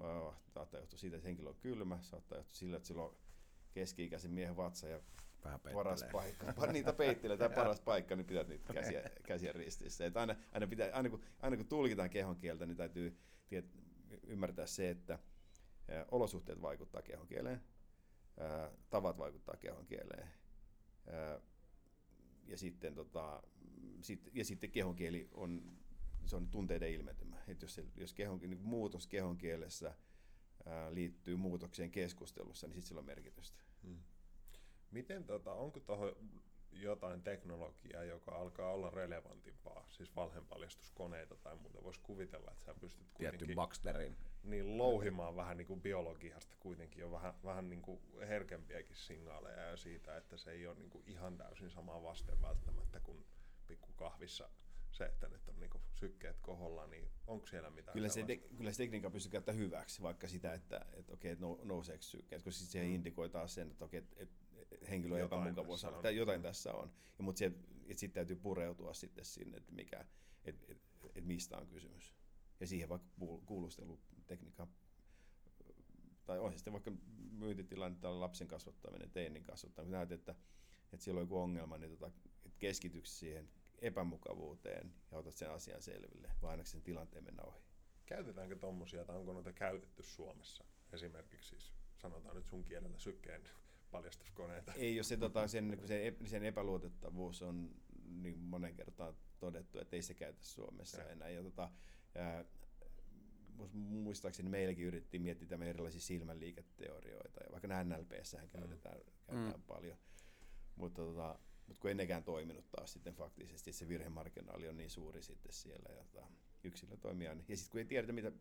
Saattaa 0.53 0.79
johtua 0.79 0.99
siitä, 0.99 1.17
että 1.17 1.27
henkilö 1.27 1.49
on 1.49 1.55
kylmä. 1.55 2.01
Saattaa 2.01 2.37
johtua 2.37 2.55
sillä, 2.55 2.77
että 2.77 2.87
sillä 2.87 3.03
on 3.03 3.15
keski-ikäisen 3.71 4.31
miehen 4.31 4.57
vatsa 4.57 4.87
ja 4.87 5.01
paras 5.73 6.03
paikka. 6.11 6.71
Niitä 6.71 6.93
peittelee, 6.93 7.37
tämä 7.37 7.55
paras 7.63 7.81
paikka, 7.81 8.15
niin 8.15 8.25
pitää 8.25 8.43
niitä 8.43 8.73
käsiä, 8.73 9.09
käsiä 9.23 9.51
ristissä. 9.53 10.05
Että 10.05 10.19
aina, 10.19 10.35
aina, 10.51 10.67
pitää, 10.67 10.89
aina, 10.93 11.09
kun, 11.09 11.23
aina 11.39 11.57
kun 11.57 11.67
tulkitaan 11.67 12.09
kehon 12.09 12.35
kieltä, 12.35 12.65
niin 12.65 12.77
täytyy 12.77 13.17
tiet, 13.47 13.65
ymmärtää 14.27 14.65
se, 14.65 14.89
että 14.89 15.19
olosuhteet 16.11 16.61
vaikuttaa 16.61 17.01
kehon 17.01 17.27
kieleen, 17.27 17.61
tavat 18.89 19.17
vaikuttaa 19.17 19.55
kehon 19.57 19.85
kieleen, 19.85 20.27
ja 22.45 22.57
sitten, 22.57 22.95
tota, 22.95 23.43
sit, 24.01 24.29
ja 24.33 24.45
sitten 24.45 24.71
kehon 24.71 24.95
kieli 24.95 25.29
on, 25.33 25.77
se 26.25 26.35
on 26.35 26.47
tunteiden 26.47 26.91
ilmentymä. 26.91 27.37
Et 27.47 27.61
jos, 27.61 27.73
se, 27.75 27.85
jos 27.95 28.13
kehon, 28.13 28.39
niin 28.39 28.61
muutos 28.61 29.07
kehon 29.07 29.37
kielessä 29.37 29.95
ää, 30.65 30.93
liittyy 30.93 31.35
muutokseen 31.35 31.91
keskustelussa, 31.91 32.67
niin 32.67 32.73
sitten 32.73 32.87
sillä 32.87 32.99
on 32.99 33.05
merkitystä. 33.05 33.61
Hmm. 33.83 33.99
Miten, 34.91 35.23
tota, 35.23 35.53
onko 35.53 35.79
tuohon 35.79 36.15
jotain 36.71 37.21
teknologiaa, 37.21 38.03
joka 38.03 38.31
alkaa 38.31 38.71
olla 38.71 38.89
relevantimpaa, 38.89 39.85
siis 39.89 40.15
valheenpaljastuskoneita 40.15 41.35
tai 41.35 41.55
muuta. 41.55 41.83
Voisi 41.83 41.99
kuvitella, 42.03 42.51
että 42.51 42.63
sä 42.63 42.73
pystyt 42.79 43.07
kuitenkin 43.13 43.39
Tietty 43.39 43.55
Baxterin. 43.55 44.17
Niin 44.43 44.77
louhimaan 44.77 45.35
vähän 45.35 45.57
niin 45.57 45.67
kuin 45.67 45.81
biologiasta 45.81 46.55
kuitenkin 46.59 47.05
on 47.05 47.11
vähän, 47.11 47.33
vähän 47.43 47.69
niin 47.69 47.81
kuin 47.81 47.99
herkempiäkin 48.19 48.95
signaaleja 48.95 49.61
ja 49.61 49.77
siitä, 49.77 50.17
että 50.17 50.37
se 50.37 50.51
ei 50.51 50.67
ole 50.67 50.75
niin 50.75 50.89
kuin 50.89 51.03
ihan 51.07 51.37
täysin 51.37 51.69
samaa 51.69 52.03
vasten 52.03 52.41
välttämättä 52.41 52.99
kuin 52.99 53.25
pikku 53.67 53.93
kahvissa 53.95 54.49
se, 54.91 55.05
että 55.05 55.27
nyt 55.27 55.49
on 55.49 55.59
niinku 55.59 55.81
sykkeet 55.93 56.39
koholla, 56.41 56.87
niin 56.87 57.09
onko 57.27 57.47
siellä 57.47 57.69
mitään 57.69 57.93
kyllä 57.93 58.09
se, 58.09 58.27
de, 58.27 58.37
kyllä 58.37 58.71
se 58.71 58.77
tekniikka 58.77 59.09
pystyy 59.09 59.31
käyttämään 59.31 59.63
hyväksi, 59.63 60.01
vaikka 60.01 60.27
sitä, 60.27 60.53
että 60.53 60.85
et, 60.93 61.09
okei, 61.09 61.33
okay, 61.33 61.41
no, 61.41 61.59
nouseeko 61.63 62.03
sykkeet, 62.03 62.43
koska 62.43 62.65
se 62.65 62.83
mm. 62.83 62.95
indikoi 62.95 63.29
taas 63.29 63.53
sen, 63.53 63.71
että 63.71 63.85
okei, 63.85 63.99
okay, 63.99 64.23
et, 64.23 64.29
henkilö 64.89 65.15
on 65.15 65.21
epämukavuus, 65.21 65.85
tai 66.01 66.15
jotain 66.15 66.41
tässä 66.41 66.73
on. 66.73 66.91
Ja, 67.17 67.23
mutta 67.23 67.39
sitten 67.95 68.11
täytyy 68.11 68.35
pureutua 68.35 68.93
sitten 68.93 69.25
sinne, 69.25 69.57
että 69.57 69.71
mikä, 69.71 70.05
et, 70.45 70.65
et, 70.69 70.77
et 71.15 71.25
mistä 71.25 71.57
on 71.57 71.67
kysymys. 71.67 72.13
Ja 72.59 72.67
siihen 72.67 72.89
vaikka 72.89 73.07
kuulustelutekniikka, 73.45 74.67
tai 76.25 76.39
on 76.39 76.53
sitten 76.53 76.73
vaikka 76.73 76.91
myyntitilanne 77.31 77.97
tai 78.01 78.13
lapsen 78.13 78.47
kasvattaminen, 78.47 79.11
teinin 79.11 79.43
kasvattaminen, 79.43 79.91
näet, 79.91 80.11
että, 80.11 80.35
että 80.93 81.03
siellä 81.03 81.19
on 81.19 81.23
joku 81.23 81.37
ongelma, 81.37 81.77
niin 81.77 81.97
tota, 81.97 82.11
keskityksi 82.59 83.13
siihen 83.13 83.49
epämukavuuteen 83.79 84.93
ja 85.11 85.17
otat 85.17 85.35
sen 85.35 85.51
asian 85.51 85.81
selville, 85.81 86.31
vai 86.41 86.51
ainakin 86.51 86.71
sen 86.71 86.81
tilanteen 86.81 87.23
mennä 87.23 87.43
ohi. 87.43 87.59
Käytetäänkö 88.05 88.55
tuommoisia, 88.55 89.05
tai 89.05 89.15
onko 89.15 89.33
noita 89.33 89.53
käytetty 89.53 90.03
Suomessa? 90.03 90.63
Esimerkiksi 90.93 91.49
siis, 91.49 91.73
sanotaan 91.97 92.35
nyt 92.35 92.47
sun 92.47 92.63
kielellä 92.63 92.97
sykkeen 92.97 93.43
paljastuskoneita. 93.91 94.73
Ei, 94.73 94.95
jos 94.95 95.07
se, 95.07 95.17
tota, 95.17 95.47
sen, 95.47 95.81
se, 95.85 96.15
sen 96.25 96.43
epäluotettavuus 96.43 97.41
on 97.41 97.75
niin 98.21 98.39
monen 98.39 98.75
kertaan 98.75 99.15
todettu, 99.39 99.79
että 99.79 99.95
ei 99.95 100.01
se 100.01 100.13
käytä 100.13 100.39
Suomessa 100.41 101.01
ja. 101.01 101.09
enää. 101.09 101.29
Ja, 101.29 101.43
tota, 101.43 101.69
ja, 102.15 102.45
muistaakseni 103.73 104.49
meilläkin 104.49 104.85
yritettiin 104.85 105.23
miettiä 105.23 105.47
tämän 105.47 105.67
erilaisia 105.67 106.01
silmänliiketeorioita, 106.01 107.43
ja 107.43 107.51
vaikka 107.51 107.83
NLPssähän 107.83 108.47
mm. 108.47 108.59
käytetään, 108.59 108.97
mm. 108.97 109.03
käytetään 109.25 109.59
mm. 109.59 109.67
paljon. 109.67 109.97
Mutta 110.75 111.01
tota, 111.01 111.39
mutta 111.69 111.81
kun 111.81 111.91
ennenkään 111.91 112.23
toiminut 112.23 112.71
taas 112.71 112.93
sitten 112.93 113.13
faktisesti, 113.13 113.73
se 113.73 113.87
virhemarginaali 113.87 114.67
on 114.67 114.77
niin 114.77 114.89
suuri 114.89 115.21
sitten 115.21 115.53
siellä. 115.53 115.93
Ja 115.95 116.03
tota, 116.03 116.27
yksilö 116.63 116.97
toimii 116.97 117.27
aina. 117.27 117.43
Ja 117.47 117.57
sitten 117.57 117.71
kun 117.71 117.79
ei 117.79 117.85
tiedetä, 117.85 118.13
mitä, 118.13 118.31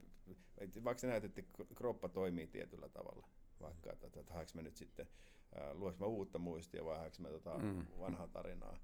vaikka 0.84 1.00
sä 1.00 1.06
näet, 1.06 1.24
että 1.24 1.42
kroppa 1.74 2.08
toimii 2.08 2.46
tietyllä 2.46 2.88
tavalla, 2.88 3.28
vaikka 3.60 3.92
että, 3.92 4.06
että, 4.06 4.20
että 4.20 4.34
haeks 4.34 4.54
mä 4.54 4.62
nyt 4.62 4.76
sitten, 4.76 5.08
äh, 5.60 5.76
luoks 5.76 5.98
mä 5.98 6.06
uutta 6.06 6.38
muistia 6.38 6.84
vai 6.84 6.98
haeks 6.98 7.18
mä 7.18 7.28
tota 7.28 7.58
mm. 7.58 7.86
vanhaa 7.98 8.28
tarinaa. 8.28 8.78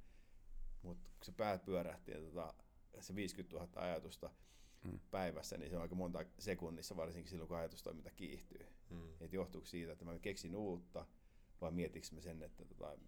Mutta 0.82 1.10
kun 1.10 1.24
se 1.24 1.32
päät 1.32 1.64
pyörähti 1.64 2.12
ja 2.12 2.20
tota, 2.20 2.54
se 3.00 3.14
50 3.14 3.56
000 3.56 3.68
ajatusta 3.74 4.30
mm. 4.84 5.00
päivässä, 5.10 5.56
niin 5.56 5.70
se 5.70 5.76
on 5.76 5.82
aika 5.82 5.94
monta 5.94 6.24
sekunnissa, 6.38 6.96
varsinkin 6.96 7.30
silloin 7.30 7.48
kun 7.48 7.56
ajatustoiminta 7.56 8.10
kiihtyy. 8.10 8.66
Mm. 8.90 9.10
Että 9.20 9.36
johtuuko 9.36 9.66
siitä, 9.66 9.92
että 9.92 10.04
mä 10.04 10.18
keksin 10.18 10.56
uutta, 10.56 11.06
vai 11.60 11.70
mietinkö 11.70 12.08
mä 12.12 12.20
sen, 12.20 12.42
että 12.42 12.64
tota, 12.64 12.98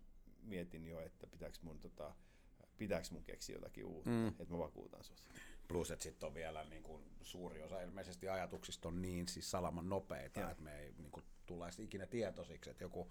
mietin 0.42 0.86
jo, 0.86 1.00
että 1.00 1.26
pitääkö 1.26 1.56
mun, 1.62 1.80
tota, 1.80 2.14
pitääkö 2.76 3.08
mun 3.10 3.24
keksiä 3.24 3.56
jotakin 3.56 3.84
uutta, 3.84 4.10
mm. 4.10 4.28
että 4.28 4.50
mä 4.50 4.58
vakuutan 4.58 5.04
sut. 5.04 5.24
Plus, 5.68 5.90
että 5.90 6.02
sitten 6.02 6.26
on 6.26 6.34
vielä 6.34 6.64
niin 6.64 6.82
kuin, 6.82 7.02
suuri 7.22 7.62
osa 7.62 7.80
ilmeisesti 7.80 8.28
ajatuksista 8.28 8.88
on 8.88 9.02
niin 9.02 9.28
siis 9.28 9.50
salaman 9.50 9.88
nopeita, 9.88 10.40
ja. 10.40 10.50
että 10.50 10.62
me 10.62 10.78
ei 10.78 10.94
niin 10.98 11.10
kuin, 11.10 11.24
tule 11.46 11.68
ikinä 11.78 12.06
tietoisiksi, 12.06 12.70
että 12.70 12.84
joku 12.84 13.10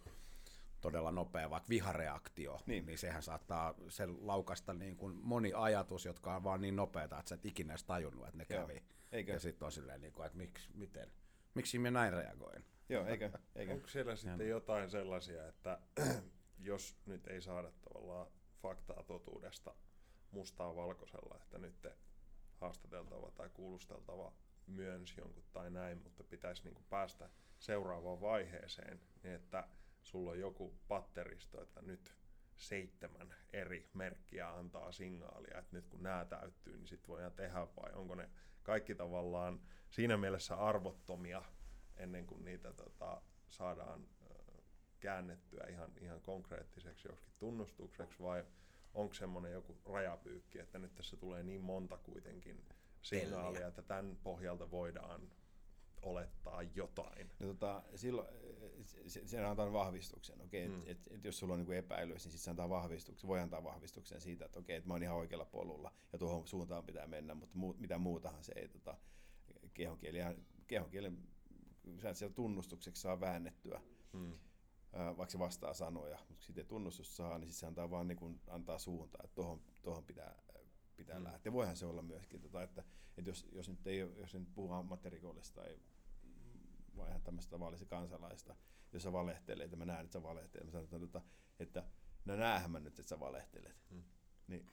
todella 0.82 1.12
nopea 1.12 1.50
vaikka 1.50 1.70
vihareaktio, 1.70 2.60
niin, 2.66 2.86
niin 2.86 2.98
sehän 2.98 3.24
saattaa 3.24 3.76
sen 3.90 4.28
laukasta 4.28 4.74
niin 4.74 4.96
kuin 4.98 5.16
moni 5.16 5.54
ajatus, 5.56 6.06
jotka 6.06 6.36
on 6.36 6.44
vaan 6.44 6.62
niin 6.62 6.76
nopeita, 6.76 7.20
että 7.20 7.30
sä 7.30 7.36
et 7.36 7.46
ikinä 7.46 7.74
edes 7.74 7.84
tajunnut, 7.84 8.28
että 8.28 8.38
ne 8.38 8.46
Joo. 8.50 8.62
kävi. 8.62 8.84
Eikö? 9.12 9.32
Ja 9.32 9.40
sitten 9.40 9.66
on 9.66 9.72
silleen, 9.72 10.02
niin 10.02 10.14
kuin, 10.14 10.26
että 10.26 10.38
miksi, 10.38 10.70
miten, 10.74 11.12
miksi 11.54 11.80
me 11.80 11.92
näin 11.92 12.14
reagoin. 12.14 12.66
Joo, 12.90 13.06
eikö? 13.06 13.32
eikö? 13.56 13.74
Onko 13.74 13.88
siellä 13.88 14.16
sitten 14.16 14.50
jotain 14.50 14.90
sellaisia, 14.90 15.48
että 15.48 15.80
jos 16.60 16.96
nyt 17.06 17.28
ei 17.28 17.42
saada 17.42 17.72
tavallaan 17.72 18.28
faktaa 18.62 19.04
totuudesta 19.04 19.76
mustaa 20.32 20.76
valkoisella, 20.76 21.40
että 21.42 21.58
nyt 21.58 21.88
haastateltava 22.62 23.32
tai 23.32 23.50
kuulusteltava 23.54 24.34
myönsi 24.68 25.14
jonkun 25.18 25.44
tai 25.54 25.72
näin, 25.72 25.98
mutta 26.04 26.24
pitäisi 26.24 26.64
niin 26.64 26.74
kuin 26.74 26.86
päästä 26.90 27.30
seuraavaan 27.60 28.22
vaiheeseen, 28.22 29.02
niin 29.24 29.36
että 29.36 29.68
sulla 30.04 30.32
on 30.32 30.40
joku 30.40 30.74
patteristo, 30.88 31.62
että 31.62 31.82
nyt 31.82 32.16
seitsemän 32.58 33.36
eri 33.54 33.90
merkkiä 33.94 34.50
antaa 34.50 34.92
signaalia, 34.92 35.60
että 35.60 35.76
nyt 35.76 35.88
kun 35.88 36.04
nämä 36.04 36.26
täyttyy, 36.26 36.78
niin 36.78 36.88
sitten 36.88 37.08
voidaan 37.08 37.32
tehdä 37.32 37.68
vai 37.76 37.94
onko 37.94 38.16
ne 38.16 38.30
kaikki 38.64 38.96
tavallaan 38.96 39.62
siinä 39.90 40.18
mielessä 40.18 40.56
arvottomia 40.56 41.42
ennen 41.98 42.28
kuin 42.28 42.46
niitä 42.46 42.74
tota, 42.74 43.22
saadaan 43.48 44.08
käännettyä 45.00 45.66
ihan, 45.70 45.92
ihan 46.02 46.22
konkreettiseksi 46.22 47.08
joksikin 47.08 47.36
tunnustukseksi 47.40 48.20
vai 48.20 48.46
onko 48.96 49.14
semmoinen 49.14 49.52
joku 49.52 49.78
rajapyykki, 49.86 50.60
että 50.60 50.80
nyt 50.80 50.96
tässä 50.96 51.18
tulee 51.18 51.44
niin 51.44 51.62
monta 51.62 51.98
kuitenkin 51.98 52.66
signaalia, 53.02 53.68
että 53.68 53.82
tämän 53.82 54.18
pohjalta 54.24 54.72
voidaan 54.72 55.32
olettaa 56.02 56.64
jotain. 56.64 57.32
No, 57.40 57.48
tota, 57.48 57.84
silloin 57.96 58.28
se, 59.08 59.28
se 59.28 59.46
antaa 59.46 59.74
vahvistuksen. 59.74 60.42
Okei, 60.42 60.68
okay, 60.68 60.78
mm. 60.78 60.84
et, 60.86 60.90
et, 60.90 61.14
et 61.14 61.26
jos 61.26 61.40
sulla 61.40 61.54
on 61.54 61.60
niinku 61.60 61.72
epäilys, 61.72 62.14
niin 62.14 62.32
sitten 62.32 62.40
se 62.40 62.50
antaa 62.50 62.70
vahvistuksen, 62.70 63.28
voi 63.28 63.40
antaa 63.40 63.64
vahvistuksen 63.64 64.22
siitä, 64.22 64.46
että 64.46 64.60
okei, 64.60 64.74
okay, 64.74 64.78
että 64.78 64.88
mä 64.88 64.94
oon 64.94 65.04
ihan 65.04 65.18
oikealla 65.18 65.46
polulla 65.46 65.92
ja 66.14 66.20
tuohon 66.20 66.48
suuntaan 66.48 66.86
pitää 66.86 67.08
mennä, 67.08 67.36
mutta 67.36 67.58
mu, 67.58 67.74
mitä 67.78 67.98
muutahan 67.98 68.44
se 68.44 68.54
ei 68.56 68.68
tota, 68.68 68.98
kehonkielen, 69.74 70.46
kehonkielen 70.68 71.18
sieltä 72.14 72.36
tunnustukseksi 72.36 73.02
saa 73.02 73.20
väännettyä. 73.20 73.82
Mm 74.14 74.34
vaikka 74.96 75.32
se 75.32 75.40
vastaa 75.40 75.74
sanoja, 75.74 76.20
mutta 76.30 76.46
sitten 76.46 76.66
tunnustus 76.66 77.18
saa, 77.18 77.38
niin 77.38 77.54
se 77.54 77.66
antaa 77.66 77.90
vaan 77.90 78.08
niin 78.08 78.18
kuin, 78.18 78.42
antaa 78.48 78.80
suuntaa, 78.80 79.22
että 79.24 79.36
tuohon, 79.36 79.62
tuohon 79.82 80.04
pitää, 80.04 80.36
pitää 80.96 81.20
mm. 81.20 81.24
lähteä. 81.24 81.54
Voihan 81.54 81.76
se 81.76 81.86
olla 81.86 82.02
myöskin, 82.02 82.42
tota, 82.42 82.64
että, 82.64 82.84
että 83.18 83.30
jos, 83.30 83.48
jos, 83.52 83.70
nyt 83.70 83.88
ei, 83.88 83.98
jos 83.98 84.34
nyt 84.34 84.54
puhuu 84.54 84.72
ammattirikollista 84.72 85.62
tai 85.62 85.80
vai 86.98 87.10
ihan 87.10 87.22
tämmöistä 87.22 87.52
tavallista 87.52 87.86
kansalaista, 87.86 88.56
jos 88.94 89.04
sä 89.04 89.12
valehtelet, 89.12 89.66
että 89.66 89.78
mä 89.78 89.86
näen, 89.86 90.06
että 90.06 90.14
sä 90.14 90.24
valehtelet, 90.24 90.66
mä 90.66 90.72
sanon, 90.72 90.84
että, 90.84 91.00
tota, 91.00 91.22
että 91.60 91.84
no 92.26 92.36
näähän 92.36 92.72
mä 92.72 92.80
nyt, 92.80 93.00
että 93.00 93.10
sä 93.10 93.20
valehtelet. 93.20 93.76
Mm. 93.90 94.04
Niin 94.48 94.68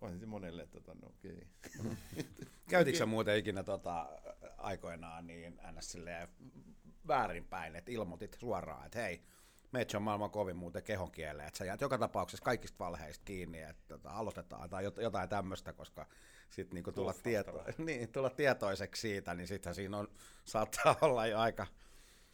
on 0.00 0.20
se 0.20 0.26
monelle, 0.26 0.62
että 0.62 0.80
tota, 0.80 0.94
no 1.02 1.08
okei. 1.08 1.46
Okay. 1.80 2.24
Käytitkö 2.70 3.06
muuten 3.06 3.38
ikinä 3.38 3.62
tota, 3.62 4.08
aikoinaan 4.58 5.26
niin 5.26 5.60
ns. 5.72 5.96
väärinpäin, 7.06 7.76
että 7.76 7.90
ilmoitit 7.90 8.36
suoraan, 8.40 8.86
että 8.86 8.98
hei, 8.98 9.22
Meitsi 9.72 9.96
on 9.96 10.02
maailman 10.02 10.30
kovin 10.30 10.56
muuten 10.56 10.82
kehon 10.82 11.10
kieleen, 11.10 11.48
että 11.48 11.58
sä 11.58 11.64
jäät 11.64 11.80
joka 11.80 11.98
tapauksessa 11.98 12.44
kaikista 12.44 12.78
valheista 12.84 13.24
kiinni, 13.24 13.62
että 13.62 13.82
tota, 13.88 14.10
aloitetaan 14.10 14.70
tai 14.70 14.84
jot- 14.88 15.02
jotain 15.02 15.28
tämmöistä, 15.28 15.72
koska 15.72 16.06
sitten 16.50 16.74
niinku 16.74 16.92
tulla, 16.92 17.14
tieto- 17.22 17.64
niin, 17.84 18.12
tulla 18.12 18.30
tietoiseksi 18.30 19.00
siitä, 19.00 19.34
niin 19.34 19.46
sittenhän 19.46 19.74
siinä 19.74 19.98
on, 19.98 20.08
saattaa 20.44 20.96
olla 21.02 21.26
jo 21.26 21.38
aika, 21.38 21.66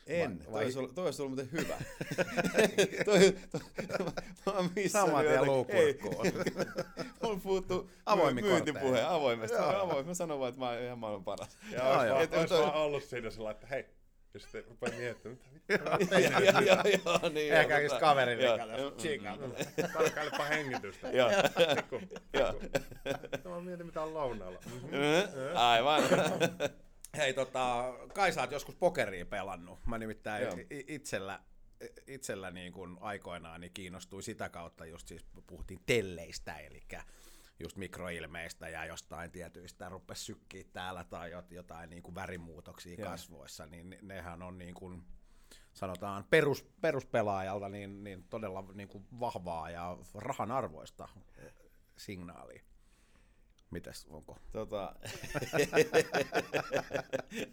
En, 0.06 0.30
Vai- 0.38 0.44
toi, 0.44 0.52
vai- 0.52 0.64
olisi 0.64 0.78
ollut, 0.78 0.94
toi 0.94 1.04
olisi 1.04 1.22
ollut 1.22 1.36
muuten 1.36 1.52
hyvä. 1.52 1.76
toi, 3.04 3.36
toi, 3.52 3.60
mä 4.46 4.52
oon 4.52 4.70
missannut 4.76 5.10
Saman 5.10 5.24
tien 5.24 5.44
luukurkkuun. 5.44 6.26
Ei, 6.26 6.32
Mulla 7.22 7.40
puuttuu 7.42 7.90
Avoimin 8.06 8.44
myyntipuhe 8.44 9.02
avoimesti. 9.02 9.56
Joo. 9.56 9.80
Avoin, 9.82 10.06
mä 10.06 10.14
sanon 10.14 10.38
vaan, 10.40 10.48
että 10.48 10.60
mä 10.60 10.68
oon 10.70 10.82
ihan 10.82 10.98
maailman 10.98 11.24
paras. 11.24 11.58
Ja 11.70 11.78
Joo, 11.78 11.88
olisi, 11.92 12.06
joo. 12.06 12.14
vaan, 12.14 12.24
Et- 12.24 12.34
olisi 12.34 12.48
toi- 12.54 12.62
vaan 12.62 12.74
ollut 12.74 13.04
siinä 13.04 13.30
sellainen, 13.30 13.54
että 13.62 13.66
hei, 13.66 13.86
ja 14.34 14.40
sitten 14.40 14.64
rupeaa 14.64 14.96
miettimään, 14.98 15.38
mitä 15.68 15.84
mä 15.84 16.18
Joo, 16.18 16.60
joo, 16.60 16.82
joo, 17.04 17.28
niin. 17.28 17.52
Ehkä 17.52 17.80
just 17.80 17.98
kaverille 17.98 18.44
joo, 18.44 18.58
kato, 18.58 18.76
joo, 18.76 18.90
tsiikata. 18.90 19.48
Tarkkailepa 19.92 20.44
hengitystä. 20.44 21.08
Joo, 21.10 21.30
Pikku, 21.76 22.00
joo. 22.32 22.52
pikku. 22.52 23.48
Mä 23.48 23.60
mietin, 23.60 23.86
mitä 23.86 24.02
on 24.02 24.14
lounaalla. 24.14 24.58
Mhm. 24.66 25.56
Aivan. 25.56 26.02
Hei, 27.16 27.34
tota, 27.34 27.94
Kai 28.14 28.32
sä 28.32 28.40
oot 28.40 28.52
joskus 28.52 28.74
pokeria 28.74 29.26
pelannut. 29.26 29.86
Mä 29.86 29.98
nimittäin 29.98 30.66
itsellä, 30.70 31.40
itsellä 32.06 32.50
niin 32.50 32.72
kuin 32.72 32.96
aikoinaan 33.00 33.60
niin 33.60 33.72
kiinnostuin 33.72 34.22
sitä 34.22 34.48
kautta, 34.48 34.86
just 34.86 35.08
siis 35.08 35.26
puhuttiin 35.46 35.80
telleistä, 35.86 36.56
eli 36.58 36.82
just 37.60 37.76
mikroilmeistä 37.76 38.68
ja 38.68 38.84
jostain 38.84 39.30
tietyistä 39.30 39.88
rupesi 39.88 40.24
sykkiä 40.24 40.64
täällä 40.72 41.04
tai 41.04 41.30
jot- 41.30 41.54
jotain 41.54 41.90
niin 41.90 42.02
kuin 42.02 42.14
värimuutoksia 42.14 42.94
Joo. 42.98 43.10
kasvoissa, 43.10 43.66
niin 43.66 43.90
ne- 43.90 43.98
nehän 44.02 44.42
on 44.42 44.58
niin 44.58 44.74
kuin, 44.74 45.04
sanotaan 45.72 46.24
perus, 46.30 46.62
peruspelaajalta 46.80 47.68
niin, 47.68 48.04
niin 48.04 48.24
todella 48.24 48.64
niin 48.74 48.88
kuin 48.88 49.06
vahvaa 49.20 49.70
ja 49.70 49.98
rahan 50.14 50.50
arvoista 50.50 51.08
signaalia. 51.96 52.62
Mites, 53.74 54.06
onko? 54.10 54.38
Tota, 54.52 54.94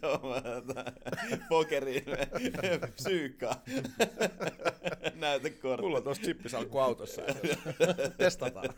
tota, 0.00 0.92
pokeriin 1.48 2.04
psyykkaa. 2.94 3.62
Näytekortti. 5.20 5.82
Mulla 5.82 5.96
on 5.96 6.04
tuossa 6.04 6.22
chippisalkku 6.22 6.78
autossa. 6.78 7.22
Testataan. 8.16 8.68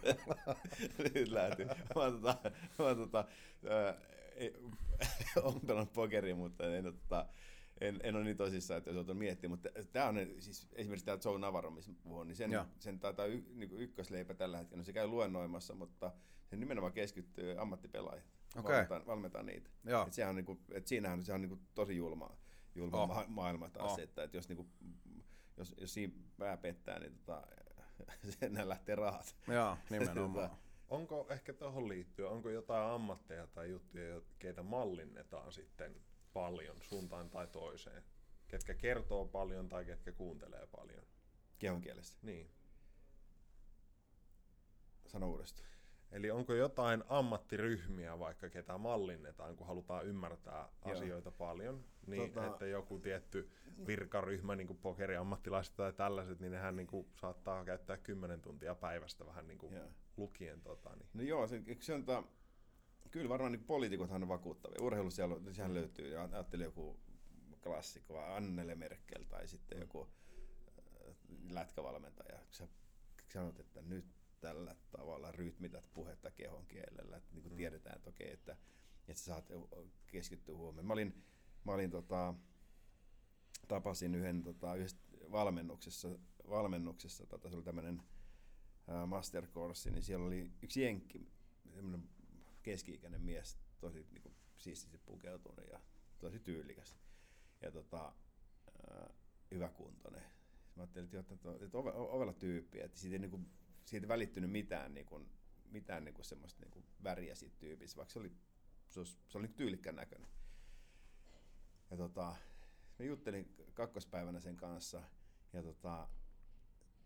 Nyt 1.15 1.29
lähti. 1.29 1.65
Mä 1.65 1.75
oon 1.95 2.13
tota, 2.13 2.51
mä 2.79 2.85
oon 2.85 2.97
tota, 2.97 3.25
ei- 4.37 4.55
oon 5.43 5.61
pelannut 5.61 5.93
pokeria, 5.93 6.35
mutta 6.35 6.77
en, 6.77 6.85
tota, 6.85 7.27
en, 7.81 8.01
en 8.03 8.17
ole 8.17 8.25
niin 8.25 8.37
tosissaan, 8.37 8.79
että 8.79 8.91
jos 8.91 8.97
otan 8.97 9.17
miettiä, 9.17 9.51
mutta 9.51 9.69
tämä 9.93 10.09
on 10.09 10.17
siis 10.39 10.69
esimerkiksi 10.73 11.07
tämä 11.07 11.19
Joe 11.25 11.39
Navarro, 11.39 11.71
missä 11.71 11.93
puhun, 12.03 12.27
niin 12.29 12.37
sen, 12.37 12.53
Joo. 12.53 12.65
sen 12.79 13.01
taitaa 13.01 13.27
y, 13.27 13.43
niin 13.55 13.73
ykkösleipä 13.73 14.35
tällä 14.35 14.59
hetkellä, 14.59 14.81
no 14.81 14.85
se 14.85 14.93
käy 14.93 15.07
luennoimassa, 15.07 15.75
mutta 15.75 16.13
se 16.55 16.61
nimenomaan 16.61 16.93
keskittyy 16.93 17.61
ammattipelaajiin. 17.61 18.25
Okei. 18.57 18.73
Valmentaa, 18.73 19.07
valmentaa 19.07 19.43
niitä. 19.43 19.71
Joo. 19.85 20.07
Et 20.07 20.13
sehän 20.13 20.29
on 20.31 20.37
niinku, 20.37 20.59
et 20.73 20.87
siinähän 20.87 21.23
se 21.23 21.33
on 21.33 21.41
niinku 21.41 21.59
tosi 21.75 21.97
julmaa, 21.97 22.37
julma 22.75 23.03
Oh. 23.03 23.09
ma- 23.09 23.25
maailma 23.29 23.69
taas, 23.71 23.93
Oh. 23.93 23.99
että, 24.01 24.23
että 24.23 24.37
jos, 24.37 24.49
niinku, 24.49 24.67
jos, 25.57 25.75
jos 25.81 25.95
siinä 25.95 26.13
pää 26.39 26.57
pettää, 26.57 26.99
niin 26.99 27.13
tota, 27.19 27.43
sen 28.41 28.69
lähtee 28.69 28.95
rahat. 28.95 29.37
Joo, 29.49 29.77
nimenomaan. 29.91 30.51
Onko 30.89 31.27
ehkä 31.31 31.53
tuohon 31.53 31.89
liittyen, 31.89 32.29
onko 32.29 32.51
jotain 32.51 32.91
ammatteja 32.95 33.47
tai 33.47 33.71
juttuja, 33.71 34.21
keitä 34.39 34.63
mallinnetaan 34.63 35.53
sitten 35.53 35.97
paljon 36.33 36.77
suuntaan 36.83 37.31
tai 37.31 37.47
toiseen? 37.47 38.03
Ketkä 38.49 38.75
kertoo 38.75 39.25
paljon 39.27 39.69
tai 39.69 39.85
ketkä 39.85 40.13
kuuntelee 40.13 40.67
paljon? 40.67 41.05
Kehon 41.59 41.81
kielessä. 41.81 42.19
Niin. 42.23 42.51
Sano 45.07 45.31
uudestaan. 45.31 45.69
Eli 46.15 46.31
onko 46.31 46.55
jotain 46.55 47.05
ammattiryhmiä 47.09 48.19
vaikka, 48.19 48.49
ketä 48.51 48.79
mallinnetaan, 48.79 49.57
kun 49.57 49.67
halutaan 49.67 50.07
ymmärtää 50.07 50.69
Joo. 50.85 50.95
asioita 50.95 51.31
paljon, 51.31 51.85
niin 52.07 52.33
Tota- 52.35 52.43
että 52.53 52.67
joku 52.67 52.99
tietty 52.99 53.51
virkaryhmä, 53.87 54.57
niin 54.57 54.67
kuin 54.67 54.79
pokeriammattilaiset 54.79 55.77
tai 55.77 55.93
tällaiset, 55.93 56.41
niin 56.41 56.53
nehän 56.53 56.77
niin 56.77 56.87
kuin 56.87 57.07
saattaa 57.21 57.65
käyttää 57.65 57.97
10 57.97 58.41
tuntia 58.41 58.75
päivästä 58.75 59.27
vähän 59.27 59.47
niin 59.49 59.59
kuin 59.59 59.75
Joo. 59.75 59.89
lukien 60.17 60.61
tota, 60.61 60.97
niin. 60.97 61.09
No 61.15 61.23
joo, 61.23 61.47
se, 61.47 61.63
se 61.81 61.95
on 61.95 62.05
ta, 62.05 62.23
kyllä 63.11 63.29
varmaan 63.29 63.53
niin 63.53 63.65
poliitikothan 63.65 64.23
on 64.23 64.29
vakuuttavia. 64.29 64.83
Urheilussa 64.83 65.17
siellä, 65.17 65.35
on- 65.35 65.55
sehän 65.55 65.75
löytyy, 65.75 66.09
ja 66.09 66.23
ajattelin 66.33 66.65
joku 66.65 67.01
klassikko, 67.63 68.19
Annele 68.21 68.75
Merkel 68.75 69.23
tai 69.29 69.49
sitten 69.49 69.81
joku 69.81 70.09
äh, 70.79 71.15
lätkävalmentaja. 71.51 72.39
Sä 72.51 72.69
sanot, 73.33 73.61
että 73.61 73.83
nyt 73.83 74.05
tällä 74.45 74.77
tavalla 74.91 75.33
rytmität 75.33 75.91
puhetta 75.95 76.31
kehon 76.31 76.67
kielellä, 76.67 77.17
että 77.17 77.35
niin 77.35 77.43
kuin 77.43 77.57
tiedetään, 77.57 77.97
että 77.97 78.11
okei, 78.11 78.33
että, 78.33 78.57
että 79.09 79.15
sä 79.15 79.25
saat 79.25 79.53
keskittyä 80.07 80.57
huomioon. 80.57 80.87
Mä 80.87 80.93
olin, 80.93 81.25
mä 81.65 81.73
olin 81.73 81.91
tota, 81.91 82.35
tapasin 83.69 84.15
yhden 84.15 84.43
tota, 84.43 84.69
valmennuksessa, 85.31 86.09
valmennuksessa 86.51 87.27
tota, 87.27 87.51
se 87.51 87.57
oli 87.57 87.65
tämmöinen 87.65 88.03
ää, 88.89 89.07
mastercourse, 89.07 89.91
niin 89.91 90.03
siellä 90.03 90.27
oli 90.27 90.51
yksi 90.63 90.83
jenkki, 90.83 91.29
semmoinen 91.75 92.09
keski-ikäinen 92.63 93.21
mies, 93.21 93.59
tosi 93.81 94.07
niin 94.11 94.23
kuin, 94.23 94.35
siististi 94.59 94.99
pukeutunut 94.99 95.69
ja 95.71 95.81
tosi 96.19 96.39
tyylikäs. 96.39 96.97
Ja 97.63 97.73
tota, 97.73 98.13
hyväkuntoinen. 99.51 100.23
Mä 100.77 100.83
ajattelin, 100.83 101.09
että, 101.13 101.35
että, 101.35 101.65
että 101.65 101.79
ove, 101.79 101.93
ovella 101.95 102.33
tyyppi, 102.33 102.81
että 102.81 102.99
siitä 102.99 103.15
ei, 103.15 103.19
niin 103.19 103.31
kuin, 103.31 103.47
siitä 103.85 104.09
välittynyt 104.09 104.51
mitään, 104.51 104.95
niin 104.95 105.07
kuin, 105.07 105.31
mitään 105.71 106.05
niin 106.05 106.15
kuin 106.15 106.25
semmoista 106.25 106.61
niin 106.61 106.71
kuin 106.71 106.85
väriä 107.05 107.35
siitä 107.35 107.57
tyypistä, 107.59 107.97
vaikka 107.97 108.13
se 108.13 108.19
oli, 108.19 108.33
se, 108.89 109.01
olisi, 109.01 109.19
se 109.29 109.39
oli 109.39 109.47
niin 109.47 109.57
tyylikkään 109.57 109.97
näköinen. 109.97 110.29
Ja 111.91 111.97
tota, 111.97 112.37
mä 112.99 113.05
juttelin 113.05 113.55
kakkospäivänä 113.75 114.41
sen 114.41 114.57
kanssa, 114.57 115.03
ja 115.53 115.63
tota, 115.63 116.09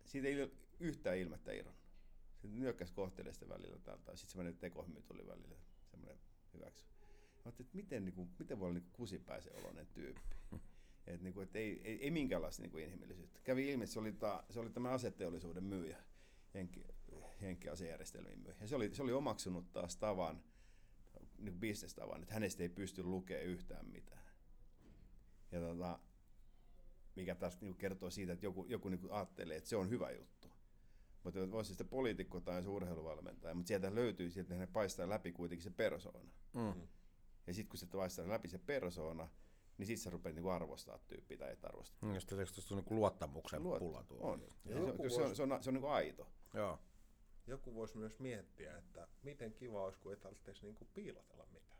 siitä 0.05 0.29
ei 0.29 0.51
yhtään 0.81 1.19
ilmettä 1.19 1.53
irronnut. 1.53 1.89
Se 2.37 2.49
nyökkäsi 2.49 2.93
kohteleista 2.93 3.49
välillä 3.49 3.79
täältä, 3.79 4.17
sitten 4.17 4.31
semmoinen 4.31 4.59
tekohymy 4.59 5.03
tuli 5.03 5.27
välillä, 5.27 5.57
semmoinen 5.91 6.19
hyväksy. 6.55 6.87
Mä 6.87 7.43
ajattelin, 7.45 7.67
että 7.67 7.77
miten, 7.77 8.05
niin 8.05 8.15
kuin, 8.15 8.31
miten 8.39 8.59
voi 8.59 8.69
olla 8.69 8.79
niin 8.79 8.91
kusipäisen 8.93 9.57
oloinen 9.57 9.87
tyyppi. 9.87 10.37
Et, 11.07 11.21
niin 11.21 11.35
kuin, 11.35 11.45
et 11.45 11.57
ei, 11.57 11.81
ei, 11.85 12.03
ei 12.03 12.11
minkäänlaista 12.11 12.63
niin 12.63 12.71
kuin 12.71 12.85
inhimillisyyttä. 12.85 13.41
Kävi 13.45 13.71
ilmi, 13.71 13.85
että 13.85 13.93
se 13.93 14.01
oli, 14.01 14.13
ta, 14.13 14.45
se 14.51 14.61
oli 14.61 14.71
tämä 14.71 14.91
aseteollisuuden 14.91 15.65
myyjä, 15.65 16.03
henki, 16.55 16.85
henki 17.41 17.69
asejärjestelmien 17.69 18.39
myyjä. 18.39 18.57
Ja 18.61 18.69
se 18.69 18.77
oli, 18.77 18.95
se 18.95 19.03
oli 19.03 19.13
omaksunut 19.13 19.73
taas 19.73 19.97
tavan, 19.97 20.43
niin 21.39 21.53
kuin 21.53 21.61
bisnestavan, 21.61 22.23
että 22.23 22.35
hänestä 22.35 22.63
ei 22.63 22.69
pysty 22.69 23.03
lukemaan 23.03 23.47
yhtään 23.47 23.87
mitään. 23.87 24.23
Ja 25.53 25.61
tota, 25.61 25.99
mikä 27.17 27.35
taas 27.35 27.61
niin 27.61 27.75
kertoo 27.77 28.11
siitä, 28.11 28.33
että 28.33 28.47
joku, 28.47 28.67
joku 28.69 28.89
niin 28.89 29.11
ajattelee, 29.11 29.57
että 29.57 29.71
se 29.71 29.77
on 29.77 29.91
hyvä 29.91 30.11
juttu. 30.11 30.49
Mutta 31.25 31.51
voisi 31.51 31.69
sitten 31.69 31.89
poliitikko 31.89 32.41
tai 32.41 32.63
se 32.63 32.69
urheiluvalmentaja, 32.69 33.55
mutta 33.55 33.69
sieltä 33.69 33.95
löytyy, 33.95 34.31
sieltä 34.31 34.55
ne 34.55 34.67
paistaa 34.67 35.09
läpi 35.09 35.33
kuitenkin 35.33 35.65
se 35.65 35.71
persoona. 35.71 36.31
Mm. 36.53 36.89
Ja 37.47 37.55
sitten 37.55 37.69
kun 37.71 37.79
se 37.79 37.87
paistaa 37.87 38.29
läpi 38.29 38.49
se 38.49 38.59
persoona, 38.59 39.29
niin 39.79 39.87
sitten 39.87 40.03
sä 40.05 40.11
rupeat 40.11 40.35
niinku 40.35 40.49
arvostaa 40.49 40.99
tyyppiä 40.99 41.37
tai 41.37 41.53
et 41.53 41.65
arvosta. 41.65 41.97
Mm, 42.01 42.15
Just 42.15 42.29
tietysti 42.29 42.55
tuossa 42.55 42.75
niinku 42.75 42.95
luottamuksen 42.95 43.63
Luot- 43.63 43.79
pula 43.79 44.03
tuo. 44.05 44.19
On. 44.21 44.41
Ja 44.65 44.75
Se, 44.75 44.81
joku 44.81 45.03
on, 45.03 45.11
se, 45.11 45.23
on, 45.23 45.37
se, 45.37 45.43
on, 45.43 45.63
se 45.63 45.71
on 45.71 45.75
niinku 45.75 45.89
aito. 45.89 46.29
Joo. 46.55 46.79
Joku 47.47 47.75
voisi 47.75 47.97
myös 47.99 48.19
miettiä, 48.19 48.77
että 48.77 49.09
miten 49.23 49.53
kiva 49.53 49.85
olisi, 49.85 49.99
kun 49.99 50.13
ei 50.13 50.19
tarvitsisi 50.19 50.63
niinku 50.67 50.85
piilotella 50.95 51.47
mitään. 51.53 51.79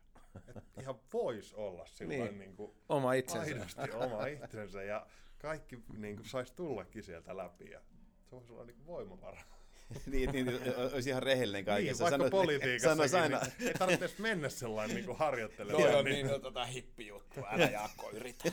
Et 0.57 0.63
ihan 0.81 0.99
voisi 1.13 1.55
olla 1.55 1.85
sillä 1.85 2.09
Niin. 2.09 2.23
niin. 2.25 2.39
niinku 2.39 2.75
Oma 2.89 3.13
itsensä. 3.13 3.41
aidosti 3.55 3.91
oma 3.91 4.25
itsensä 4.25 4.83
ja 4.83 5.07
kaikki 5.37 5.79
niinku 5.97 6.23
saisi 6.23 6.53
tullakin 6.55 7.03
sieltä 7.03 7.37
läpi. 7.37 7.69
Ja 7.69 7.79
se 8.25 8.31
voisi 8.35 8.51
olla 8.53 8.65
niinku 8.65 8.85
voimavara. 8.85 9.41
niin, 10.05 10.29
niin, 10.31 10.45
niin, 10.45 10.61
olisi 10.93 11.09
ihan 11.09 11.23
rehellinen 11.23 11.59
Niin, 11.59 11.65
kaikessa. 11.65 12.03
vaikka 12.03 12.17
Sanois- 12.17 12.31
politiikassakin, 12.31 13.15
aina, 13.21 13.39
niin 13.59 13.67
ei 13.67 13.73
tarvitsisi 13.73 14.21
mennä 14.21 14.49
sellainen 14.49 14.95
niinku 14.95 15.13
harjoittelemaan. 15.13 15.83
Toi 15.83 15.95
on 15.95 16.05
niin 16.05 16.27
no, 16.27 16.39
tota 16.39 16.65
hippijuttu, 16.65 17.39
älä 17.51 17.65
Jaakko 17.65 18.11
yritä. 18.13 18.51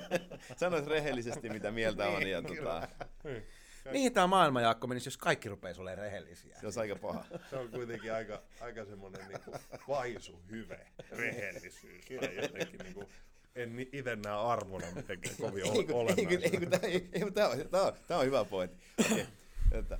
sanois 0.56 0.86
rehellisesti, 0.86 1.48
mitä 1.48 1.70
mieltä 1.70 2.08
on. 2.08 2.28
Ja, 2.28 2.42
tota, 2.42 2.88
Mihin 3.90 4.12
tää 4.12 4.26
maailma 4.26 4.60
Jaakko 4.60 4.86
menisi, 4.86 5.06
jos 5.06 5.16
kaikki 5.16 5.48
rupeisi 5.48 5.80
olemaan 5.80 5.98
rehellisiä? 5.98 6.56
se 6.60 6.66
olisi 6.66 6.80
aika 6.80 6.96
paha. 6.96 7.24
Se 7.50 7.56
on 7.56 7.68
kuitenkin 7.70 8.12
aika, 8.12 8.42
aika 8.60 8.84
semmoinen 8.84 9.28
niinku 9.28 9.52
vaisu 9.88 10.40
hyve, 10.50 10.86
rehellisyys. 11.10 12.04
Tai 12.20 12.36
jotenkin 12.36 12.78
niinku, 12.82 13.04
en 13.54 13.78
itse 13.92 14.16
näe 14.16 14.32
arvona 14.34 14.86
mitenkään 14.94 15.36
kovin 15.40 15.64
Ei, 15.64 15.70
kun- 15.84 16.08
ei, 16.18 16.26
kun- 16.26 16.42
ei, 16.42 16.50
kun 16.50 16.70
tää- 16.70 16.80
ei, 17.12 17.24
mutta 17.24 17.40
tää 17.40 17.48
on, 17.48 17.68
tää 17.70 17.82
on, 17.82 17.92
tää 18.08 18.18
on 18.18 18.24
hyvä 18.26 18.44
pointti. 18.44 18.84
Äh, 19.92 19.98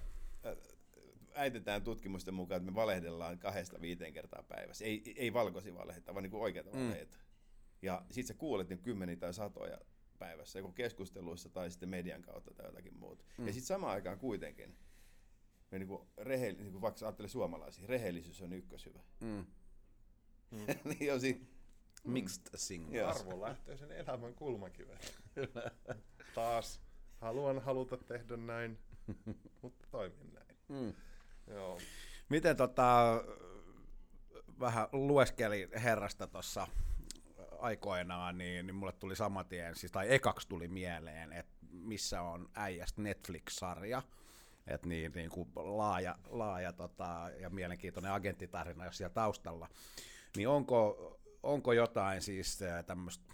Äitetään 1.34 1.82
tutkimusten 1.82 2.34
mukaan, 2.34 2.56
että 2.60 2.70
me 2.70 2.74
valehdellaan 2.74 3.38
kahdesta 3.38 3.80
viiteen 3.80 4.12
kertaa 4.12 4.42
päivässä. 4.48 4.84
Ei, 4.84 5.02
ei 5.16 5.32
valkoisia 5.32 5.74
valheita, 5.74 6.14
vaan 6.14 6.22
niin 6.22 6.34
oikeita 6.34 6.70
Mm. 6.70 6.78
valheita. 6.86 7.16
Ja 7.82 8.02
sit 8.10 8.26
sä 8.26 8.34
kuulet 8.34 8.68
niin 8.68 8.78
kymmeniä 8.78 9.16
tai 9.16 9.34
satoja 9.34 9.78
päivässä, 10.22 10.58
joko 10.58 10.72
keskusteluissa 10.72 11.48
tai 11.48 11.70
sitten 11.70 11.88
median 11.88 12.22
kautta 12.22 12.54
tai 12.54 12.66
jotakin 12.66 12.94
muuta. 12.94 13.24
Mm. 13.38 13.46
Ja 13.46 13.52
sitten 13.52 13.66
samaan 13.66 13.92
aikaan 13.92 14.18
kuitenkin, 14.18 14.76
me 15.70 15.78
niin 15.78 15.88
kuin 15.88 16.02
rehell, 16.16 16.56
niin 16.56 16.72
kuin 16.72 16.82
vaikka 16.82 17.06
ajattelee 17.06 17.28
suomalaisia, 17.28 17.86
rehellisyys 17.86 18.42
on 18.42 18.52
ykköshyvä. 18.52 19.00
Mm. 19.20 19.46
Mm. 20.50 20.66
niin 20.98 21.12
on 21.12 21.20
si- 21.20 21.46
Mixed 22.04 22.46
signal. 22.56 23.08
Arvolähtöisen 23.08 23.92
elämän 23.92 24.34
kulmakivet. 24.34 25.20
Taas 26.34 26.80
haluan 27.20 27.58
haluta 27.62 27.96
tehdä 27.96 28.36
näin, 28.36 28.78
mutta 29.62 29.86
toimin 29.90 30.32
näin. 30.32 30.56
Mm. 30.68 30.94
Joo. 31.46 31.78
Miten 32.28 32.56
tota, 32.56 33.24
vähän 34.60 34.88
lueskeli 34.92 35.68
herrasta 35.74 36.26
tuossa 36.26 36.66
aikoinaan, 37.62 38.38
niin, 38.38 38.66
niin 38.66 38.74
mulle 38.74 38.92
tuli 38.92 39.16
saman 39.16 39.46
tien, 39.46 39.76
siis, 39.76 39.92
tai 39.92 40.14
ekaksi 40.14 40.48
tuli 40.48 40.68
mieleen, 40.68 41.32
että 41.32 41.52
missä 41.70 42.22
on 42.22 42.48
äijästä 42.54 43.02
Netflix-sarja, 43.02 44.02
että 44.66 44.88
niin, 44.88 45.12
niin 45.14 45.30
kuin 45.30 45.48
laaja, 45.54 46.18
laaja 46.28 46.72
tota, 46.72 47.30
ja 47.40 47.50
mielenkiintoinen 47.50 48.12
agenttitarina 48.12 48.84
jos 48.84 48.96
siellä 48.96 49.14
taustalla. 49.14 49.68
Niin 50.36 50.48
onko, 50.48 50.96
onko 51.42 51.72
jotain 51.72 52.22
siis 52.22 52.58
tämmöistä 52.86 53.24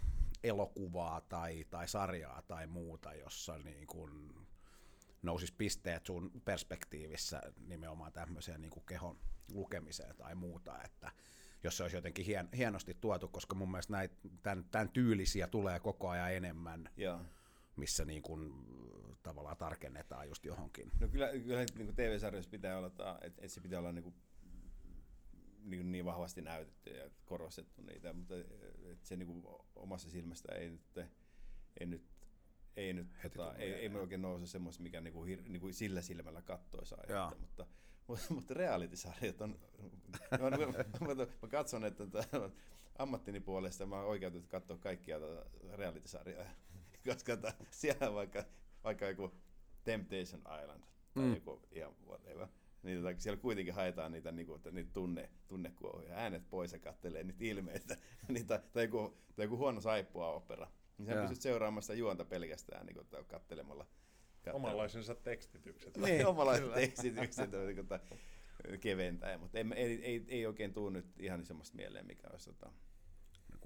elokuvaa 0.45 1.21
tai, 1.21 1.65
tai 1.71 1.89
sarjaa 1.89 2.43
tai 2.43 2.67
muuta, 2.67 3.15
jossa 3.15 3.59
niin 3.59 3.87
kuin 3.87 4.35
nousisi 5.23 5.55
pisteet 5.59 6.07
sun 6.07 6.31
perspektiivissä 6.45 7.43
nimenomaan 7.67 8.13
tämmöiseen 8.13 8.61
niin 8.61 8.71
kuin 8.71 8.87
kehon 8.87 9.19
lukemiseen 9.53 10.17
tai 10.17 10.35
muuta, 10.35 10.83
että 10.85 11.13
jos 11.65 11.77
se 11.77 11.83
olisi 11.83 11.97
jotenkin 11.97 12.25
hien, 12.25 12.49
hienosti 12.57 12.95
tuotu, 12.95 13.29
koska 13.29 13.55
mun 13.55 13.71
mielestä 13.71 13.93
näitä, 13.93 14.15
tämän, 14.43 14.65
tämän 14.71 14.89
tyylisiä 14.89 15.47
tulee 15.47 15.81
koko 15.81 16.09
ajan 16.09 16.33
enemmän, 16.33 16.91
ja. 16.97 17.21
missä 17.77 18.05
niin 18.05 18.23
kuin, 18.23 18.53
tavallaan 19.23 19.57
tarkennetaan 19.57 20.29
just 20.29 20.45
johonkin. 20.45 20.91
No 21.01 21.09
kyllä, 21.09 21.29
kyllä 21.29 21.59
niin 21.59 21.87
kuin 21.87 21.97
TV-sarjoissa 21.97 22.51
pitää 22.51 22.79
olla, 22.79 22.87
että, 22.87 23.19
että 23.23 23.49
se 23.49 23.61
pitää 23.61 23.79
olla 23.79 23.93
niin 23.93 24.03
kuin 24.03 24.15
niin, 25.63 25.93
niin 25.93 26.05
vahvasti 26.05 26.43
näytetty 26.43 26.91
ja 26.91 27.11
korostettu 27.27 27.83
niitä, 27.83 28.13
mutta 28.13 28.35
että 28.93 29.09
se 29.09 29.17
niin 29.17 29.27
kuin 29.27 29.45
omassa 29.77 30.11
silmästä 30.11 30.55
ei 30.55 30.71
nyt, 30.71 30.99
ei 31.81 31.87
nyt 31.87 32.03
ei 32.79 32.93
nyt, 32.93 33.09
tota, 33.23 33.55
ei, 33.55 33.73
ei 33.73 33.89
me 33.89 33.99
oikein 33.99 34.23
nouse 34.23 34.47
semmoista, 34.47 34.83
mikä 34.83 35.01
niinku, 35.01 35.25
hir, 35.25 35.43
niinku 35.49 35.73
sillä 35.73 36.03
silmällä 36.03 36.43
kattoisi 36.43 36.95
aihetta, 36.95 37.37
mutta, 37.47 37.67
mutta, 38.07 38.35
mutta 38.35 38.55
reality-sarjat 38.55 39.41
on, 39.41 39.59
mä, 40.31 40.51
mä, 40.51 40.57
mä, 41.15 41.27
mä, 41.43 41.49
katson, 41.49 41.85
että 41.85 42.05
ammattini 42.99 43.41
puolesta 43.41 43.87
mä 43.87 43.97
oon 43.97 44.07
oikeutettu 44.07 44.49
katsoa 44.49 44.79
kaikkia 44.79 45.19
reality-sarjoja, 45.73 46.47
koska 47.07 47.37
tota, 47.37 47.53
siellä 47.71 48.15
vaikka, 48.15 48.45
vaikka 48.85 49.07
joku 49.07 49.35
Temptation 49.85 50.41
Island 50.63 50.85
tai 51.15 51.25
mm. 51.25 51.35
joku 51.35 51.63
ihan 51.73 51.95
whatever, 52.07 52.47
niin 52.83 53.03
tota, 53.03 53.21
siellä 53.21 53.41
kuitenkin 53.41 53.75
haetaan 53.75 54.13
niitä, 54.13 54.33
niinku, 54.33 54.61
niitä 54.71 54.91
tunne, 54.93 55.31
tunnekuohuja, 55.49 56.15
äänet 56.15 56.51
pois 56.51 56.73
ja 56.73 56.79
kattelee 56.79 57.25
niitä 57.25 57.45
ilmeitä, 57.45 57.97
niitä, 58.29 58.63
tai, 58.73 58.85
joku, 58.85 59.17
tai 59.37 59.45
joku 59.45 59.57
huono 59.57 59.81
saippua 59.81 60.33
opera 60.33 60.71
niin 60.99 61.15
sä 61.15 61.21
pystyt 61.21 61.41
seuraamaan 61.41 61.83
sitä 61.83 61.95
juonta 61.95 62.25
pelkästään 62.25 62.87
niin 62.87 62.95
kuin, 62.95 63.27
kattelemalla. 63.27 63.87
Omanlaisensa 64.53 65.15
tekstitykset. 65.15 65.97
Niin, 65.97 66.27
omanlaiset 66.33 66.75
tekstitykset 66.75 67.51
niin 67.53 67.89
keventää, 68.81 69.39
mutta 69.39 69.59
ei, 69.59 69.65
ei, 69.75 70.05
ei, 70.05 70.25
ei 70.29 70.47
oikein 70.47 70.73
tule 70.73 70.91
nyt 70.91 71.21
ihan 71.21 71.47
semmoista 71.47 71.77
mieleen, 71.77 72.07
mikä 72.07 72.29
olisi 72.31 72.53
tota... 72.53 72.73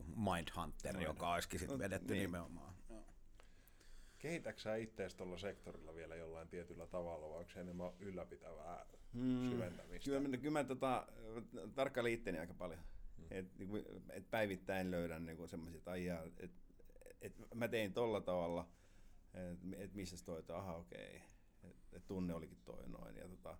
Mindhunter, 0.06 0.96
Mind. 0.96 1.06
joka 1.06 1.32
olisikin 1.32 1.58
sitten 1.58 1.78
no, 1.78 1.84
vedetty 1.84 2.14
niin. 2.14 2.22
nimenomaan. 2.22 2.74
Kehitäksä 4.18 4.76
itseäsi 4.76 5.16
tuolla 5.16 5.38
sektorilla 5.38 5.94
vielä 5.94 6.16
jollain 6.16 6.48
tietyllä 6.48 6.86
tavalla, 6.86 7.30
vai 7.30 7.38
onko 7.38 7.50
se 7.50 7.60
enemmän 7.60 7.90
ylläpitävää 7.98 8.86
hmm. 9.14 9.50
syventämistä? 9.50 10.10
Kyllä, 10.10 10.36
kyllä 10.36 10.52
mä 10.52 10.64
tota, 10.64 11.06
tarkkailen 11.74 12.12
itteni 12.12 12.38
aika 12.38 12.54
paljon. 12.54 12.80
Hmm. 13.16 13.26
Et, 13.30 13.58
niin 13.58 13.68
kuin, 13.68 13.84
et 14.10 14.30
päivittäin 14.30 14.90
löydän 14.90 15.26
niin 15.26 15.48
semmoisia, 15.48 15.78
että 15.78 16.44
et, 16.44 16.50
et 17.20 17.34
mä 17.54 17.68
tein 17.68 17.92
tolla 17.92 18.20
tavalla, 18.20 18.68
että 19.34 19.76
et 19.76 19.94
missä 19.94 20.24
toi, 20.24 20.38
että 20.38 20.56
aha 20.56 20.76
okei, 20.76 21.16
okay. 21.16 21.70
että 21.70 21.96
et 21.96 22.06
tunne 22.06 22.34
olikin 22.34 22.60
toi 22.64 22.88
noin. 22.88 23.16
Ja, 23.16 23.28
tota, 23.28 23.58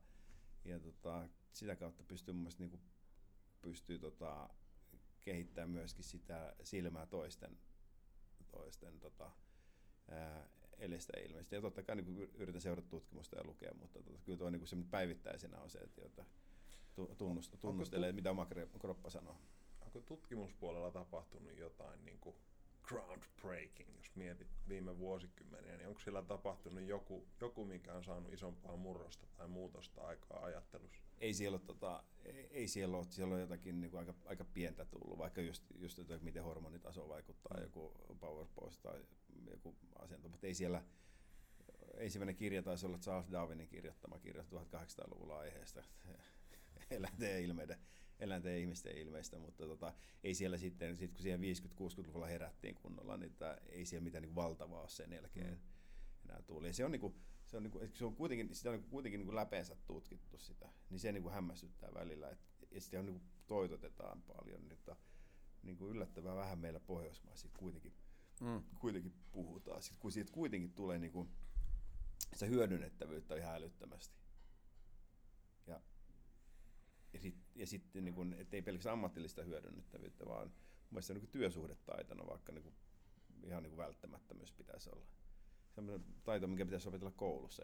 ja 0.65 0.81
tota, 0.81 1.29
sitä 1.53 1.77
kautta 1.77 2.03
pystyy 2.03 2.35
mun 2.35 2.43
mielestä, 2.43 2.63
niin 2.63 2.71
kuin, 2.71 2.83
pystyy 3.63 3.99
tota, 3.99 4.49
kehittämään 5.21 5.71
myöskin 5.71 6.05
sitä 6.05 6.55
silmää 6.63 7.07
toisten, 7.07 7.59
toisten 8.51 9.01
tota, 9.01 9.31
ää, 10.11 10.47
elestä 10.79 11.13
ilmeisesti. 11.21 11.55
Ja 11.55 11.61
totta 11.61 11.83
kai 11.83 11.97
niin 11.97 12.31
yritän 12.35 12.61
seurata 12.61 12.89
tutkimusta 12.89 13.37
ja 13.37 13.45
lukea, 13.45 13.75
mutta 13.75 14.03
tota, 14.03 14.19
kyllä 14.25 14.39
tuo 14.39 14.51
niin 14.51 14.61
kuin 14.61 14.89
päivittäisenä 14.91 15.59
on 15.59 15.71
se, 15.71 15.79
että 15.79 16.01
jota, 16.01 16.25
tunnust, 17.19 17.55
tunnustelee, 17.61 18.13
mitä 18.13 18.31
oma 18.31 18.47
kroppa 18.79 19.11
sanoo. 19.11 19.37
Onko 19.81 20.01
tutkimuspuolella 20.01 20.91
tapahtunut 20.91 21.59
jotain 21.59 22.05
niin 22.05 22.19
kuin 22.19 22.37
groundbreaking, 22.83 23.97
jos 23.97 24.17
mietit 24.17 24.49
viime 24.69 24.99
vuosikymmeniä, 24.99 25.77
niin 25.77 25.89
onko 25.89 26.01
sillä 26.01 26.23
tapahtunut 26.23 26.85
joku, 26.85 27.29
joku 27.41 27.65
mikä 27.65 27.95
on 27.95 28.05
saanut 28.05 28.33
isompaa 28.33 28.77
murrosta 28.77 29.27
tai 29.37 29.49
muutosta 29.49 30.03
aikaa 30.03 30.45
ajattelussa? 30.45 31.03
Ei 31.19 31.35
siellä 31.35 31.57
ole, 31.57 31.67
tota, 31.67 32.05
ei 32.51 32.69
siellä 32.69 32.97
ole, 32.97 33.07
siellä 33.11 33.35
on 33.35 33.41
jotakin 33.41 33.81
niin 33.81 33.91
kuin 33.91 33.99
aika, 33.99 34.15
aika 34.25 34.45
pientä 34.45 34.85
tullut, 34.85 35.19
vaikka 35.19 35.41
just, 35.41 35.65
just 35.79 35.99
että 35.99 36.19
miten 36.19 36.45
hormonitaso 36.45 37.09
vaikuttaa, 37.09 37.57
mm. 37.57 37.63
joku 37.63 37.93
power 38.21 38.47
post 38.55 38.83
tai 38.83 39.05
joku 39.51 39.77
asento, 39.99 40.29
mutta 40.29 40.47
ei 40.47 40.55
siellä, 40.55 40.83
ensimmäinen 41.95 42.37
kirja 42.37 42.63
taisi 42.63 42.87
olla 42.87 42.99
Charles 42.99 43.31
Darwinin 43.31 43.69
kirjoittama 43.69 44.19
kirja 44.19 44.43
1800-luvulla 44.43 45.39
aiheesta 45.39 45.85
eläinten 46.91 47.43
ilmeiden 47.43 47.79
eläinten 48.23 48.53
ja 48.53 48.59
ihmisten 48.59 48.99
ilmeistä, 48.99 49.39
mutta 49.39 49.67
tota, 49.67 49.95
ei 50.25 50.35
siellä 50.35 50.59
sitten, 50.59 50.97
sit 50.97 51.13
kun 51.13 51.23
siihen 51.23 51.41
50-60-luvulla 51.41 52.27
herättiin 52.27 52.75
kunnolla, 52.75 53.17
niin 53.17 53.35
tää, 53.35 53.59
ei 53.69 53.87
siellä 53.87 54.05
mitään 54.05 54.23
niin 54.23 54.35
valtavaa 54.35 54.89
sen 54.89 55.13
jälkeen 55.13 55.51
mm. 55.51 56.31
enää 56.31 56.43
tuli. 56.43 56.67
Ja 56.67 56.73
se 56.73 56.85
on, 56.85 56.91
niin 56.93 57.01
kuin, 57.01 57.15
se 57.47 57.57
on, 57.57 57.63
niin 57.63 57.71
kuin, 57.71 57.91
se 57.95 58.05
on 58.05 58.15
kuitenkin, 58.15 58.55
sitä 58.55 58.71
on 58.71 58.83
kuitenkin 58.83 59.21
niin 59.21 59.35
läpeensä 59.35 59.77
tutkittu 59.87 60.39
sitä, 60.39 60.69
niin 60.91 61.01
se 61.01 61.13
niin 61.13 61.23
kuin 61.23 61.35
hämmästyttää 61.35 61.95
välillä. 61.95 62.31
Et, 62.31 62.39
ja 62.71 62.81
sitä 62.81 62.99
on, 62.99 63.07
niin 63.07 63.21
kuin 63.21 63.31
toitotetaan 63.47 64.23
paljon, 64.23 64.61
niin, 64.61 64.73
että, 64.73 64.97
niin 65.63 65.77
kuin 65.77 65.91
yllättävän 65.91 66.37
vähän 66.37 66.59
meillä 66.59 66.81
Pohjoismaissa 66.81 67.49
kuitenkin, 67.59 67.95
mm. 68.41 68.63
kuitenkin 68.79 69.13
puhutaan. 69.33 69.83
Sitten 69.83 70.01
kun 70.01 70.13
siitä 70.13 70.33
kuitenkin 70.33 70.73
tulee 70.73 70.99
niin 70.99 71.13
kuin, 71.13 71.29
se 72.37 72.49
hyödynnettävyyttä 72.49 73.37
ihan 73.37 73.55
älyttömästi 73.55 74.22
ja, 77.13 77.21
sit, 77.21 77.37
ja 77.55 77.67
sitten 77.67 78.05
niin 78.05 78.15
kun, 78.15 78.37
ei 78.53 78.63
pelkästään 78.63 78.93
ammatillista 78.93 79.43
hyödynnettävyyttä, 79.43 80.27
vaan 80.27 80.53
mun 80.91 81.03
on 81.11 81.17
niin 81.17 81.29
työsuhdetaitona 81.29 82.27
vaikka 82.27 82.53
niin 82.53 82.63
kuin, 82.63 82.75
ihan 83.45 83.63
niin 83.63 83.71
kuin 83.71 83.85
välttämättömyys 83.85 84.53
pitäisi 84.53 84.91
olla. 84.91 85.07
Sellainen 85.71 86.07
taito, 86.25 86.47
mikä 86.47 86.65
pitäisi 86.65 86.89
opetella 86.89 87.13
koulussa. 87.17 87.63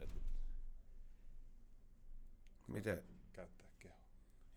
Miten, 2.67 3.03
käyttää 3.33 3.67
kehoa. 3.79 3.99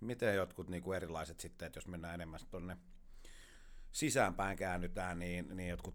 Miten 0.01 0.36
jotkut 0.36 0.69
niin 0.69 0.82
kuin 0.82 0.97
erilaiset 0.97 1.40
sitten, 1.40 1.66
että 1.66 1.77
jos 1.77 1.86
mennään 1.86 2.14
enemmän 2.14 2.40
tuonne 2.51 2.77
sisäänpäin 3.93 4.56
käännytään, 4.56 5.19
niin, 5.19 5.56
niin 5.56 5.69
jotkut 5.69 5.94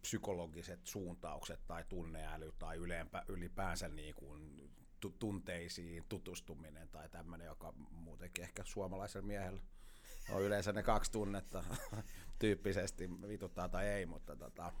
psykologiset 0.00 0.86
suuntaukset 0.86 1.60
tai 1.66 1.84
tunneäly 1.88 2.52
tai 2.58 2.76
ylempä, 2.76 3.24
ylipäänsä 3.28 3.88
niin 3.88 4.14
kuin 4.14 4.70
tunteisiin 5.18 6.04
tutustuminen 6.08 6.88
tai 6.88 7.08
tämmöinen, 7.08 7.44
joka 7.44 7.72
muutenkin 7.90 8.44
ehkä 8.44 8.64
suomalaisella 8.64 9.26
miehellä 9.26 9.62
on 10.30 10.42
yleensä 10.42 10.72
ne 10.72 10.82
kaksi 10.82 11.12
tunnetta 11.12 11.64
tyyppisesti, 12.38 13.10
vituttaa 13.28 13.68
tai 13.68 13.86
ei, 13.86 14.06
mutta 14.06 14.36
tota, 14.36 14.72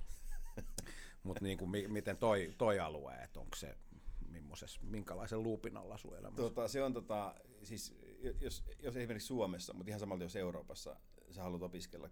mut 1.22 1.40
niin 1.40 1.58
kuin, 1.58 1.70
miten 1.88 2.16
toi, 2.16 2.54
toi 2.58 2.80
alue, 2.80 3.14
että 3.14 3.40
onko 3.40 3.56
se 3.56 3.76
minkälaisen 4.80 5.42
luupin 5.42 5.76
alla 5.76 5.98
sun 5.98 6.16
elämässä? 6.16 6.42
Tota, 6.42 6.68
se 6.68 6.82
on 6.82 6.92
tota, 6.92 7.34
siis 7.62 7.94
jos, 8.40 8.64
jos 8.82 8.96
esimerkiksi 8.96 9.26
Suomessa, 9.26 9.72
mutta 9.72 9.90
ihan 9.90 10.00
samalla 10.00 10.24
jos 10.24 10.36
Euroopassa 10.36 10.96
sä 11.30 11.42
haluat 11.42 11.62
opiskella, 11.62 12.10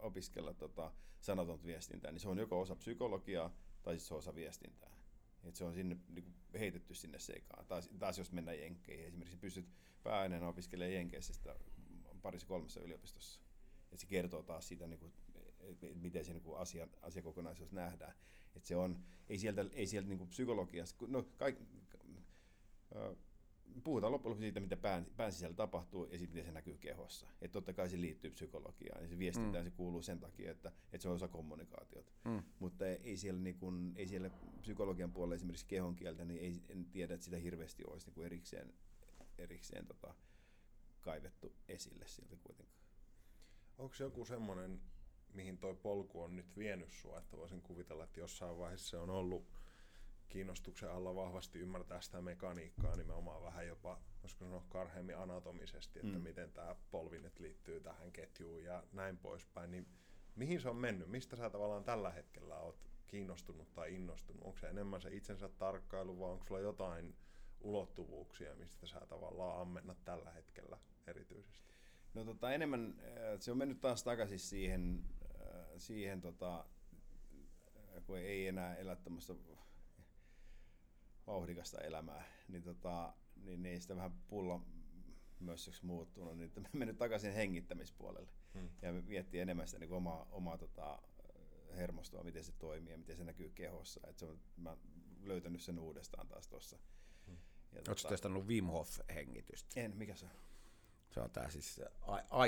opiskella 0.00 0.54
tota, 0.54 0.92
sanatonta 1.20 1.66
viestintää, 1.66 2.12
niin 2.12 2.20
se 2.20 2.28
on 2.28 2.38
joko 2.38 2.60
osa 2.60 2.76
psykologiaa 2.76 3.50
tai 3.82 3.94
siis 3.94 4.08
se 4.08 4.14
on 4.14 4.18
osa 4.18 4.34
viestintää. 4.34 4.95
Et 5.46 5.54
se 5.54 5.64
on 5.64 5.74
sinne 5.74 5.96
niin 6.08 6.24
kuin 6.24 6.34
heitetty 6.60 6.94
sinne 6.94 7.18
sekaan. 7.18 7.66
Taas, 7.66 7.90
taas 7.98 8.18
jos 8.18 8.32
mennään 8.32 8.58
Jenkkeihin, 8.58 9.06
esimerkiksi 9.06 9.36
pystyt 9.36 9.66
pääaineena 10.02 10.48
opiskelemaan 10.48 10.94
Jenkeissä 10.94 11.34
sitä 11.34 11.56
parissa 12.22 12.48
kolmessa 12.48 12.80
yliopistossa. 12.80 13.40
Ja 13.90 13.98
se 13.98 14.06
kertoo 14.06 14.42
taas 14.42 14.68
siitä, 14.68 14.86
niin 14.86 15.00
kuin, 15.00 15.12
miten 15.94 16.24
se 16.24 16.32
niin 16.32 16.42
kuin 16.42 16.58
asia, 16.58 16.88
asiakokonaisuus 17.02 17.72
nähdään. 17.72 18.14
Et 18.56 18.64
se 18.64 18.76
on, 18.76 19.04
ei 19.28 19.38
sieltä, 19.38 19.64
ei 19.72 19.86
sieltä 19.86 20.08
niin 20.08 20.18
kuin 20.18 20.30
psykologiasta, 20.30 21.04
no 21.08 21.22
kaik, 21.22 21.58
puhutaan 23.84 24.12
loppujen 24.12 24.30
lopuksi 24.30 24.46
siitä, 24.46 24.60
mitä 24.60 24.76
pään, 24.76 25.06
pään 25.16 25.32
sisällä 25.32 25.56
tapahtuu 25.56 26.04
ja 26.04 26.18
sitten 26.18 26.28
miten 26.36 26.44
se 26.44 26.52
näkyy 26.52 26.78
kehossa. 26.78 27.26
Että 27.40 27.52
totta 27.52 27.72
kai 27.72 27.88
se 27.88 28.00
liittyy 28.00 28.30
psykologiaan 28.30 29.02
ja 29.02 29.08
se 29.08 29.18
viestintään 29.18 29.64
mm. 29.64 29.70
se 29.70 29.76
kuuluu 29.76 30.02
sen 30.02 30.20
takia, 30.20 30.50
että, 30.50 30.72
että 30.92 31.02
se 31.02 31.08
on 31.08 31.14
osa 31.14 31.28
kommunikaatiota. 31.28 32.12
Mm. 32.24 32.42
Mutta 32.58 32.86
ei 32.86 33.16
siellä, 33.16 33.40
niin 33.40 33.58
kun, 33.58 33.92
ei 33.96 34.06
siellä 34.06 34.30
psykologian 34.60 35.12
puolella 35.12 35.34
esimerkiksi 35.34 35.66
kehon 35.66 35.96
kieltä, 35.96 36.24
niin 36.24 36.40
ei, 36.40 36.62
en 36.68 36.84
tiedä, 36.84 37.14
että 37.14 37.24
sitä 37.24 37.36
hirveästi 37.36 37.84
olisi 37.84 38.06
niin 38.06 38.14
kuin 38.14 38.26
erikseen, 38.26 38.74
erikseen 39.38 39.86
tota, 39.86 40.14
kaivettu 41.00 41.52
esille 41.68 42.06
sieltä 42.06 42.36
kuitenkaan. 42.36 42.86
Onko 43.78 43.94
joku 44.00 44.24
semmoinen, 44.24 44.80
mihin 45.34 45.58
toi 45.58 45.74
polku 45.74 46.22
on 46.22 46.36
nyt 46.36 46.56
vienyt 46.56 46.92
sua, 46.92 47.18
että 47.18 47.36
voisin 47.36 47.62
kuvitella, 47.62 48.04
että 48.04 48.20
jossain 48.20 48.58
vaiheessa 48.58 48.88
se 48.88 48.96
on 48.96 49.10
ollut 49.10 49.55
kiinnostuksen 50.28 50.90
alla 50.90 51.14
vahvasti 51.14 51.58
ymmärtää 51.58 52.00
sitä 52.00 52.22
mekaniikkaa 52.22 52.96
nimenomaan 52.96 53.42
vähän 53.42 53.66
jopa, 53.66 54.00
voisiko 54.22 54.44
sanoa 54.44 54.64
karheammin 54.68 55.18
anatomisesti, 55.18 55.98
että 55.98 56.18
mm. 56.18 56.22
miten 56.22 56.52
tämä 56.52 56.76
polvi 56.90 57.18
nyt 57.18 57.40
liittyy 57.40 57.80
tähän 57.80 58.12
ketjuun 58.12 58.64
ja 58.64 58.82
näin 58.92 59.18
poispäin, 59.18 59.70
niin 59.70 59.86
mihin 60.36 60.60
se 60.60 60.68
on 60.68 60.76
mennyt? 60.76 61.08
Mistä 61.08 61.36
sä 61.36 61.50
tavallaan 61.50 61.84
tällä 61.84 62.10
hetkellä 62.10 62.58
oot 62.58 62.90
kiinnostunut 63.06 63.74
tai 63.74 63.94
innostunut? 63.94 64.42
Onko 64.44 64.58
se 64.58 64.68
enemmän 64.68 65.00
se 65.00 65.14
itsensä 65.14 65.48
tarkkailu 65.48 66.20
vai 66.20 66.30
onko 66.30 66.44
sulla 66.44 66.60
jotain 66.60 67.14
ulottuvuuksia, 67.60 68.56
mistä 68.56 68.86
sä 68.86 69.00
tavallaan 69.08 69.60
ammennat 69.60 70.04
tällä 70.04 70.30
hetkellä 70.30 70.78
erityisesti? 71.06 71.74
No 72.14 72.24
tota, 72.24 72.52
enemmän, 72.52 72.94
äh, 72.98 73.40
se 73.40 73.52
on 73.52 73.58
mennyt 73.58 73.80
taas 73.80 74.04
takaisin 74.04 74.38
siihen, 74.38 75.04
äh, 75.40 75.66
siihen 75.78 76.20
tota, 76.20 76.64
kun 78.06 78.18
ei 78.18 78.46
enää 78.46 78.76
elä 78.76 78.96
tämmöistä 78.96 79.34
vauhdikasta 81.26 81.80
elämää, 81.80 82.24
niin, 82.48 82.62
tota, 82.62 83.12
niin, 83.36 83.62
niin 83.62 83.80
sitä 83.80 83.96
vähän 83.96 84.12
pulla 84.28 84.60
myös 85.40 85.82
muuttunut, 85.82 86.38
niin 86.38 86.52
mä 86.56 86.68
mennyt 86.72 86.98
takaisin 86.98 87.32
hengittämispuolelle 87.32 88.28
hmm. 88.54 88.68
ja 88.82 88.92
miettii 88.92 89.40
enemmän 89.40 89.66
sitä 89.68 89.78
niin 89.78 89.92
omaa, 89.92 90.28
omaa 90.30 90.58
tota, 90.58 91.02
hermostoa, 91.76 92.24
miten 92.24 92.44
se 92.44 92.52
toimii 92.52 92.92
ja 92.92 92.98
miten 92.98 93.16
se 93.16 93.24
näkyy 93.24 93.50
kehossa. 93.54 94.00
Et 94.06 94.18
se 94.18 94.26
on, 94.26 94.40
mä 94.56 94.76
löytänyt 95.22 95.62
sen 95.62 95.78
uudestaan 95.78 96.28
taas 96.28 96.48
tuossa. 96.48 96.78
Hmm. 97.26 97.36
Oletko 97.72 97.94
tota, 97.94 98.08
testannut 98.08 98.46
Wim 98.46 98.66
Hof-hengitystä? 98.66 99.80
En, 99.80 99.96
mikä 99.96 100.14
se 100.14 100.26
on? 100.26 100.32
Se 101.16 101.20
on 101.20 101.30
tää 101.30 101.50
siis 101.50 101.80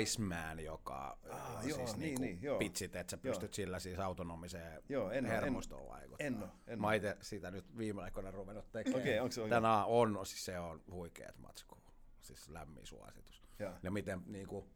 Iceman, 0.01 0.59
joka 0.59 1.17
ah, 1.29 1.61
siis 1.61 1.77
joo, 1.77 1.85
niin, 1.85 1.99
niinku 1.99 2.21
niin, 2.21 2.41
joo. 2.41 2.59
pitsit, 2.59 2.95
että 2.95 3.11
sä 3.11 3.17
pystyt 3.17 3.51
joo. 3.51 3.55
sillä 3.55 3.79
siis 3.79 3.99
autonomiseen 3.99 4.83
joo, 4.89 5.11
en, 5.11 5.25
hermostoon 5.25 5.81
en, 5.81 5.89
vaikuttaa. 5.89 6.27
En, 6.27 6.43
en, 6.67 6.81
Mä 6.81 6.93
itse 6.93 7.17
sitä 7.21 7.51
nyt 7.51 7.77
viime 7.77 8.03
aikoina 8.03 8.31
ruvennut 8.31 8.71
tekemään. 8.71 9.01
Okay, 9.01 9.19
onko 9.19 9.31
se 9.31 9.47
Tänään 9.49 9.85
on, 9.85 10.25
siis 10.25 10.45
se 10.45 10.59
on 10.59 10.83
huikeat 10.91 11.37
matsku, 11.37 11.77
siis 12.21 12.49
lämmin 12.49 12.85
suositus. 12.85 13.43
Ja, 13.59 13.73
ja 13.83 13.91
miten 13.91 14.21
niinku, 14.25 14.69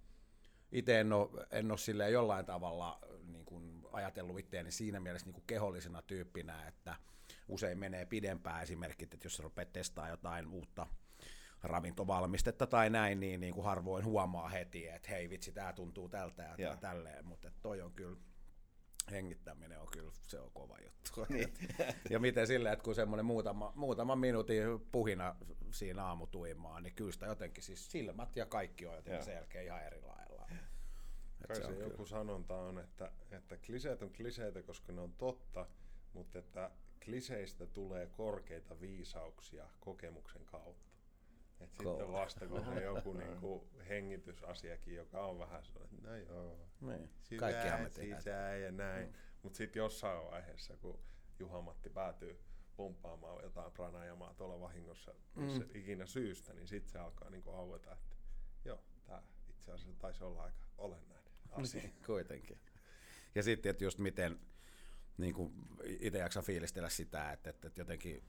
itse 0.72 1.00
en 1.00 1.14
ole, 1.14 1.48
en 1.52 1.72
ole 1.72 1.78
silleen 1.78 2.14
jollain 2.14 2.46
tavalla 2.46 3.00
niin 3.26 3.46
kuin 3.46 3.88
ajatellut 3.92 4.40
itseäni 4.40 4.72
siinä 4.72 5.00
mielessä 5.00 5.28
niin 5.28 5.34
kuin 5.34 5.48
kehollisena 5.48 6.02
tyyppinä, 6.02 6.68
että 6.68 6.96
usein 7.48 7.80
menee 7.80 8.06
pidempään 8.06 8.64
esimerkiksi, 8.64 9.04
että 9.04 9.26
jos 9.26 9.36
sä 9.36 9.44
rupeat 9.44 9.74
testaamaan 9.74 10.12
jotain 10.12 10.48
uutta 10.48 10.88
ravintovalmistetta 11.64 12.68
tai 12.68 12.90
näin, 12.90 13.20
niin, 13.20 13.40
niin 13.40 13.54
kuin 13.54 13.66
harvoin 13.66 14.06
huomaa 14.06 14.50
heti, 14.50 14.88
että 14.88 15.10
hei 15.10 15.30
vitsi, 15.30 15.52
tämä 15.52 15.74
tuntuu 15.74 16.10
tältä 16.10 16.44
ja, 16.44 16.56
ja. 16.58 16.78
tälleen, 16.78 17.26
mutta 17.26 17.52
toi 17.62 17.82
on 17.82 17.92
kyllä, 17.92 18.18
hengittäminen 19.12 19.80
on 19.80 19.88
kyllä, 19.92 20.12
se 20.24 20.40
on 20.40 20.52
kova 20.54 20.78
juttu. 20.84 20.94
Niin. 21.30 21.54
ja 22.10 22.20
miten 22.20 22.48
silleen, 22.48 22.74
että 22.74 22.84
kun 22.84 22.96
semmoinen 22.96 23.26
muutama, 23.26 23.74
muutama 23.76 24.16
minuutin 24.16 24.64
puhina 24.92 25.36
siinä 25.72 26.06
aamutuimaan, 26.06 26.84
niin 26.84 26.94
kyllä 26.94 27.12
sitä 27.12 27.26
jotenkin 27.26 27.64
siis 27.64 27.92
silmät 27.92 28.36
ja 28.36 28.46
kaikki 28.46 28.86
on 28.86 28.96
jotenkin 28.96 29.26
sen 29.26 29.36
jälkeen 29.36 29.66
ihan 29.66 29.84
eri 29.84 30.02
lailla. 30.02 30.48
Kai 31.48 31.56
se, 31.56 31.64
se 31.64 31.74
joku 31.74 31.90
kyllä. 31.90 32.10
sanonta 32.10 32.56
on, 32.56 32.80
että, 32.80 33.12
että 33.32 33.58
kliseet 33.58 34.02
on 34.02 34.14
kliseitä, 34.14 34.64
koska 34.64 34.94
ne 34.94 35.02
on 35.02 35.14
totta, 35.14 35.66
mutta 36.14 36.40
että 36.40 36.72
kliseistä 37.06 37.66
tulee 37.66 38.08
korkeita 38.08 38.80
viisauksia 38.80 39.68
kokemuksen 39.80 40.46
kautta. 40.46 40.93
Et 41.64 41.74
sitten 41.74 42.12
vasta 42.12 42.48
kun 42.48 42.60
on 42.68 42.84
joku 42.84 43.14
niinku 43.24 43.68
hengitysasiakin, 43.90 44.96
joka 44.96 45.26
on 45.26 45.40
vähän 45.40 45.64
sellainen, 45.64 46.04
no 46.04 46.16
joo, 46.16 46.58
niin. 46.82 47.10
syvää 47.22 47.90
sisään 47.90 48.62
ja 48.62 48.72
näin. 48.72 49.08
Mm. 49.08 49.14
Mutta 49.44 49.58
sitten 49.58 49.80
jossain 49.80 50.32
vaiheessa, 50.32 50.78
kun 50.78 51.00
Juha-Matti 51.40 51.90
päätyy 51.90 52.40
pumppaamaan 52.76 53.44
jotain 53.44 53.72
pranajamaa 53.72 54.34
tuolla 54.34 54.60
vahingossa, 54.60 55.14
missä 55.36 55.64
mm. 55.64 55.70
ikinä 55.74 56.06
syystä, 56.06 56.54
niin 56.54 56.68
sitten 56.68 56.92
se 56.92 57.00
alkaa 57.00 57.30
niinku 57.30 57.50
aueta, 57.50 57.92
että 57.94 58.16
joo, 58.66 58.84
tämä 59.06 59.22
itse 59.50 59.72
asiassa 59.72 60.00
taisi 60.00 60.24
olla 60.24 60.44
aika 60.44 60.66
olennainen 60.78 61.32
asia. 61.52 61.82
Niin, 61.82 61.94
kuitenkin. 62.06 62.60
Ja 63.36 63.44
sitten, 63.44 63.70
että 63.70 63.84
just 63.84 63.98
miten 63.98 64.40
niin 65.18 65.36
itse 66.00 66.18
jaksa 66.18 66.42
fiilistellä 66.42 66.90
sitä, 66.90 67.32
että, 67.32 67.50
että, 67.50 67.68
että 67.68 67.82
jotenkin 67.82 68.24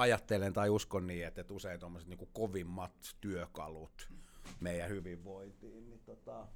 ajattelen 0.00 0.52
tai 0.52 0.70
uskon 0.70 1.06
niin, 1.06 1.26
että, 1.26 1.40
että 1.40 1.54
usein 1.54 1.80
tuommoiset 1.80 2.08
niin 2.08 2.28
kovimmat 2.32 3.16
työkalut 3.20 4.12
meidän 4.60 4.88
hyvinvointiin, 4.88 5.86
niin 5.86 6.00
tota, 6.06 6.46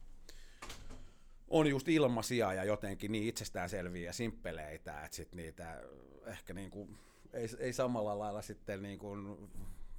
on 1.49 1.67
just 1.67 1.89
ilmaisia 1.89 2.55
ja 2.55 2.65
jotenkin 2.65 3.13
niin 3.13 3.29
itsestäänselviä 3.29 4.05
ja 4.07 4.13
simppeleitä, 4.13 5.05
että 5.05 5.17
sit 5.17 5.35
niitä 5.35 5.83
ehkä 6.27 6.55
niin 6.55 6.71
kuin, 6.71 6.99
ei, 7.33 7.49
ei 7.59 7.73
samalla 7.73 8.19
lailla 8.19 8.43
sitten 8.43 8.83
niin 8.83 8.99
kuin 8.99 9.51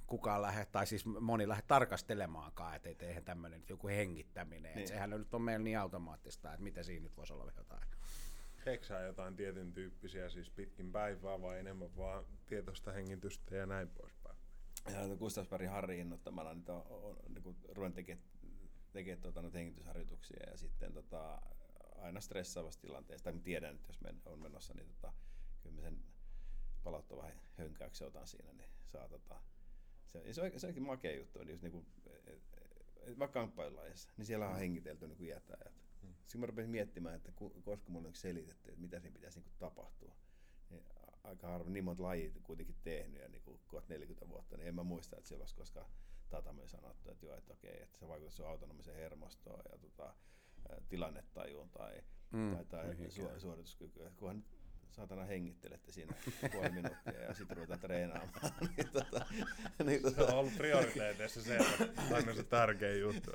kukaan 0.06 0.42
lähde, 0.42 0.64
tai 0.64 0.86
siis 0.86 1.06
moni 1.06 1.48
lähde 1.48 1.62
tarkastelemaankaan, 1.66 2.76
että 2.76 3.06
eihän 3.06 3.24
tämmöinen 3.24 3.62
joku 3.68 3.88
hengittäminen, 3.88 4.62
niin. 4.62 4.78
että 4.78 4.88
sehän 4.88 5.10
nyt 5.10 5.34
on 5.34 5.42
meillä 5.42 5.64
niin 5.64 5.78
automaattista, 5.78 6.52
että 6.52 6.62
mitä 6.64 6.82
siinä 6.82 7.02
nyt 7.02 7.16
voisi 7.16 7.32
olla 7.32 7.52
jotain 7.56 7.82
Teekö 8.64 8.86
niin 9.24 9.36
tietyn 9.36 9.72
tyyppisiä 9.72 10.28
siis 10.28 10.50
pitkin 10.50 10.92
päivää 10.92 11.40
vai 11.40 11.58
enemmän 11.58 11.96
vaan 11.96 12.24
tietoista 12.46 12.92
hengitystä 12.92 13.56
ja 13.56 13.66
näin 13.66 13.88
poispäin? 13.88 14.36
Ja 14.92 15.16
Gustavsbergin 15.16 15.70
Harri 15.70 16.00
innottamana 16.00 16.54
niin 16.54 16.70
on, 16.70 16.86
on, 16.88 17.16
niin 17.28 17.56
ruvennut 17.68 17.94
tekemään 17.94 18.24
tekee, 18.92 19.18
noita 19.22 19.42
hengitysharjoituksia 19.54 20.50
ja 20.50 20.56
sitten 20.56 20.92
tota, 20.92 21.42
aina 21.96 22.20
stressaavassa 22.20 22.80
tilanteessa, 22.80 23.24
tai 23.24 23.40
tiedän, 23.42 23.74
että 23.74 23.88
jos 23.88 24.00
men, 24.00 24.22
on 24.24 24.38
menossa, 24.38 24.74
niin 24.74 24.86
tota, 24.86 25.12
kyllä 25.62 25.80
sen 25.80 26.04
palauttava 26.84 27.30
hönkäyksen 27.58 28.08
otan 28.08 28.26
siinä, 28.26 28.52
niin 28.52 28.70
saa 28.84 29.08
tota, 29.08 29.40
se, 30.06 30.32
se, 30.32 30.42
on, 30.42 30.50
se 30.56 30.66
onkin 30.66 30.82
makea 30.82 31.16
juttu, 31.16 31.38
niin 31.38 31.50
just 31.50 31.62
niin 31.62 31.72
kuin, 31.72 31.86
vaikka 33.18 33.40
kamppailulajissa, 33.40 34.10
niin 34.16 34.26
siellä 34.26 34.48
on 34.48 34.58
hengitelty 34.58 35.06
niin 35.06 35.16
kuin 35.16 35.28
iät 35.28 35.50
Mm. 36.04 36.14
Sitten 36.20 36.40
mä 36.40 36.46
rupesin 36.46 36.70
miettimään, 36.70 37.14
että 37.14 37.32
koska 37.62 37.90
mulle 37.90 38.08
on 38.08 38.14
selitetty, 38.14 38.70
että 38.70 38.80
mitä 38.80 39.00
siinä 39.00 39.14
pitäisi 39.14 39.38
niin 39.38 39.44
kuin 39.44 39.58
tapahtua. 39.58 40.14
Niin 40.70 40.84
aika 41.24 41.48
harvoin 41.48 41.72
niin 41.72 41.84
monta 41.84 42.02
lajia 42.02 42.30
kuitenkin 42.42 42.76
tehnyt 42.82 43.22
ja 43.22 43.28
niin 43.28 43.42
kuin 43.42 43.60
40 43.88 44.28
vuotta, 44.28 44.56
niin 44.56 44.68
en 44.68 44.74
mä 44.74 44.82
muista, 44.82 45.16
että 45.16 45.28
siellä 45.28 45.42
olisi 45.42 45.54
koskaan 45.54 45.86
Tatamme 46.30 46.68
sanottu, 46.68 47.10
että 47.10 47.26
joo, 47.26 47.36
että 47.36 47.52
okei, 47.52 47.82
että 47.82 47.98
se 47.98 48.08
vaikuttaa 48.08 48.36
sun 48.36 48.46
autonomiseen 48.46 48.96
hermostoon 48.96 49.62
ja 49.72 49.78
tota, 49.78 50.14
tilannetajuun 50.88 51.70
tai, 51.70 52.02
mm, 52.32 52.50
tai, 52.50 52.64
tai 52.64 52.94
su- 52.94 53.40
suorituskykyyn. 53.40 54.12
Kunhan 54.16 54.44
saatana 54.94 55.24
hengittelette 55.24 55.92
siinä 55.92 56.14
puoli 56.52 56.70
minuuttia 56.70 57.22
ja 57.22 57.34
sitten 57.34 57.56
ruvetaan 57.56 57.80
treenaamaan. 57.80 58.52
niin, 58.76 58.88
tota, 58.92 59.26
niin, 59.84 60.02
tota. 60.02 60.16
Se 60.16 60.22
on 60.32 60.38
ollut 60.38 60.56
prioriteeteissa 60.56 61.42
se, 61.42 61.56
että 61.56 62.14
aina 62.14 62.34
se 62.34 62.44
tärkein 62.44 63.00
juttu. 63.00 63.30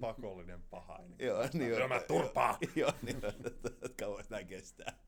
Pakollinen 0.00 0.62
pahainen. 0.62 1.16
Joo, 1.18 1.48
niin 1.52 1.70
joo. 1.70 1.88
mä 1.88 2.00
turpaa! 2.00 2.58
Joo, 2.76 2.92
niin 3.02 3.20
kauan 4.00 4.24
sitä 4.24 4.44
kestää. 4.44 4.98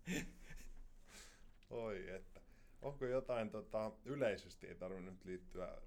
Oi, 1.71 2.11
että. 2.11 2.41
Onko 2.83 3.07
jotain 3.07 3.51
tota, 3.51 3.93
yleisesti, 4.05 4.67
ei 4.67 4.75
tarvitse 4.75 5.11
nyt 5.11 5.25
liittyä 5.25 5.79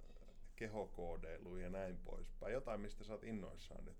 kehokoodeiluun 0.55 1.61
ja 1.61 1.69
näin 1.69 1.97
poispäin, 1.97 2.53
jotain, 2.53 2.81
mistä 2.81 3.03
sä 3.03 3.13
oot 3.13 3.23
innoissaan 3.23 3.85
nyt 3.85 3.97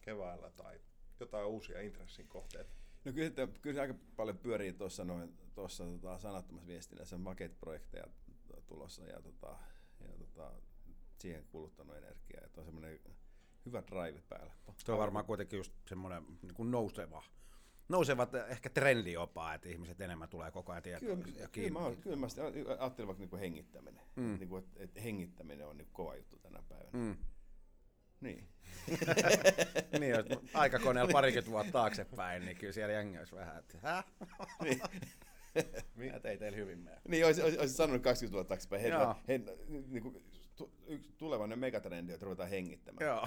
keväällä 0.00 0.50
tai 0.50 0.80
jotain 1.20 1.46
uusia 1.46 1.80
intressin 1.80 2.28
kohteita? 2.28 2.81
No 3.04 3.12
kyllä, 3.12 3.26
että, 3.26 3.48
kyllä 3.62 3.80
aika 3.80 3.94
paljon 4.16 4.38
pyörii 4.38 4.72
tuossa 4.72 5.04
noin, 5.04 5.38
tuossa 5.54 5.84
tota, 5.84 6.18
sanattomassa 6.18 6.66
viestinnässä, 6.66 7.18
maket-projekteja 7.18 8.06
tulossa 8.66 9.04
ja, 9.04 9.22
tota, 9.22 9.56
ja 10.00 10.18
tota, 10.18 10.52
siihen 11.18 11.44
kuluttanut 11.50 11.96
energiaa. 11.96 12.42
Että 12.44 12.60
on 12.60 12.64
semmoinen 12.64 13.00
hyvä 13.66 13.82
drive 13.90 14.22
päällä. 14.28 14.52
Se 14.76 14.92
on 14.92 14.98
varmaan 14.98 15.24
kuitenkin 15.24 15.56
just 15.56 15.72
semmoinen 15.88 16.22
niin 16.42 16.54
kuin 16.54 16.70
nouseva, 16.70 17.22
nousevat 17.88 18.34
ehkä 18.34 18.70
trendi 18.70 19.12
jopa, 19.12 19.54
että 19.54 19.68
ihmiset 19.68 20.00
enemmän 20.00 20.28
tulee 20.28 20.50
koko 20.50 20.72
ajan 20.72 20.82
tietoa. 20.82 21.16
Kyllä, 21.16 21.48
kyllä, 21.52 21.70
mä, 21.70 21.96
kyllä 22.02 22.16
mä 22.16 22.26
ajattelin 22.78 23.08
vaikka 23.08 23.24
niin 23.24 23.40
hengittäminen. 23.40 24.04
Mm. 24.16 24.36
Niin 24.38 24.48
kuin, 24.48 24.64
että, 24.64 24.82
että 24.82 25.00
hengittäminen 25.00 25.66
on 25.66 25.76
niin 25.76 25.88
kova 25.92 26.16
juttu 26.16 26.38
tänä 26.38 26.62
päivänä. 26.68 26.90
Mm. 26.92 27.16
Niin. 28.22 28.48
niin, 30.00 30.10
jos 30.10 30.26
aikakoneella 30.54 31.12
parikymmentä 31.12 31.50
vuotta 31.50 31.72
taaksepäin, 31.72 32.44
niin 32.44 32.56
kyllä 32.56 32.72
siellä 32.72 32.92
jengi 32.92 33.18
olisi 33.18 33.34
vähän, 33.34 33.58
että 33.58 33.78
häh? 33.82 34.04
niin. 34.62 34.80
Mä 35.94 36.04
ei 36.04 36.38
teille 36.38 36.56
hyvin 36.56 36.78
mene. 36.78 36.96
Niin, 37.08 37.26
olisi, 37.26 37.42
olisi, 37.42 37.58
olisi 37.58 37.74
sanonut 37.74 38.02
20 38.02 38.34
vuotta 38.34 38.48
taaksepäin. 38.48 38.82
Hei, 38.82 38.90
hei, 39.28 39.38
niin 39.88 40.02
kuin, 40.02 40.24
tu, 40.56 40.72
yksi 40.86 41.12
tulevainen 41.18 41.58
megatrendi, 41.58 42.12
että 42.12 42.24
ruvetaan 42.24 42.48
hengittämään. 42.48 43.06
Joo. 43.06 43.26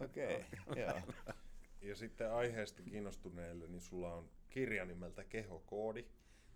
Okei, 0.00 0.44
okay, 0.66 0.82
joo. 0.82 1.00
Ja 1.80 1.96
sitten 1.96 2.32
aiheesta 2.32 2.82
kiinnostuneille, 2.82 3.66
niin 3.66 3.80
sulla 3.80 4.14
on 4.14 4.30
kirja 4.50 4.84
nimeltä 4.84 5.24
Kehokoodi. 5.24 6.06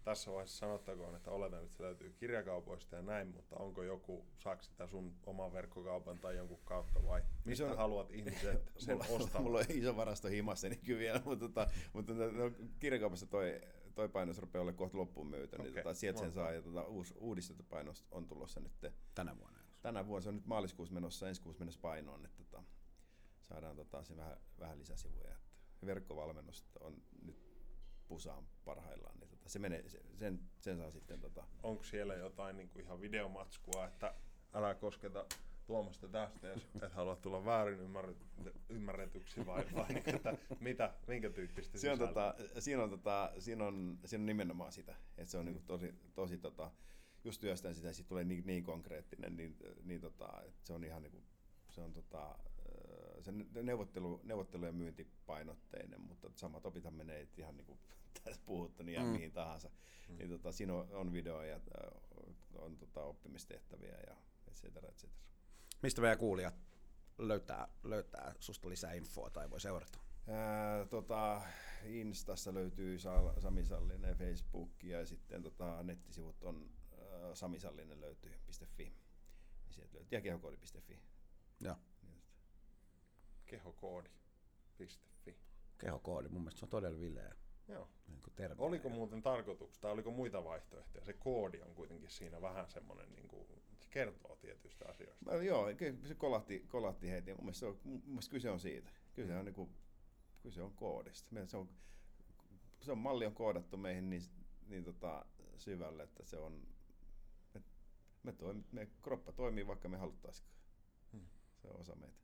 Tässä 0.06 0.32
vaiheessa 0.32 0.58
sanottakoon, 0.58 1.16
että 1.16 1.30
oletan, 1.30 1.62
että 1.62 1.76
se 1.76 1.82
löytyy 1.82 2.12
kirjakaupoista 2.12 2.96
ja 2.96 3.02
näin, 3.02 3.28
mutta 3.28 3.56
onko 3.56 3.82
joku, 3.82 4.26
saako 4.38 4.62
sitä 4.62 4.86
sun 4.86 5.14
oman 5.26 5.52
verkkokaupan 5.52 6.18
tai 6.18 6.36
jonkun 6.36 6.58
kautta 6.64 7.04
vai 7.04 7.22
mistä 7.44 7.66
on, 7.66 7.76
haluat 7.76 8.10
ihmiset 8.10 8.72
sen 8.78 8.96
mulla, 8.96 9.08
ostamaan? 9.10 9.44
Mulla 9.44 9.58
on 9.58 9.64
iso 9.68 9.96
varasto 9.96 10.28
himassa, 10.28 10.68
niin 10.68 10.80
kyllä 10.80 10.98
vielä, 10.98 11.22
mutta, 11.24 11.48
tota, 11.48 11.70
mutta 11.92 12.12
no, 12.12 12.50
kirjakaupassa 12.78 13.26
toi, 13.26 13.60
toi 13.94 14.08
painos 14.08 14.38
rupeaa 14.38 14.62
olemaan 14.62 14.78
kohta 14.78 14.98
loppuun 14.98 15.26
myyty, 15.26 15.58
niin 15.58 15.70
okay. 15.70 15.82
tota, 15.82 15.94
sieltä 15.94 16.20
sen 16.20 16.32
saa, 16.32 16.52
ja 16.52 16.62
tota, 16.62 16.84
uus, 16.84 17.14
uudistettu 17.18 17.62
painos 17.68 18.04
on 18.10 18.26
tulossa 18.26 18.60
nyt. 18.60 18.92
Tänä 19.14 19.36
vuonna. 19.38 19.58
Tänä 19.82 20.06
vuonna 20.06 20.22
se 20.22 20.28
on 20.28 20.34
nyt 20.34 20.46
maaliskuussa 20.46 20.94
menossa, 20.94 21.28
ensi 21.28 21.42
kuussa 21.42 21.60
menossa 21.60 21.80
painoon, 21.80 22.24
että 22.24 22.44
tota, 22.44 22.62
saadaan 23.42 23.76
tota, 23.76 24.04
se 24.04 24.16
vähän, 24.16 24.36
vähän 24.58 24.78
lisäsivuja. 24.78 25.34
Että 25.74 25.86
verkkovalmennus 25.86 26.64
on 26.80 27.02
nyt 27.22 27.46
pusaan 28.08 28.48
parhaillaan, 28.64 29.18
niin 29.18 29.35
tota, 29.46 29.52
se 29.52 29.58
menee, 29.58 29.88
se, 29.88 30.00
sen, 30.14 30.40
sen 30.60 30.78
saa 30.78 30.90
sitten... 30.90 31.20
Tota... 31.20 31.44
Onko 31.62 31.84
siellä 31.84 32.14
jotain 32.14 32.56
niin 32.56 32.68
kuin 32.68 32.84
ihan 32.84 33.00
videomatskua, 33.00 33.86
että 33.86 34.14
älä 34.54 34.74
kosketa 34.74 35.26
Tuomasta 35.66 36.08
tästä, 36.08 36.46
jos 36.46 36.66
et 36.82 36.92
halua 36.92 37.16
tulla 37.16 37.44
väärin 37.44 37.78
ymmärretyksi 38.68 39.46
vai, 39.46 39.64
vai 39.76 39.88
niin, 39.88 40.14
että 40.14 40.34
mitä, 40.60 40.94
minkä 41.06 41.30
tyyppistä 41.30 41.78
se 41.78 41.92
on, 41.92 41.98
tota, 41.98 42.34
siinä, 42.58 42.82
on, 42.82 42.90
tota, 42.90 43.32
siinä, 43.38 43.64
on, 43.64 43.98
siinä 44.04 44.22
on 44.22 44.26
nimenomaan 44.26 44.72
sitä, 44.72 44.96
että 45.18 45.30
se 45.30 45.38
on 45.38 45.44
niin 45.44 45.62
tosi, 45.66 45.94
tosi 46.14 46.38
tota, 46.38 46.70
just 47.24 47.40
työstän 47.40 47.74
sitä, 47.74 47.92
siitä 47.92 48.08
tulee 48.08 48.24
niin, 48.24 48.46
niin 48.46 48.64
konkreettinen, 48.64 49.36
niin, 49.36 49.56
niin 49.82 50.00
tota, 50.00 50.42
että 50.46 50.66
se 50.66 50.72
on 50.72 50.84
ihan 50.84 51.02
niin 51.02 51.12
kuin, 51.12 51.24
se 51.68 51.80
on 51.80 51.92
tota, 51.92 52.38
se 53.20 53.32
neuvottelu, 53.62 54.20
neuvottelu- 54.24 54.66
ja 54.66 54.72
myyntipainotteinen, 54.72 56.00
mutta 56.00 56.30
samat 56.34 56.66
opithan 56.66 56.94
menee 56.94 57.28
ihan 57.36 57.56
niin 57.56 57.66
kuin 57.66 57.78
tässä 58.24 58.42
puhuttu, 58.46 58.82
niin 58.82 58.94
ihan 58.94 59.06
mm. 59.06 59.12
mihin 59.12 59.32
tahansa. 59.32 59.70
Mm. 60.08 60.18
Niin 60.18 60.30
tota, 60.30 60.52
siinä 60.52 60.74
on, 60.74 60.88
on 60.92 61.12
video 61.12 61.42
ja 61.42 61.60
on 62.58 62.76
tota, 62.76 63.02
oppimistehtäviä 63.02 63.98
ja 64.06 64.16
et 64.48 64.54
cetera, 64.54 64.88
et 64.88 64.96
cetera. 64.96 65.20
Mistä 65.82 66.00
meidän 66.00 66.18
kuulijat 66.18 66.54
löytää, 67.18 67.68
löytää 67.82 68.34
susta 68.40 68.68
lisää 68.68 68.92
infoa 68.92 69.30
tai 69.30 69.50
voi 69.50 69.60
seurata? 69.60 69.98
Ää, 70.28 70.86
tota, 70.86 71.42
Instassa 71.84 72.54
löytyy 72.54 72.98
Sami 73.38 73.64
Sallinen, 73.64 74.16
Facebook 74.16 74.84
ja 74.84 75.06
sitten 75.06 75.42
tota, 75.42 75.82
nettisivut 75.82 76.42
on 76.42 76.70
ää, 76.98 77.34
samisallinen 77.34 78.00
löytyy 78.00 78.32
.fi. 78.76 78.92
Sieltä 79.70 79.94
löytyy 79.94 80.18
ja 80.18 80.20
kehokoodi.fi. 80.20 81.00
Joo. 81.60 81.76
Kehokoodi.fi. 83.46 85.38
Kehokoodi, 85.78 86.28
mun 86.28 86.42
mielestä 86.42 86.58
se 86.58 86.64
on 86.64 86.70
todella 86.70 87.00
vileä. 87.00 87.34
Joo. 87.68 87.88
Niin 88.08 88.22
kuin 88.22 88.34
terve. 88.34 88.62
Oliko 88.62 88.88
muuten 88.88 89.22
tarkoituksena, 89.22 89.82
tai 89.82 89.92
oliko 89.92 90.10
muita 90.10 90.44
vaihtoehtoja? 90.44 91.04
Se 91.04 91.12
koodi 91.12 91.62
on 91.62 91.74
kuitenkin 91.74 92.10
siinä 92.10 92.40
vähän 92.40 92.70
semmoinen, 92.70 93.12
niin 93.12 93.28
kuin, 93.28 93.46
se 93.78 93.88
kertoo 93.90 94.36
tietystä 94.36 94.88
asioista. 94.88 95.24
No, 95.24 95.40
joo, 95.40 95.66
se 96.04 96.14
kolahti, 96.14 96.64
kolahti 96.68 97.10
heti. 97.10 97.34
Mun 97.34 97.44
mielestä, 97.44 97.60
se 97.60 97.66
on, 97.66 97.78
mun 97.84 98.02
mielestä 98.06 98.30
kyse 98.30 98.50
on 98.50 98.60
siitä. 98.60 98.90
Kyse 99.14 99.36
on, 99.36 99.44
niin 99.44 99.54
kuin, 99.54 99.70
kyse 100.42 100.62
on 100.62 100.72
koodista. 100.74 101.28
Me, 101.30 101.46
se, 101.46 101.56
on, 101.56 101.68
se 102.80 102.92
on, 102.92 102.98
malli 102.98 103.26
on 103.26 103.34
koodattu 103.34 103.76
meihin 103.76 104.10
niin, 104.10 104.22
niin 104.66 104.84
tota, 104.84 105.26
syvälle, 105.56 106.02
että 106.02 106.24
se 106.24 106.38
on, 106.38 106.66
me, 107.54 107.62
me, 108.22 108.32
toimi, 108.32 108.64
me 108.72 108.88
kroppa 109.02 109.32
toimii 109.32 109.66
vaikka 109.66 109.88
me 109.88 109.96
haluttaisikaan. 109.96 110.56
Hmm. 111.12 111.26
Se 111.62 111.68
on 111.68 111.80
osa 111.80 111.94
meitä. 111.94 112.16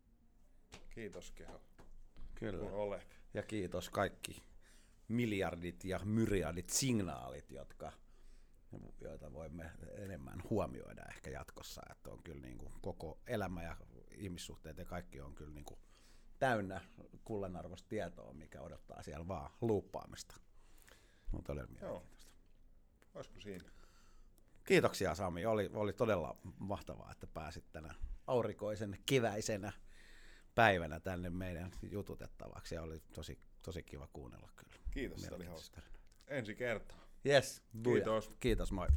Kiitos 0.91 1.31
Keho. 1.31 1.61
Kyllä. 2.35 2.65
Kun 2.65 2.73
olet. 2.73 3.21
Ja 3.35 3.43
kiitos 3.43 3.91
kaikki 3.91 4.43
miljardit 5.09 5.85
ja 5.85 6.01
myriadit 6.05 6.71
signaalit, 6.71 7.51
jotka, 7.51 7.93
joita 9.01 9.33
voimme 9.33 9.71
enemmän 9.99 10.43
huomioida 10.51 11.03
ehkä 11.03 11.31
jatkossa. 11.31 11.83
Että 11.91 12.11
on 12.11 12.23
kyllä 12.23 12.43
niin 12.43 12.59
kuin 12.59 12.73
koko 12.81 13.19
elämä 13.27 13.63
ja 13.63 13.77
ihmissuhteet 14.11 14.79
ja 14.79 14.85
kaikki 14.85 15.21
on 15.21 15.35
kyllä 15.35 15.55
niin 15.55 15.65
kuin 15.65 15.81
täynnä 16.39 16.81
kullanarvoista 17.25 17.89
tietoa, 17.89 18.33
mikä 18.33 18.61
odottaa 18.61 19.03
siellä 19.03 19.29
vaan 19.29 19.51
luuppaamista. 19.61 20.37
On 21.33 21.43
todella 21.43 21.73
mielenkiintoista. 21.73 22.33
Olisiko 23.15 23.41
siinä? 23.41 23.71
Kiitoksia 24.65 25.15
Sami, 25.15 25.47
oli, 25.47 25.71
oli 25.75 25.93
todella 25.93 26.37
mahtavaa, 26.59 27.13
että 27.13 27.27
pääsit 27.27 27.65
tänä 27.73 27.95
aurinkoisen 28.27 28.99
keväisenä 29.07 29.73
päivänä 30.55 31.01
tänne 31.01 31.31
meidän 31.31 31.73
jututettavaksi 31.83 32.75
ja 32.75 32.83
oli 32.83 33.03
tosi, 33.15 33.39
tosi 33.63 33.83
kiva 33.83 34.09
kuunnella 34.13 34.49
kyllä. 34.57 34.82
Kiitos, 34.93 35.33
oli 35.33 35.45
hauska. 35.45 35.81
Ensi 36.29 36.55
kertaa. 36.55 36.99
Yes, 37.27 37.63
Kiitos. 37.83 38.31
Kiitos, 38.41 38.73
moi. 38.73 38.89